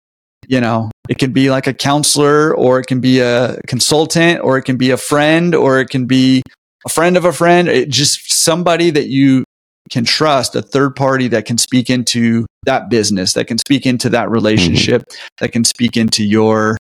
you 0.46 0.60
know, 0.60 0.90
it 1.08 1.18
can 1.18 1.32
be 1.32 1.50
like 1.50 1.66
a 1.66 1.74
counselor, 1.74 2.54
or 2.54 2.78
it 2.78 2.86
can 2.86 3.00
be 3.00 3.20
a 3.20 3.60
consultant, 3.66 4.40
or 4.42 4.56
it 4.58 4.62
can 4.62 4.76
be 4.76 4.90
a 4.90 4.96
friend, 4.96 5.54
or 5.54 5.80
it 5.80 5.90
can 5.90 6.06
be 6.06 6.42
a 6.84 6.88
friend 6.88 7.16
of 7.16 7.24
a 7.24 7.32
friend. 7.32 7.68
It 7.68 7.88
just 7.88 8.32
somebody 8.32 8.90
that 8.90 9.08
you 9.08 9.44
can 9.90 10.04
trust, 10.04 10.54
a 10.54 10.62
third 10.62 10.94
party 10.94 11.28
that 11.28 11.44
can 11.44 11.58
speak 11.58 11.90
into 11.90 12.46
that 12.64 12.90
business, 12.90 13.32
that 13.32 13.46
can 13.46 13.58
speak 13.58 13.86
into 13.86 14.08
that 14.10 14.30
relationship, 14.30 15.02
mm-hmm. 15.02 15.26
that 15.38 15.52
can 15.52 15.64
speak 15.64 15.96
into 15.96 16.24
your 16.24 16.76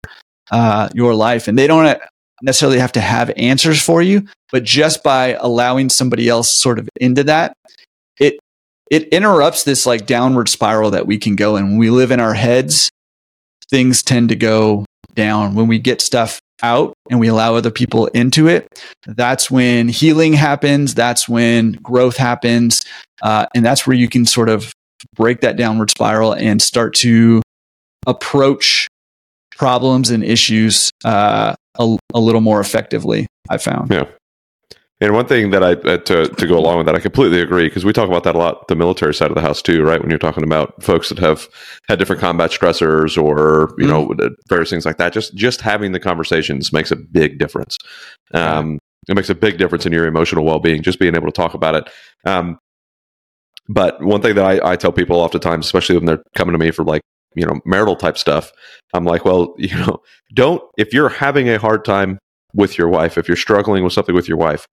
uh, 0.50 0.88
your 0.94 1.14
life, 1.14 1.48
and 1.48 1.58
they 1.58 1.66
don't 1.66 1.98
necessarily 2.42 2.78
have 2.78 2.92
to 2.92 3.00
have 3.00 3.32
answers 3.36 3.82
for 3.82 4.00
you, 4.02 4.26
but 4.52 4.64
just 4.64 5.02
by 5.02 5.36
allowing 5.40 5.88
somebody 5.88 6.28
else 6.28 6.50
sort 6.50 6.78
of 6.78 6.88
into 7.00 7.24
that, 7.24 7.52
it 8.18 8.38
it 8.90 9.08
interrupts 9.08 9.64
this 9.64 9.86
like 9.86 10.06
downward 10.06 10.48
spiral 10.48 10.90
that 10.90 11.06
we 11.06 11.18
can 11.18 11.36
go 11.36 11.56
in. 11.56 11.70
When 11.70 11.78
we 11.78 11.90
live 11.90 12.10
in 12.10 12.20
our 12.20 12.34
heads, 12.34 12.90
things 13.70 14.02
tend 14.02 14.30
to 14.30 14.36
go 14.36 14.84
down. 15.14 15.54
When 15.54 15.66
we 15.66 15.78
get 15.78 16.00
stuff 16.00 16.40
out 16.62 16.94
and 17.10 17.20
we 17.20 17.28
allow 17.28 17.54
other 17.54 17.70
people 17.70 18.06
into 18.08 18.48
it, 18.48 18.66
that's 19.06 19.50
when 19.50 19.88
healing 19.88 20.32
happens. 20.32 20.94
That's 20.94 21.28
when 21.28 21.72
growth 21.72 22.16
happens. 22.16 22.82
Uh, 23.22 23.46
and 23.54 23.64
that's 23.64 23.86
where 23.86 23.96
you 23.96 24.08
can 24.08 24.26
sort 24.26 24.48
of 24.48 24.72
break 25.14 25.40
that 25.40 25.56
downward 25.56 25.90
spiral 25.90 26.32
and 26.32 26.60
start 26.60 26.94
to 26.94 27.42
approach 28.06 28.88
problems 29.56 30.10
and 30.10 30.24
issues 30.24 30.90
uh, 31.04 31.54
a, 31.78 31.98
a 32.14 32.20
little 32.20 32.40
more 32.40 32.60
effectively. 32.60 33.26
I 33.48 33.58
found. 33.58 33.90
Yeah. 33.90 34.04
And 35.00 35.14
one 35.14 35.26
thing 35.26 35.50
that 35.50 35.62
I 35.62 35.72
uh, 35.72 35.98
to 35.98 36.26
to 36.26 36.46
go 36.46 36.58
along 36.58 36.78
with 36.78 36.86
that, 36.86 36.96
I 36.96 36.98
completely 36.98 37.40
agree 37.40 37.68
because 37.68 37.84
we 37.84 37.92
talk 37.92 38.08
about 38.08 38.24
that 38.24 38.34
a 38.34 38.38
lot, 38.38 38.66
the 38.66 38.74
military 38.74 39.14
side 39.14 39.30
of 39.30 39.36
the 39.36 39.40
house 39.40 39.62
too, 39.62 39.84
right? 39.84 40.00
When 40.00 40.10
you're 40.10 40.18
talking 40.18 40.42
about 40.42 40.82
folks 40.82 41.08
that 41.08 41.18
have 41.20 41.48
had 41.88 42.00
different 42.00 42.20
combat 42.20 42.50
stressors 42.50 43.16
or 43.16 43.74
you 43.78 43.86
mm-hmm. 43.86 44.18
know 44.18 44.30
various 44.48 44.70
things 44.70 44.84
like 44.84 44.96
that, 44.96 45.12
just 45.12 45.34
just 45.36 45.60
having 45.60 45.92
the 45.92 46.00
conversations 46.00 46.72
makes 46.72 46.90
a 46.90 46.96
big 46.96 47.38
difference. 47.38 47.78
Um, 48.34 48.80
it 49.08 49.14
makes 49.14 49.30
a 49.30 49.36
big 49.36 49.56
difference 49.56 49.86
in 49.86 49.92
your 49.92 50.06
emotional 50.06 50.44
well 50.44 50.58
being, 50.58 50.82
just 50.82 50.98
being 50.98 51.14
able 51.14 51.26
to 51.26 51.32
talk 51.32 51.54
about 51.54 51.76
it. 51.76 51.88
Um, 52.26 52.58
but 53.68 54.02
one 54.02 54.20
thing 54.20 54.34
that 54.34 54.44
I, 54.44 54.72
I 54.72 54.76
tell 54.76 54.92
people 54.92 55.20
oftentimes, 55.20 55.64
especially 55.64 55.96
when 55.96 56.06
they're 56.06 56.24
coming 56.34 56.52
to 56.52 56.58
me 56.58 56.72
for 56.72 56.84
like 56.84 57.02
you 57.36 57.46
know 57.46 57.60
marital 57.64 57.94
type 57.94 58.18
stuff, 58.18 58.50
I'm 58.94 59.04
like, 59.04 59.24
well, 59.24 59.54
you 59.58 59.76
know, 59.76 59.98
don't 60.34 60.60
if 60.76 60.92
you're 60.92 61.08
having 61.08 61.48
a 61.48 61.60
hard 61.60 61.84
time 61.84 62.18
with 62.52 62.76
your 62.76 62.88
wife, 62.88 63.16
if 63.16 63.28
you're 63.28 63.36
struggling 63.36 63.84
with 63.84 63.92
something 63.92 64.14
with 64.14 64.26
your 64.26 64.38
wife 64.38 64.66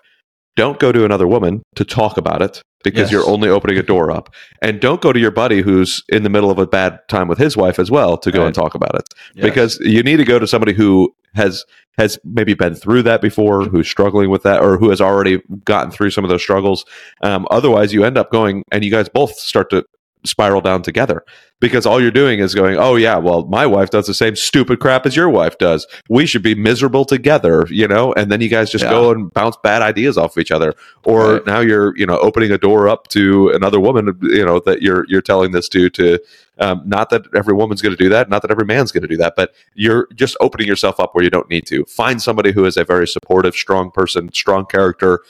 don't 0.56 0.80
go 0.80 0.92
to 0.92 1.06
another 1.06 1.28
woman 1.28 1.64
to 1.76 1.86
talk 1.86 2.18
about 2.18 2.42
it 2.42 2.62
because 2.84 3.02
yes. 3.02 3.12
you're 3.12 3.28
only 3.28 3.50
opening 3.50 3.78
a 3.78 3.84
door 3.84 4.12
up. 4.12 4.34
And 4.62 4.80
don't 4.80 5.02
go 5.02 5.12
to 5.12 5.20
your 5.20 5.32
buddy 5.32 5.62
who's 5.62 6.04
in 6.08 6.24
the 6.24 6.30
middle 6.30 6.52
of 6.52 6.60
a 6.60 6.68
bad 6.68 7.00
time 7.10 7.28
with 7.28 7.40
his 7.40 7.58
wife 7.58 7.80
as 7.80 7.90
well 7.92 8.18
to 8.20 8.32
go 8.32 8.40
right. 8.40 8.46
and 8.46 8.56
talk 8.56 8.76
about 8.76 8.96
it. 8.96 9.10
Yes. 9.34 9.44
Because 9.44 9.80
you 9.80 10.04
need 10.04 10.18
to 10.18 10.24
go 10.24 10.40
to 10.40 10.48
somebody 10.48 10.74
who 10.74 11.14
has 11.34 11.66
has 11.98 12.20
maybe 12.24 12.54
been 12.54 12.76
through 12.76 13.04
that 13.04 13.22
before, 13.22 13.64
who's 13.64 13.88
struggling 13.88 14.30
with 14.30 14.44
that, 14.44 14.62
or 14.62 14.78
who 14.78 14.90
has 14.90 15.02
already 15.02 15.42
gotten 15.64 15.92
through 15.92 16.10
some 16.10 16.24
of 16.24 16.30
those 16.30 16.42
struggles. 16.42 16.86
Um, 17.22 17.48
otherwise, 17.50 17.94
you 17.94 18.04
end 18.04 18.18
up 18.18 18.32
going 18.32 18.64
and 18.72 18.84
you 18.84 18.92
guys 18.92 19.10
both 19.10 19.34
start 19.34 19.70
to 19.72 19.86
spiral 20.26 20.62
down 20.62 20.82
together 20.82 21.24
because 21.62 21.86
all 21.86 22.02
you're 22.02 22.12
doing 22.12 22.40
is 22.40 22.54
going, 22.54 22.78
oh, 22.78 22.96
yeah, 22.96 23.18
well, 23.18 23.46
my 23.46 23.66
wife 23.66 23.90
does 23.90 24.08
the 24.08 24.14
same 24.14 24.36
stupid 24.36 24.80
crap 24.80 25.06
as 25.06 25.16
your 25.16 25.30
wife 25.30 25.58
does. 25.58 25.88
We 26.10 26.26
should 26.26 26.44
be 26.44 26.54
miserable 26.54 27.06
together, 27.06 27.66
you 27.70 27.88
know? 27.88 28.14
And 28.14 28.32
then 28.32 28.42
you 28.42 28.50
guys 28.50 28.70
just 28.70 28.84
yeah. 28.84 28.90
go 28.90 29.12
and 29.12 29.34
bounce 29.34 29.56
bad 29.64 29.82
ideas 29.82 30.18
off 30.18 30.36
of 30.36 30.42
each 30.42 30.52
other. 30.52 30.74
Or 31.04 31.36
right. 31.36 31.46
now 31.46 31.60
you're, 31.62 31.98
you 31.98 32.06
know, 32.06 32.20
opening 32.20 32.52
a 32.52 32.58
door 32.58 32.90
up 32.90 33.08
to 33.10 33.50
another 33.50 33.80
woman, 33.80 34.18
you 34.22 34.46
know, 34.46 34.60
that 34.66 34.82
you're, 34.82 35.06
you're 35.08 35.22
telling 35.22 35.54
this 35.54 35.70
to, 35.70 35.90
to, 35.92 36.20
um, 36.60 36.82
not 36.86 37.10
that 37.10 37.24
every 37.36 37.54
woman's 37.54 37.82
going 37.82 37.96
to 37.96 38.04
do 38.04 38.10
that, 38.10 38.30
not 38.30 38.42
that 38.42 38.52
every 38.52 38.66
man's 38.66 38.92
going 38.92 39.02
to 39.02 39.08
do 39.08 39.18
that, 39.18 39.34
but 39.36 39.54
you're 39.74 40.08
just 40.14 40.36
opening 40.40 40.68
yourself 40.68 41.00
up 41.00 41.16
where 41.16 41.24
you 41.24 41.30
don't 41.30 41.50
need 41.50 41.66
to. 41.68 41.86
Find 41.86 42.22
somebody 42.22 42.52
who 42.52 42.66
is 42.66 42.78
a 42.78 42.84
very 42.84 43.08
supportive, 43.08 43.56
strong 43.56 43.92
person, 43.92 44.32
strong 44.34 44.66
character 44.66 45.22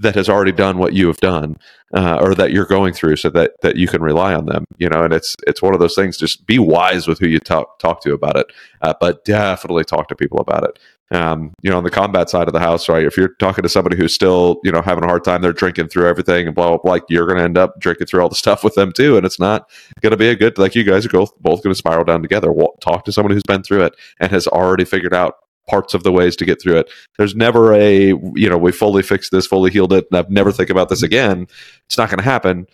that 0.00 0.14
has 0.14 0.28
already 0.28 0.52
done 0.52 0.78
what 0.78 0.92
you 0.92 1.06
have 1.06 1.18
done 1.18 1.56
uh, 1.94 2.18
or 2.20 2.34
that 2.34 2.52
you're 2.52 2.66
going 2.66 2.92
through 2.92 3.16
so 3.16 3.30
that 3.30 3.52
that 3.62 3.76
you 3.76 3.86
can 3.86 4.02
rely 4.02 4.34
on 4.34 4.46
them 4.46 4.64
you 4.78 4.88
know 4.88 5.02
and 5.02 5.12
it's 5.12 5.36
it's 5.46 5.62
one 5.62 5.74
of 5.74 5.80
those 5.80 5.94
things 5.94 6.16
just 6.16 6.46
be 6.46 6.58
wise 6.58 7.06
with 7.06 7.18
who 7.18 7.26
you 7.26 7.38
talk 7.38 7.78
talk 7.78 8.02
to 8.02 8.12
about 8.12 8.36
it 8.36 8.46
uh, 8.82 8.94
but 9.00 9.24
definitely 9.24 9.84
talk 9.84 10.08
to 10.08 10.14
people 10.14 10.38
about 10.38 10.64
it 10.64 10.78
um, 11.12 11.52
you 11.62 11.70
know, 11.70 11.76
on 11.76 11.84
the 11.84 11.90
combat 11.90 12.30
side 12.30 12.46
of 12.46 12.52
the 12.52 12.60
house, 12.60 12.88
right? 12.88 13.04
If 13.04 13.16
you're 13.16 13.34
talking 13.40 13.62
to 13.62 13.68
somebody 13.68 13.96
who's 13.96 14.14
still, 14.14 14.60
you 14.62 14.70
know, 14.70 14.80
having 14.80 15.02
a 15.02 15.08
hard 15.08 15.24
time, 15.24 15.42
they're 15.42 15.52
drinking 15.52 15.88
through 15.88 16.06
everything 16.06 16.46
and 16.46 16.54
blah, 16.54 16.68
blah, 16.68 16.78
blah, 16.78 16.92
like 16.92 17.02
you're 17.08 17.26
going 17.26 17.38
to 17.38 17.44
end 17.44 17.58
up 17.58 17.80
drinking 17.80 18.06
through 18.06 18.22
all 18.22 18.28
the 18.28 18.34
stuff 18.36 18.62
with 18.62 18.74
them 18.76 18.92
too. 18.92 19.16
And 19.16 19.26
it's 19.26 19.40
not 19.40 19.68
going 20.00 20.12
to 20.12 20.16
be 20.16 20.28
a 20.28 20.36
good, 20.36 20.56
like 20.56 20.74
you 20.74 20.84
guys 20.84 21.04
are 21.04 21.10
both, 21.10 21.36
both 21.40 21.62
going 21.62 21.72
to 21.72 21.78
spiral 21.78 22.04
down 22.04 22.22
together. 22.22 22.52
Talk 22.80 23.04
to 23.04 23.12
someone 23.12 23.32
who's 23.32 23.42
been 23.42 23.62
through 23.62 23.84
it 23.84 23.94
and 24.20 24.30
has 24.30 24.46
already 24.46 24.84
figured 24.84 25.14
out 25.14 25.34
parts 25.70 25.94
of 25.94 26.02
the 26.02 26.12
ways 26.12 26.34
to 26.36 26.44
get 26.44 26.60
through 26.60 26.78
it. 26.78 26.90
There's 27.16 27.34
never 27.34 27.72
a, 27.72 28.08
you 28.08 28.50
know, 28.50 28.58
we 28.58 28.72
fully 28.72 29.02
fixed 29.02 29.30
this, 29.30 29.46
fully 29.46 29.70
healed 29.70 29.92
it, 29.92 30.06
and 30.10 30.18
I've 30.18 30.30
never 30.30 30.52
think 30.52 30.70
about 30.70 30.88
this 30.88 31.02
again. 31.02 31.46
It's 31.86 31.96
not 31.96 32.10
going 32.10 32.18
to 32.18 32.24
happen. 32.24 32.66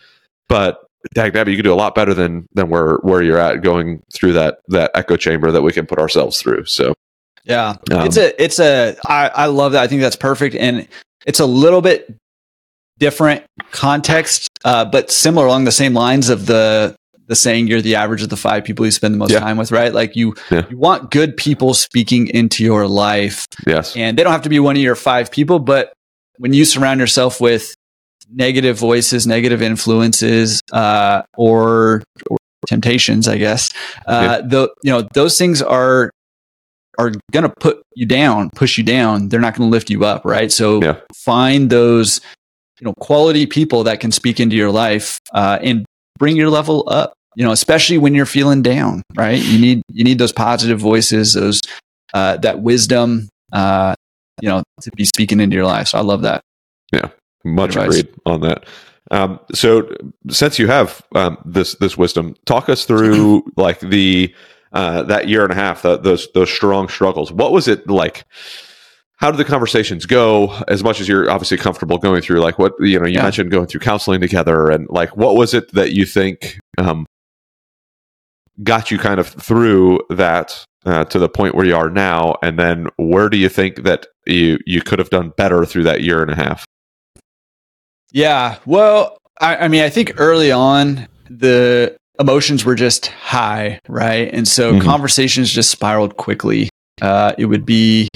But 0.49 0.79
dag 1.13 1.35
you 1.35 1.55
can 1.55 1.63
do 1.63 1.73
a 1.73 1.75
lot 1.75 1.95
better 1.95 2.13
than 2.13 2.47
than 2.53 2.69
where 2.69 2.95
where 2.97 3.21
you're 3.21 3.37
at 3.37 3.61
going 3.61 4.03
through 4.13 4.33
that 4.33 4.59
that 4.67 4.91
echo 4.95 5.15
chamber 5.15 5.51
that 5.51 5.61
we 5.61 5.71
can 5.71 5.85
put 5.85 5.99
ourselves 5.99 6.41
through. 6.41 6.65
So 6.65 6.93
yeah, 7.43 7.75
um, 7.91 8.05
it's 8.05 8.17
a 8.17 8.43
it's 8.43 8.59
a 8.59 8.95
I 9.05 9.29
I 9.29 9.45
love 9.45 9.73
that. 9.73 9.83
I 9.83 9.87
think 9.87 10.01
that's 10.01 10.15
perfect, 10.15 10.55
and 10.55 10.87
it's 11.25 11.39
a 11.39 11.45
little 11.45 11.81
bit 11.81 12.13
different 12.99 13.43
context, 13.71 14.49
uh, 14.65 14.85
but 14.85 15.11
similar 15.11 15.45
along 15.45 15.65
the 15.65 15.71
same 15.71 15.93
lines 15.93 16.29
of 16.29 16.45
the 16.47 16.95
the 17.27 17.35
saying 17.35 17.67
you're 17.67 17.81
the 17.81 17.95
average 17.95 18.23
of 18.23 18.29
the 18.29 18.37
five 18.37 18.63
people 18.63 18.85
you 18.85 18.91
spend 18.91 19.13
the 19.13 19.17
most 19.17 19.31
yeah. 19.31 19.39
time 19.39 19.57
with, 19.57 19.71
right? 19.71 19.93
Like 19.93 20.15
you 20.15 20.35
yeah. 20.49 20.65
you 20.69 20.77
want 20.77 21.11
good 21.11 21.37
people 21.37 21.73
speaking 21.73 22.27
into 22.27 22.63
your 22.63 22.87
life. 22.87 23.45
Yes. 23.65 23.95
And 23.95 24.17
they 24.17 24.23
don't 24.23 24.31
have 24.31 24.43
to 24.43 24.49
be 24.49 24.59
one 24.59 24.75
of 24.75 24.81
your 24.81 24.95
five 24.95 25.31
people, 25.31 25.59
but 25.59 25.93
when 26.37 26.53
you 26.53 26.65
surround 26.65 26.99
yourself 26.99 27.41
with 27.41 27.73
negative 28.31 28.77
voices, 28.77 29.25
negative 29.27 29.61
influences, 29.61 30.61
uh, 30.71 31.23
or, 31.37 32.03
or 32.29 32.37
temptations, 32.67 33.27
I 33.27 33.37
guess, 33.37 33.69
uh, 34.05 34.39
yeah. 34.41 34.47
the 34.47 34.73
you 34.83 34.91
know 34.91 35.07
those 35.13 35.37
things 35.37 35.61
are 35.61 36.11
are 36.99 37.11
going 37.31 37.43
to 37.43 37.53
put 37.59 37.83
you 37.95 38.05
down, 38.05 38.49
push 38.51 38.77
you 38.77 38.83
down. 38.83 39.29
They're 39.29 39.39
not 39.39 39.55
going 39.55 39.69
to 39.69 39.71
lift 39.71 39.89
you 39.89 40.03
up, 40.03 40.25
right? 40.25 40.51
So 40.51 40.81
yeah. 40.81 40.99
find 41.13 41.69
those 41.69 42.21
you 42.79 42.85
know 42.85 42.93
quality 42.99 43.45
people 43.45 43.83
that 43.83 43.99
can 43.99 44.11
speak 44.11 44.39
into 44.39 44.55
your 44.55 44.71
life 44.71 45.19
uh, 45.33 45.59
and 45.61 45.85
bring 46.17 46.35
your 46.35 46.49
level 46.49 46.83
up 46.87 47.13
you 47.37 47.43
know, 47.43 47.51
especially 47.51 47.99
when 47.99 48.15
you're 48.15 48.25
feeling 48.25 48.63
down, 48.63 49.03
right? 49.15 49.39
You 49.39 49.59
need 49.59 49.83
you 49.89 50.03
need 50.03 50.17
those 50.17 50.31
positive 50.31 50.79
voices, 50.79 51.33
those 51.33 51.61
uh, 52.15 52.37
that 52.37 52.61
wisdom, 52.61 53.29
uh, 53.53 53.93
you 54.41 54.49
know, 54.49 54.63
to 54.81 54.91
be 54.95 55.05
speaking 55.05 55.39
into 55.39 55.55
your 55.55 55.65
life. 55.65 55.89
So 55.89 55.99
I 55.99 56.01
love 56.01 56.23
that. 56.23 56.41
Yeah, 56.91 57.09
much 57.45 57.75
agreed 57.75 58.07
on 58.25 58.41
that. 58.41 58.65
Um, 59.11 59.39
so 59.53 59.87
since 60.31 60.57
you 60.57 60.65
have 60.65 61.03
um, 61.13 61.37
this 61.45 61.75
this 61.75 61.95
wisdom, 61.95 62.33
talk 62.47 62.69
us 62.69 62.85
through 62.85 63.43
like 63.55 63.81
the 63.81 64.33
uh, 64.73 65.03
that 65.03 65.27
year 65.27 65.43
and 65.43 65.51
a 65.51 65.55
half, 65.55 65.83
those 65.83 66.31
those 66.33 66.49
strong 66.49 66.89
struggles. 66.89 67.31
What 67.31 67.51
was 67.51 67.67
it 67.67 67.87
like? 67.87 68.25
how 69.17 69.31
did 69.31 69.37
the 69.37 69.45
conversations 69.45 70.05
go 70.05 70.55
as 70.67 70.83
much 70.83 71.01
as 71.01 71.07
you're 71.07 71.27
obviously 71.27 71.57
comfortable 71.57 71.97
going 71.97 72.21
through 72.21 72.39
like 72.39 72.59
what 72.59 72.73
you 72.79 72.99
know 72.99 73.07
you 73.07 73.15
yeah. 73.15 73.23
mentioned 73.23 73.49
going 73.49 73.65
through 73.65 73.79
counseling 73.79 74.21
together 74.21 74.69
and 74.69 74.87
like 74.89 75.17
what 75.17 75.35
was 75.35 75.55
it 75.55 75.71
that 75.73 75.91
you 75.91 76.05
think 76.05 76.59
um, 76.77 77.07
got 78.63 78.91
you 78.91 78.97
kind 78.97 79.19
of 79.19 79.27
through 79.27 79.99
that 80.09 80.65
uh, 80.85 81.03
to 81.05 81.19
the 81.19 81.29
point 81.29 81.53
where 81.53 81.65
you 81.65 81.75
are 81.75 81.89
now. 81.89 82.35
And 82.41 82.57
then 82.57 82.87
where 82.97 83.29
do 83.29 83.37
you 83.37 83.49
think 83.49 83.83
that 83.83 84.07
you 84.25 84.57
you 84.65 84.81
could 84.81 84.99
have 84.99 85.09
done 85.09 85.33
better 85.37 85.65
through 85.65 85.83
that 85.83 86.01
year 86.01 86.21
and 86.21 86.31
a 86.31 86.35
half? 86.35 86.65
Yeah 88.11 88.57
well 88.65 89.17
I, 89.39 89.57
I 89.57 89.67
mean 89.67 89.83
i 89.83 89.89
think 89.89 90.13
early 90.17 90.49
on 90.51 91.07
the 91.29 91.95
emotions 92.19 92.65
were 92.65 92.73
just 92.75 93.07
high 93.07 93.79
right? 93.87 94.29
And 94.33 94.47
so 94.47 94.73
mm-hmm. 94.73 94.81
conversations 94.81 95.51
just 95.51 95.69
spiraled 95.69 96.17
quickly. 96.17 96.69
Uh, 97.01 97.33
it 97.37 97.45
would 97.45 97.65
be 97.65 98.09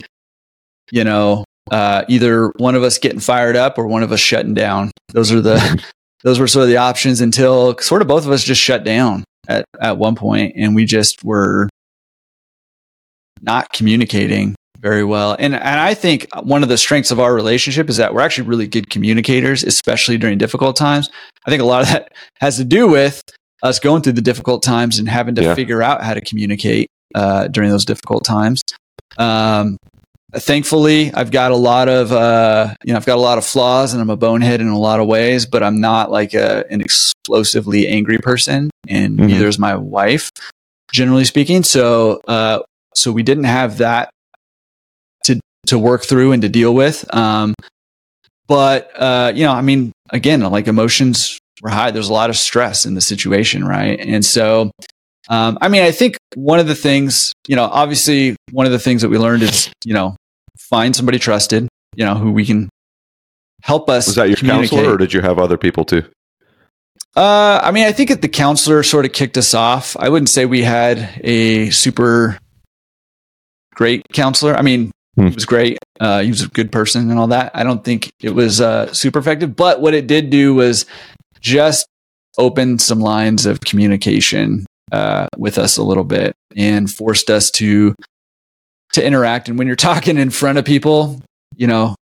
you 0.92 1.04
know 1.04 1.44
uh, 1.72 2.04
either 2.08 2.54
one 2.58 2.76
of 2.76 2.84
us 2.84 2.98
getting 2.98 3.20
fired 3.20 3.56
up 3.56 3.78
or 3.78 3.86
one 3.86 4.04
of 4.04 4.12
us 4.12 4.20
shutting 4.20 4.54
down. 4.54 4.92
Those 5.10 5.32
are 5.32 5.42
the 5.42 5.84
those 6.24 6.40
were 6.40 6.48
sort 6.48 6.64
of 6.64 6.70
the 6.70 6.78
options 6.78 7.22
until 7.22 7.78
sort 7.80 8.02
of 8.02 8.08
both 8.08 8.26
of 8.26 8.32
us 8.32 8.44
just 8.44 8.62
shut 8.62 8.84
down 8.84 9.24
at, 9.60 9.66
at 9.82 9.98
one 9.98 10.16
point 10.16 10.54
and 10.56 10.76
we 10.76 10.86
just 10.86 11.24
were 11.24 11.70
not 13.42 13.72
communicating 13.74 14.56
very 14.80 15.04
well. 15.04 15.36
And 15.38 15.54
and 15.54 15.80
I 15.80 15.94
think 15.94 16.28
one 16.42 16.64
of 16.64 16.70
the 16.70 16.78
strengths 16.78 17.12
of 17.12 17.20
our 17.20 17.34
relationship 17.34 17.90
is 17.90 17.98
that 17.98 18.14
we're 18.14 18.22
actually 18.22 18.48
really 18.48 18.68
good 18.68 18.90
communicators, 18.90 19.64
especially 19.64 20.18
during 20.18 20.38
difficult 20.38 20.76
times. 20.76 21.10
I 21.46 21.50
think 21.50 21.62
a 21.62 21.66
lot 21.66 21.84
of 21.84 21.90
that 21.90 22.12
has 22.40 22.58
to 22.58 22.64
do 22.64 22.88
with 22.88 23.22
us 23.64 23.80
going 23.80 24.02
through 24.02 24.14
the 24.14 24.22
difficult 24.22 24.64
times 24.64 24.98
and 24.98 25.08
having 25.08 25.36
to 25.36 25.44
yeah. 25.44 25.56
figure 25.56 25.84
out 25.84 26.04
how 26.04 26.14
to 26.14 26.22
communicate 26.22 26.90
uh, 27.14 27.48
during 27.48 27.70
those 27.70 27.86
difficult 27.86 28.26
times. 28.26 28.62
Um, 29.18 29.78
thankfully 30.36 31.14
i've 31.14 31.32
got 31.32 31.52
a 31.52 31.56
lot 31.56 31.90
of 31.90 32.12
uh, 32.12 32.74
you 32.84 32.94
know 32.94 32.98
i've 32.98 33.06
got 33.06 33.18
a 33.18 33.22
lot 33.22 33.38
of 33.38 33.46
flaws 33.46 33.94
and 33.94 34.02
i'm 34.02 34.10
a 34.10 34.18
bonehead 34.18 34.62
in 34.62 34.68
a 34.68 34.80
lot 34.80 35.00
of 35.00 35.08
ways 35.08 35.46
but 35.46 35.62
i'm 35.62 35.82
not 35.82 36.10
like 36.10 36.34
a, 36.34 36.66
an 36.70 36.82
explosively 36.82 37.88
angry 37.88 38.18
person 38.18 38.70
and 38.88 39.18
mm-hmm. 39.18 39.28
neither 39.28 39.48
is 39.48 39.60
my 39.60 39.76
wife 39.76 40.30
generally 40.92 41.26
speaking. 41.26 41.64
So 41.64 42.22
uh, 42.28 42.60
so 42.94 43.12
we 43.12 43.24
didn't 43.24 43.46
have 43.46 43.78
that 43.78 44.10
to 45.26 45.40
to 45.68 45.80
work 45.80 46.04
through 46.04 46.34
and 46.34 46.42
to 46.42 46.50
deal 46.50 46.74
with 46.74 47.14
um, 47.16 47.54
but 48.48 48.92
uh, 48.96 49.32
you 49.34 49.46
know 49.46 49.54
i 49.54 49.62
mean 49.62 49.92
again 50.10 50.42
like 50.42 50.68
emotions 50.68 51.40
were 51.62 51.70
high. 51.70 51.92
There's 51.92 52.10
a 52.10 52.14
lot 52.14 52.30
of 52.30 52.38
stress 52.38 52.86
in 52.86 52.96
the 52.96 53.02
situation 53.02 53.66
right? 53.66 54.00
And 54.00 54.26
so 54.26 54.72
um, 55.30 55.60
I 55.62 55.70
mean, 55.70 55.84
I 55.84 55.92
think 55.92 56.18
one 56.36 56.60
of 56.60 56.68
the 56.68 56.76
things, 56.76 57.32
you 57.48 57.56
know, 57.56 57.64
obviously 57.66 58.36
one 58.52 58.66
of 58.66 58.72
the 58.72 58.80
things 58.80 59.04
that 59.04 59.10
we 59.10 59.18
learned 59.18 59.44
is, 59.44 59.72
you 59.86 59.94
know, 59.94 60.16
find 60.70 60.96
somebody 60.96 61.20
trusted, 61.20 61.68
you 61.96 62.06
know, 62.06 62.16
who 62.16 62.32
we 62.32 62.46
can 62.46 62.70
help 63.62 63.90
us. 63.90 64.08
Was 64.08 64.16
that 64.16 64.30
your 64.30 64.38
counselor 64.38 64.94
or 64.94 64.98
did 64.98 65.14
you 65.14 65.22
have 65.22 65.40
other 65.40 65.58
people 65.58 65.86
too? 65.86 66.04
Uh, 67.16 67.60
I 67.62 67.72
mean, 67.72 67.86
I 67.86 67.92
think 67.92 68.22
the 68.22 68.30
counselor 68.30 68.84
sort 68.84 69.06
of 69.06 69.12
kicked 69.12 69.38
us 69.38 69.54
off. 69.54 69.98
I 70.00 70.10
wouldn't 70.10 70.30
say 70.30 70.46
we 70.46 70.64
had 70.64 71.20
a 71.24 71.70
super 71.72 72.38
great 73.76 74.06
counselor. 74.14 74.56
I 74.56 74.62
mean, 74.62 74.92
hmm. 75.16 75.28
he 75.28 75.36
was 75.36 75.46
great. 75.46 75.78
Uh, 76.00 76.22
he 76.22 76.30
was 76.30 76.44
a 76.44 76.48
good 76.48 76.72
person 76.72 77.10
and 77.10 77.20
all 77.20 77.28
that. 77.28 77.52
I 77.54 77.64
don't 77.64 77.84
think 77.84 78.12
it 78.22 78.34
was 78.34 78.62
uh, 78.62 78.94
super 78.94 79.20
effective, 79.20 79.56
but 79.56 79.82
what 79.82 79.94
it 79.94 80.08
did 80.08 80.30
do 80.30 80.56
was 80.56 80.86
just 81.42 81.86
open 82.38 82.80
some 82.80 83.00
lines 83.00 83.46
of 83.46 83.60
communication 83.60 84.66
uh, 84.92 85.28
with 85.38 85.58
us 85.58 85.78
a 85.78 85.84
little 85.84 86.04
bit 86.04 86.34
and 86.56 86.90
forced 86.90 87.30
us 87.30 87.52
to 87.52 87.94
to 88.94 89.06
interact. 89.06 89.50
And 89.50 89.58
when 89.58 89.68
you're 89.68 89.76
talking 89.76 90.18
in 90.18 90.30
front 90.30 90.58
of 90.58 90.66
people, 90.66 91.22
you 91.56 91.68
know, 91.68 91.96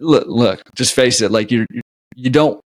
look, 0.00 0.26
look, 0.26 0.62
just 0.74 0.94
face 0.94 1.20
it. 1.20 1.30
Like 1.30 1.50
you, 1.50 1.66
you 2.14 2.30
don't, 2.30 2.60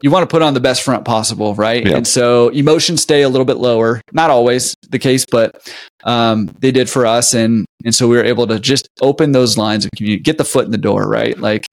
you 0.00 0.10
want 0.10 0.22
to 0.22 0.26
put 0.26 0.40
on 0.40 0.54
the 0.54 0.60
best 0.60 0.82
front 0.82 1.04
possible, 1.04 1.54
right? 1.54 1.86
Yeah. 1.86 1.96
And 1.96 2.06
so 2.06 2.48
emotions 2.48 3.02
stay 3.02 3.22
a 3.22 3.28
little 3.28 3.44
bit 3.44 3.58
lower. 3.58 4.00
Not 4.12 4.30
always 4.30 4.74
the 4.88 4.98
case, 4.98 5.26
but 5.30 5.70
um, 6.04 6.46
they 6.60 6.70
did 6.70 6.88
for 6.88 7.04
us, 7.04 7.34
and 7.34 7.66
and 7.84 7.94
so 7.94 8.08
we 8.08 8.16
were 8.16 8.24
able 8.24 8.46
to 8.46 8.58
just 8.58 8.88
open 9.02 9.32
those 9.32 9.58
lines 9.58 9.84
of 9.84 9.90
community, 9.94 10.22
get 10.22 10.38
the 10.38 10.44
foot 10.44 10.64
in 10.64 10.70
the 10.70 10.78
door, 10.78 11.06
right? 11.06 11.38
Like 11.38 11.66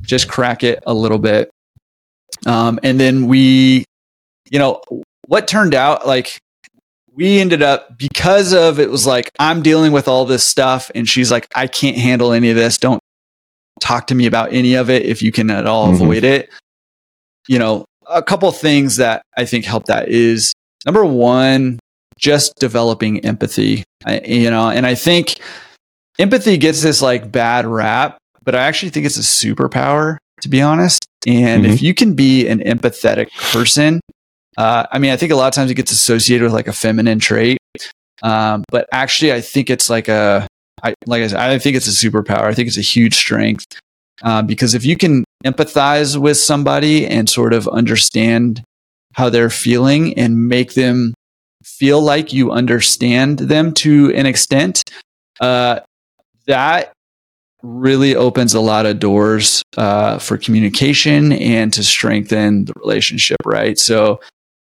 just 0.00 0.26
crack 0.28 0.64
it 0.64 0.82
a 0.86 0.94
little 0.94 1.18
bit, 1.18 1.50
um, 2.46 2.78
and 2.82 2.98
then 2.98 3.26
we, 3.26 3.84
you 4.50 4.58
know, 4.58 4.80
what 5.26 5.46
turned 5.46 5.74
out 5.74 6.06
like 6.06 6.38
we 7.16 7.38
ended 7.38 7.62
up 7.62 7.96
because 7.96 8.52
of 8.52 8.78
it 8.78 8.90
was 8.90 9.06
like 9.06 9.30
i'm 9.38 9.62
dealing 9.62 9.92
with 9.92 10.08
all 10.08 10.24
this 10.24 10.46
stuff 10.46 10.90
and 10.94 11.08
she's 11.08 11.30
like 11.30 11.46
i 11.54 11.66
can't 11.66 11.96
handle 11.96 12.32
any 12.32 12.50
of 12.50 12.56
this 12.56 12.78
don't 12.78 13.00
talk 13.80 14.06
to 14.06 14.14
me 14.14 14.26
about 14.26 14.52
any 14.52 14.74
of 14.74 14.90
it 14.90 15.04
if 15.04 15.22
you 15.22 15.32
can 15.32 15.50
at 15.50 15.66
all 15.66 15.86
mm-hmm. 15.86 16.02
avoid 16.02 16.24
it 16.24 16.50
you 17.48 17.58
know 17.58 17.84
a 18.08 18.22
couple 18.22 18.50
things 18.52 18.96
that 18.96 19.22
i 19.36 19.44
think 19.44 19.64
help 19.64 19.86
that 19.86 20.08
is 20.08 20.52
number 20.84 21.04
one 21.04 21.78
just 22.18 22.54
developing 22.56 23.24
empathy 23.24 23.84
I, 24.04 24.20
you 24.20 24.50
know 24.50 24.68
and 24.68 24.86
i 24.86 24.94
think 24.94 25.40
empathy 26.18 26.56
gets 26.56 26.82
this 26.82 27.02
like 27.02 27.30
bad 27.30 27.66
rap 27.66 28.18
but 28.42 28.54
i 28.54 28.62
actually 28.62 28.90
think 28.90 29.06
it's 29.06 29.16
a 29.16 29.20
superpower 29.20 30.18
to 30.40 30.48
be 30.48 30.62
honest 30.62 31.04
and 31.26 31.64
mm-hmm. 31.64 31.72
if 31.72 31.82
you 31.82 31.94
can 31.94 32.14
be 32.14 32.46
an 32.46 32.60
empathetic 32.60 33.30
person 33.52 34.00
uh, 34.56 34.86
I 34.90 34.98
mean, 34.98 35.12
I 35.12 35.16
think 35.16 35.32
a 35.32 35.36
lot 35.36 35.48
of 35.48 35.54
times 35.54 35.70
it 35.70 35.74
gets 35.74 35.92
associated 35.92 36.44
with 36.44 36.52
like 36.52 36.68
a 36.68 36.72
feminine 36.72 37.18
trait, 37.18 37.58
um, 38.22 38.64
but 38.70 38.88
actually, 38.92 39.32
I 39.32 39.40
think 39.40 39.70
it's 39.70 39.90
like 39.90 40.08
a, 40.08 40.46
I, 40.82 40.94
like 41.06 41.22
I 41.22 41.26
said, 41.28 41.40
I 41.40 41.58
think 41.58 41.76
it's 41.76 41.88
a 41.88 42.06
superpower. 42.06 42.42
I 42.42 42.54
think 42.54 42.68
it's 42.68 42.78
a 42.78 42.82
huge 42.82 43.14
strength 43.14 43.66
uh, 44.22 44.42
because 44.42 44.74
if 44.74 44.84
you 44.84 44.96
can 44.96 45.24
empathize 45.44 46.16
with 46.16 46.36
somebody 46.36 47.06
and 47.06 47.28
sort 47.28 47.52
of 47.52 47.68
understand 47.68 48.62
how 49.14 49.28
they're 49.28 49.50
feeling 49.50 50.16
and 50.18 50.48
make 50.48 50.74
them 50.74 51.14
feel 51.62 52.00
like 52.00 52.32
you 52.32 52.50
understand 52.50 53.38
them 53.38 53.72
to 53.72 54.12
an 54.14 54.26
extent, 54.26 54.82
uh, 55.40 55.80
that 56.46 56.92
really 57.62 58.14
opens 58.14 58.54
a 58.54 58.60
lot 58.60 58.84
of 58.86 58.98
doors 58.98 59.62
uh, 59.76 60.18
for 60.18 60.36
communication 60.36 61.32
and 61.32 61.72
to 61.72 61.82
strengthen 61.82 62.66
the 62.66 62.74
relationship, 62.76 63.38
right? 63.44 63.78
So 63.78 64.20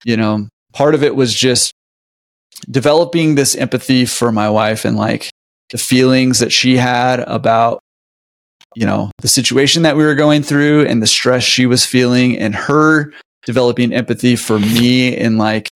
you 0.03 0.17
know, 0.17 0.47
part 0.73 0.95
of 0.95 1.03
it 1.03 1.15
was 1.15 1.33
just 1.33 1.73
developing 2.69 3.35
this 3.35 3.55
empathy 3.55 4.05
for 4.05 4.31
my 4.31 4.49
wife 4.49 4.85
and 4.85 4.97
like, 4.97 5.31
the 5.71 5.77
feelings 5.77 6.39
that 6.39 6.51
she 6.51 6.77
had 6.77 7.21
about 7.21 7.79
you 8.75 8.85
know 8.85 9.11
the 9.19 9.27
situation 9.27 9.83
that 9.83 9.97
we 9.97 10.03
were 10.03 10.15
going 10.15 10.43
through 10.43 10.85
and 10.85 11.01
the 11.01 11.07
stress 11.07 11.43
she 11.43 11.65
was 11.65 11.85
feeling 11.85 12.37
and 12.37 12.55
her 12.55 13.11
developing 13.45 13.93
empathy 13.93 14.35
for 14.35 14.59
me 14.59 15.17
and 15.17 15.37
like 15.37 15.69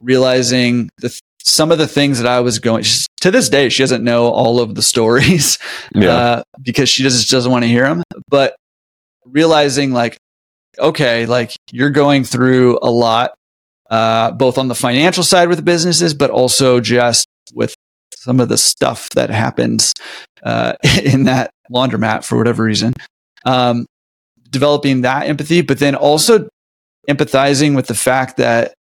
realizing 0.00 0.88
the 0.98 1.18
some 1.42 1.70
of 1.72 1.78
the 1.78 1.86
things 1.86 2.18
that 2.18 2.28
I 2.28 2.40
was 2.40 2.58
going 2.58 2.84
to 3.20 3.30
this 3.30 3.48
day 3.48 3.68
she 3.68 3.82
doesn't 3.82 4.04
know 4.04 4.26
all 4.26 4.60
of 4.60 4.74
the 4.74 4.82
stories 4.82 5.58
yeah. 5.94 6.10
uh, 6.10 6.42
because 6.62 6.88
she 6.88 7.02
just 7.02 7.30
doesn't 7.30 7.50
want 7.50 7.62
to 7.62 7.68
hear 7.68 7.84
them 7.84 8.02
but 8.28 8.56
realizing 9.24 9.92
like 9.92 10.18
okay 10.78 11.26
like 11.26 11.56
you're 11.72 11.90
going 11.90 12.22
through 12.22 12.78
a 12.82 12.90
lot 12.90 13.34
uh, 13.90 14.32
both 14.32 14.58
on 14.58 14.68
the 14.68 14.74
financial 14.74 15.22
side 15.22 15.48
with 15.48 15.58
the 15.58 15.64
businesses 15.64 16.14
but 16.14 16.30
also 16.30 16.80
just 16.80 17.28
with 17.54 17.74
some 18.14 18.40
of 18.40 18.48
the 18.48 18.58
stuff 18.58 19.08
that 19.10 19.30
happens 19.30 19.92
uh, 20.42 20.74
in 21.04 21.24
that 21.24 21.50
laundromat 21.72 22.24
for 22.24 22.36
whatever 22.38 22.64
reason. 22.64 22.92
Um, 23.44 23.86
developing 24.50 25.02
that 25.02 25.26
empathy, 25.26 25.60
but 25.60 25.78
then 25.78 25.94
also 25.94 26.48
empathizing 27.08 27.76
with 27.76 27.86
the 27.86 27.94
fact 27.94 28.36
that, 28.38 28.74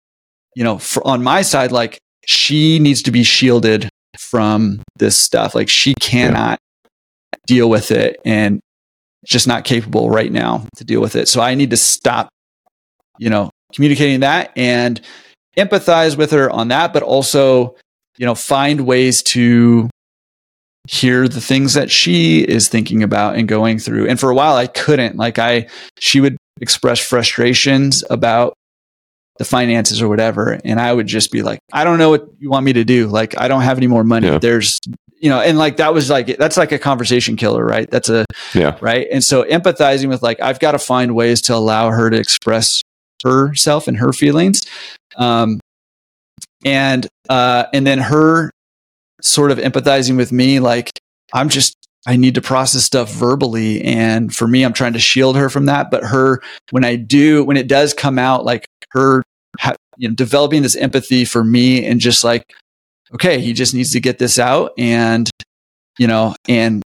you 0.55 0.63
know, 0.63 0.79
for, 0.79 1.05
on 1.07 1.23
my 1.23 1.43
side, 1.43 1.73
like 1.73 1.99
she 2.27 2.79
needs 2.79 3.03
to 3.03 3.11
be 3.11 3.23
shielded 3.23 3.89
from 4.19 4.83
this 4.97 5.19
stuff. 5.19 5.55
Like 5.55 5.69
she 5.69 5.95
cannot 6.01 6.59
yeah. 6.85 7.39
deal 7.47 7.71
with 7.71 7.91
it 7.91 8.21
and 8.25 8.61
just 9.25 9.47
not 9.47 9.65
capable 9.65 10.11
right 10.11 10.31
now 10.31 10.67
to 10.77 10.85
deal 10.85 11.01
with 11.01 11.17
it. 11.17 11.29
So 11.29 11.41
I 11.41 11.55
need 11.55 11.71
to 11.71 11.77
stop, 11.77 12.29
you 13.19 13.31
know, 13.31 13.51
communicating 13.75 14.21
that 14.21 14.53
and 14.57 15.01
empathize 15.57 16.17
with 16.17 16.31
her 16.31 16.51
on 16.51 16.69
that, 16.69 16.93
but 16.93 17.03
also, 17.03 17.77
you 18.17 18.27
know, 18.27 18.35
find 18.35 18.83
ways 18.83 19.23
to 19.23 19.89
hear 20.89 21.29
the 21.29 21.41
things 21.41 21.75
that 21.75 21.91
she 21.91 22.41
is 22.41 22.69
thinking 22.69 23.03
about 23.03 23.37
and 23.37 23.47
going 23.47 23.79
through. 23.79 24.09
And 24.09 24.19
for 24.19 24.31
a 24.31 24.35
while, 24.35 24.57
I 24.57 24.67
couldn't. 24.67 25.17
Like, 25.17 25.39
I, 25.39 25.69
she 25.99 26.21
would 26.21 26.37
express 26.61 26.99
frustrations 26.99 28.03
about 28.11 28.55
the 29.39 29.45
finances 29.45 30.03
or 30.03 30.09
whatever. 30.09 30.61
And 30.65 30.81
I 30.81 30.93
would 30.93 31.07
just 31.07 31.31
be 31.31 31.43
like, 31.43 31.61
I 31.73 31.85
don't 31.85 31.99
know 31.99 32.11
what 32.11 32.27
you 32.39 32.51
want 32.51 32.65
me 32.65 32.73
to 32.75 32.85
do. 32.85 33.07
Like, 33.07 33.39
I 33.39 33.49
don't 33.49 33.63
have 33.63 33.79
any 33.79 33.87
more 33.87 34.05
money. 34.05 34.27
Yeah. 34.27 34.39
There's, 34.39 34.79
you 35.21 35.31
know, 35.31 35.41
and 35.41 35.57
like 35.57 35.77
that 35.77 35.95
was 35.95 36.11
like, 36.11 36.37
that's 36.37 36.57
like 36.57 36.73
a 36.73 36.79
conversation 36.79 37.37
killer, 37.37 37.65
right? 37.65 37.89
That's 37.91 38.09
a, 38.09 38.27
yeah. 38.55 38.77
Right. 38.81 39.07
And 39.11 39.23
so 39.23 39.45
empathizing 39.45 40.09
with 40.09 40.23
like, 40.23 40.41
I've 40.41 40.59
got 40.59 40.73
to 40.73 40.79
find 40.79 41.15
ways 41.15 41.41
to 41.43 41.55
allow 41.55 41.91
her 41.91 42.11
to 42.11 42.17
express 42.17 42.83
herself 43.25 43.89
and 43.89 43.99
her 43.99 44.13
feelings. 44.13 44.67
Um, 45.17 45.61
and, 46.65 47.07
uh, 47.29 47.65
and 47.73 47.87
then 47.87 47.99
her 47.99 48.51
sort 49.21 49.51
of 49.51 49.59
empathizing 49.59 50.17
with 50.17 50.33
me. 50.33 50.61
Like, 50.61 50.91
I'm 51.33 51.49
just, 51.49 51.75
I 52.07 52.17
need 52.17 52.35
to 52.35 52.43
process 52.43 52.85
stuff 52.85 53.13
verbally. 53.13 53.83
And 53.83 54.35
for 54.35 54.47
me, 54.47 54.65
I'm 54.65 54.73
trying 54.73 54.93
to 54.95 54.99
shield 54.99 55.37
her 55.37 55.49
from 55.49 55.67
that. 55.67 55.91
But 55.91 56.05
her, 56.05 56.41
when 56.71 56.85
I 56.85 56.97
do, 56.97 57.45
when 57.45 57.57
it 57.57 57.69
does 57.69 57.95
come 57.95 58.19
out, 58.19 58.45
like 58.45 58.67
her, 58.91 59.23
you 59.97 60.09
know, 60.09 60.15
developing 60.15 60.63
this 60.63 60.77
empathy 60.77 61.25
for 61.25 61.45
me 61.45 61.87
and 61.87 62.01
just 62.01 62.25
like, 62.25 62.53
okay, 63.15 63.41
he 63.41 63.53
just 63.53 63.75
needs 63.75 63.93
to 63.93 64.01
get 64.01 64.19
this 64.19 64.39
out. 64.39 64.73
And, 64.79 65.31
you 65.99 66.07
know, 66.07 66.35
and 66.49 66.83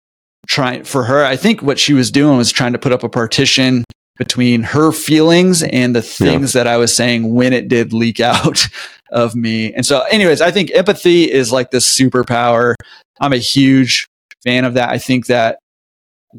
trying 0.47 0.83
for 0.83 1.03
her, 1.03 1.23
I 1.23 1.35
think 1.35 1.61
what 1.61 1.79
she 1.79 1.93
was 1.93 2.11
doing 2.11 2.37
was 2.37 2.51
trying 2.51 2.73
to 2.73 2.79
put 2.79 2.91
up 2.91 3.03
a 3.03 3.09
partition 3.09 3.83
between 4.17 4.63
her 4.63 4.91
feelings 4.91 5.63
and 5.63 5.95
the 5.95 6.01
things 6.01 6.55
yeah. 6.55 6.63
that 6.63 6.67
I 6.67 6.77
was 6.77 6.95
saying 6.95 7.33
when 7.33 7.53
it 7.53 7.67
did 7.67 7.93
leak 7.93 8.19
out 8.21 8.67
of 9.11 9.35
me. 9.35 9.73
And 9.73 9.85
so, 9.85 10.01
anyways, 10.11 10.41
I 10.41 10.51
think 10.51 10.71
empathy 10.71 11.31
is 11.31 11.51
like 11.51 11.71
this 11.71 11.85
superpower. 11.97 12.75
I'm 13.19 13.33
a 13.33 13.37
huge 13.37 14.07
fan 14.43 14.65
of 14.65 14.73
that. 14.75 14.89
I 14.89 14.97
think 14.97 15.27
that 15.27 15.59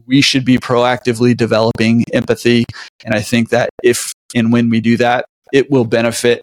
we 0.07 0.21
should 0.21 0.45
be 0.45 0.59
proactively 0.59 1.37
developing 1.37 2.05
empathy. 2.13 2.65
And 3.05 3.15
I 3.15 3.23
think 3.23 3.51
that 3.51 3.71
if 3.83 4.13
and 4.35 4.53
when 4.53 4.69
we 4.69 4.81
do 4.81 4.97
that, 4.99 5.25
it 5.53 5.71
will 5.71 5.85
benefit 5.85 6.43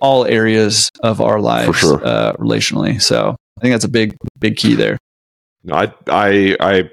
all 0.00 0.24
areas 0.24 0.90
of 1.02 1.20
our 1.20 1.40
lives 1.40 1.78
sure. 1.78 2.04
uh, 2.04 2.32
relationally. 2.34 3.00
So 3.00 3.36
I 3.58 3.60
think 3.60 3.72
that's 3.72 3.84
a 3.84 3.88
big, 3.88 4.16
big 4.38 4.56
key 4.56 4.74
there. 4.74 4.98
I, 5.70 5.92
I, 6.08 6.56
I 6.60 6.90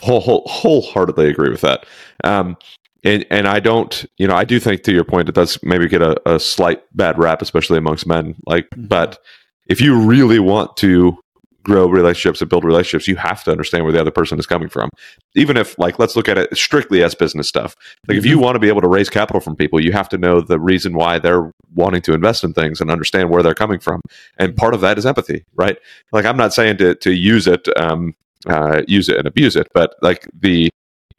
whole, 0.00 0.20
whole, 0.20 0.44
wholeheartedly 0.46 1.28
agree 1.28 1.50
with 1.50 1.60
that. 1.60 1.86
Um, 2.24 2.56
and 3.04 3.26
and 3.30 3.46
I 3.46 3.60
don't, 3.60 4.04
you 4.16 4.26
know, 4.26 4.34
I 4.34 4.44
do 4.44 4.58
think 4.60 4.82
to 4.84 4.92
your 4.92 5.04
point 5.04 5.28
it 5.28 5.34
does 5.34 5.58
maybe 5.62 5.88
get 5.88 6.02
a, 6.02 6.20
a 6.30 6.40
slight 6.40 6.82
bad 6.94 7.18
rap, 7.18 7.42
especially 7.42 7.78
amongst 7.78 8.06
men. 8.06 8.34
Like, 8.46 8.68
mm-hmm. 8.70 8.86
but 8.86 9.18
if 9.66 9.80
you 9.80 9.98
really 10.00 10.38
want 10.38 10.76
to 10.78 11.18
grow 11.62 11.86
relationships 11.86 12.40
and 12.40 12.48
build 12.48 12.64
relationships, 12.64 13.06
you 13.06 13.16
have 13.16 13.44
to 13.44 13.50
understand 13.50 13.84
where 13.84 13.92
the 13.92 14.00
other 14.00 14.10
person 14.10 14.38
is 14.38 14.46
coming 14.46 14.68
from. 14.68 14.88
Even 15.34 15.56
if, 15.56 15.78
like, 15.78 15.98
let's 15.98 16.16
look 16.16 16.28
at 16.28 16.38
it 16.38 16.56
strictly 16.56 17.02
as 17.02 17.14
business 17.14 17.46
stuff. 17.46 17.76
Like, 18.06 18.14
mm-hmm. 18.14 18.18
if 18.18 18.24
you 18.24 18.36
mm-hmm. 18.36 18.44
want 18.44 18.54
to 18.54 18.60
be 18.60 18.68
able 18.68 18.80
to 18.80 18.88
raise 18.88 19.10
capital 19.10 19.40
from 19.40 19.54
people, 19.54 19.78
you 19.78 19.92
have 19.92 20.08
to 20.08 20.18
know 20.18 20.40
the 20.40 20.58
reason 20.58 20.94
why 20.94 21.18
they're 21.18 21.52
wanting 21.74 22.00
to 22.02 22.14
invest 22.14 22.42
in 22.42 22.54
things 22.54 22.80
and 22.80 22.90
understand 22.90 23.28
where 23.28 23.42
they're 23.42 23.54
coming 23.54 23.80
from. 23.80 24.00
And 24.38 24.56
part 24.56 24.72
of 24.72 24.80
that 24.80 24.96
is 24.96 25.04
empathy, 25.04 25.44
right? 25.54 25.76
Like, 26.10 26.24
I'm 26.24 26.38
not 26.38 26.54
saying 26.54 26.78
to 26.78 26.94
to 26.94 27.12
use 27.12 27.46
it, 27.46 27.68
um, 27.76 28.14
uh, 28.46 28.82
use 28.88 29.10
it 29.10 29.18
and 29.18 29.26
abuse 29.26 29.54
it, 29.54 29.68
but 29.74 29.94
like 30.00 30.26
the 30.32 30.70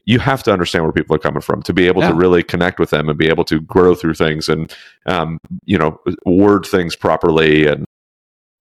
you 0.04 0.18
have 0.18 0.42
to 0.42 0.52
understand 0.52 0.84
where 0.84 0.92
people 0.92 1.14
are 1.14 1.20
coming 1.20 1.40
from 1.40 1.62
to 1.62 1.72
be 1.72 1.86
able 1.86 2.02
yeah. 2.02 2.08
to 2.08 2.14
really 2.14 2.42
connect 2.42 2.78
with 2.78 2.90
them 2.90 3.08
and 3.08 3.18
be 3.18 3.28
able 3.28 3.44
to 3.44 3.60
grow 3.60 3.94
through 3.94 4.14
things 4.14 4.48
and 4.48 4.74
um, 5.06 5.38
you 5.64 5.78
know 5.78 6.00
word 6.24 6.66
things 6.66 6.96
properly 6.96 7.66
and 7.66 7.84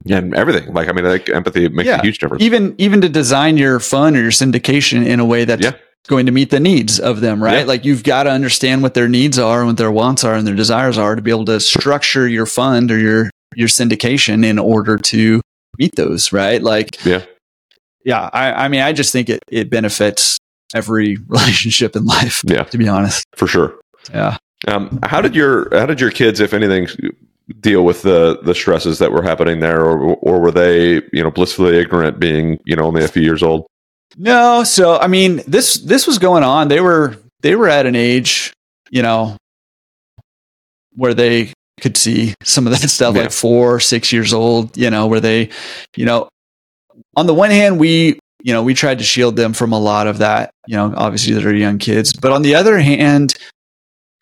and 0.10 0.34
everything. 0.36 0.74
Like 0.74 0.88
I 0.88 0.92
mean, 0.92 1.06
like 1.06 1.30
empathy 1.30 1.68
makes 1.70 1.88
yeah. 1.88 2.00
a 2.00 2.02
huge 2.02 2.20
difference. 2.20 2.44
Even 2.44 2.76
even 2.78 3.02
to 3.02 3.10
design 3.10 3.58
your 3.58 3.80
fund 3.80 4.16
or 4.16 4.22
your 4.22 4.32
syndication 4.32 5.06
in 5.06 5.20
a 5.20 5.26
way 5.26 5.46
that's 5.46 5.64
yeah. 5.64 5.74
going 6.08 6.26
to 6.26 6.32
meet 6.32 6.50
the 6.50 6.60
needs 6.60 7.00
of 7.00 7.22
them, 7.22 7.44
right? 7.44 7.68
Like 7.68 7.86
you've 7.86 8.04
got 8.04 8.24
to 8.24 8.32
understand 8.32 8.82
what 8.82 8.94
their 8.94 9.10
needs 9.10 9.38
are, 9.38 9.66
what 9.66 9.78
their 9.78 9.92
wants 9.92 10.24
are, 10.24 10.36
and 10.36 10.48
their 10.48 10.56
desires 10.56 10.98
are 10.98 11.16
to 11.16 11.22
be 11.22 11.32
able 11.32 11.46
to 11.46 11.60
structure 11.60 12.28
your 12.28 12.46
fund 12.46 12.92
or 12.92 12.98
your 12.98 13.30
your 13.56 13.68
syndication 13.68 14.46
in 14.46 14.60
order 14.60 14.98
to 14.98 15.42
meet 15.78 15.96
those, 15.96 16.32
right? 16.32 16.62
Like 16.62 17.04
yeah. 17.06 17.24
Yeah, 18.06 18.30
I, 18.32 18.66
I 18.66 18.68
mean, 18.70 18.80
I 18.80 18.94
just 18.94 19.12
think 19.12 19.30
it, 19.30 19.42
it 19.50 19.70
benefits 19.70 20.39
every 20.74 21.18
relationship 21.28 21.96
in 21.96 22.06
life. 22.06 22.42
Yeah, 22.46 22.64
to 22.64 22.78
be 22.78 22.88
honest, 22.88 23.26
for 23.36 23.48
sure. 23.48 23.76
Yeah. 24.12 24.38
Um, 24.68 25.00
how 25.04 25.22
did 25.22 25.36
your 25.36 25.70
how 25.78 25.86
did 25.86 26.02
your 26.02 26.12
kids, 26.12 26.40
if 26.40 26.54
anything, 26.54 26.88
deal 27.60 27.84
with 27.84 28.02
the 28.02 28.40
the 28.44 28.54
stresses 28.54 29.00
that 29.00 29.12
were 29.12 29.24
happening 29.24 29.60
there, 29.60 29.82
or 29.82 30.16
or 30.16 30.40
were 30.40 30.52
they 30.52 31.02
you 31.14 31.24
know 31.24 31.32
blissfully 31.32 31.78
ignorant, 31.78 32.20
being 32.20 32.60
you 32.66 32.76
know 32.76 32.84
only 32.84 33.04
a 33.04 33.08
few 33.08 33.22
years 33.22 33.42
old? 33.42 33.68
No, 34.18 34.64
so 34.64 34.98
I 34.98 35.08
mean 35.08 35.42
this 35.48 35.76
this 35.76 36.08
was 36.08 36.18
going 36.18 36.44
on. 36.44 36.68
They 36.68 36.82
were 36.82 37.16
they 37.42 37.56
were 37.56 37.70
at 37.70 37.86
an 37.86 37.96
age, 37.96 38.54
you 38.90 39.02
know, 39.02 39.38
where 40.96 41.14
they 41.14 41.54
could 41.80 41.98
see 41.98 42.34
some 42.44 42.68
of 42.68 42.74
that 42.74 42.90
stuff, 42.90 43.16
yeah. 43.16 43.24
like 43.24 43.32
four, 43.32 43.80
six 43.80 44.12
years 44.12 44.34
old, 44.34 44.76
you 44.78 44.90
know, 44.90 45.08
where 45.08 45.22
they, 45.22 45.50
you 45.96 46.06
know, 46.06 46.30
on 47.16 47.28
the 47.28 47.34
one 47.34 47.52
hand, 47.52 47.80
we 47.80 48.19
you 48.42 48.54
know, 48.54 48.64
we 48.64 48.74
tried 48.74 49.00
to 49.00 49.04
shield 49.04 49.36
them 49.36 49.54
from 49.54 49.74
a 49.74 49.80
lot 49.80 50.08
of 50.08 50.20
that, 50.20 50.52
you 50.68 50.76
know, 50.76 50.94
obviously 50.96 51.34
they're 51.34 51.54
young 51.54 51.78
kids. 51.78 52.14
But 52.14 52.32
on 52.32 52.42
the 52.42 52.56
other 52.56 52.80
hand, 52.80 53.34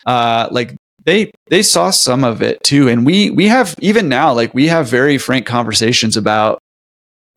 uh, 0.06 0.48
like 0.50 0.76
they 1.04 1.30
they 1.48 1.62
saw 1.62 1.90
some 1.90 2.24
of 2.24 2.42
it 2.42 2.62
too. 2.64 2.88
And 2.88 3.06
we 3.06 3.30
we 3.30 3.46
have 3.48 3.74
even 3.80 4.08
now, 4.08 4.32
like 4.32 4.54
we 4.54 4.66
have 4.68 4.88
very 4.88 5.18
frank 5.18 5.46
conversations 5.46 6.16
about 6.16 6.58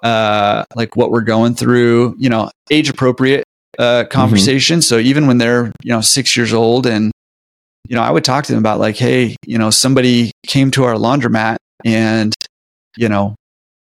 uh 0.03 0.63
like 0.75 0.95
what 0.95 1.11
we're 1.11 1.21
going 1.21 1.53
through, 1.53 2.15
you 2.17 2.29
know, 2.29 2.49
age 2.71 2.89
appropriate 2.89 3.45
uh 3.77 4.05
conversations. 4.09 4.85
Mm-hmm. 4.85 4.95
So 4.95 4.99
even 4.99 5.27
when 5.27 5.37
they're, 5.37 5.71
you 5.83 5.93
know, 5.93 6.01
six 6.01 6.35
years 6.35 6.53
old 6.53 6.85
and 6.87 7.11
you 7.87 7.95
know, 7.95 8.01
I 8.03 8.11
would 8.11 8.23
talk 8.23 8.45
to 8.45 8.53
them 8.53 8.59
about 8.59 8.79
like, 8.79 8.95
hey, 8.95 9.35
you 9.45 9.57
know, 9.57 9.69
somebody 9.69 10.31
came 10.47 10.71
to 10.71 10.85
our 10.85 10.95
laundromat 10.95 11.57
and, 11.83 12.33
you 12.95 13.09
know, 13.09 13.35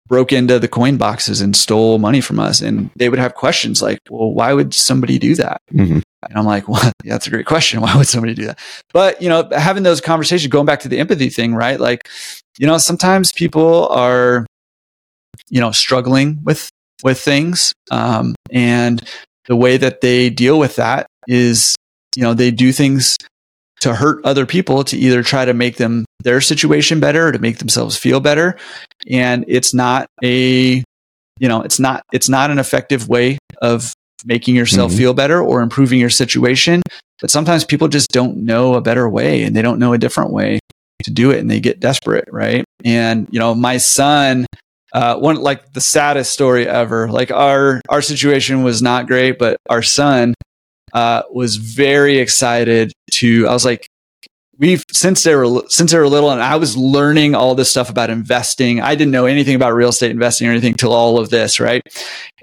broke 0.08 0.32
into 0.32 0.60
the 0.60 0.68
coin 0.68 0.98
boxes 0.98 1.42
and 1.42 1.56
stole 1.56 2.00
money 2.00 2.22
from 2.22 2.40
us. 2.40 2.62
And 2.62 2.90
they 2.96 3.10
would 3.10 3.20
have 3.20 3.36
questions 3.36 3.82
like, 3.82 4.00
well, 4.10 4.32
why 4.32 4.54
would 4.54 4.74
somebody 4.74 5.20
do 5.20 5.36
that? 5.36 5.62
Mm-hmm. 5.74 6.00
And 6.30 6.38
I'm 6.38 6.46
like, 6.46 6.68
well, 6.68 6.82
yeah, 6.84 6.92
that's 7.14 7.28
a 7.28 7.30
great 7.30 7.46
question. 7.46 7.82
Why 7.82 7.96
would 7.96 8.08
somebody 8.08 8.34
do 8.34 8.46
that? 8.46 8.60
But, 8.92 9.22
you 9.22 9.30
know, 9.30 9.48
having 9.52 9.84
those 9.84 10.02
conversations, 10.02 10.52
going 10.52 10.66
back 10.66 10.80
to 10.82 10.90
the 10.90 11.00
empathy 11.00 11.30
thing, 11.30 11.54
right? 11.54 11.80
Like, 11.80 12.10
you 12.58 12.66
know, 12.66 12.78
sometimes 12.78 13.32
people 13.32 13.88
are, 13.90 14.46
you 15.50 15.62
know, 15.62 15.72
struggling 15.72 16.40
with, 16.44 16.70
with 17.04 17.20
things. 17.20 17.74
Um, 17.92 18.36
and 18.52 19.08
the 19.46 19.56
way 19.56 19.78
that 19.78 20.02
they 20.02 20.30
deal 20.30 20.58
with 20.58 20.76
that 20.78 21.08
is, 21.28 21.76
you 22.16 22.24
know, 22.24 22.34
they 22.34 22.52
do 22.52 22.72
things 22.72 23.18
to 23.82 23.94
hurt 23.94 24.26
other 24.26 24.46
people 24.46 24.84
to 24.86 24.98
either 24.98 25.22
try 25.22 25.46
to 25.46 25.54
make 25.54 25.78
them 25.78 26.06
their 26.24 26.42
situation 26.42 27.00
better 27.00 27.28
or 27.28 27.32
to 27.32 27.40
make 27.40 27.60
themselves 27.60 27.98
feel 27.98 28.20
better 28.20 28.58
and 29.10 29.46
it's 29.48 29.74
not 29.74 30.08
a 30.24 30.84
you 31.40 31.48
know 31.48 31.62
it's 31.62 31.80
not 31.80 32.04
it's 32.12 32.30
not 32.30 32.50
an 32.52 32.60
effective 32.60 33.08
way 33.08 33.38
of 33.62 33.94
making 34.26 34.56
yourself 34.56 34.92
mm-hmm. 34.92 34.98
feel 34.98 35.14
better 35.14 35.42
or 35.42 35.62
improving 35.62 36.00
your 36.00 36.10
situation 36.10 36.82
but 37.22 37.30
sometimes 37.30 37.64
people 37.64 37.88
just 37.88 38.10
don't 38.10 38.38
know 38.38 38.74
a 38.74 38.82
better 38.82 39.08
way 39.08 39.44
and 39.44 39.56
they 39.56 39.62
don't 39.62 39.80
know 39.80 39.94
a 39.94 39.98
different 39.98 40.32
way 40.32 40.60
to 41.04 41.12
do 41.12 41.32
it 41.32 41.40
and 41.40 41.50
they 41.50 41.60
get 41.60 41.80
desperate 41.80 42.28
right 42.32 42.66
and 42.84 43.28
you 43.32 43.40
know 43.40 43.54
my 43.54 43.78
son 43.78 44.46
uh, 44.94 45.18
one 45.18 45.36
like 45.36 45.74
the 45.74 45.82
saddest 45.82 46.32
story 46.32 46.68
ever. 46.68 47.10
Like 47.10 47.32
our 47.32 47.82
our 47.90 48.02
situation 48.02 48.64
was 48.64 48.82
not 48.82 49.08
great, 49.08 49.38
but 49.38 49.58
our 49.70 49.84
son 49.84 50.34
uh, 50.94 51.24
was 51.32 51.58
very 51.58 52.18
excited 52.18 52.94
to. 53.12 53.48
I 53.48 53.54
was 53.54 53.66
like, 53.66 53.88
we've 54.58 54.84
since 54.92 55.24
they 55.24 55.36
were 55.36 55.64
since 55.70 55.92
they 55.92 55.98
were 56.00 56.08
little, 56.08 56.32
and 56.32 56.42
I 56.42 56.56
was 56.56 56.76
learning 56.76 57.36
all 57.36 57.56
this 57.56 57.70
stuff 57.70 57.90
about 57.90 58.10
investing. 58.10 58.82
I 58.82 58.96
didn't 58.96 59.12
know 59.12 59.26
anything 59.26 59.56
about 59.56 59.74
real 59.74 59.90
estate 59.90 60.12
investing 60.12 60.48
or 60.48 60.52
anything 60.52 60.74
till 60.74 60.94
all 60.94 61.20
of 61.20 61.30
this, 61.30 61.60
right? 61.60 61.82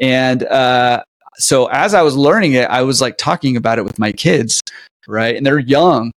And 0.01 0.43
uh, 0.45 1.03
so 1.37 1.67
as 1.67 1.95
I 1.95 2.03
was 2.03 2.17
learning 2.17 2.53
it, 2.53 2.69
I 2.71 2.83
was 2.83 3.01
like 3.01 3.17
talking 3.17 3.57
about 3.57 3.79
it 3.79 3.85
with 3.85 3.99
my 3.99 4.13
kids, 4.13 4.61
right? 5.07 5.37
And 5.37 5.45
they're 5.45 5.59
young. 5.59 6.13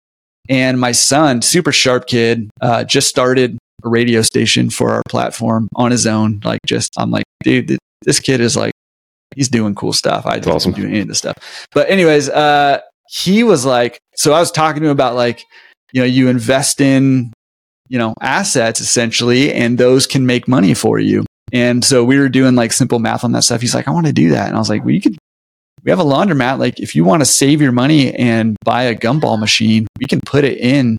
And 0.48 0.78
my 0.78 0.92
son, 0.92 1.42
super 1.42 1.72
sharp 1.72 2.06
kid, 2.06 2.50
uh, 2.60 2.84
just 2.84 3.08
started 3.08 3.58
a 3.82 3.88
radio 3.88 4.22
station 4.22 4.70
for 4.70 4.92
our 4.92 5.02
platform 5.08 5.68
on 5.74 5.90
his 5.90 6.06
own. 6.06 6.40
Like, 6.44 6.60
just, 6.64 6.92
I'm 6.96 7.10
like, 7.10 7.24
dude, 7.42 7.76
this 8.02 8.20
kid 8.20 8.40
is 8.40 8.56
like, 8.56 8.72
he's 9.34 9.48
doing 9.48 9.74
cool 9.74 9.92
stuff. 9.92 10.24
I 10.24 10.34
didn't 10.34 10.54
awesome. 10.54 10.72
do 10.72 10.86
any 10.86 11.00
of 11.00 11.08
this 11.08 11.18
stuff. 11.18 11.36
But, 11.72 11.90
anyways, 11.90 12.28
uh, 12.28 12.78
he 13.08 13.42
was 13.42 13.64
like, 13.64 13.98
so 14.14 14.32
I 14.32 14.38
was 14.38 14.52
talking 14.52 14.82
to 14.82 14.86
him 14.86 14.92
about 14.92 15.16
like, 15.16 15.42
you 15.96 16.02
know, 16.02 16.06
you 16.06 16.28
invest 16.28 16.82
in, 16.82 17.32
you 17.88 17.98
know, 17.98 18.12
assets 18.20 18.82
essentially, 18.82 19.50
and 19.50 19.78
those 19.78 20.06
can 20.06 20.26
make 20.26 20.46
money 20.46 20.74
for 20.74 20.98
you. 20.98 21.24
And 21.54 21.82
so 21.82 22.04
we 22.04 22.18
were 22.18 22.28
doing 22.28 22.54
like 22.54 22.74
simple 22.74 22.98
math 22.98 23.24
on 23.24 23.32
that 23.32 23.44
stuff. 23.44 23.62
He's 23.62 23.74
like, 23.74 23.88
I 23.88 23.92
want 23.92 24.04
to 24.04 24.12
do 24.12 24.28
that. 24.32 24.48
And 24.48 24.56
I 24.56 24.58
was 24.58 24.68
like, 24.68 24.84
well, 24.84 24.90
you 24.90 25.00
could, 25.00 25.16
we 25.84 25.90
have 25.90 25.98
a 25.98 26.04
laundromat. 26.04 26.58
Like, 26.58 26.80
if 26.80 26.94
you 26.94 27.02
want 27.02 27.22
to 27.22 27.24
save 27.24 27.62
your 27.62 27.72
money 27.72 28.14
and 28.14 28.58
buy 28.62 28.82
a 28.82 28.94
gumball 28.94 29.40
machine, 29.40 29.86
we 29.98 30.04
can 30.04 30.20
put 30.20 30.44
it 30.44 30.58
in, 30.58 30.98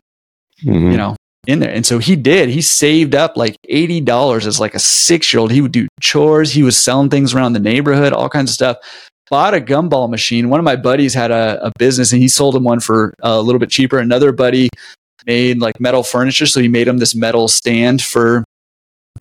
mm-hmm. 0.64 0.90
you 0.90 0.98
know, 0.98 1.16
in 1.46 1.60
there. 1.60 1.72
And 1.72 1.86
so 1.86 2.00
he 2.00 2.16
did. 2.16 2.50
He 2.50 2.64
saved 2.64 3.14
up 3.14 3.38
like 3.38 3.56
$80 3.70 4.48
as 4.48 4.60
like 4.60 4.74
a 4.74 4.80
six 4.80 5.32
year 5.32 5.42
old. 5.42 5.52
He 5.52 5.62
would 5.62 5.72
do 5.72 5.88
chores. 6.02 6.52
He 6.52 6.64
was 6.64 6.76
selling 6.76 7.12
things 7.12 7.36
around 7.36 7.54
the 7.54 7.60
neighborhood, 7.60 8.14
all 8.14 8.30
kinds 8.30 8.50
of 8.50 8.56
stuff. 8.56 8.78
Bought 9.30 9.54
a 9.54 9.60
gumball 9.60 10.10
machine. 10.10 10.50
One 10.50 10.60
of 10.60 10.64
my 10.64 10.76
buddies 10.76 11.14
had 11.14 11.32
a, 11.32 11.66
a 11.66 11.72
business 11.78 12.14
and 12.14 12.22
he 12.22 12.28
sold 12.28 12.56
him 12.56 12.64
one 12.64 12.80
for 12.80 13.14
a 13.20 13.42
little 13.42 13.60
bit 13.60 13.70
cheaper. 13.70 14.00
Another 14.00 14.32
buddy 14.32 14.70
made 15.26 15.60
like 15.60 15.80
metal 15.80 16.04
furniture. 16.04 16.46
So 16.46 16.62
he 16.62 16.68
made 16.68 16.88
him 16.88 16.98
this 16.98 17.14
metal 17.14 17.48
stand 17.48 18.02
for 18.02 18.46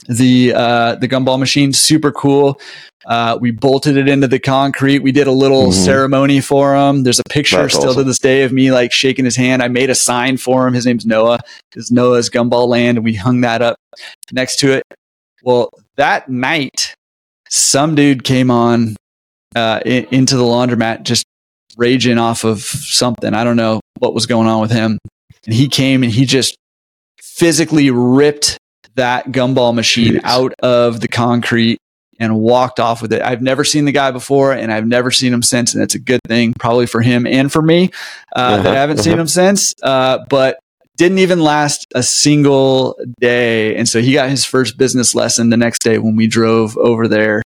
the 0.09 0.53
uh, 0.55 0.95
the 0.97 1.09
gumball 1.09 1.39
machine. 1.39 1.73
Super 1.73 2.12
cool. 2.12 2.61
Uh, 3.07 3.39
we 3.41 3.51
bolted 3.51 3.97
it 3.97 4.09
into 4.09 4.27
the 4.27 4.39
concrete. 4.39 4.99
We 5.01 5.12
did 5.12 5.27
a 5.27 5.33
little 5.33 5.65
mm-hmm. 5.65 5.85
ceremony 5.85 6.41
for 6.41 6.74
him. 6.74 7.03
There's 7.03 7.20
a 7.20 7.28
picture 7.31 7.59
That's 7.59 7.74
still 7.74 7.91
awesome. 7.91 8.03
to 8.03 8.05
this 8.05 8.19
day 8.19 8.43
of 8.43 8.53
me 8.53 8.73
like 8.73 8.93
shaking 8.93 9.24
his 9.24 9.37
hand. 9.37 9.62
I 9.62 9.69
made 9.69 9.91
a 9.91 9.95
sign 9.95 10.37
for 10.37 10.66
him. 10.66 10.74
His 10.74 10.87
name's 10.87 11.07
Noah. 11.07 11.39
It's 11.74 11.91
Noah's 11.91 12.28
Gumball 12.31 12.69
Land, 12.69 12.99
and 12.99 13.05
we 13.05 13.15
hung 13.15 13.43
that 13.43 13.62
up 13.62 13.77
next 14.33 14.59
to 14.61 14.73
it. 14.73 14.83
Well, 15.43 15.70
that 15.97 16.28
night, 16.28 16.95
some 17.49 17.95
dude 17.95 18.24
came 18.24 18.51
on 18.51 18.97
uh, 19.57 19.81
in, 19.85 20.07
into 20.11 20.37
the 20.37 20.45
laundromat 20.45 21.03
just 21.03 21.24
raging 21.77 22.19
off 22.19 22.45
of 22.45 22.61
something. 22.61 23.35
I 23.35 23.43
don't 23.43 23.57
know 23.57 23.81
what 23.99 24.15
was 24.15 24.27
going 24.27 24.47
on 24.47 24.61
with 24.61 24.70
him. 24.70 24.99
And 25.47 25.55
he 25.55 25.69
came 25.69 26.03
and 26.03 26.12
he 26.12 26.27
just 26.27 26.57
physically 27.20 27.91
ripped 27.91 28.59
that 28.95 29.27
gumball 29.27 29.74
machine 29.74 30.15
Jeez. 30.15 30.20
out 30.24 30.55
of 30.62 31.01
the 31.01 31.09
concrete 31.09 31.78
and 32.19 32.39
walked 32.39 32.81
off 32.81 33.03
with 33.03 33.12
it. 33.12 33.20
I've 33.23 33.43
never 33.43 33.62
seen 33.65 33.85
the 33.85 33.93
guy 33.93 34.11
before 34.11 34.53
and 34.53 34.73
I've 34.73 34.87
never 34.87 35.11
seen 35.11 35.33
him 35.33 35.43
since. 35.43 35.74
And 35.74 35.83
it's 35.83 35.95
a 35.95 35.99
good 35.99 36.20
thing, 36.27 36.55
probably 36.59 36.87
for 36.87 37.03
him 37.03 37.27
and 37.27 37.53
for 37.53 37.61
me 37.61 37.91
uh, 38.35 38.41
uh-huh, 38.41 38.62
that 38.62 38.77
I 38.77 38.81
haven't 38.81 38.99
uh-huh. 38.99 39.05
seen 39.05 39.19
him 39.19 39.28
since. 39.28 39.74
Uh, 39.83 40.24
but 40.28 40.59
didn't 40.97 41.19
even 41.19 41.41
last 41.41 41.87
a 41.95 42.03
single 42.03 42.99
day. 43.20 43.77
And 43.77 43.87
so 43.87 44.01
he 44.01 44.15
got 44.15 44.31
his 44.31 44.47
first 44.47 44.78
business 44.78 45.15
lesson 45.15 45.51
the 45.51 45.59
next 45.59 45.83
day 45.83 45.99
when 45.99 46.16
we 46.16 46.27
drove 46.27 46.77
over 46.78 47.07
there. 47.07 47.43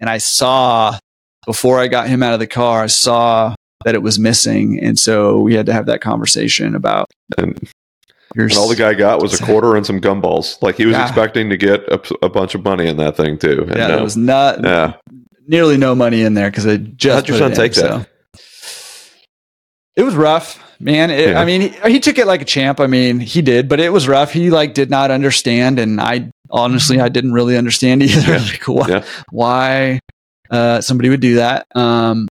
And 0.00 0.08
I 0.08 0.18
saw, 0.18 0.98
before 1.46 1.78
I 1.78 1.88
got 1.88 2.08
him 2.08 2.22
out 2.22 2.34
of 2.34 2.40
the 2.40 2.46
car, 2.46 2.84
I 2.84 2.86
saw 2.86 3.54
that 3.84 3.94
it 3.94 4.02
was 4.02 4.18
missing. 4.18 4.78
And 4.80 4.98
so 4.98 5.40
we 5.40 5.54
had 5.54 5.66
to 5.66 5.72
have 5.72 5.86
that 5.86 6.00
conversation 6.00 6.74
about. 6.74 7.10
And 7.38 7.68
and 8.36 8.52
all 8.54 8.68
the 8.68 8.76
guy 8.76 8.94
got 8.94 9.20
was 9.20 9.38
a 9.38 9.44
quarter 9.44 9.76
and 9.76 9.84
some 9.84 10.00
gumballs. 10.00 10.60
Like 10.62 10.76
he 10.76 10.86
was 10.86 10.94
yeah. 10.94 11.02
expecting 11.06 11.50
to 11.50 11.56
get 11.56 11.80
a, 11.88 12.00
a, 12.24 12.28
bunch 12.28 12.54
of 12.54 12.64
money 12.64 12.86
in 12.86 12.96
that 12.96 13.16
thing 13.16 13.38
too. 13.38 13.66
And 13.68 13.76
yeah, 13.76 13.88
no. 13.88 13.98
it 13.98 14.02
was 14.02 14.16
not. 14.16 14.62
Yeah. 14.62 14.94
nearly 15.46 15.76
no 15.76 15.94
money 15.94 16.22
in 16.22 16.34
there 16.34 16.50
because 16.50 16.66
I 16.66 16.76
just. 16.78 17.14
How'd 17.14 17.28
your 17.28 17.38
son 17.38 17.52
take 17.52 17.76
in, 17.76 17.82
that? 17.82 18.08
So. 18.34 18.40
It 19.94 20.04
was 20.04 20.14
rough, 20.14 20.62
man. 20.80 21.10
It, 21.10 21.30
yeah. 21.30 21.40
I 21.40 21.44
mean, 21.44 21.60
he, 21.60 21.92
he, 21.92 22.00
took 22.00 22.16
it 22.16 22.26
like 22.26 22.40
a 22.40 22.46
champ. 22.46 22.80
I 22.80 22.86
mean, 22.86 23.20
he 23.20 23.42
did, 23.42 23.68
but 23.68 23.78
it 23.78 23.92
was 23.92 24.08
rough. 24.08 24.32
He 24.32 24.48
like 24.48 24.72
did 24.72 24.88
not 24.88 25.10
understand, 25.10 25.78
and 25.78 26.00
I 26.00 26.30
honestly 26.50 26.98
I 26.98 27.10
didn't 27.10 27.32
really 27.32 27.58
understand 27.58 28.02
either. 28.02 28.38
like 28.38 28.66
why, 28.66 29.04
why 29.30 30.00
uh, 30.52 30.80
somebody 30.82 31.08
would 31.08 31.20
do 31.20 31.36
that. 31.36 31.66
Um, 31.74 32.28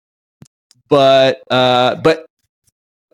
but 0.88 1.42
uh, 1.50 1.96
but 1.96 2.24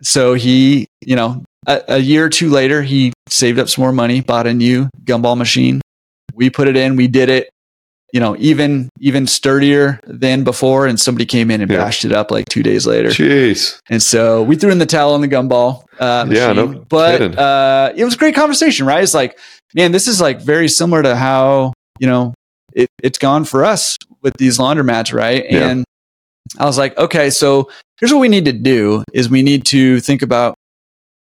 so 0.03 0.35
he, 0.35 0.87
you 1.01 1.17
know, 1.17 1.43
a, 1.67 1.83
a, 1.89 1.99
year 1.99 2.27
or 2.27 2.29
two 2.29 2.51
later, 2.51 2.83
he 2.83 3.13
saved 3.29 3.59
up 3.59 3.69
some 3.69 3.83
more 3.83 3.93
money, 3.93 4.21
bought 4.21 4.47
a 4.47 4.55
new 4.55 4.89
gumball 5.05 5.37
machine. 5.37 5.81
We 6.35 6.51
put 6.51 6.69
it 6.69 6.77
in, 6.77 6.97
we 6.97 7.07
did 7.09 7.29
it, 7.29 7.51
you 8.13 8.21
know, 8.21 8.37
even 8.39 8.91
even 8.99 9.27
sturdier 9.27 10.01
than 10.05 10.45
before. 10.45 10.87
And 10.87 11.01
somebody 11.01 11.27
came 11.27 11.51
in 11.51 11.63
and 11.63 11.71
yeah. 11.71 11.79
bashed 11.79 12.05
it 12.05 12.13
up 12.13 12.31
like 12.31 12.47
two 12.51 12.63
days 12.63 12.87
later. 12.87 13.09
Jeez. 13.09 13.79
And 13.89 14.03
so 14.03 14.43
we 14.43 14.57
threw 14.57 14.71
in 14.71 14.79
the 14.79 14.87
towel 14.87 15.15
on 15.15 15.23
the 15.23 15.29
gumball. 15.29 15.85
Uh, 15.99 16.27
machine. 16.27 16.43
Yeah, 16.43 16.53
no 16.53 16.85
but 16.89 17.39
uh, 17.39 17.93
it 17.97 18.05
was 18.05 18.15
a 18.15 18.19
great 18.19 18.35
conversation, 18.35 18.87
right? 18.87 19.03
It's 19.03 19.15
like, 19.15 19.39
man, 19.75 19.93
this 19.93 20.09
is 20.09 20.21
like 20.21 20.41
very 20.41 20.69
similar 20.69 21.03
to 21.03 21.17
how 21.17 21.73
you 21.99 22.07
know 22.07 22.35
it, 22.75 22.89
it's 23.03 23.19
gone 23.19 23.45
for 23.45 23.65
us 23.65 23.97
with 24.23 24.35
these 24.39 24.59
laundromats, 24.59 25.13
right? 25.13 25.45
Yeah. 25.49 25.69
And 25.69 25.85
I 26.59 26.65
was 26.65 26.79
like, 26.79 26.97
okay, 26.99 27.31
so 27.31 27.71
here's 27.99 28.13
what 28.13 28.21
we 28.21 28.29
need 28.29 28.47
to 28.47 28.53
do: 28.53 29.05
is 29.13 29.29
we 29.29 29.43
need 29.43 29.67
to 29.67 30.01
think 30.01 30.23
about 30.23 30.55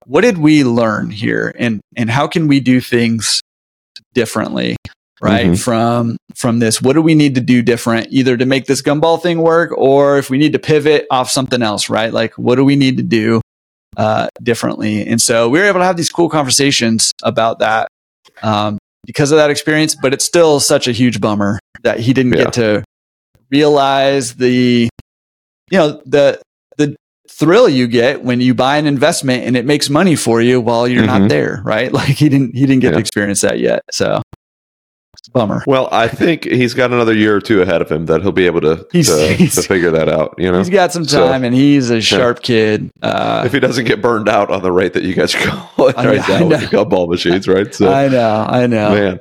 what 0.07 0.21
did 0.21 0.39
we 0.39 0.65
learn 0.65 1.11
here 1.11 1.55
and 1.59 1.81
and 1.97 2.11
how 2.11 2.27
can 2.27 2.47
we 2.47 2.61
do 2.61 2.81
things 2.81 3.41
differently 4.13 4.77
right 5.21 5.47
mm-hmm. 5.47 5.55
from 5.55 6.17
from 6.35 6.59
this 6.59 6.83
what 6.83 6.95
do 6.95 7.03
we 7.03 7.15
need 7.15 7.35
to 7.35 7.41
do 7.41 7.63
different 7.63 8.07
either 8.11 8.37
to 8.37 8.45
make 8.45 8.67
this 8.67 8.83
gumball 8.83 9.21
thing 9.21 9.41
work 9.41 9.73
or 9.77 10.19
if 10.19 10.31
we 10.31 10.39
need 10.39 10.53
to 10.53 10.59
pivot 10.59 11.07
off 11.11 11.31
something 11.31 11.63
else 11.63 11.89
right 11.89 12.13
like 12.13 12.35
what 12.35 12.57
do 12.57 12.65
we 12.65 12.77
need 12.77 12.97
to 12.97 13.03
do 13.03 13.41
uh, 13.97 14.27
differently 14.43 15.07
and 15.07 15.23
so 15.23 15.49
we 15.49 15.59
were 15.59 15.67
able 15.67 15.79
to 15.79 15.85
have 15.85 15.97
these 15.97 16.11
cool 16.11 16.29
conversations 16.29 17.13
about 17.23 17.61
that 17.61 17.89
um, 18.43 18.77
because 19.05 19.33
of 19.33 19.37
that 19.37 19.51
experience 19.51 19.95
but 20.01 20.13
it's 20.13 20.25
still 20.25 20.61
such 20.61 20.89
a 20.89 20.93
huge 20.93 21.21
bummer 21.21 21.59
that 21.83 22.01
he 22.01 22.13
didn't 22.13 22.33
yeah. 22.33 22.45
get 22.45 22.53
to 22.53 22.85
realize 23.51 24.35
the 24.35 24.89
you 25.71 25.79
know 25.79 26.03
the 26.07 26.41
the 26.77 26.97
thrill 27.29 27.69
you 27.69 27.87
get 27.87 28.23
when 28.23 28.41
you 28.41 28.55
buy 28.55 28.77
an 28.77 28.87
investment 28.87 29.45
and 29.45 29.57
it 29.57 29.65
makes 29.65 29.89
money 29.89 30.17
for 30.17 30.41
you 30.41 30.61
while 30.61 30.87
you're 30.87 31.03
mm-hmm. 31.03 31.23
not 31.23 31.29
there, 31.29 31.63
right? 31.65 31.93
Like 32.05 32.17
he 32.17 32.29
didn't 32.29 32.55
he 32.55 32.67
didn't 32.67 32.81
get 32.81 32.89
yeah. 32.89 32.95
to 32.95 32.99
experience 32.99 33.41
that 33.43 33.59
yet. 33.59 33.83
So 33.91 34.23
bummer. 35.29 35.63
Well, 35.67 35.89
I 35.91 36.09
think 36.09 36.45
he's 36.45 36.75
got 36.75 36.93
another 36.93 37.15
year 37.15 37.37
or 37.37 37.41
two 37.41 37.63
ahead 37.63 37.83
of 37.83 37.91
him 37.91 38.07
that 38.07 38.23
he'll 38.23 38.33
be 38.33 38.47
able 38.47 38.61
to 38.63 38.87
he's, 38.93 39.09
to, 39.09 39.35
he's, 39.35 39.55
to 39.57 39.63
figure 39.63 39.91
that 39.93 40.09
out. 40.09 40.35
You 40.39 40.51
know, 40.51 40.59
he's 40.59 40.71
got 40.71 40.93
some 40.93 41.05
time, 41.05 41.41
so, 41.41 41.47
and 41.47 41.55
he's 41.55 41.91
a 41.91 42.01
sharp 42.01 42.39
yeah. 42.39 42.43
kid. 42.43 42.93
Uh, 43.03 43.43
if 43.47 43.53
he 43.53 43.61
doesn't 43.61 43.85
get 43.85 44.03
burned 44.03 44.29
out 44.29 44.51
on 44.51 44.63
the 44.63 44.73
rate 44.73 44.95
that 44.95 45.05
you 45.05 45.15
guys 45.15 45.35
go 45.35 45.69
right 45.79 46.29
now 46.29 46.47
with 46.47 46.61
the 46.61 46.67
gumball 46.67 47.09
machines, 47.09 47.49
right? 47.49 47.75
So 47.75 47.93
I 47.93 48.09
know, 48.09 48.47
I 48.49 48.67
know, 48.67 48.91
man, 48.91 49.21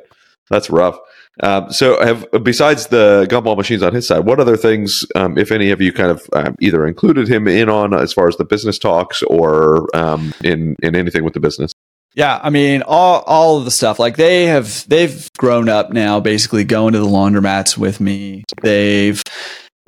that's 0.49 0.69
rough. 0.69 0.97
Um, 1.41 1.71
so, 1.71 1.99
have 2.03 2.27
besides 2.43 2.87
the 2.87 3.25
gumball 3.27 3.57
machines 3.57 3.81
on 3.81 3.93
his 3.93 4.05
side, 4.05 4.19
what 4.19 4.39
other 4.39 4.55
things, 4.55 5.03
um, 5.15 5.35
if 5.35 5.51
any, 5.51 5.69
have 5.69 5.81
you 5.81 5.91
kind 5.91 6.11
of 6.11 6.21
um, 6.33 6.55
either 6.61 6.85
included 6.85 7.27
him 7.27 7.47
in 7.47 7.69
on 7.69 7.93
as 7.93 8.13
far 8.13 8.27
as 8.27 8.37
the 8.37 8.45
business 8.45 8.77
talks 8.77 9.23
or 9.23 9.87
um, 9.95 10.31
in 10.43 10.75
in 10.83 10.95
anything 10.95 11.23
with 11.23 11.33
the 11.33 11.39
business? 11.39 11.72
Yeah, 12.15 12.39
I 12.43 12.49
mean, 12.49 12.83
all 12.83 13.21
all 13.21 13.57
of 13.57 13.65
the 13.65 13.71
stuff. 13.71 13.99
Like 13.99 14.17
they 14.17 14.45
have 14.45 14.87
they've 14.87 15.27
grown 15.37 15.69
up 15.69 15.91
now, 15.91 16.19
basically 16.19 16.63
going 16.63 16.93
to 16.93 16.99
the 16.99 17.05
laundromats 17.05 17.77
with 17.77 17.99
me. 17.99 18.43
They've 18.61 19.21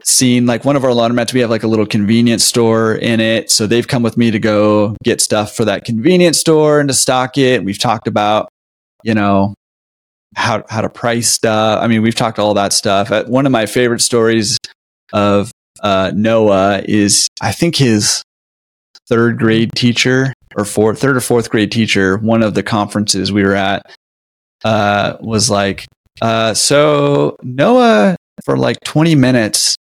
seen 0.03 0.45
like 0.45 0.63
one 0.65 0.75
of 0.75 0.83
our 0.83 0.91
laundromats 0.91 1.33
we 1.33 1.39
have 1.39 1.49
like 1.49 1.63
a 1.63 1.67
little 1.67 1.85
convenience 1.85 2.43
store 2.43 2.93
in 2.93 3.19
it 3.19 3.49
so 3.49 3.65
they've 3.65 3.87
come 3.87 4.03
with 4.03 4.17
me 4.17 4.29
to 4.29 4.37
go 4.37 4.95
get 5.03 5.19
stuff 5.19 5.55
for 5.55 5.65
that 5.65 5.83
convenience 5.83 6.37
store 6.37 6.79
and 6.79 6.87
to 6.89 6.93
stock 6.93 7.39
it 7.39 7.63
we've 7.63 7.79
talked 7.79 8.07
about 8.07 8.47
you 9.03 9.15
know 9.15 9.55
how 10.35 10.63
how 10.69 10.81
to 10.81 10.89
price 10.89 11.29
stuff. 11.29 11.81
I 11.81 11.87
mean, 11.87 12.01
we've 12.01 12.15
talked 12.15 12.39
all 12.39 12.53
that 12.55 12.73
stuff. 12.73 13.11
Uh, 13.11 13.23
one 13.25 13.45
of 13.45 13.51
my 13.51 13.65
favorite 13.65 14.01
stories 14.01 14.57
of 15.13 15.51
uh, 15.81 16.11
Noah 16.13 16.81
is 16.85 17.27
I 17.41 17.51
think 17.51 17.77
his 17.77 18.21
third 19.07 19.37
grade 19.37 19.71
teacher 19.75 20.33
or 20.55 20.65
fourth, 20.65 20.99
third 20.99 21.17
or 21.17 21.21
fourth 21.21 21.49
grade 21.49 21.71
teacher. 21.71 22.17
One 22.17 22.41
of 22.41 22.53
the 22.53 22.63
conferences 22.63 23.31
we 23.31 23.43
were 23.43 23.55
at 23.55 23.85
uh, 24.63 25.17
was 25.19 25.49
like, 25.49 25.85
uh, 26.21 26.53
so 26.53 27.35
Noah 27.43 28.15
for 28.43 28.57
like 28.57 28.77
twenty 28.83 29.15
minutes 29.15 29.75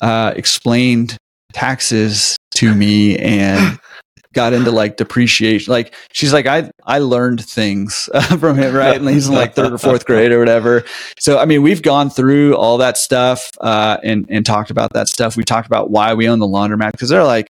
uh, 0.00 0.32
explained 0.36 1.16
taxes 1.52 2.36
to 2.56 2.74
me 2.74 3.18
and 3.18 3.78
got 4.32 4.52
into 4.52 4.70
like 4.70 4.96
depreciation. 4.96 5.70
Like 5.70 5.94
she's 6.12 6.32
like, 6.32 6.46
I 6.46 6.70
I 6.84 6.98
learned 6.98 7.44
things 7.44 8.08
from 8.38 8.58
him, 8.58 8.74
right? 8.74 8.96
And 8.96 9.08
he's 9.08 9.28
in 9.28 9.34
like 9.34 9.54
third 9.54 9.72
or 9.72 9.78
fourth 9.78 10.06
grade 10.06 10.32
or 10.32 10.38
whatever. 10.38 10.84
So 11.18 11.38
I 11.38 11.44
mean, 11.44 11.62
we've 11.62 11.82
gone 11.82 12.10
through 12.10 12.56
all 12.56 12.78
that 12.78 12.96
stuff 12.96 13.50
uh, 13.60 13.98
and 14.02 14.26
and 14.28 14.44
talked 14.44 14.70
about 14.70 14.92
that 14.94 15.08
stuff. 15.08 15.36
We 15.36 15.44
talked 15.44 15.66
about 15.66 15.90
why 15.90 16.14
we 16.14 16.28
own 16.28 16.38
the 16.38 16.46
laundromat 16.46 16.92
because 16.92 17.08
they're 17.08 17.24
like, 17.24 17.46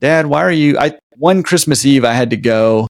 Dad, 0.00 0.26
why 0.26 0.42
are 0.42 0.52
you? 0.52 0.78
I 0.78 0.98
one 1.16 1.42
Christmas 1.42 1.84
Eve 1.84 2.04
I 2.04 2.12
had 2.12 2.30
to 2.30 2.36
go. 2.36 2.86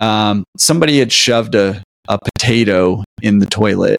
Um, 0.00 0.44
somebody 0.56 0.98
had 0.98 1.12
shoved 1.12 1.54
a 1.54 1.82
a 2.08 2.18
potato 2.18 3.02
in 3.22 3.38
the 3.38 3.46
toilet 3.46 3.98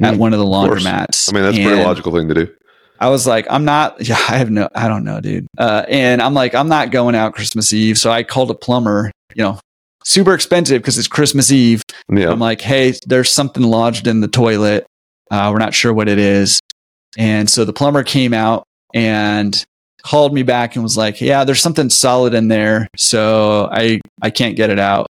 at 0.00 0.14
mm, 0.14 0.18
one 0.18 0.32
of 0.32 0.38
the 0.38 0.44
laundromats. 0.44 1.30
I 1.30 1.34
mean, 1.34 1.44
that's 1.44 1.58
a 1.58 1.62
pretty 1.62 1.82
logical 1.82 2.12
thing 2.12 2.28
to 2.28 2.34
do. 2.34 2.48
I 2.98 3.08
was 3.08 3.26
like, 3.26 3.46
I'm 3.50 3.64
not, 3.64 4.00
yeah, 4.06 4.14
I 4.14 4.38
have 4.38 4.50
no, 4.50 4.68
I 4.74 4.88
don't 4.88 5.04
know, 5.04 5.20
dude. 5.20 5.46
Uh, 5.58 5.84
and 5.88 6.22
I'm 6.22 6.34
like, 6.34 6.54
I'm 6.54 6.68
not 6.68 6.90
going 6.90 7.14
out 7.14 7.34
Christmas 7.34 7.72
Eve. 7.72 7.98
So 7.98 8.10
I 8.10 8.22
called 8.22 8.50
a 8.50 8.54
plumber, 8.54 9.10
you 9.34 9.42
know, 9.42 9.58
super 10.04 10.34
expensive 10.34 10.80
because 10.80 10.98
it's 10.98 11.08
Christmas 11.08 11.50
Eve. 11.50 11.82
Yeah. 12.10 12.30
I'm 12.30 12.38
like, 12.38 12.60
hey, 12.60 12.94
there's 13.06 13.30
something 13.30 13.62
lodged 13.62 14.06
in 14.06 14.20
the 14.20 14.28
toilet. 14.28 14.86
Uh, 15.30 15.50
we're 15.52 15.58
not 15.58 15.74
sure 15.74 15.92
what 15.92 16.08
it 16.08 16.18
is. 16.18 16.60
And 17.18 17.50
so 17.50 17.64
the 17.64 17.72
plumber 17.72 18.02
came 18.02 18.32
out 18.32 18.64
and 18.94 19.62
called 20.04 20.34
me 20.34 20.42
back 20.42 20.74
and 20.74 20.82
was 20.82 20.96
like, 20.96 21.20
yeah, 21.20 21.44
there's 21.44 21.60
something 21.60 21.90
solid 21.90 22.34
in 22.34 22.48
there. 22.48 22.88
So 22.96 23.68
I, 23.70 24.00
I 24.20 24.30
can't 24.30 24.56
get 24.56 24.70
it 24.70 24.78
out 24.78 25.06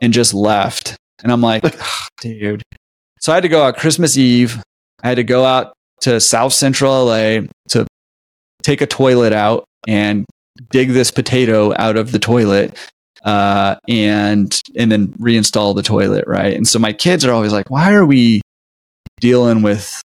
and 0.00 0.12
just 0.12 0.34
left. 0.34 0.96
And 1.22 1.32
I'm 1.32 1.40
like, 1.40 1.62
oh, 1.64 2.06
dude. 2.20 2.62
So 3.20 3.32
I 3.32 3.36
had 3.36 3.42
to 3.42 3.48
go 3.48 3.62
out 3.62 3.76
Christmas 3.76 4.16
Eve. 4.16 4.62
I 5.02 5.08
had 5.08 5.16
to 5.16 5.24
go 5.24 5.44
out 5.44 5.72
to 6.02 6.20
South 6.20 6.52
Central 6.52 7.06
LA 7.06 7.40
to 7.70 7.86
take 8.62 8.80
a 8.80 8.86
toilet 8.86 9.32
out 9.32 9.64
and 9.86 10.24
dig 10.70 10.90
this 10.90 11.10
potato 11.10 11.74
out 11.76 11.96
of 11.96 12.12
the 12.12 12.18
toilet 12.18 12.76
uh, 13.24 13.76
and 13.88 14.60
and 14.76 14.90
then 14.90 15.08
reinstall 15.14 15.74
the 15.74 15.82
toilet, 15.82 16.24
right? 16.26 16.56
And 16.56 16.66
so 16.66 16.78
my 16.78 16.92
kids 16.92 17.24
are 17.24 17.32
always 17.32 17.52
like, 17.52 17.70
"Why 17.70 17.92
are 17.92 18.06
we 18.06 18.40
dealing 19.20 19.62
with 19.62 20.02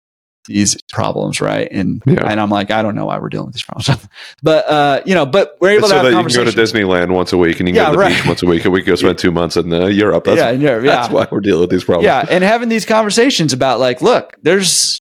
these 0.48 0.78
problems, 0.90 1.42
right?" 1.42 1.68
And 1.72 2.02
yeah. 2.06 2.30
and 2.30 2.40
I'm 2.40 2.50
like, 2.50 2.72
I 2.72 2.82
don't 2.82 2.96
know 2.96 3.06
why 3.06 3.20
we're 3.20 3.30
dealing 3.30 3.48
with 3.48 3.56
these 3.56 3.64
problems, 3.64 4.08
but 4.44 4.68
uh, 4.68 5.02
you 5.06 5.16
know, 5.16 5.26
but 5.26 5.58
we're 5.60 5.72
able 5.72 5.86
it's 5.86 5.88
to 5.88 5.90
so 5.90 5.96
have 5.96 6.06
that 6.06 6.18
you 6.18 6.28
can 6.28 6.46
go 6.46 6.52
to 6.52 6.58
Disneyland 6.58 7.12
once 7.12 7.34
a 7.34 7.38
week 7.38 7.60
and 7.60 7.68
you 7.68 7.74
can 7.74 7.84
yeah, 7.84 7.86
go 7.88 7.92
to 7.92 7.98
the 7.98 8.04
right. 8.04 8.16
beach 8.16 8.28
once 8.28 8.44
a 8.44 8.46
week, 8.46 8.66
and 8.66 8.74
we 8.74 8.82
can 8.82 8.88
go 8.88 8.96
spend 8.96 9.18
two 9.18 9.32
months 9.32 9.58
in 9.58 9.72
uh, 9.74 9.88
Europe. 9.88 10.26
That's, 10.26 10.38
yeah, 10.38 10.52
yeah. 10.52 10.80
That's 10.80 11.12
why 11.12 11.28
we're 11.32 11.40
dealing 11.40 11.62
with 11.62 11.70
these 11.70 11.84
problems. 11.84 12.06
Yeah, 12.06 12.26
and 12.30 12.44
having 12.44 12.70
these 12.70 12.86
conversations 12.86 13.54
about 13.54 13.80
like, 13.80 14.02
look, 14.02 14.36
there's 14.42 15.02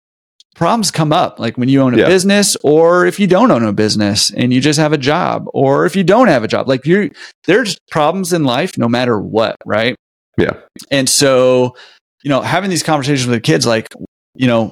problems 0.54 0.90
come 0.90 1.12
up 1.12 1.38
like 1.38 1.56
when 1.56 1.68
you 1.68 1.80
own 1.80 1.94
a 1.94 1.98
yeah. 1.98 2.06
business 2.06 2.56
or 2.62 3.06
if 3.06 3.18
you 3.18 3.26
don't 3.26 3.50
own 3.50 3.64
a 3.64 3.72
business 3.72 4.30
and 4.32 4.52
you 4.52 4.60
just 4.60 4.78
have 4.78 4.92
a 4.92 4.98
job 4.98 5.46
or 5.54 5.86
if 5.86 5.96
you 5.96 6.04
don't 6.04 6.28
have 6.28 6.44
a 6.44 6.48
job 6.48 6.68
like 6.68 6.84
you 6.84 7.10
there's 7.46 7.78
problems 7.90 8.32
in 8.32 8.44
life 8.44 8.76
no 8.76 8.88
matter 8.88 9.18
what 9.18 9.56
right 9.64 9.96
yeah 10.36 10.52
and 10.90 11.08
so 11.08 11.74
you 12.22 12.28
know 12.28 12.42
having 12.42 12.68
these 12.68 12.82
conversations 12.82 13.26
with 13.26 13.34
the 13.34 13.40
kids 13.40 13.66
like 13.66 13.88
you 14.34 14.46
know 14.46 14.70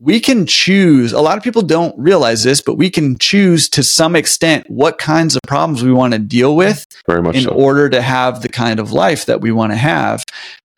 we 0.00 0.20
can 0.20 0.46
choose 0.46 1.12
a 1.12 1.20
lot 1.20 1.36
of 1.36 1.44
people 1.44 1.62
don't 1.62 1.96
realize 1.98 2.42
this 2.42 2.60
but 2.60 2.74
we 2.74 2.90
can 2.90 3.18
choose 3.18 3.68
to 3.68 3.82
some 3.82 4.16
extent 4.16 4.64
what 4.68 4.98
kinds 4.98 5.36
of 5.36 5.42
problems 5.46 5.82
we 5.82 5.92
want 5.92 6.12
to 6.12 6.18
deal 6.18 6.56
with 6.56 6.86
Very 7.06 7.22
much 7.22 7.36
in 7.36 7.42
so. 7.42 7.50
order 7.50 7.88
to 7.88 8.02
have 8.02 8.42
the 8.42 8.48
kind 8.48 8.80
of 8.80 8.92
life 8.92 9.26
that 9.26 9.40
we 9.40 9.52
want 9.52 9.72
to 9.72 9.76
have 9.76 10.22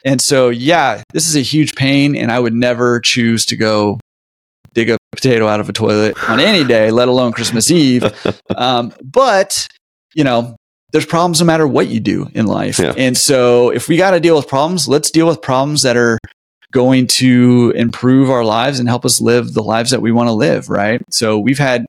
and 0.04 0.20
so 0.20 0.48
yeah 0.48 1.02
this 1.12 1.28
is 1.28 1.36
a 1.36 1.40
huge 1.40 1.74
pain 1.74 2.16
and 2.16 2.30
i 2.30 2.38
would 2.38 2.54
never 2.54 3.00
choose 3.00 3.44
to 3.46 3.56
go 3.56 3.98
dig 4.74 4.90
a 4.90 4.98
potato 5.12 5.46
out 5.48 5.60
of 5.60 5.68
a 5.68 5.72
toilet 5.72 6.16
on 6.28 6.40
any 6.40 6.64
day, 6.64 6.90
let 6.90 7.08
alone 7.08 7.32
Christmas 7.32 7.70
Eve. 7.70 8.04
Um, 8.56 8.92
but, 9.04 9.68
you 10.14 10.24
know, 10.24 10.56
there's 10.90 11.06
problems 11.06 11.38
no 11.38 11.46
matter 11.46 11.68
what 11.68 11.86
you 11.86 12.00
do 12.00 12.28
in 12.34 12.46
life. 12.46 12.80
Yeah. 12.80 12.92
And 12.96 13.16
so 13.16 13.70
if 13.70 13.88
we 13.88 13.96
got 13.96 14.12
to 14.12 14.20
deal 14.20 14.34
with 14.34 14.48
problems, 14.48 14.88
let's 14.88 15.12
deal 15.12 15.28
with 15.28 15.40
problems 15.40 15.82
that 15.82 15.96
are 15.96 16.18
going 16.72 17.06
to 17.06 17.72
improve 17.74 18.30
our 18.30 18.44
lives 18.44 18.78
and 18.78 18.88
help 18.88 19.04
us 19.04 19.20
live 19.20 19.54
the 19.54 19.62
lives 19.62 19.90
that 19.90 20.02
we 20.02 20.12
want 20.12 20.28
to 20.28 20.32
live. 20.32 20.68
Right. 20.68 21.02
So 21.10 21.38
we've 21.38 21.58
had, 21.58 21.86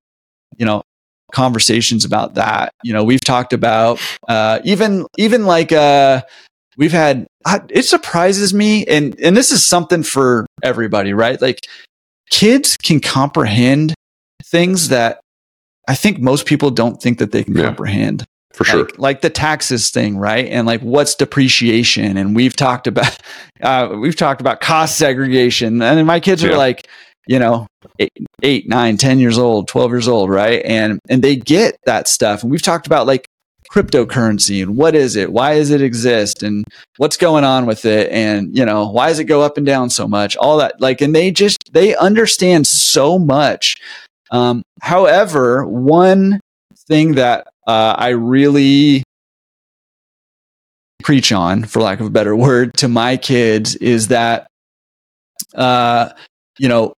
you 0.58 0.66
know, 0.66 0.84
conversations 1.32 2.06
about 2.06 2.36
that. 2.36 2.74
You 2.84 2.94
know, 2.94 3.04
we've 3.04 3.22
talked 3.22 3.54
about, 3.54 4.00
uh, 4.28 4.60
even, 4.64 5.06
even 5.18 5.46
like, 5.46 5.72
uh, 5.72 6.22
we've 6.78 6.92
had, 6.92 7.28
it 7.70 7.84
surprises 7.84 8.54
me. 8.54 8.86
And, 8.86 9.20
and 9.20 9.36
this 9.36 9.52
is 9.52 9.66
something 9.66 10.02
for 10.04 10.46
everybody, 10.64 11.14
right? 11.14 11.42
Like 11.42 11.68
kids 12.30 12.78
can 12.78 13.00
comprehend 13.00 13.94
things 14.44 14.90
that 14.90 15.20
I 15.88 15.96
think 15.96 16.20
most 16.20 16.46
people 16.46 16.72
don't 16.72 17.02
think 17.02 17.20
that 17.20 17.32
they 17.32 17.44
can 17.44 17.56
yeah, 17.56 17.64
comprehend. 17.64 18.26
For 18.54 18.64
sure. 18.64 18.90
Like 18.98 19.22
the 19.22 19.30
taxes 19.30 19.90
thing, 19.90 20.18
right? 20.18 20.48
And 20.48 20.66
like 20.66 20.82
what's 20.82 21.16
depreciation? 21.16 22.18
And 22.18 22.36
we've 22.36 22.56
talked 22.56 22.88
about 22.88 23.18
uh, 23.62 23.96
we've 24.00 24.16
talked 24.16 24.42
about 24.42 24.60
cost 24.62 24.98
segregation. 24.98 25.82
And 25.82 26.08
my 26.08 26.20
kids 26.20 26.44
are 26.44 26.58
like, 26.58 26.88
you 27.28 27.38
know, 27.40 27.68
eight, 28.00 28.12
eight, 28.42 28.68
nine, 28.68 28.98
10 28.98 29.20
years 29.20 29.38
old, 29.38 29.68
12 29.68 29.92
years 29.92 30.08
old, 30.08 30.30
right? 30.30 30.64
And 30.66 31.00
and 31.10 31.24
they 31.24 31.36
get 31.36 31.78
that 31.86 32.08
stuff. 32.08 32.42
And 32.42 32.52
we've 32.52 32.62
talked 32.62 32.88
about 32.88 33.06
like 33.06 33.28
cryptocurrency 33.72 34.64
and 34.64 34.76
what 34.76 34.96
is 34.96 35.16
it? 35.16 35.32
Why 35.32 35.56
does 35.56 35.70
it 35.70 35.82
exist? 35.82 36.42
And 36.42 36.66
what's 36.98 37.18
going 37.18 37.44
on 37.44 37.66
with 37.66 37.86
it? 37.86 38.12
And, 38.12 38.58
you 38.58 38.66
know, 38.66 38.90
why 38.90 39.10
does 39.10 39.20
it 39.20 39.26
go 39.26 39.42
up 39.42 39.58
and 39.58 39.66
down 39.66 39.90
so 39.90 40.08
much? 40.08 40.36
All 40.38 40.58
that, 40.58 40.82
like, 40.82 41.02
and 41.02 41.16
they 41.16 41.30
just, 41.32 41.58
they 41.72 41.96
understand 41.96 42.66
so 42.66 43.20
much. 43.20 43.76
Um, 44.32 44.64
however, 44.82 45.66
one 45.66 46.40
thing 46.90 47.16
that 47.16 47.48
uh, 47.66 47.96
I 47.98 48.10
really 48.10 49.04
preach 51.04 51.32
on, 51.32 51.64
for 51.64 51.82
lack 51.82 52.00
of 52.02 52.08
a 52.08 52.10
better 52.10 52.36
word, 52.36 52.74
to 52.78 52.88
my 52.88 53.16
kids 53.16 53.76
is 53.76 54.10
that, 54.10 54.48
uh, 55.56 56.10
you 56.58 56.68
know, 56.68 56.94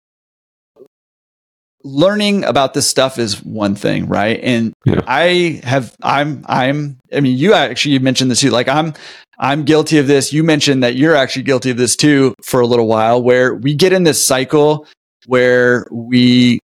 learning 1.82 2.44
about 2.44 2.74
this 2.74 2.86
stuff 2.86 3.18
is 3.18 3.42
one 3.42 3.74
thing, 3.74 4.06
right? 4.06 4.38
And 4.42 4.72
yeah. 4.84 5.00
I 5.06 5.60
have, 5.64 5.94
I'm, 6.02 6.44
I'm, 6.46 6.98
I 7.12 7.20
mean, 7.20 7.36
you 7.36 7.54
actually 7.54 7.98
mentioned 7.98 8.30
this 8.30 8.40
too. 8.40 8.50
Like 8.50 8.68
I'm, 8.68 8.94
I'm 9.38 9.64
guilty 9.64 9.98
of 9.98 10.06
this. 10.06 10.32
You 10.32 10.44
mentioned 10.44 10.82
that 10.82 10.96
you're 10.96 11.16
actually 11.16 11.44
guilty 11.44 11.70
of 11.70 11.78
this 11.78 11.96
too 11.96 12.34
for 12.42 12.60
a 12.60 12.66
little 12.66 12.86
while 12.86 13.22
where 13.22 13.54
we 13.54 13.74
get 13.74 13.92
in 13.92 14.04
this 14.04 14.24
cycle 14.24 14.86
where 15.26 15.86
we 15.90 16.60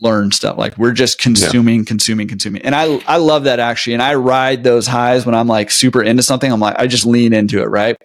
learn 0.00 0.32
stuff. 0.32 0.56
Like 0.58 0.76
we're 0.78 0.92
just 0.92 1.18
consuming, 1.18 1.80
yeah. 1.80 1.84
consuming, 1.84 2.28
consuming. 2.28 2.62
And 2.62 2.74
I, 2.74 3.00
I 3.06 3.16
love 3.16 3.44
that 3.44 3.58
actually. 3.58 3.94
And 3.94 4.02
I 4.02 4.14
ride 4.14 4.64
those 4.64 4.86
highs 4.86 5.26
when 5.26 5.34
I'm 5.34 5.46
like 5.46 5.70
super 5.70 6.02
into 6.02 6.22
something. 6.22 6.50
I'm 6.50 6.60
like, 6.60 6.76
I 6.78 6.86
just 6.86 7.06
lean 7.06 7.32
into 7.32 7.62
it. 7.62 7.66
Right. 7.66 7.96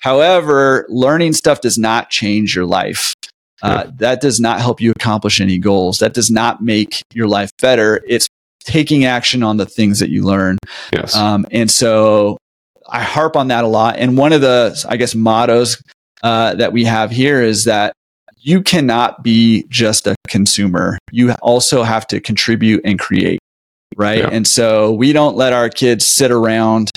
However, 0.00 0.86
learning 0.88 1.32
stuff 1.32 1.60
does 1.60 1.78
not 1.78 2.10
change 2.10 2.54
your 2.54 2.66
life. 2.66 3.14
Uh, 3.62 3.90
that 3.96 4.20
does 4.20 4.40
not 4.40 4.60
help 4.60 4.80
you 4.80 4.90
accomplish 4.90 5.40
any 5.40 5.58
goals. 5.58 6.00
That 6.00 6.12
does 6.12 6.30
not 6.30 6.62
make 6.62 7.02
your 7.14 7.26
life 7.26 7.50
better. 7.62 8.02
It's 8.06 8.28
taking 8.64 9.06
action 9.06 9.42
on 9.42 9.56
the 9.56 9.64
things 9.64 10.00
that 10.00 10.10
you 10.10 10.22
learn. 10.22 10.58
Yes. 10.92 11.16
Um, 11.16 11.46
and 11.50 11.70
so 11.70 12.36
I 12.86 13.02
harp 13.02 13.36
on 13.36 13.48
that 13.48 13.64
a 13.64 13.66
lot. 13.66 13.96
And 13.96 14.18
one 14.18 14.32
of 14.34 14.42
the, 14.42 14.84
I 14.88 14.98
guess, 14.98 15.14
mottos 15.14 15.82
uh, 16.22 16.54
that 16.56 16.72
we 16.72 16.84
have 16.84 17.10
here 17.10 17.42
is 17.42 17.64
that 17.64 17.94
you 18.44 18.62
cannot 18.62 19.22
be 19.22 19.64
just 19.70 20.06
a 20.06 20.14
consumer. 20.28 20.98
You 21.10 21.32
also 21.40 21.82
have 21.82 22.06
to 22.08 22.20
contribute 22.20 22.82
and 22.84 22.98
create. 22.98 23.40
Right. 23.96 24.18
Yeah. 24.18 24.28
And 24.30 24.46
so 24.46 24.92
we 24.92 25.14
don't 25.14 25.34
let 25.34 25.54
our 25.54 25.70
kids 25.70 26.06
sit 26.06 26.30
around 26.30 26.90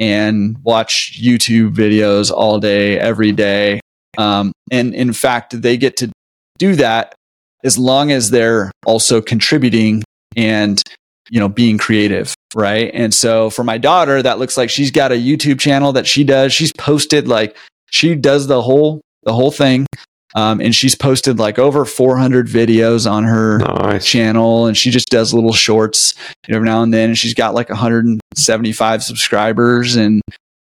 and 0.00 0.56
watch 0.64 1.16
YouTube 1.20 1.74
videos 1.74 2.32
all 2.32 2.58
day, 2.58 2.98
every 2.98 3.30
day. 3.30 3.80
Um, 4.16 4.52
and 4.72 4.92
in 4.92 5.12
fact, 5.12 5.62
they 5.62 5.76
get 5.76 5.96
to 5.98 6.10
do 6.58 6.74
that 6.76 7.14
as 7.62 7.78
long 7.78 8.10
as 8.10 8.30
they're 8.30 8.72
also 8.84 9.20
contributing 9.20 10.02
and 10.36 10.82
you 11.30 11.38
know 11.38 11.48
being 11.48 11.76
creative 11.76 12.34
right 12.54 12.90
and 12.94 13.12
so 13.12 13.50
for 13.50 13.62
my 13.62 13.76
daughter 13.76 14.22
that 14.22 14.38
looks 14.38 14.56
like 14.56 14.70
she's 14.70 14.90
got 14.90 15.12
a 15.12 15.14
youtube 15.14 15.60
channel 15.60 15.92
that 15.92 16.06
she 16.06 16.24
does 16.24 16.52
she's 16.52 16.72
posted 16.72 17.28
like 17.28 17.56
she 17.90 18.14
does 18.14 18.46
the 18.46 18.62
whole 18.62 19.00
the 19.24 19.32
whole 19.32 19.50
thing 19.50 19.86
um, 20.34 20.60
and 20.60 20.74
she's 20.74 20.94
posted 20.94 21.38
like 21.38 21.58
over 21.58 21.84
400 21.84 22.46
videos 22.46 23.10
on 23.10 23.24
her 23.24 23.58
nice. 23.58 24.04
channel 24.04 24.66
and 24.66 24.76
she 24.76 24.90
just 24.90 25.08
does 25.08 25.32
little 25.32 25.52
shorts 25.52 26.14
every 26.48 26.66
now 26.66 26.82
and 26.82 26.92
then 26.92 27.10
and 27.10 27.18
she's 27.18 27.34
got 27.34 27.54
like 27.54 27.68
175 27.70 29.02
subscribers 29.02 29.96
and 29.96 30.20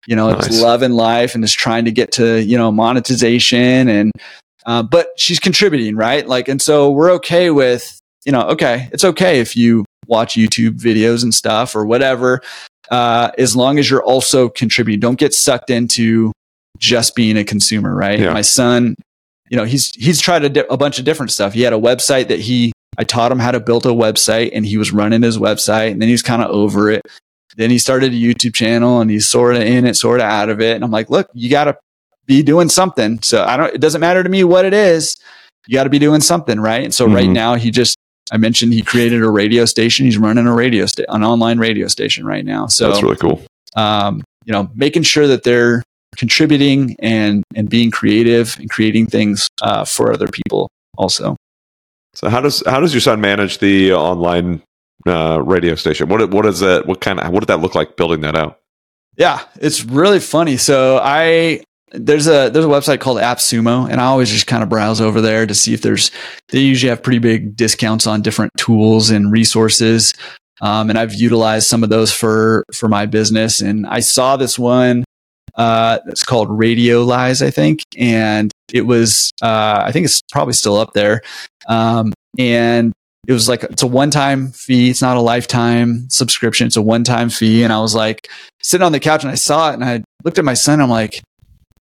you 0.07 0.17
know, 0.17 0.31
nice. 0.31 0.47
it's 0.47 0.61
loving 0.61 0.93
life 0.93 1.35
and 1.35 1.45
is 1.45 1.53
trying 1.53 1.85
to 1.85 1.93
get 1.93 2.13
to, 2.13 2.43
you 2.43 2.59
know, 2.59 2.73
monetization 2.73 3.89
and, 3.89 4.13
uh, 4.67 4.83
but 4.83 5.09
she's 5.17 5.39
contributing, 5.39 5.97
right? 5.97 6.27
Like, 6.27 6.49
and 6.49 6.61
so 6.61 6.91
we're 6.91 7.11
okay 7.13 7.51
with, 7.51 7.99
you 8.25 8.33
know, 8.33 8.43
okay, 8.49 8.89
it's 8.93 9.05
okay 9.05 9.41
if 9.41 9.57
you 9.57 9.85
watch 10.07 10.35
YouTube 10.35 10.81
videos 10.81 11.23
and 11.23 11.33
stuff 11.33 11.75
or 11.75 11.87
whatever, 11.87 12.41
uh, 12.91 13.31
as 13.39 13.55
long 13.55 13.79
as 13.79 13.89
you're 13.89 14.03
also 14.03 14.49
contributing. 14.49 15.01
Don't 15.01 15.19
get 15.19 15.35
sucked 15.35 15.71
into 15.71 16.33
just 16.79 17.15
being 17.15 17.37
a 17.37 17.45
consumer, 17.45 17.95
right? 17.95 18.19
Yeah. 18.19 18.33
My 18.33 18.43
son, 18.43 18.97
you 19.53 19.59
know, 19.59 19.65
he's 19.65 19.93
he's 19.95 20.19
tried 20.19 20.45
a, 20.45 20.49
di- 20.49 20.65
a 20.71 20.79
bunch 20.79 20.99
of 20.99 21.05
different 21.05 21.31
stuff. 21.31 21.53
He 21.53 21.61
had 21.61 21.75
a 21.75 21.79
website 21.79 22.29
that 22.29 22.41
he 22.41 22.73
I 22.97 23.05
taught 23.05 23.31
him 23.31 23.39
how 23.39 23.51
to 23.51 23.61
build 23.61 23.85
a 23.85 23.91
website, 23.91 24.51
and 24.55 24.65
he 24.65 24.79
was 24.79 24.93
running 24.93 25.23
his 25.23 25.37
website, 25.37 25.93
and 25.93 26.01
then 26.01 26.09
he's 26.09 26.23
kind 26.23 26.43
of 26.43 26.51
over 26.51 26.91
it. 26.91 27.03
then 27.57 27.71
he 27.71 27.79
started 27.79 28.13
a 28.13 28.17
YouTube 28.17 28.55
channel 28.55 29.01
and 29.01 29.11
he's 29.11 29.29
sort 29.29 29.57
of 29.57 29.63
in 29.63 29.87
it, 29.87 29.95
sort 29.95 30.21
of 30.21 30.27
out 30.27 30.49
of 30.49 30.61
it. 30.61 30.75
And 30.75 30.85
I'm 30.85 30.91
like, 30.91 31.11
look, 31.11 31.29
you 31.35 31.51
got 31.51 31.65
to 31.65 31.77
be 32.27 32.43
doing 32.43 32.69
something. 32.69 33.21
So 33.23 33.45
I 33.45 33.57
don't, 33.57 33.75
it 33.75 33.81
doesn't 33.81 34.01
matter 34.01 34.23
to 34.23 34.29
me 34.29 34.45
what 34.45 34.65
it 34.65 34.73
is. 34.73 35.17
You 35.67 35.75
got 35.75 35.85
to 35.85 35.91
be 35.91 35.99
doing 35.99 36.21
something, 36.21 36.59
right? 36.59 36.83
And 36.83 36.95
so 36.95 37.07
mm-hmm. 37.07 37.15
right 37.15 37.29
now 37.29 37.55
he 37.55 37.71
just, 37.71 37.97
I 38.31 38.39
mentioned 38.39 38.73
he 38.73 38.83
created 38.83 39.23
a 39.23 39.31
radio 39.31 39.65
station. 39.65 40.07
He's 40.07 40.19
running 40.19 40.47
a 40.47 40.55
radio 40.55 40.87
station, 40.87 41.11
an 41.11 41.25
online 41.25 41.59
radio 41.59 41.89
station 41.89 42.25
right 42.25 42.45
now. 42.45 42.67
So 42.69 42.89
that's 42.89 43.03
really 43.03 43.17
cool. 43.17 43.43
Um, 43.77 44.23
you 44.45 44.53
know, 44.53 44.71
making 44.75 45.03
sure 45.03 45.27
that 45.27 45.45
they're 45.45 45.83
contributing 46.17 46.97
and 46.99 47.45
and 47.55 47.69
being 47.69 47.91
creative 47.91 48.57
and 48.59 48.71
creating 48.71 49.07
things 49.07 49.49
uh, 49.63 49.85
for 49.85 50.13
other 50.13 50.29
people 50.29 50.71
also. 50.97 51.37
So 52.15 52.29
how 52.29 52.41
does 52.41 52.63
how 52.67 52.81
does 52.81 52.93
your 52.93 53.01
son 53.01 53.21
manage 53.21 53.59
the 53.59 53.93
online 53.93 54.63
uh, 55.07 55.43
radio 55.43 55.75
station? 55.75 56.09
What 56.09 56.31
what 56.31 56.47
is 56.47 56.61
that? 56.61 56.87
What 56.87 57.01
kind 57.01 57.21
of 57.21 57.33
what 57.33 57.41
did 57.41 57.49
that 57.49 57.61
look 57.61 57.75
like 57.75 57.97
building 57.97 58.21
that 58.21 58.37
out? 58.37 58.59
Yeah, 59.17 59.43
it's 59.57 59.85
really 59.85 60.21
funny. 60.21 60.57
So 60.57 60.99
I 61.03 61.63
there's 61.93 62.27
a 62.27 62.51
there's 62.51 62.65
a 62.65 62.69
website 62.69 63.01
called 63.01 63.19
AppSumo, 63.19 63.91
and 63.91 64.01
I 64.01 64.05
always 64.05 64.31
just 64.31 64.47
kind 64.47 64.63
of 64.63 64.69
browse 64.69 65.01
over 65.01 65.21
there 65.21 65.47
to 65.47 65.55
see 65.55 65.75
if 65.75 65.83
there's 65.83 66.11
they 66.49 66.61
usually 66.61 66.91
have 66.91 67.03
pretty 67.03 67.19
big 67.19 67.57
discounts 67.57 68.07
on 68.07 68.23
different 68.23 68.53
tools 68.57 69.11
and 69.11 69.33
resources. 69.33 70.13
Um, 70.61 70.91
and 70.91 70.99
I've 70.99 71.15
utilized 71.15 71.67
some 71.67 71.83
of 71.83 71.91
those 71.91 72.13
for 72.13 72.65
for 72.73 72.89
my 72.89 73.07
business. 73.07 73.61
And 73.61 73.87
I 73.87 74.01
saw 74.01 74.37
this 74.37 74.59
one 74.59 75.05
uh, 75.55 75.99
it's 76.07 76.25
called 76.25 76.49
Radiolize, 76.49 77.45
I 77.45 77.51
think, 77.51 77.83
and 77.97 78.51
it 78.73 78.83
was 78.83 79.31
uh, 79.43 79.83
I 79.85 79.93
think 79.93 80.07
it's 80.07 80.23
probably 80.31 80.55
still 80.55 80.77
up 80.77 80.93
there. 80.95 81.23
Um, 81.69 82.13
and 82.39 82.93
it 83.29 83.33
was 83.33 83.49
like 83.49 83.63
it's 83.65 83.83
a 83.83 83.87
one-time 83.87 84.51
fee. 84.51 84.91
It's 84.91 85.03
not 85.03 85.17
a 85.17 85.21
lifetime 85.21 86.09
subscription. 86.11 86.67
It's 86.67 86.77
a 86.77 86.83
one-time 86.83 87.31
fee. 87.31 87.63
And 87.63 87.73
i 87.73 87.81
was 87.81 87.95
like 87.95 88.29
sitting 88.63 88.85
on 88.85 88.93
the 88.93 89.01
couch 89.01 89.23
and 89.23 89.31
i 89.31 89.37
saw 89.37 89.71
it 89.71 89.75
and 89.75 89.85
i 89.85 90.03
looked 90.25 90.39
at 90.39 90.45
my 90.45 90.55
son. 90.55 90.81
I'm 90.81 90.91
like 90.91 91.23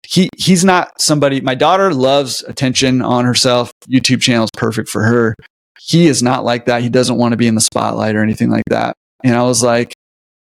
he 0.07 0.29
he's 0.37 0.63
not 0.63 1.01
somebody 1.01 1.41
my 1.41 1.55
daughter 1.55 1.93
loves 1.93 2.43
attention 2.43 3.01
on 3.01 3.25
herself. 3.25 3.71
Youtube 3.89 4.21
channel 4.21 4.45
is 4.45 4.51
perfect 4.55 4.87
for 4.87 5.03
her. 5.03 5.35
He 5.79 6.07
is 6.07 6.23
not 6.23 6.45
like 6.45 6.65
that. 6.65 6.81
He 6.81 6.89
doesn't 6.89 7.17
want 7.17 7.33
to 7.33 7.37
be 7.37 7.47
in 7.47 7.55
the 7.55 7.61
spotlight 7.61 8.15
or 8.15 8.23
anything 8.23 8.49
like 8.49 8.65
that. 8.69 8.95
And 9.23 9.35
i 9.35 9.43
was 9.43 9.63
like 9.63 9.93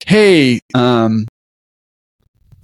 hey 0.06 0.60
um 0.74 1.28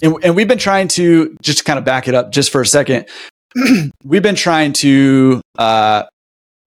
and, 0.06 0.24
and 0.24 0.36
we've 0.36 0.48
been 0.48 0.58
trying 0.58 0.88
to 0.90 1.36
just 1.42 1.60
to 1.60 1.64
kind 1.64 1.80
of 1.80 1.86
back 1.86 2.08
it 2.08 2.16
up 2.16 2.32
just 2.32 2.52
for 2.52 2.62
a 2.62 2.66
second 2.66 3.08
we've 4.04 4.24
been 4.24 4.36
trying 4.36 4.74
to 4.74 5.42
uh, 5.58 6.04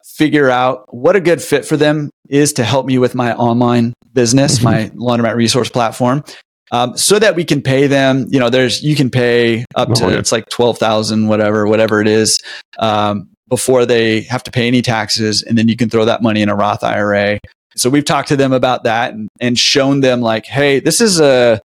figure 0.05 0.51
out 0.51 0.93
what 0.93 1.17
a 1.17 1.21
good 1.21 1.41
fit 1.41 1.65
for 1.65 1.77
them 1.77 2.11
is 2.29 2.53
to 2.55 2.65
help 2.65 2.87
me 2.87 2.99
with 2.99 3.15
my 3.15 3.35
online 3.35 3.95
business, 4.13 4.59
mm-hmm. 4.59 4.65
my 4.65 4.89
laundromat 4.91 5.35
resource 5.35 5.69
platform. 5.69 6.25
Um, 6.71 6.97
so 6.99 7.19
that 7.19 7.35
we 7.35 7.45
can 7.45 7.63
pay 7.63 7.87
them, 7.87 8.27
you 8.29 8.39
know, 8.39 8.51
there's, 8.51 8.83
you 8.83 8.95
can 8.95 9.09
pay 9.09 9.65
up 9.75 9.91
to, 9.95 10.05
oh, 10.05 10.09
yeah. 10.11 10.19
it's 10.19 10.33
like 10.33 10.51
12,000, 10.51 11.27
whatever, 11.27 11.67
whatever 11.67 12.03
it 12.03 12.09
is, 12.09 12.39
um, 12.79 13.31
before 13.49 13.87
they 13.87 14.21
have 14.23 14.43
to 14.43 14.51
pay 14.51 14.67
any 14.67 14.83
taxes. 14.83 15.43
And 15.43 15.57
then 15.57 15.69
you 15.69 15.77
can 15.77 15.89
throw 15.89 16.05
that 16.05 16.21
money 16.21 16.43
in 16.43 16.51
a 16.51 16.55
Roth 16.55 16.85
IRA. 16.85 17.41
So 17.75 17.89
we've 17.89 18.05
talked 18.05 18.29
to 18.29 18.37
them 18.37 18.53
about 18.53 18.85
that 18.85 19.15
and, 19.15 19.31
and 19.41 19.59
shown 19.59 20.01
them 20.01 20.21
like, 20.21 20.45
Hey, 20.45 20.79
this 20.79 21.01
is 21.01 21.21
a, 21.21 21.59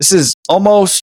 this 0.00 0.10
is 0.10 0.34
almost 0.48 1.04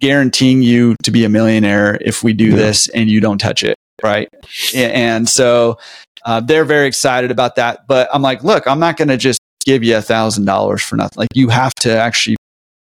guaranteeing 0.00 0.62
you 0.62 0.96
to 1.02 1.10
be 1.10 1.24
a 1.24 1.28
millionaire 1.28 1.98
if 2.00 2.22
we 2.22 2.32
do 2.32 2.50
yeah. 2.50 2.56
this 2.56 2.88
and 2.88 3.10
you 3.10 3.20
don't 3.20 3.38
touch 3.38 3.62
it. 3.64 3.76
Right. 4.02 4.28
And 4.74 5.28
so 5.28 5.78
uh, 6.24 6.40
they're 6.40 6.64
very 6.64 6.86
excited 6.86 7.30
about 7.30 7.56
that. 7.56 7.86
But 7.86 8.08
I'm 8.12 8.22
like, 8.22 8.42
look, 8.42 8.66
I'm 8.66 8.80
not 8.80 8.96
going 8.96 9.08
to 9.08 9.16
just 9.16 9.40
give 9.64 9.84
you 9.84 9.96
a 9.96 10.02
thousand 10.02 10.44
dollars 10.44 10.82
for 10.82 10.96
nothing. 10.96 11.16
Like 11.16 11.28
you 11.34 11.48
have 11.48 11.74
to 11.76 11.96
actually 11.96 12.36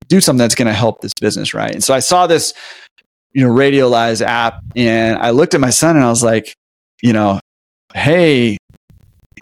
do 0.08 0.22
something 0.22 0.40
that's 0.40 0.56
going 0.56 0.68
to 0.68 0.74
help 0.74 1.02
this 1.02 1.14
business, 1.20 1.54
right? 1.54 1.72
And 1.72 1.84
so 1.84 1.94
I 1.94 2.00
saw 2.00 2.28
this, 2.28 2.54
you 3.34 3.46
know, 3.46 3.54
Radiolize 3.54 4.22
app, 4.22 4.62
and 4.76 5.18
I 5.18 5.32
looked 5.32 5.54
at 5.54 5.60
my 5.60 5.70
son 5.70 5.96
and 5.96 6.06
I 6.06 6.10
was 6.10 6.24
like, 6.24 6.54
you 7.02 7.14
know, 7.14 7.40
hey, 7.94 8.58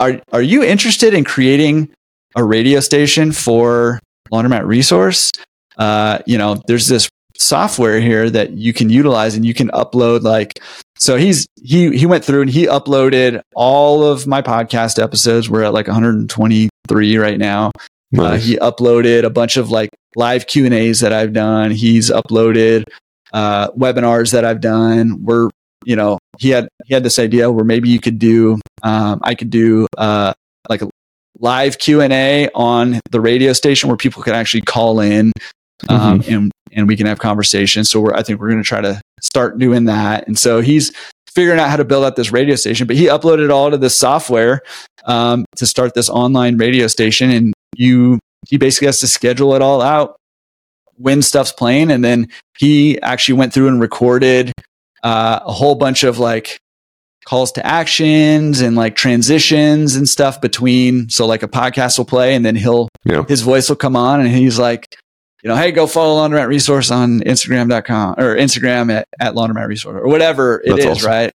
are 0.00 0.20
are 0.32 0.42
you 0.42 0.62
interested 0.62 1.14
in 1.14 1.24
creating 1.24 1.90
a 2.34 2.44
radio 2.44 2.80
station 2.80 3.32
for 3.32 4.00
Laundromat 4.32 4.66
Resource? 4.66 5.30
Uh, 5.78 6.18
you 6.26 6.36
know, 6.36 6.62
there's 6.66 6.88
this 6.88 7.08
software 7.40 8.00
here 8.00 8.30
that 8.30 8.52
you 8.52 8.72
can 8.72 8.90
utilize 8.90 9.34
and 9.34 9.44
you 9.44 9.54
can 9.54 9.68
upload 9.68 10.22
like 10.22 10.60
so 10.98 11.16
he's 11.16 11.46
he 11.62 11.96
he 11.96 12.06
went 12.06 12.24
through 12.24 12.42
and 12.42 12.50
he 12.50 12.66
uploaded 12.66 13.40
all 13.54 14.04
of 14.04 14.26
my 14.26 14.42
podcast 14.42 15.02
episodes. 15.02 15.48
We're 15.50 15.64
at 15.64 15.74
like 15.74 15.86
123 15.86 17.16
right 17.18 17.38
now. 17.38 17.68
Uh, 17.68 17.70
nice. 18.22 18.42
uh, 18.42 18.44
he 18.44 18.56
uploaded 18.56 19.24
a 19.24 19.30
bunch 19.30 19.56
of 19.56 19.70
like 19.70 19.90
live 20.14 20.46
q 20.46 20.64
and 20.64 20.72
a's 20.74 21.00
that 21.00 21.12
i've 21.12 21.32
done. 21.32 21.70
He's 21.70 22.10
uploaded 22.10 22.84
uh, 23.32 23.70
webinars 23.72 24.32
that 24.32 24.44
i've 24.44 24.60
done. 24.60 25.22
We're 25.22 25.50
you 25.84 25.96
know 25.96 26.18
he 26.38 26.50
had 26.50 26.68
he 26.84 26.92
had 26.92 27.02
this 27.02 27.18
idea 27.18 27.50
where 27.50 27.64
maybe 27.64 27.88
you 27.88 28.00
could 28.00 28.18
do 28.18 28.58
um, 28.82 29.20
i 29.22 29.34
could 29.34 29.48
do 29.50 29.86
uh, 29.96 30.34
like 30.68 30.82
a 30.82 30.90
live 31.38 31.78
q&a 31.78 32.50
on 32.54 33.00
the 33.10 33.20
radio 33.20 33.52
station 33.52 33.88
where 33.88 33.96
people 33.96 34.22
could 34.22 34.34
actually 34.34 34.62
call 34.62 35.00
in 35.00 35.32
um, 35.88 36.20
mm-hmm. 36.20 36.34
and 36.34 36.52
and 36.72 36.88
we 36.88 36.96
can 36.96 37.06
have 37.06 37.18
conversations. 37.18 37.90
So 37.90 38.00
we're, 38.00 38.14
I 38.14 38.22
think 38.22 38.40
we're 38.40 38.50
going 38.50 38.62
to 38.62 38.68
try 38.68 38.80
to 38.80 39.00
start 39.20 39.58
doing 39.58 39.86
that. 39.86 40.26
And 40.26 40.38
so 40.38 40.60
he's 40.60 40.92
figuring 41.34 41.58
out 41.58 41.70
how 41.70 41.76
to 41.76 41.84
build 41.84 42.04
out 42.04 42.16
this 42.16 42.32
radio 42.32 42.54
station, 42.54 42.86
but 42.86 42.96
he 42.96 43.06
uploaded 43.06 43.44
it 43.44 43.50
all 43.50 43.70
to 43.70 43.78
this 43.78 43.98
software 43.98 44.60
um, 45.04 45.44
to 45.56 45.66
start 45.66 45.94
this 45.94 46.10
online 46.10 46.58
radio 46.58 46.86
station. 46.86 47.30
And 47.30 47.54
you, 47.74 48.18
he 48.46 48.58
basically 48.58 48.86
has 48.86 49.00
to 49.00 49.06
schedule 49.06 49.54
it 49.54 49.62
all 49.62 49.80
out 49.80 50.16
when 50.96 51.22
stuff's 51.22 51.52
playing. 51.52 51.90
And 51.90 52.04
then 52.04 52.28
he 52.58 53.00
actually 53.00 53.38
went 53.38 53.52
through 53.52 53.68
and 53.68 53.80
recorded 53.80 54.52
uh, 55.02 55.40
a 55.44 55.52
whole 55.52 55.74
bunch 55.74 56.04
of 56.04 56.18
like 56.18 56.58
calls 57.24 57.52
to 57.52 57.66
actions 57.66 58.60
and 58.60 58.76
like 58.76 58.96
transitions 58.96 59.96
and 59.96 60.08
stuff 60.08 60.40
between. 60.40 61.08
So 61.10 61.26
like 61.26 61.42
a 61.42 61.48
podcast 61.48 61.98
will 61.98 62.04
play 62.04 62.34
and 62.34 62.44
then 62.44 62.54
he'll, 62.54 62.88
yeah. 63.04 63.24
his 63.26 63.42
voice 63.42 63.68
will 63.68 63.76
come 63.76 63.96
on 63.96 64.20
and 64.20 64.28
he's 64.28 64.58
like, 64.58 64.96
you 65.46 65.52
know, 65.52 65.56
hey, 65.58 65.70
go 65.70 65.86
follow 65.86 66.20
Laundromat 66.20 66.48
Resource 66.48 66.90
on 66.90 67.20
Instagram.com 67.20 68.16
or 68.18 68.34
Instagram 68.34 68.92
at, 68.92 69.06
at 69.20 69.34
Laundromat 69.34 69.68
Resource 69.68 70.00
or 70.02 70.08
whatever 70.08 70.60
it 70.64 70.70
That's 70.70 70.84
is, 70.84 70.86
awesome. 70.86 71.08
right? 71.08 71.32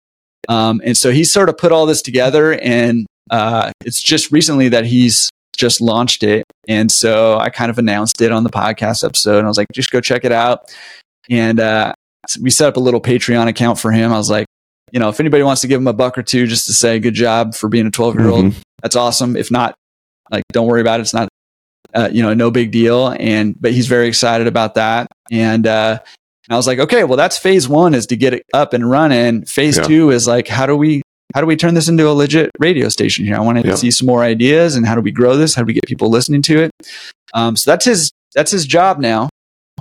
Um, 0.48 0.80
and 0.82 0.96
so 0.96 1.10
he 1.10 1.24
sort 1.24 1.50
of 1.50 1.58
put 1.58 1.72
all 1.72 1.84
this 1.84 2.00
together 2.00 2.54
and 2.54 3.06
uh, 3.30 3.70
it's 3.84 4.00
just 4.00 4.32
recently 4.32 4.70
that 4.70 4.86
he's 4.86 5.28
just 5.58 5.82
launched 5.82 6.22
it. 6.22 6.44
And 6.66 6.90
so 6.90 7.36
I 7.36 7.50
kind 7.50 7.70
of 7.70 7.76
announced 7.76 8.22
it 8.22 8.32
on 8.32 8.44
the 8.44 8.48
podcast 8.48 9.04
episode 9.04 9.40
and 9.40 9.46
I 9.46 9.48
was 9.48 9.58
like, 9.58 9.66
just 9.74 9.90
go 9.90 10.00
check 10.00 10.24
it 10.24 10.32
out. 10.32 10.74
And 11.28 11.60
uh, 11.60 11.92
we 12.40 12.48
set 12.48 12.66
up 12.66 12.78
a 12.78 12.80
little 12.80 13.02
Patreon 13.02 13.46
account 13.46 13.78
for 13.78 13.92
him. 13.92 14.10
I 14.10 14.16
was 14.16 14.30
like, 14.30 14.46
you 14.90 15.00
know, 15.00 15.10
if 15.10 15.20
anybody 15.20 15.42
wants 15.42 15.60
to 15.60 15.68
give 15.68 15.82
him 15.82 15.86
a 15.86 15.92
buck 15.92 16.16
or 16.16 16.22
two 16.22 16.46
just 16.46 16.64
to 16.64 16.72
say 16.72 16.98
good 16.98 17.12
job 17.12 17.54
for 17.54 17.68
being 17.68 17.86
a 17.86 17.90
12 17.90 18.14
year 18.14 18.30
old, 18.30 18.44
mm-hmm. 18.46 18.60
that's 18.80 18.96
awesome. 18.96 19.36
If 19.36 19.50
not, 19.50 19.74
like, 20.30 20.44
don't 20.50 20.66
worry 20.66 20.80
about 20.80 20.98
it. 20.98 21.02
It's 21.02 21.12
not 21.12 21.28
uh, 21.94 22.08
you 22.12 22.22
know, 22.22 22.34
no 22.34 22.50
big 22.50 22.70
deal. 22.70 23.08
And, 23.18 23.60
but 23.60 23.72
he's 23.72 23.86
very 23.86 24.08
excited 24.08 24.46
about 24.46 24.74
that. 24.74 25.08
And, 25.30 25.66
uh, 25.66 25.98
and 26.48 26.54
I 26.54 26.56
was 26.56 26.66
like, 26.66 26.78
okay, 26.78 27.04
well, 27.04 27.16
that's 27.16 27.38
phase 27.38 27.68
one 27.68 27.94
is 27.94 28.06
to 28.06 28.16
get 28.16 28.34
it 28.34 28.44
up 28.54 28.72
and 28.72 28.88
running. 28.88 29.44
Phase 29.44 29.76
yeah. 29.76 29.84
two 29.84 30.10
is 30.10 30.26
like, 30.26 30.48
how 30.48 30.66
do 30.66 30.76
we, 30.76 31.02
how 31.34 31.42
do 31.42 31.46
we 31.46 31.56
turn 31.56 31.74
this 31.74 31.88
into 31.88 32.08
a 32.08 32.12
legit 32.12 32.50
radio 32.58 32.88
station 32.88 33.26
here? 33.26 33.36
I 33.36 33.40
want 33.40 33.62
to 33.62 33.76
see 33.76 33.90
some 33.90 34.06
more 34.06 34.22
ideas 34.22 34.76
and 34.76 34.86
how 34.86 34.94
do 34.94 35.02
we 35.02 35.10
grow 35.10 35.36
this? 35.36 35.54
How 35.54 35.62
do 35.62 35.66
we 35.66 35.74
get 35.74 35.84
people 35.84 36.08
listening 36.08 36.40
to 36.42 36.62
it? 36.62 36.70
Um, 37.34 37.54
so 37.54 37.70
that's 37.70 37.84
his, 37.84 38.10
that's 38.34 38.50
his 38.50 38.66
job 38.66 38.98
now. 38.98 39.28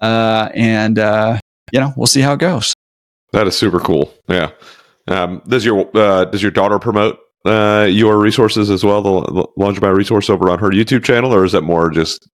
Uh, 0.01 0.49
and, 0.53 0.99
uh, 0.99 1.39
you 1.71 1.79
know, 1.79 1.93
we'll 1.95 2.07
see 2.07 2.21
how 2.21 2.33
it 2.33 2.39
goes. 2.39 2.73
That 3.31 3.47
is 3.47 3.57
super 3.57 3.79
cool. 3.79 4.13
Yeah. 4.27 4.51
Um, 5.07 5.41
does 5.47 5.63
your, 5.63 5.89
uh, 5.97 6.25
does 6.25 6.41
your 6.41 6.51
daughter 6.51 6.79
promote 6.79 7.17
uh, 7.45 7.87
your 7.89 8.17
resources 8.17 8.69
as 8.69 8.83
well, 8.83 9.01
the 9.01 9.47
Laundromat 9.57 9.95
resource 9.95 10.29
over 10.29 10.49
on 10.49 10.59
her 10.59 10.69
YouTube 10.69 11.03
channel, 11.03 11.33
or 11.33 11.45
is 11.45 11.51
that 11.53 11.61
more 11.61 11.89
just? 11.89 12.27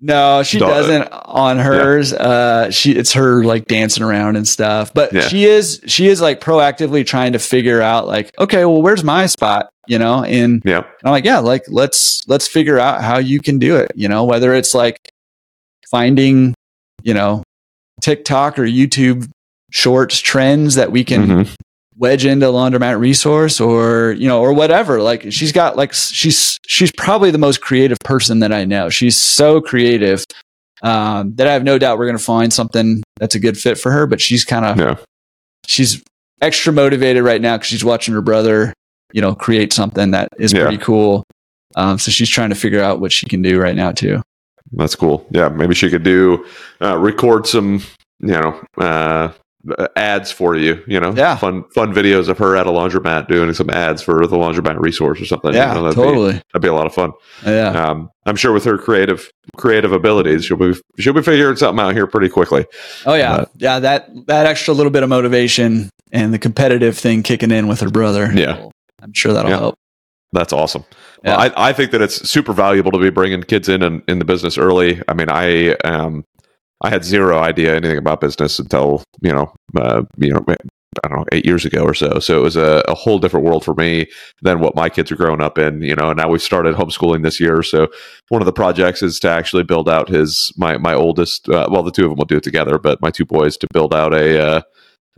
No, 0.00 0.44
she 0.44 0.60
doesn't 0.60 1.08
on 1.12 1.58
hers. 1.58 2.12
Yeah. 2.12 2.18
Uh, 2.18 2.70
she 2.70 2.92
it's 2.92 3.12
her 3.14 3.42
like 3.42 3.66
dancing 3.66 4.04
around 4.04 4.36
and 4.36 4.46
stuff, 4.46 4.94
but 4.94 5.12
yeah. 5.12 5.22
she 5.22 5.44
is 5.44 5.80
she 5.86 6.06
is 6.06 6.20
like 6.20 6.40
proactively 6.40 7.04
trying 7.04 7.32
to 7.32 7.40
figure 7.40 7.82
out 7.82 8.06
like, 8.06 8.32
okay, 8.38 8.64
well, 8.64 8.80
where's 8.80 9.02
my 9.02 9.26
spot? 9.26 9.70
You 9.88 9.98
know, 9.98 10.22
and 10.22 10.62
yeah, 10.64 10.84
I'm 11.04 11.10
like, 11.10 11.24
yeah, 11.24 11.40
like 11.40 11.64
let's 11.68 12.26
let's 12.28 12.46
figure 12.46 12.78
out 12.78 13.02
how 13.02 13.18
you 13.18 13.40
can 13.40 13.58
do 13.58 13.76
it. 13.76 13.90
You 13.96 14.08
know, 14.08 14.24
whether 14.24 14.54
it's 14.54 14.72
like 14.72 15.10
finding, 15.90 16.54
you 17.02 17.14
know, 17.14 17.42
TikTok 18.00 18.60
or 18.60 18.64
YouTube 18.64 19.28
shorts 19.70 20.20
trends 20.20 20.76
that 20.76 20.92
we 20.92 21.02
can 21.02 21.26
mm-hmm 21.26 21.54
wedge 21.98 22.24
into 22.24 22.46
laundromat 22.46 22.98
resource 22.98 23.60
or 23.60 24.12
you 24.12 24.28
know 24.28 24.40
or 24.40 24.52
whatever 24.52 25.02
like 25.02 25.30
she's 25.32 25.52
got 25.52 25.76
like 25.76 25.92
she's 25.92 26.58
she's 26.66 26.92
probably 26.92 27.30
the 27.30 27.38
most 27.38 27.60
creative 27.60 27.98
person 28.04 28.38
that 28.40 28.52
i 28.52 28.64
know 28.64 28.88
she's 28.88 29.18
so 29.18 29.60
creative 29.60 30.24
um, 30.82 31.34
that 31.34 31.48
i 31.48 31.52
have 31.52 31.64
no 31.64 31.76
doubt 31.78 31.98
we're 31.98 32.06
going 32.06 32.16
to 32.16 32.22
find 32.22 32.52
something 32.52 33.02
that's 33.18 33.34
a 33.34 33.40
good 33.40 33.58
fit 33.58 33.78
for 33.78 33.90
her 33.90 34.06
but 34.06 34.20
she's 34.20 34.44
kind 34.44 34.64
of 34.64 34.78
yeah. 34.78 34.96
she's 35.66 36.02
extra 36.40 36.72
motivated 36.72 37.24
right 37.24 37.40
now 37.40 37.56
because 37.56 37.68
she's 37.68 37.84
watching 37.84 38.14
her 38.14 38.22
brother 38.22 38.72
you 39.12 39.20
know 39.20 39.34
create 39.34 39.72
something 39.72 40.12
that 40.12 40.28
is 40.38 40.52
yeah. 40.52 40.62
pretty 40.62 40.78
cool 40.78 41.24
um, 41.76 41.98
so 41.98 42.10
she's 42.10 42.30
trying 42.30 42.48
to 42.48 42.54
figure 42.54 42.82
out 42.82 43.00
what 43.00 43.12
she 43.12 43.26
can 43.26 43.42
do 43.42 43.60
right 43.60 43.76
now 43.76 43.90
too 43.90 44.22
That's 44.72 44.94
cool. 44.94 45.26
Yeah, 45.30 45.48
maybe 45.48 45.74
she 45.74 45.90
could 45.90 46.02
do 46.02 46.46
uh, 46.80 46.98
record 46.98 47.46
some, 47.46 47.82
you 48.20 48.32
know, 48.32 48.62
uh, 48.76 49.30
ads 49.96 50.30
for 50.30 50.54
you. 50.56 50.82
You 50.86 51.00
know, 51.00 51.12
Yeah. 51.16 51.36
fun 51.36 51.64
fun 51.74 51.92
videos 51.92 52.28
of 52.28 52.38
her 52.38 52.56
at 52.56 52.66
a 52.66 52.70
laundromat 52.70 53.28
doing 53.28 53.52
some 53.54 53.70
ads 53.70 54.00
for 54.02 54.26
the 54.26 54.36
laundromat 54.36 54.78
resource 54.80 55.20
or 55.20 55.24
something. 55.24 55.52
you 55.52 55.58
Yeah, 55.58 55.74
know, 55.74 55.82
that'd 55.82 55.96
totally. 55.96 56.32
Be, 56.34 56.42
that'd 56.52 56.62
be 56.62 56.68
a 56.68 56.74
lot 56.74 56.86
of 56.86 56.94
fun. 56.94 57.12
yeah. 57.44 57.70
Um, 57.70 58.08
I'm 58.26 58.36
sure 58.36 58.52
with 58.52 58.64
her 58.64 58.78
creative 58.78 59.30
creative 59.56 59.92
abilities, 59.92 60.44
she'll 60.44 60.56
be 60.56 60.74
she'll 60.98 61.12
be 61.12 61.22
figuring 61.22 61.56
something 61.56 61.84
out 61.84 61.94
here 61.94 62.06
pretty 62.06 62.28
quickly. 62.28 62.66
Oh 63.06 63.14
yeah, 63.14 63.38
But- 63.38 63.50
yeah. 63.56 63.78
That 63.80 64.08
that 64.26 64.46
extra 64.46 64.74
little 64.74 64.90
bit 64.92 65.02
of 65.02 65.08
motivation 65.08 65.90
and 66.12 66.32
the 66.32 66.38
competitive 66.38 66.96
thing 66.96 67.22
kicking 67.22 67.50
in 67.50 67.66
with 67.68 67.80
her 67.80 67.90
brother. 67.90 68.30
Yeah. 68.34 68.66
I'm 69.02 69.12
sure 69.12 69.32
that'll 69.32 69.50
Yeah. 69.50 69.58
help. 69.58 69.74
That's 70.32 70.52
awesome. 70.52 70.84
Yeah. 71.24 71.36
Well, 71.36 71.52
I, 71.56 71.70
I 71.70 71.72
think 71.72 71.90
that 71.92 72.02
it's 72.02 72.28
super 72.28 72.52
valuable 72.52 72.90
to 72.92 72.98
be 72.98 73.10
bringing 73.10 73.42
kids 73.42 73.68
in, 73.68 73.82
in 73.82 74.02
in 74.08 74.18
the 74.18 74.24
business 74.24 74.56
early. 74.58 75.00
I 75.08 75.14
mean, 75.14 75.28
I 75.30 75.70
um, 75.84 76.24
I 76.80 76.90
had 76.90 77.04
zero 77.04 77.38
idea 77.38 77.74
anything 77.74 77.98
about 77.98 78.20
business 78.20 78.58
until 78.58 79.02
you 79.20 79.32
know, 79.32 79.52
uh, 79.76 80.02
you 80.16 80.32
know, 80.32 80.44
I 81.04 81.08
don't 81.08 81.18
know, 81.18 81.24
eight 81.32 81.44
years 81.44 81.64
ago 81.64 81.82
or 81.82 81.94
so. 81.94 82.18
So 82.18 82.38
it 82.38 82.42
was 82.42 82.56
a, 82.56 82.84
a 82.88 82.94
whole 82.94 83.18
different 83.18 83.46
world 83.46 83.64
for 83.64 83.74
me 83.74 84.06
than 84.42 84.60
what 84.60 84.74
my 84.74 84.88
kids 84.88 85.10
are 85.12 85.16
growing 85.16 85.40
up 85.40 85.58
in. 85.58 85.82
You 85.82 85.96
know, 85.96 86.10
and 86.10 86.16
now 86.18 86.28
we've 86.28 86.42
started 86.42 86.76
homeschooling 86.76 87.22
this 87.22 87.40
year. 87.40 87.62
So 87.62 87.88
one 88.28 88.42
of 88.42 88.46
the 88.46 88.52
projects 88.52 89.02
is 89.02 89.18
to 89.20 89.28
actually 89.28 89.64
build 89.64 89.88
out 89.88 90.08
his 90.08 90.52
my 90.56 90.78
my 90.78 90.94
oldest. 90.94 91.48
Uh, 91.48 91.68
well, 91.70 91.82
the 91.82 91.90
two 91.90 92.04
of 92.04 92.10
them 92.10 92.18
will 92.18 92.24
do 92.24 92.36
it 92.36 92.44
together, 92.44 92.78
but 92.78 93.00
my 93.00 93.10
two 93.10 93.24
boys 93.24 93.56
to 93.58 93.66
build 93.72 93.94
out 93.94 94.14
a. 94.14 94.42
Uh, 94.42 94.62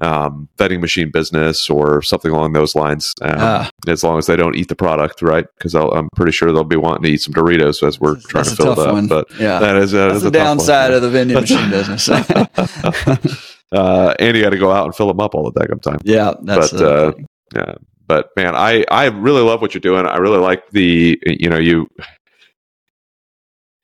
um, 0.01 0.49
vending 0.59 0.81
machine 0.81 1.11
business 1.11 1.69
or 1.71 2.01
something 2.03 2.31
along 2.33 2.53
those 2.55 2.75
lines. 2.75 3.15
Um, 3.23 3.35
Ah. 3.39 3.71
as 3.89 4.03
long 4.05 4.19
as 4.19 4.27
they 4.27 4.37
don't 4.37 4.57
eat 4.57 4.69
the 4.69 4.75
product, 4.77 5.23
right? 5.23 5.47
Because 5.59 5.75
I'm 5.75 6.09
pretty 6.17 6.33
sure 6.33 6.53
they'll 6.53 6.65
be 6.65 6.77
wanting 6.77 7.03
to 7.05 7.09
eat 7.11 7.21
some 7.23 7.35
Doritos 7.35 7.87
as 7.87 8.01
we're 8.01 8.17
trying 8.17 8.45
That's 8.45 8.57
to 8.57 8.63
fill 8.63 8.81
up. 8.81 8.93
one. 8.95 9.07
But 9.09 9.31
yeah, 9.39 9.59
that 9.59 9.77
is, 9.77 9.93
a, 9.95 9.97
that's 9.97 10.23
the 10.23 10.29
a 10.29 10.31
tough 10.31 10.41
one. 10.49 10.57
downside 10.59 10.93
of 10.93 11.03
the 11.03 11.11
vending 11.11 11.39
machine 11.41 11.71
business. 11.71 12.09
uh, 13.73 14.15
and 14.19 14.37
you 14.37 14.43
got 14.43 14.51
to 14.51 14.59
go 14.59 14.71
out 14.73 14.85
and 14.87 14.95
fill 14.95 15.09
them 15.09 15.21
up 15.21 15.35
all 15.35 15.51
the 15.51 15.61
damn 15.67 15.81
time. 15.81 16.01
yeah, 16.05 16.35
that's 16.43 16.73
But, 16.73 16.83
uh. 16.83 17.13
Yeah, 17.55 17.75
but 18.07 18.29
man, 18.37 18.55
I 18.55 18.85
I 18.91 19.07
really 19.07 19.43
love 19.43 19.61
what 19.61 19.75
you're 19.75 19.81
doing. 19.81 20.07
I 20.07 20.19
really 20.19 20.39
like 20.39 20.71
the 20.71 21.21
you 21.27 21.49
know 21.51 21.59
you. 21.59 21.89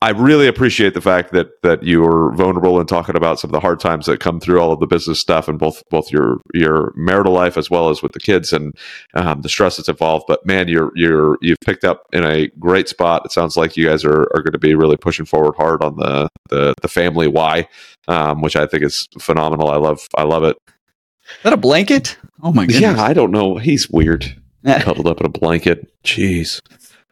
I 0.02 0.10
really 0.10 0.46
appreciate 0.46 0.92
the 0.92 1.00
fact 1.00 1.32
that 1.32 1.62
that 1.62 1.82
you're 1.82 2.30
vulnerable 2.34 2.78
and 2.78 2.86
talking 2.86 3.16
about 3.16 3.40
some 3.40 3.48
of 3.48 3.52
the 3.52 3.60
hard 3.60 3.80
times 3.80 4.04
that 4.06 4.20
come 4.20 4.40
through 4.40 4.60
all 4.60 4.72
of 4.72 4.78
the 4.78 4.86
business 4.86 5.18
stuff 5.18 5.48
and 5.48 5.58
both 5.58 5.82
both 5.88 6.12
your 6.12 6.36
your 6.52 6.92
marital 6.96 7.32
life 7.32 7.56
as 7.56 7.70
well 7.70 7.88
as 7.88 8.02
with 8.02 8.12
the 8.12 8.20
kids 8.20 8.52
and 8.52 8.74
um, 9.14 9.40
the 9.40 9.48
stress 9.48 9.78
that's 9.78 9.88
involved. 9.88 10.26
But 10.28 10.44
man, 10.44 10.68
you're 10.68 10.92
you're 10.94 11.38
you've 11.40 11.60
picked 11.64 11.84
up 11.84 12.02
in 12.12 12.24
a 12.24 12.48
great 12.58 12.88
spot. 12.88 13.22
It 13.24 13.32
sounds 13.32 13.56
like 13.56 13.74
you 13.76 13.86
guys 13.86 14.04
are, 14.04 14.22
are 14.34 14.42
going 14.42 14.52
to 14.52 14.58
be 14.58 14.74
really 14.74 14.98
pushing 14.98 15.24
forward 15.24 15.54
hard 15.56 15.82
on 15.82 15.96
the 15.96 16.28
the, 16.50 16.74
the 16.82 16.88
family 16.88 17.26
why, 17.26 17.66
um, 18.06 18.42
which 18.42 18.54
I 18.54 18.66
think 18.66 18.82
is 18.82 19.08
phenomenal. 19.18 19.70
I 19.70 19.76
love 19.76 20.06
I 20.14 20.24
love 20.24 20.44
it. 20.44 20.58
Is 20.68 21.42
that 21.42 21.54
a 21.54 21.56
blanket? 21.56 22.18
Oh 22.42 22.52
my 22.52 22.66
goodness. 22.66 22.82
Yeah, 22.82 23.02
I 23.02 23.14
don't 23.14 23.30
know. 23.30 23.56
He's 23.56 23.88
weird 23.88 24.36
cuddled 24.64 25.06
up 25.06 25.20
in 25.20 25.26
a 25.26 25.30
blanket. 25.30 25.90
Jeez. 26.04 26.60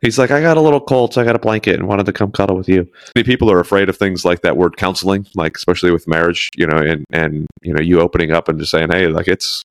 He's 0.04 0.18
like, 0.18 0.30
I 0.30 0.42
got 0.42 0.58
a 0.58 0.60
little 0.60 0.82
cold, 0.82 1.14
so 1.14 1.22
I 1.22 1.24
got 1.24 1.34
a 1.34 1.38
blanket 1.38 1.76
and 1.76 1.88
wanted 1.88 2.04
to 2.04 2.12
come 2.12 2.30
cuddle 2.30 2.58
with 2.58 2.68
you. 2.68 2.86
Many 3.16 3.24
people 3.24 3.50
are 3.50 3.58
afraid 3.58 3.88
of 3.88 3.96
things 3.96 4.22
like 4.22 4.42
that 4.42 4.58
word 4.58 4.76
counseling, 4.76 5.26
like 5.34 5.56
especially 5.56 5.90
with 5.90 6.06
marriage, 6.06 6.50
you 6.54 6.66
know, 6.66 6.76
and 6.76 7.06
and 7.10 7.46
you 7.62 7.72
know, 7.72 7.80
you 7.80 8.00
opening 8.00 8.30
up 8.30 8.46
and 8.48 8.58
just 8.58 8.70
saying, 8.70 8.90
Hey, 8.90 9.06
like 9.06 9.28
it's 9.28 9.62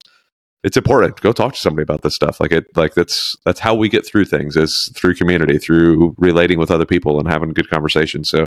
it's 0.64 0.76
important. 0.76 1.22
Go 1.22 1.34
talk 1.34 1.54
to 1.54 1.60
somebody 1.60 1.84
about 1.84 2.02
this 2.02 2.16
stuff. 2.16 2.40
Like 2.40 2.52
it 2.52 2.66
like 2.76 2.96
that's 2.96 3.38
that's 3.46 3.60
how 3.60 3.76
we 3.76 3.90
get 3.90 4.08
through 4.08 4.26
things 4.26 4.58
is 4.58 4.92
through 4.96 5.14
community, 5.14 5.60
through 5.60 6.16
relating 6.18 6.58
with 6.58 6.72
other 6.72 6.86
people 6.86 7.20
and 7.20 7.30
having 7.30 7.54
good 7.54 7.70
conversations. 7.70 8.28
So 8.28 8.46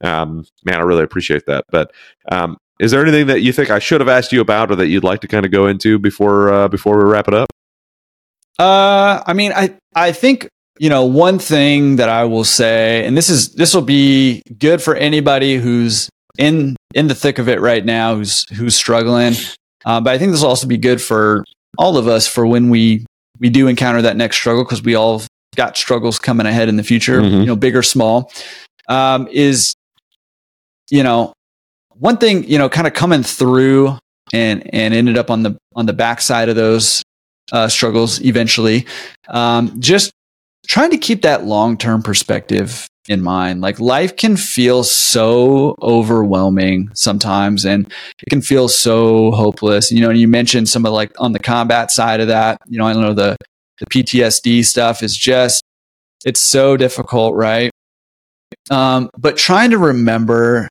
um 0.00 0.46
man, 0.64 0.76
I 0.76 0.84
really 0.84 1.04
appreciate 1.04 1.44
that. 1.46 1.64
But 1.70 1.92
um 2.32 2.56
is 2.78 2.92
there 2.92 3.02
anything 3.02 3.26
that 3.26 3.42
you 3.42 3.52
think 3.52 3.70
I 3.70 3.78
should 3.78 4.00
have 4.00 4.08
asked 4.08 4.32
you 4.32 4.40
about 4.40 4.70
or 4.70 4.76
that 4.76 4.88
you'd 4.88 5.04
like 5.04 5.20
to 5.20 5.28
kind 5.28 5.44
of 5.44 5.52
go 5.52 5.66
into 5.66 5.98
before 5.98 6.50
uh, 6.50 6.68
before 6.68 6.98
we 6.98 7.04
wrap 7.04 7.28
it 7.28 7.34
up? 7.34 7.48
Uh, 8.58 9.22
I 9.26 9.32
mean, 9.32 9.52
I 9.52 9.76
I 9.94 10.12
think 10.12 10.48
you 10.78 10.88
know 10.90 11.04
one 11.04 11.38
thing 11.38 11.96
that 11.96 12.08
I 12.08 12.24
will 12.24 12.44
say, 12.44 13.04
and 13.06 13.16
this 13.16 13.28
is 13.30 13.52
this 13.54 13.74
will 13.74 13.82
be 13.82 14.42
good 14.58 14.82
for 14.82 14.94
anybody 14.94 15.56
who's 15.56 16.08
in 16.38 16.76
in 16.94 17.08
the 17.08 17.14
thick 17.14 17.38
of 17.38 17.48
it 17.48 17.60
right 17.60 17.84
now, 17.84 18.14
who's 18.16 18.44
who's 18.56 18.74
struggling. 18.76 19.34
Uh, 19.84 20.00
but 20.00 20.12
I 20.14 20.18
think 20.18 20.32
this 20.32 20.42
will 20.42 20.48
also 20.48 20.66
be 20.66 20.76
good 20.78 21.00
for 21.00 21.44
all 21.78 21.96
of 21.96 22.08
us 22.08 22.26
for 22.26 22.46
when 22.46 22.70
we 22.70 23.04
we 23.38 23.48
do 23.50 23.68
encounter 23.68 24.02
that 24.02 24.16
next 24.16 24.36
struggle 24.36 24.64
because 24.64 24.82
we 24.82 24.94
all 24.94 25.22
got 25.56 25.76
struggles 25.76 26.18
coming 26.18 26.46
ahead 26.46 26.68
in 26.68 26.76
the 26.76 26.82
future, 26.82 27.20
Mhm. 27.20 27.40
you 27.40 27.46
know, 27.46 27.56
big 27.56 27.74
or 27.76 27.82
small. 27.82 28.30
Um, 28.88 29.28
is 29.32 29.74
you 30.90 31.02
know 31.02 31.32
one 31.98 32.16
thing 32.18 32.44
you 32.44 32.58
know 32.58 32.68
kind 32.68 32.86
of 32.86 32.92
coming 32.92 33.22
through 33.22 33.98
and 34.32 34.68
and 34.74 34.92
ended 34.94 35.16
up 35.18 35.30
on 35.30 35.42
the 35.42 35.56
on 35.74 35.86
the 35.86 35.92
backside 35.92 36.48
of 36.48 36.56
those 36.56 37.02
uh, 37.52 37.68
struggles 37.68 38.20
eventually. 38.22 38.86
Um, 39.28 39.80
just 39.80 40.10
trying 40.66 40.90
to 40.90 40.98
keep 40.98 41.22
that 41.22 41.44
long 41.44 41.76
term 41.76 42.02
perspective 42.02 42.88
in 43.08 43.22
mind. 43.22 43.60
Like 43.60 43.78
life 43.80 44.16
can 44.16 44.36
feel 44.36 44.84
so 44.84 45.76
overwhelming 45.80 46.90
sometimes, 46.94 47.64
and 47.64 47.86
it 47.86 48.30
can 48.30 48.42
feel 48.42 48.68
so 48.68 49.30
hopeless. 49.32 49.90
You 49.90 50.00
know, 50.00 50.10
and 50.10 50.18
you 50.18 50.28
mentioned 50.28 50.68
some 50.68 50.84
of 50.84 50.92
like 50.92 51.12
on 51.18 51.32
the 51.32 51.38
combat 51.38 51.90
side 51.90 52.20
of 52.20 52.28
that. 52.28 52.58
You 52.66 52.78
know, 52.78 52.86
I 52.86 52.92
know 52.92 53.14
the 53.14 53.36
the 53.78 53.86
PTSD 53.86 54.64
stuff 54.64 55.02
is 55.02 55.16
just 55.16 55.62
it's 56.24 56.40
so 56.40 56.76
difficult, 56.76 57.34
right? 57.34 57.70
Um, 58.70 59.10
but 59.16 59.36
trying 59.36 59.70
to 59.70 59.78
remember 59.78 60.68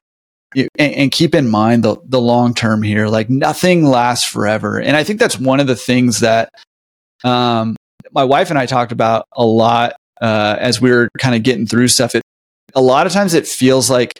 and, 0.56 0.70
and 0.78 1.12
keep 1.12 1.36
in 1.36 1.50
mind 1.50 1.84
the 1.84 1.98
the 2.06 2.22
long 2.22 2.54
term 2.54 2.84
here. 2.84 3.08
Like 3.08 3.30
nothing 3.30 3.86
lasts 3.86 4.28
forever, 4.28 4.80
and 4.80 4.96
I 4.96 5.04
think 5.04 5.20
that's 5.20 5.40
one 5.40 5.60
of 5.60 5.68
the 5.68 5.76
things 5.76 6.22
that 6.22 6.50
um, 7.24 7.76
my 8.12 8.24
wife 8.24 8.50
and 8.50 8.60
I 8.60 8.66
talked 8.66 8.92
about 8.92 9.26
a 9.34 9.46
lot 9.46 9.94
uh, 10.22 10.56
as 10.60 10.80
we 10.82 10.92
were 10.92 11.10
kind 11.20 11.36
of 11.36 11.44
getting 11.44 11.66
through 11.66 11.88
stuff. 11.90 12.16
It 12.16 12.22
a 12.74 12.82
lot 12.82 13.08
of 13.08 13.14
times 13.14 13.34
it 13.34 13.48
feels 13.48 13.90
like 13.90 14.20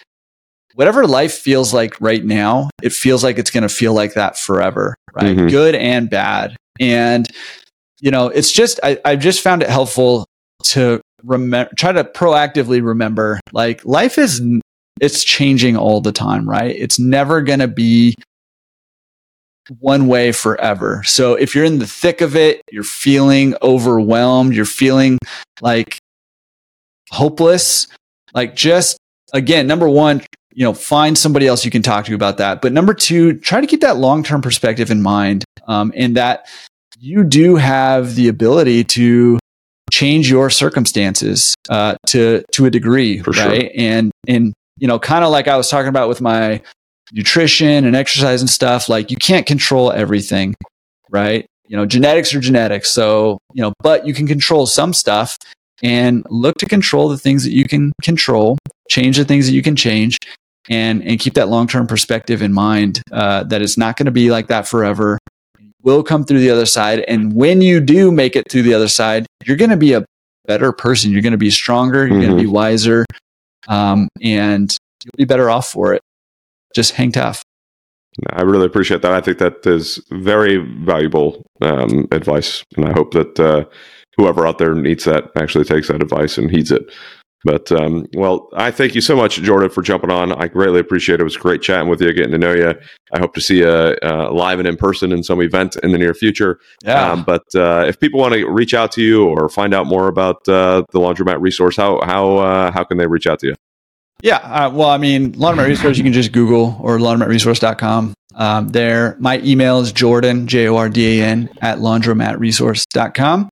whatever 0.76 1.08
life 1.08 1.34
feels 1.34 1.74
like 1.74 2.00
right 2.02 2.24
now, 2.24 2.70
it 2.82 2.92
feels 2.94 3.24
like 3.24 3.38
it's 3.38 3.52
going 3.52 3.64
to 3.64 3.70
feel 3.70 3.94
like 3.94 4.14
that 4.14 4.38
forever, 4.38 4.96
right? 5.14 5.36
Mhm. 5.38 5.50
Good 5.50 5.76
and 5.76 6.10
bad, 6.10 6.56
and 6.80 7.28
you 8.02 8.12
know, 8.12 8.28
it's 8.28 8.52
just 8.52 8.80
I, 8.84 9.00
I've 9.06 9.20
just 9.22 9.42
found 9.42 9.64
it 9.64 9.70
helpful 9.70 10.26
to 10.64 11.02
remember, 11.24 11.72
try 11.78 11.92
to 11.92 12.04
proactively 12.04 12.84
remember, 12.86 13.40
like 13.52 13.84
life 13.86 14.18
is 14.18 14.42
it's 15.02 15.24
changing 15.24 15.76
all 15.76 16.02
the 16.02 16.12
time, 16.12 16.48
right? 16.50 16.76
It's 16.76 16.98
never 17.00 17.42
going 17.42 17.60
to 17.60 17.68
be 17.68 18.16
one 19.80 20.08
way 20.08 20.32
forever. 20.32 21.02
So 21.06 21.34
if 21.34 21.56
you're 21.56 21.66
in 21.66 21.80
the 21.80 21.88
thick 21.88 22.22
of 22.22 22.36
it, 22.36 22.62
you're 22.72 22.84
feeling 22.84 23.56
overwhelmed, 23.62 24.54
you're 24.54 24.66
feeling 24.66 25.18
like 25.62 25.98
hopeless, 27.12 27.88
like 28.34 28.56
just 28.56 28.98
again, 29.34 29.68
number 29.68 29.90
one, 29.90 30.22
you 30.54 30.64
know, 30.64 30.74
find 30.74 31.18
somebody 31.18 31.48
else 31.48 31.66
you 31.66 31.72
can 31.72 31.82
talk 31.82 32.06
to 32.06 32.16
about 32.16 32.38
that. 32.38 32.62
But 32.62 32.72
number 32.72 32.94
two, 32.94 33.38
try 33.40 33.62
to 33.62 33.68
keep 33.68 33.82
that 33.82 33.98
long 33.98 34.24
term 34.24 34.42
perspective 34.42 34.92
in 34.92 35.02
mind, 35.02 35.44
um, 35.68 35.92
and 35.96 36.16
that 36.16 36.48
you 36.98 37.24
do 37.24 37.56
have 37.58 38.16
the 38.16 38.30
ability 38.30 38.84
to 38.86 39.40
change 39.92 40.30
your 40.30 40.50
circumstances 40.50 41.56
uh, 41.70 41.96
to 42.08 42.44
to 42.54 42.66
a 42.66 42.70
degree, 42.70 43.20
For 43.20 43.34
sure. 43.34 43.48
right? 43.48 43.72
And 43.76 44.12
and 44.28 44.54
you 44.78 44.88
know, 44.88 45.00
kind 45.00 45.24
of 45.24 45.32
like 45.32 45.48
I 45.48 45.58
was 45.58 45.70
talking 45.70 45.90
about 45.90 46.10
with 46.10 46.22
my 46.22 46.62
nutrition 47.12 47.86
and 47.86 47.96
exercise 47.96 48.42
and 48.42 48.50
stuff, 48.50 48.90
like 48.90 49.12
you 49.12 49.18
can't 49.18 49.46
control 49.46 49.92
everything, 49.92 50.56
right? 51.10 51.46
You 51.68 51.78
know, 51.78 51.86
genetics 51.86 52.34
are 52.34 52.40
genetics. 52.40 52.92
So, 52.92 53.40
you 53.54 53.62
know, 53.62 53.74
but 53.82 54.06
you 54.06 54.14
can 54.14 54.28
control 54.28 54.66
some 54.66 54.94
stuff 54.94 55.38
and 55.84 56.26
look 56.30 56.56
to 56.58 56.66
control 56.66 57.10
the 57.10 57.18
things 57.18 57.44
that 57.44 57.52
you 57.52 57.66
can 57.66 57.92
control, 58.02 58.58
change 58.90 59.18
the 59.18 59.26
things 59.26 59.46
that 59.48 59.54
you 59.54 59.62
can 59.62 59.76
change, 59.76 60.18
and 60.70 61.04
and 61.04 61.20
keep 61.20 61.34
that 61.36 61.50
long 61.50 61.68
term 61.68 61.88
perspective 61.88 62.42
in 62.42 62.54
mind. 62.54 63.02
Uh, 63.12 63.44
that 63.44 63.62
it's 63.62 63.78
not 63.78 63.98
going 63.98 64.06
to 64.06 64.12
be 64.12 64.32
like 64.32 64.48
that 64.48 64.68
forever. 64.68 65.18
Will 65.84 66.02
come 66.02 66.24
through 66.24 66.40
the 66.40 66.50
other 66.50 66.66
side, 66.66 67.02
and 67.08 67.34
when 67.36 67.62
you 67.62 67.80
do 67.80 68.12
make 68.12 68.36
it 68.36 68.50
through 68.50 68.64
the 68.64 68.74
other 68.74 68.88
side, 68.88 69.28
you're 69.46 69.58
going 69.58 69.70
to 69.70 69.78
be 69.78 69.94
a 69.94 70.04
better 70.48 70.72
person. 70.72 71.12
You're 71.12 71.22
going 71.22 71.32
to 71.32 71.38
be 71.38 71.52
stronger. 71.52 72.08
You're 72.08 72.22
going 72.22 72.36
to 72.36 72.42
be 72.42 72.48
wiser, 72.48 73.06
um, 73.68 74.08
and 74.22 74.76
you'll 75.04 75.18
be 75.18 75.26
better 75.26 75.50
off 75.50 75.70
for 75.70 75.94
it. 75.94 76.02
Just 76.76 76.92
hang 76.92 77.12
tough. 77.12 77.42
I 78.32 78.44
really 78.44 78.66
appreciate 78.66 79.02
that. 79.02 79.12
I 79.12 79.22
think 79.22 79.40
that 79.40 79.66
is 79.66 80.00
very 80.12 80.58
valuable 80.58 81.42
um, 81.62 82.08
advice, 82.12 82.64
and 82.78 82.86
I 82.86 82.92
hope 82.92 83.12
that 83.14 83.40
uh, 83.40 83.66
whoever 84.18 84.46
out 84.46 84.58
there 84.58 84.76
needs 84.76 85.06
that 85.06 85.32
actually 85.36 85.66
takes 85.66 85.88
that 85.88 86.02
advice 86.02 86.38
and 86.38 86.52
heeds 86.52 86.72
it. 86.72 86.84
But 87.46 87.72
um, 87.72 88.08
well, 88.16 88.50
I 88.56 88.72
thank 88.72 88.96
you 88.96 89.02
so 89.02 89.16
much, 89.16 89.36
Jordan, 89.42 89.70
for 89.70 89.84
jumping 89.84 90.10
on. 90.12 90.32
I 90.32 90.48
greatly 90.48 90.80
appreciate 90.80 91.16
it. 91.16 91.22
It 91.22 91.26
was 91.26 91.38
great 91.38 91.62
chatting 91.62 91.90
with 91.90 92.02
you, 92.02 92.12
getting 92.12 92.32
to 92.32 92.40
know 92.40 92.54
you. 92.54 92.74
I 93.14 93.20
hope 93.20 93.36
to 93.36 93.42
see 93.42 93.60
you 93.60 93.68
uh, 93.68 94.32
live 94.32 94.58
and 94.60 94.68
in 94.68 94.78
person 94.78 95.12
in 95.12 95.22
some 95.22 95.42
event 95.42 95.76
in 95.84 95.92
the 95.92 96.00
near 96.00 96.16
future. 96.16 96.60
Um, 97.14 97.24
but 97.24 97.44
uh, 97.54 97.86
if 97.88 98.00
people 98.00 98.20
want 98.20 98.34
to 98.34 98.50
reach 98.50 98.74
out 98.74 98.92
to 98.94 99.02
you 99.04 99.26
or 99.26 99.48
find 99.48 99.76
out 99.76 99.86
more 99.86 100.08
about 100.08 100.38
uh, 100.48 100.84
the 100.92 101.00
laundromat 101.00 101.40
resource, 101.40 101.78
how 101.78 102.02
how 102.04 102.38
uh, 102.38 102.72
how 102.72 102.84
can 102.84 102.98
they 102.98 103.08
reach 103.08 103.28
out 103.28 103.40
to 103.40 103.48
you? 103.48 103.56
Yeah. 104.26 104.38
Uh, 104.38 104.72
well, 104.72 104.90
I 104.90 104.98
mean, 104.98 105.34
Laundromat 105.34 105.68
Resource, 105.68 106.00
you 106.00 106.04
can 106.04 106.12
just 106.12 106.32
Google 106.32 106.78
or 106.82 106.98
laundromatresource.com. 106.98 108.16
Um, 108.34 108.70
there, 108.70 109.16
my 109.20 109.38
email 109.42 109.82
is 109.82 109.92
Jordan, 109.92 110.48
J 110.48 110.68
O 110.68 110.76
R 110.78 110.90
D 110.90 111.22
A 111.22 111.26
N, 111.26 111.48
at 111.62 111.78
laundromatresource.com. 111.78 113.50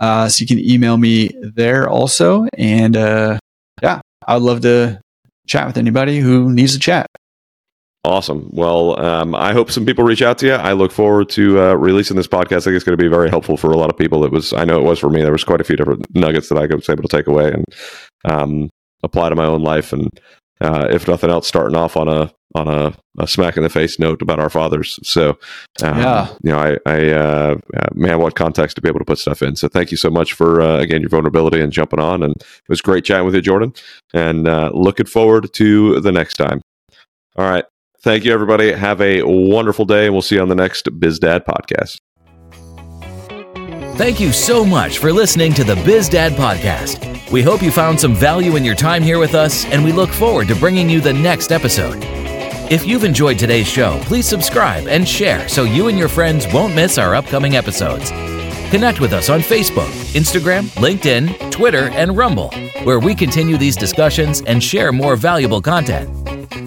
Uh, 0.00 0.28
so 0.28 0.42
you 0.42 0.46
can 0.46 0.58
email 0.58 0.98
me 0.98 1.30
there 1.40 1.88
also. 1.88 2.46
And 2.58 2.94
uh, 2.94 3.38
yeah, 3.80 4.02
I 4.28 4.34
would 4.34 4.42
love 4.42 4.60
to 4.60 5.00
chat 5.46 5.66
with 5.66 5.78
anybody 5.78 6.18
who 6.18 6.52
needs 6.52 6.74
to 6.74 6.78
chat. 6.78 7.06
Awesome. 8.04 8.50
Well, 8.52 9.00
um, 9.00 9.34
I 9.34 9.54
hope 9.54 9.70
some 9.70 9.86
people 9.86 10.04
reach 10.04 10.20
out 10.20 10.36
to 10.38 10.46
you. 10.46 10.52
I 10.52 10.74
look 10.74 10.92
forward 10.92 11.30
to 11.30 11.58
uh, 11.58 11.72
releasing 11.72 12.18
this 12.18 12.28
podcast. 12.28 12.52
I 12.52 12.64
think 12.64 12.76
it's 12.76 12.84
going 12.84 12.98
to 12.98 13.02
be 13.02 13.08
very 13.08 13.30
helpful 13.30 13.56
for 13.56 13.70
a 13.70 13.78
lot 13.78 13.88
of 13.88 13.96
people. 13.96 14.26
It 14.26 14.30
was, 14.32 14.52
I 14.52 14.64
know 14.66 14.78
it 14.78 14.84
was 14.84 14.98
for 14.98 15.08
me. 15.08 15.22
There 15.22 15.32
was 15.32 15.44
quite 15.44 15.62
a 15.62 15.64
few 15.64 15.76
different 15.76 16.04
nuggets 16.14 16.50
that 16.50 16.58
I 16.58 16.66
was 16.66 16.90
able 16.90 17.04
to 17.04 17.08
take 17.08 17.28
away 17.28 17.50
and 17.50 17.64
um, 18.26 18.68
apply 19.02 19.28
to 19.28 19.36
my 19.36 19.46
own 19.46 19.62
life. 19.62 19.92
And 19.92 20.08
uh, 20.60 20.88
if 20.90 21.08
nothing 21.08 21.30
else, 21.30 21.46
starting 21.46 21.76
off 21.76 21.96
on 21.96 22.08
a 22.08 22.32
on 22.54 22.68
a, 22.68 22.94
a, 23.18 23.26
smack 23.26 23.56
in 23.56 23.62
the 23.62 23.70
face 23.70 23.98
note 23.98 24.20
about 24.20 24.38
our 24.38 24.50
fathers. 24.50 24.98
So, 25.02 25.38
um, 25.82 25.98
yeah, 25.98 26.28
you 26.42 26.52
know, 26.52 26.58
I, 26.58 26.76
I 26.84 27.10
uh, 27.10 27.56
uh, 27.74 27.86
man, 27.94 28.18
what 28.18 28.34
context 28.34 28.76
to 28.76 28.82
be 28.82 28.88
able 28.88 28.98
to 28.98 29.06
put 29.06 29.18
stuff 29.18 29.42
in. 29.42 29.56
So, 29.56 29.68
thank 29.68 29.90
you 29.90 29.96
so 29.96 30.10
much 30.10 30.34
for 30.34 30.60
uh, 30.60 30.78
again 30.78 31.00
your 31.00 31.08
vulnerability 31.08 31.60
and 31.60 31.72
jumping 31.72 32.00
on. 32.00 32.22
And 32.22 32.34
it 32.36 32.68
was 32.68 32.80
great 32.80 33.04
chatting 33.04 33.24
with 33.24 33.34
you, 33.34 33.40
Jordan. 33.40 33.72
And 34.12 34.46
uh, 34.46 34.70
looking 34.74 35.06
forward 35.06 35.52
to 35.54 36.00
the 36.00 36.12
next 36.12 36.34
time. 36.34 36.60
All 37.36 37.48
right. 37.48 37.64
Thank 38.02 38.24
you, 38.24 38.32
everybody. 38.32 38.72
Have 38.72 39.00
a 39.00 39.22
wonderful 39.22 39.84
day, 39.84 40.06
and 40.06 40.14
we'll 40.14 40.22
see 40.22 40.34
you 40.34 40.42
on 40.42 40.48
the 40.48 40.56
next 40.56 40.88
Biz 40.98 41.20
Dad 41.20 41.44
podcast. 41.46 42.01
Thank 43.96 44.20
you 44.20 44.32
so 44.32 44.64
much 44.64 44.98
for 44.98 45.12
listening 45.12 45.52
to 45.52 45.64
the 45.64 45.76
Biz 45.76 46.08
Dad 46.08 46.32
podcast. 46.32 47.30
We 47.30 47.42
hope 47.42 47.62
you 47.62 47.70
found 47.70 48.00
some 48.00 48.14
value 48.14 48.56
in 48.56 48.64
your 48.64 48.74
time 48.74 49.02
here 49.02 49.18
with 49.18 49.34
us, 49.34 49.66
and 49.66 49.84
we 49.84 49.92
look 49.92 50.10
forward 50.10 50.48
to 50.48 50.54
bringing 50.56 50.88
you 50.88 51.00
the 51.00 51.12
next 51.12 51.52
episode. 51.52 51.98
If 52.72 52.86
you've 52.86 53.04
enjoyed 53.04 53.38
today's 53.38 53.68
show, 53.68 54.00
please 54.04 54.26
subscribe 54.26 54.88
and 54.88 55.06
share 55.06 55.46
so 55.46 55.64
you 55.64 55.88
and 55.88 55.98
your 55.98 56.08
friends 56.08 56.46
won't 56.52 56.74
miss 56.74 56.96
our 56.96 57.14
upcoming 57.14 57.54
episodes. 57.54 58.10
Connect 58.70 58.98
with 58.98 59.12
us 59.12 59.28
on 59.28 59.40
Facebook, 59.40 59.90
Instagram, 60.14 60.68
LinkedIn, 60.76 61.50
Twitter, 61.50 61.90
and 61.90 62.16
Rumble, 62.16 62.50
where 62.84 62.98
we 62.98 63.14
continue 63.14 63.58
these 63.58 63.76
discussions 63.76 64.40
and 64.46 64.64
share 64.64 64.90
more 64.90 65.16
valuable 65.16 65.60
content. 65.60 66.08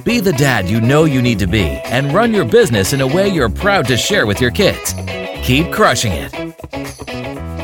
Be 0.04 0.20
the 0.20 0.34
dad 0.38 0.68
you 0.68 0.82
know 0.82 1.06
you 1.06 1.22
need 1.22 1.40
to 1.40 1.48
be 1.48 1.66
and 1.86 2.14
run 2.14 2.34
your 2.34 2.46
business 2.46 2.94
in 2.94 3.02
a 3.02 3.08
way 3.08 3.28
you're 3.28 3.50
proud 3.50 3.88
to 3.88 3.98
share 3.98 4.26
with 4.26 4.42
your 4.42 4.52
kids. 4.52 4.94
Keep 5.44 5.72
crushing 5.72 6.14
it. 6.14 7.55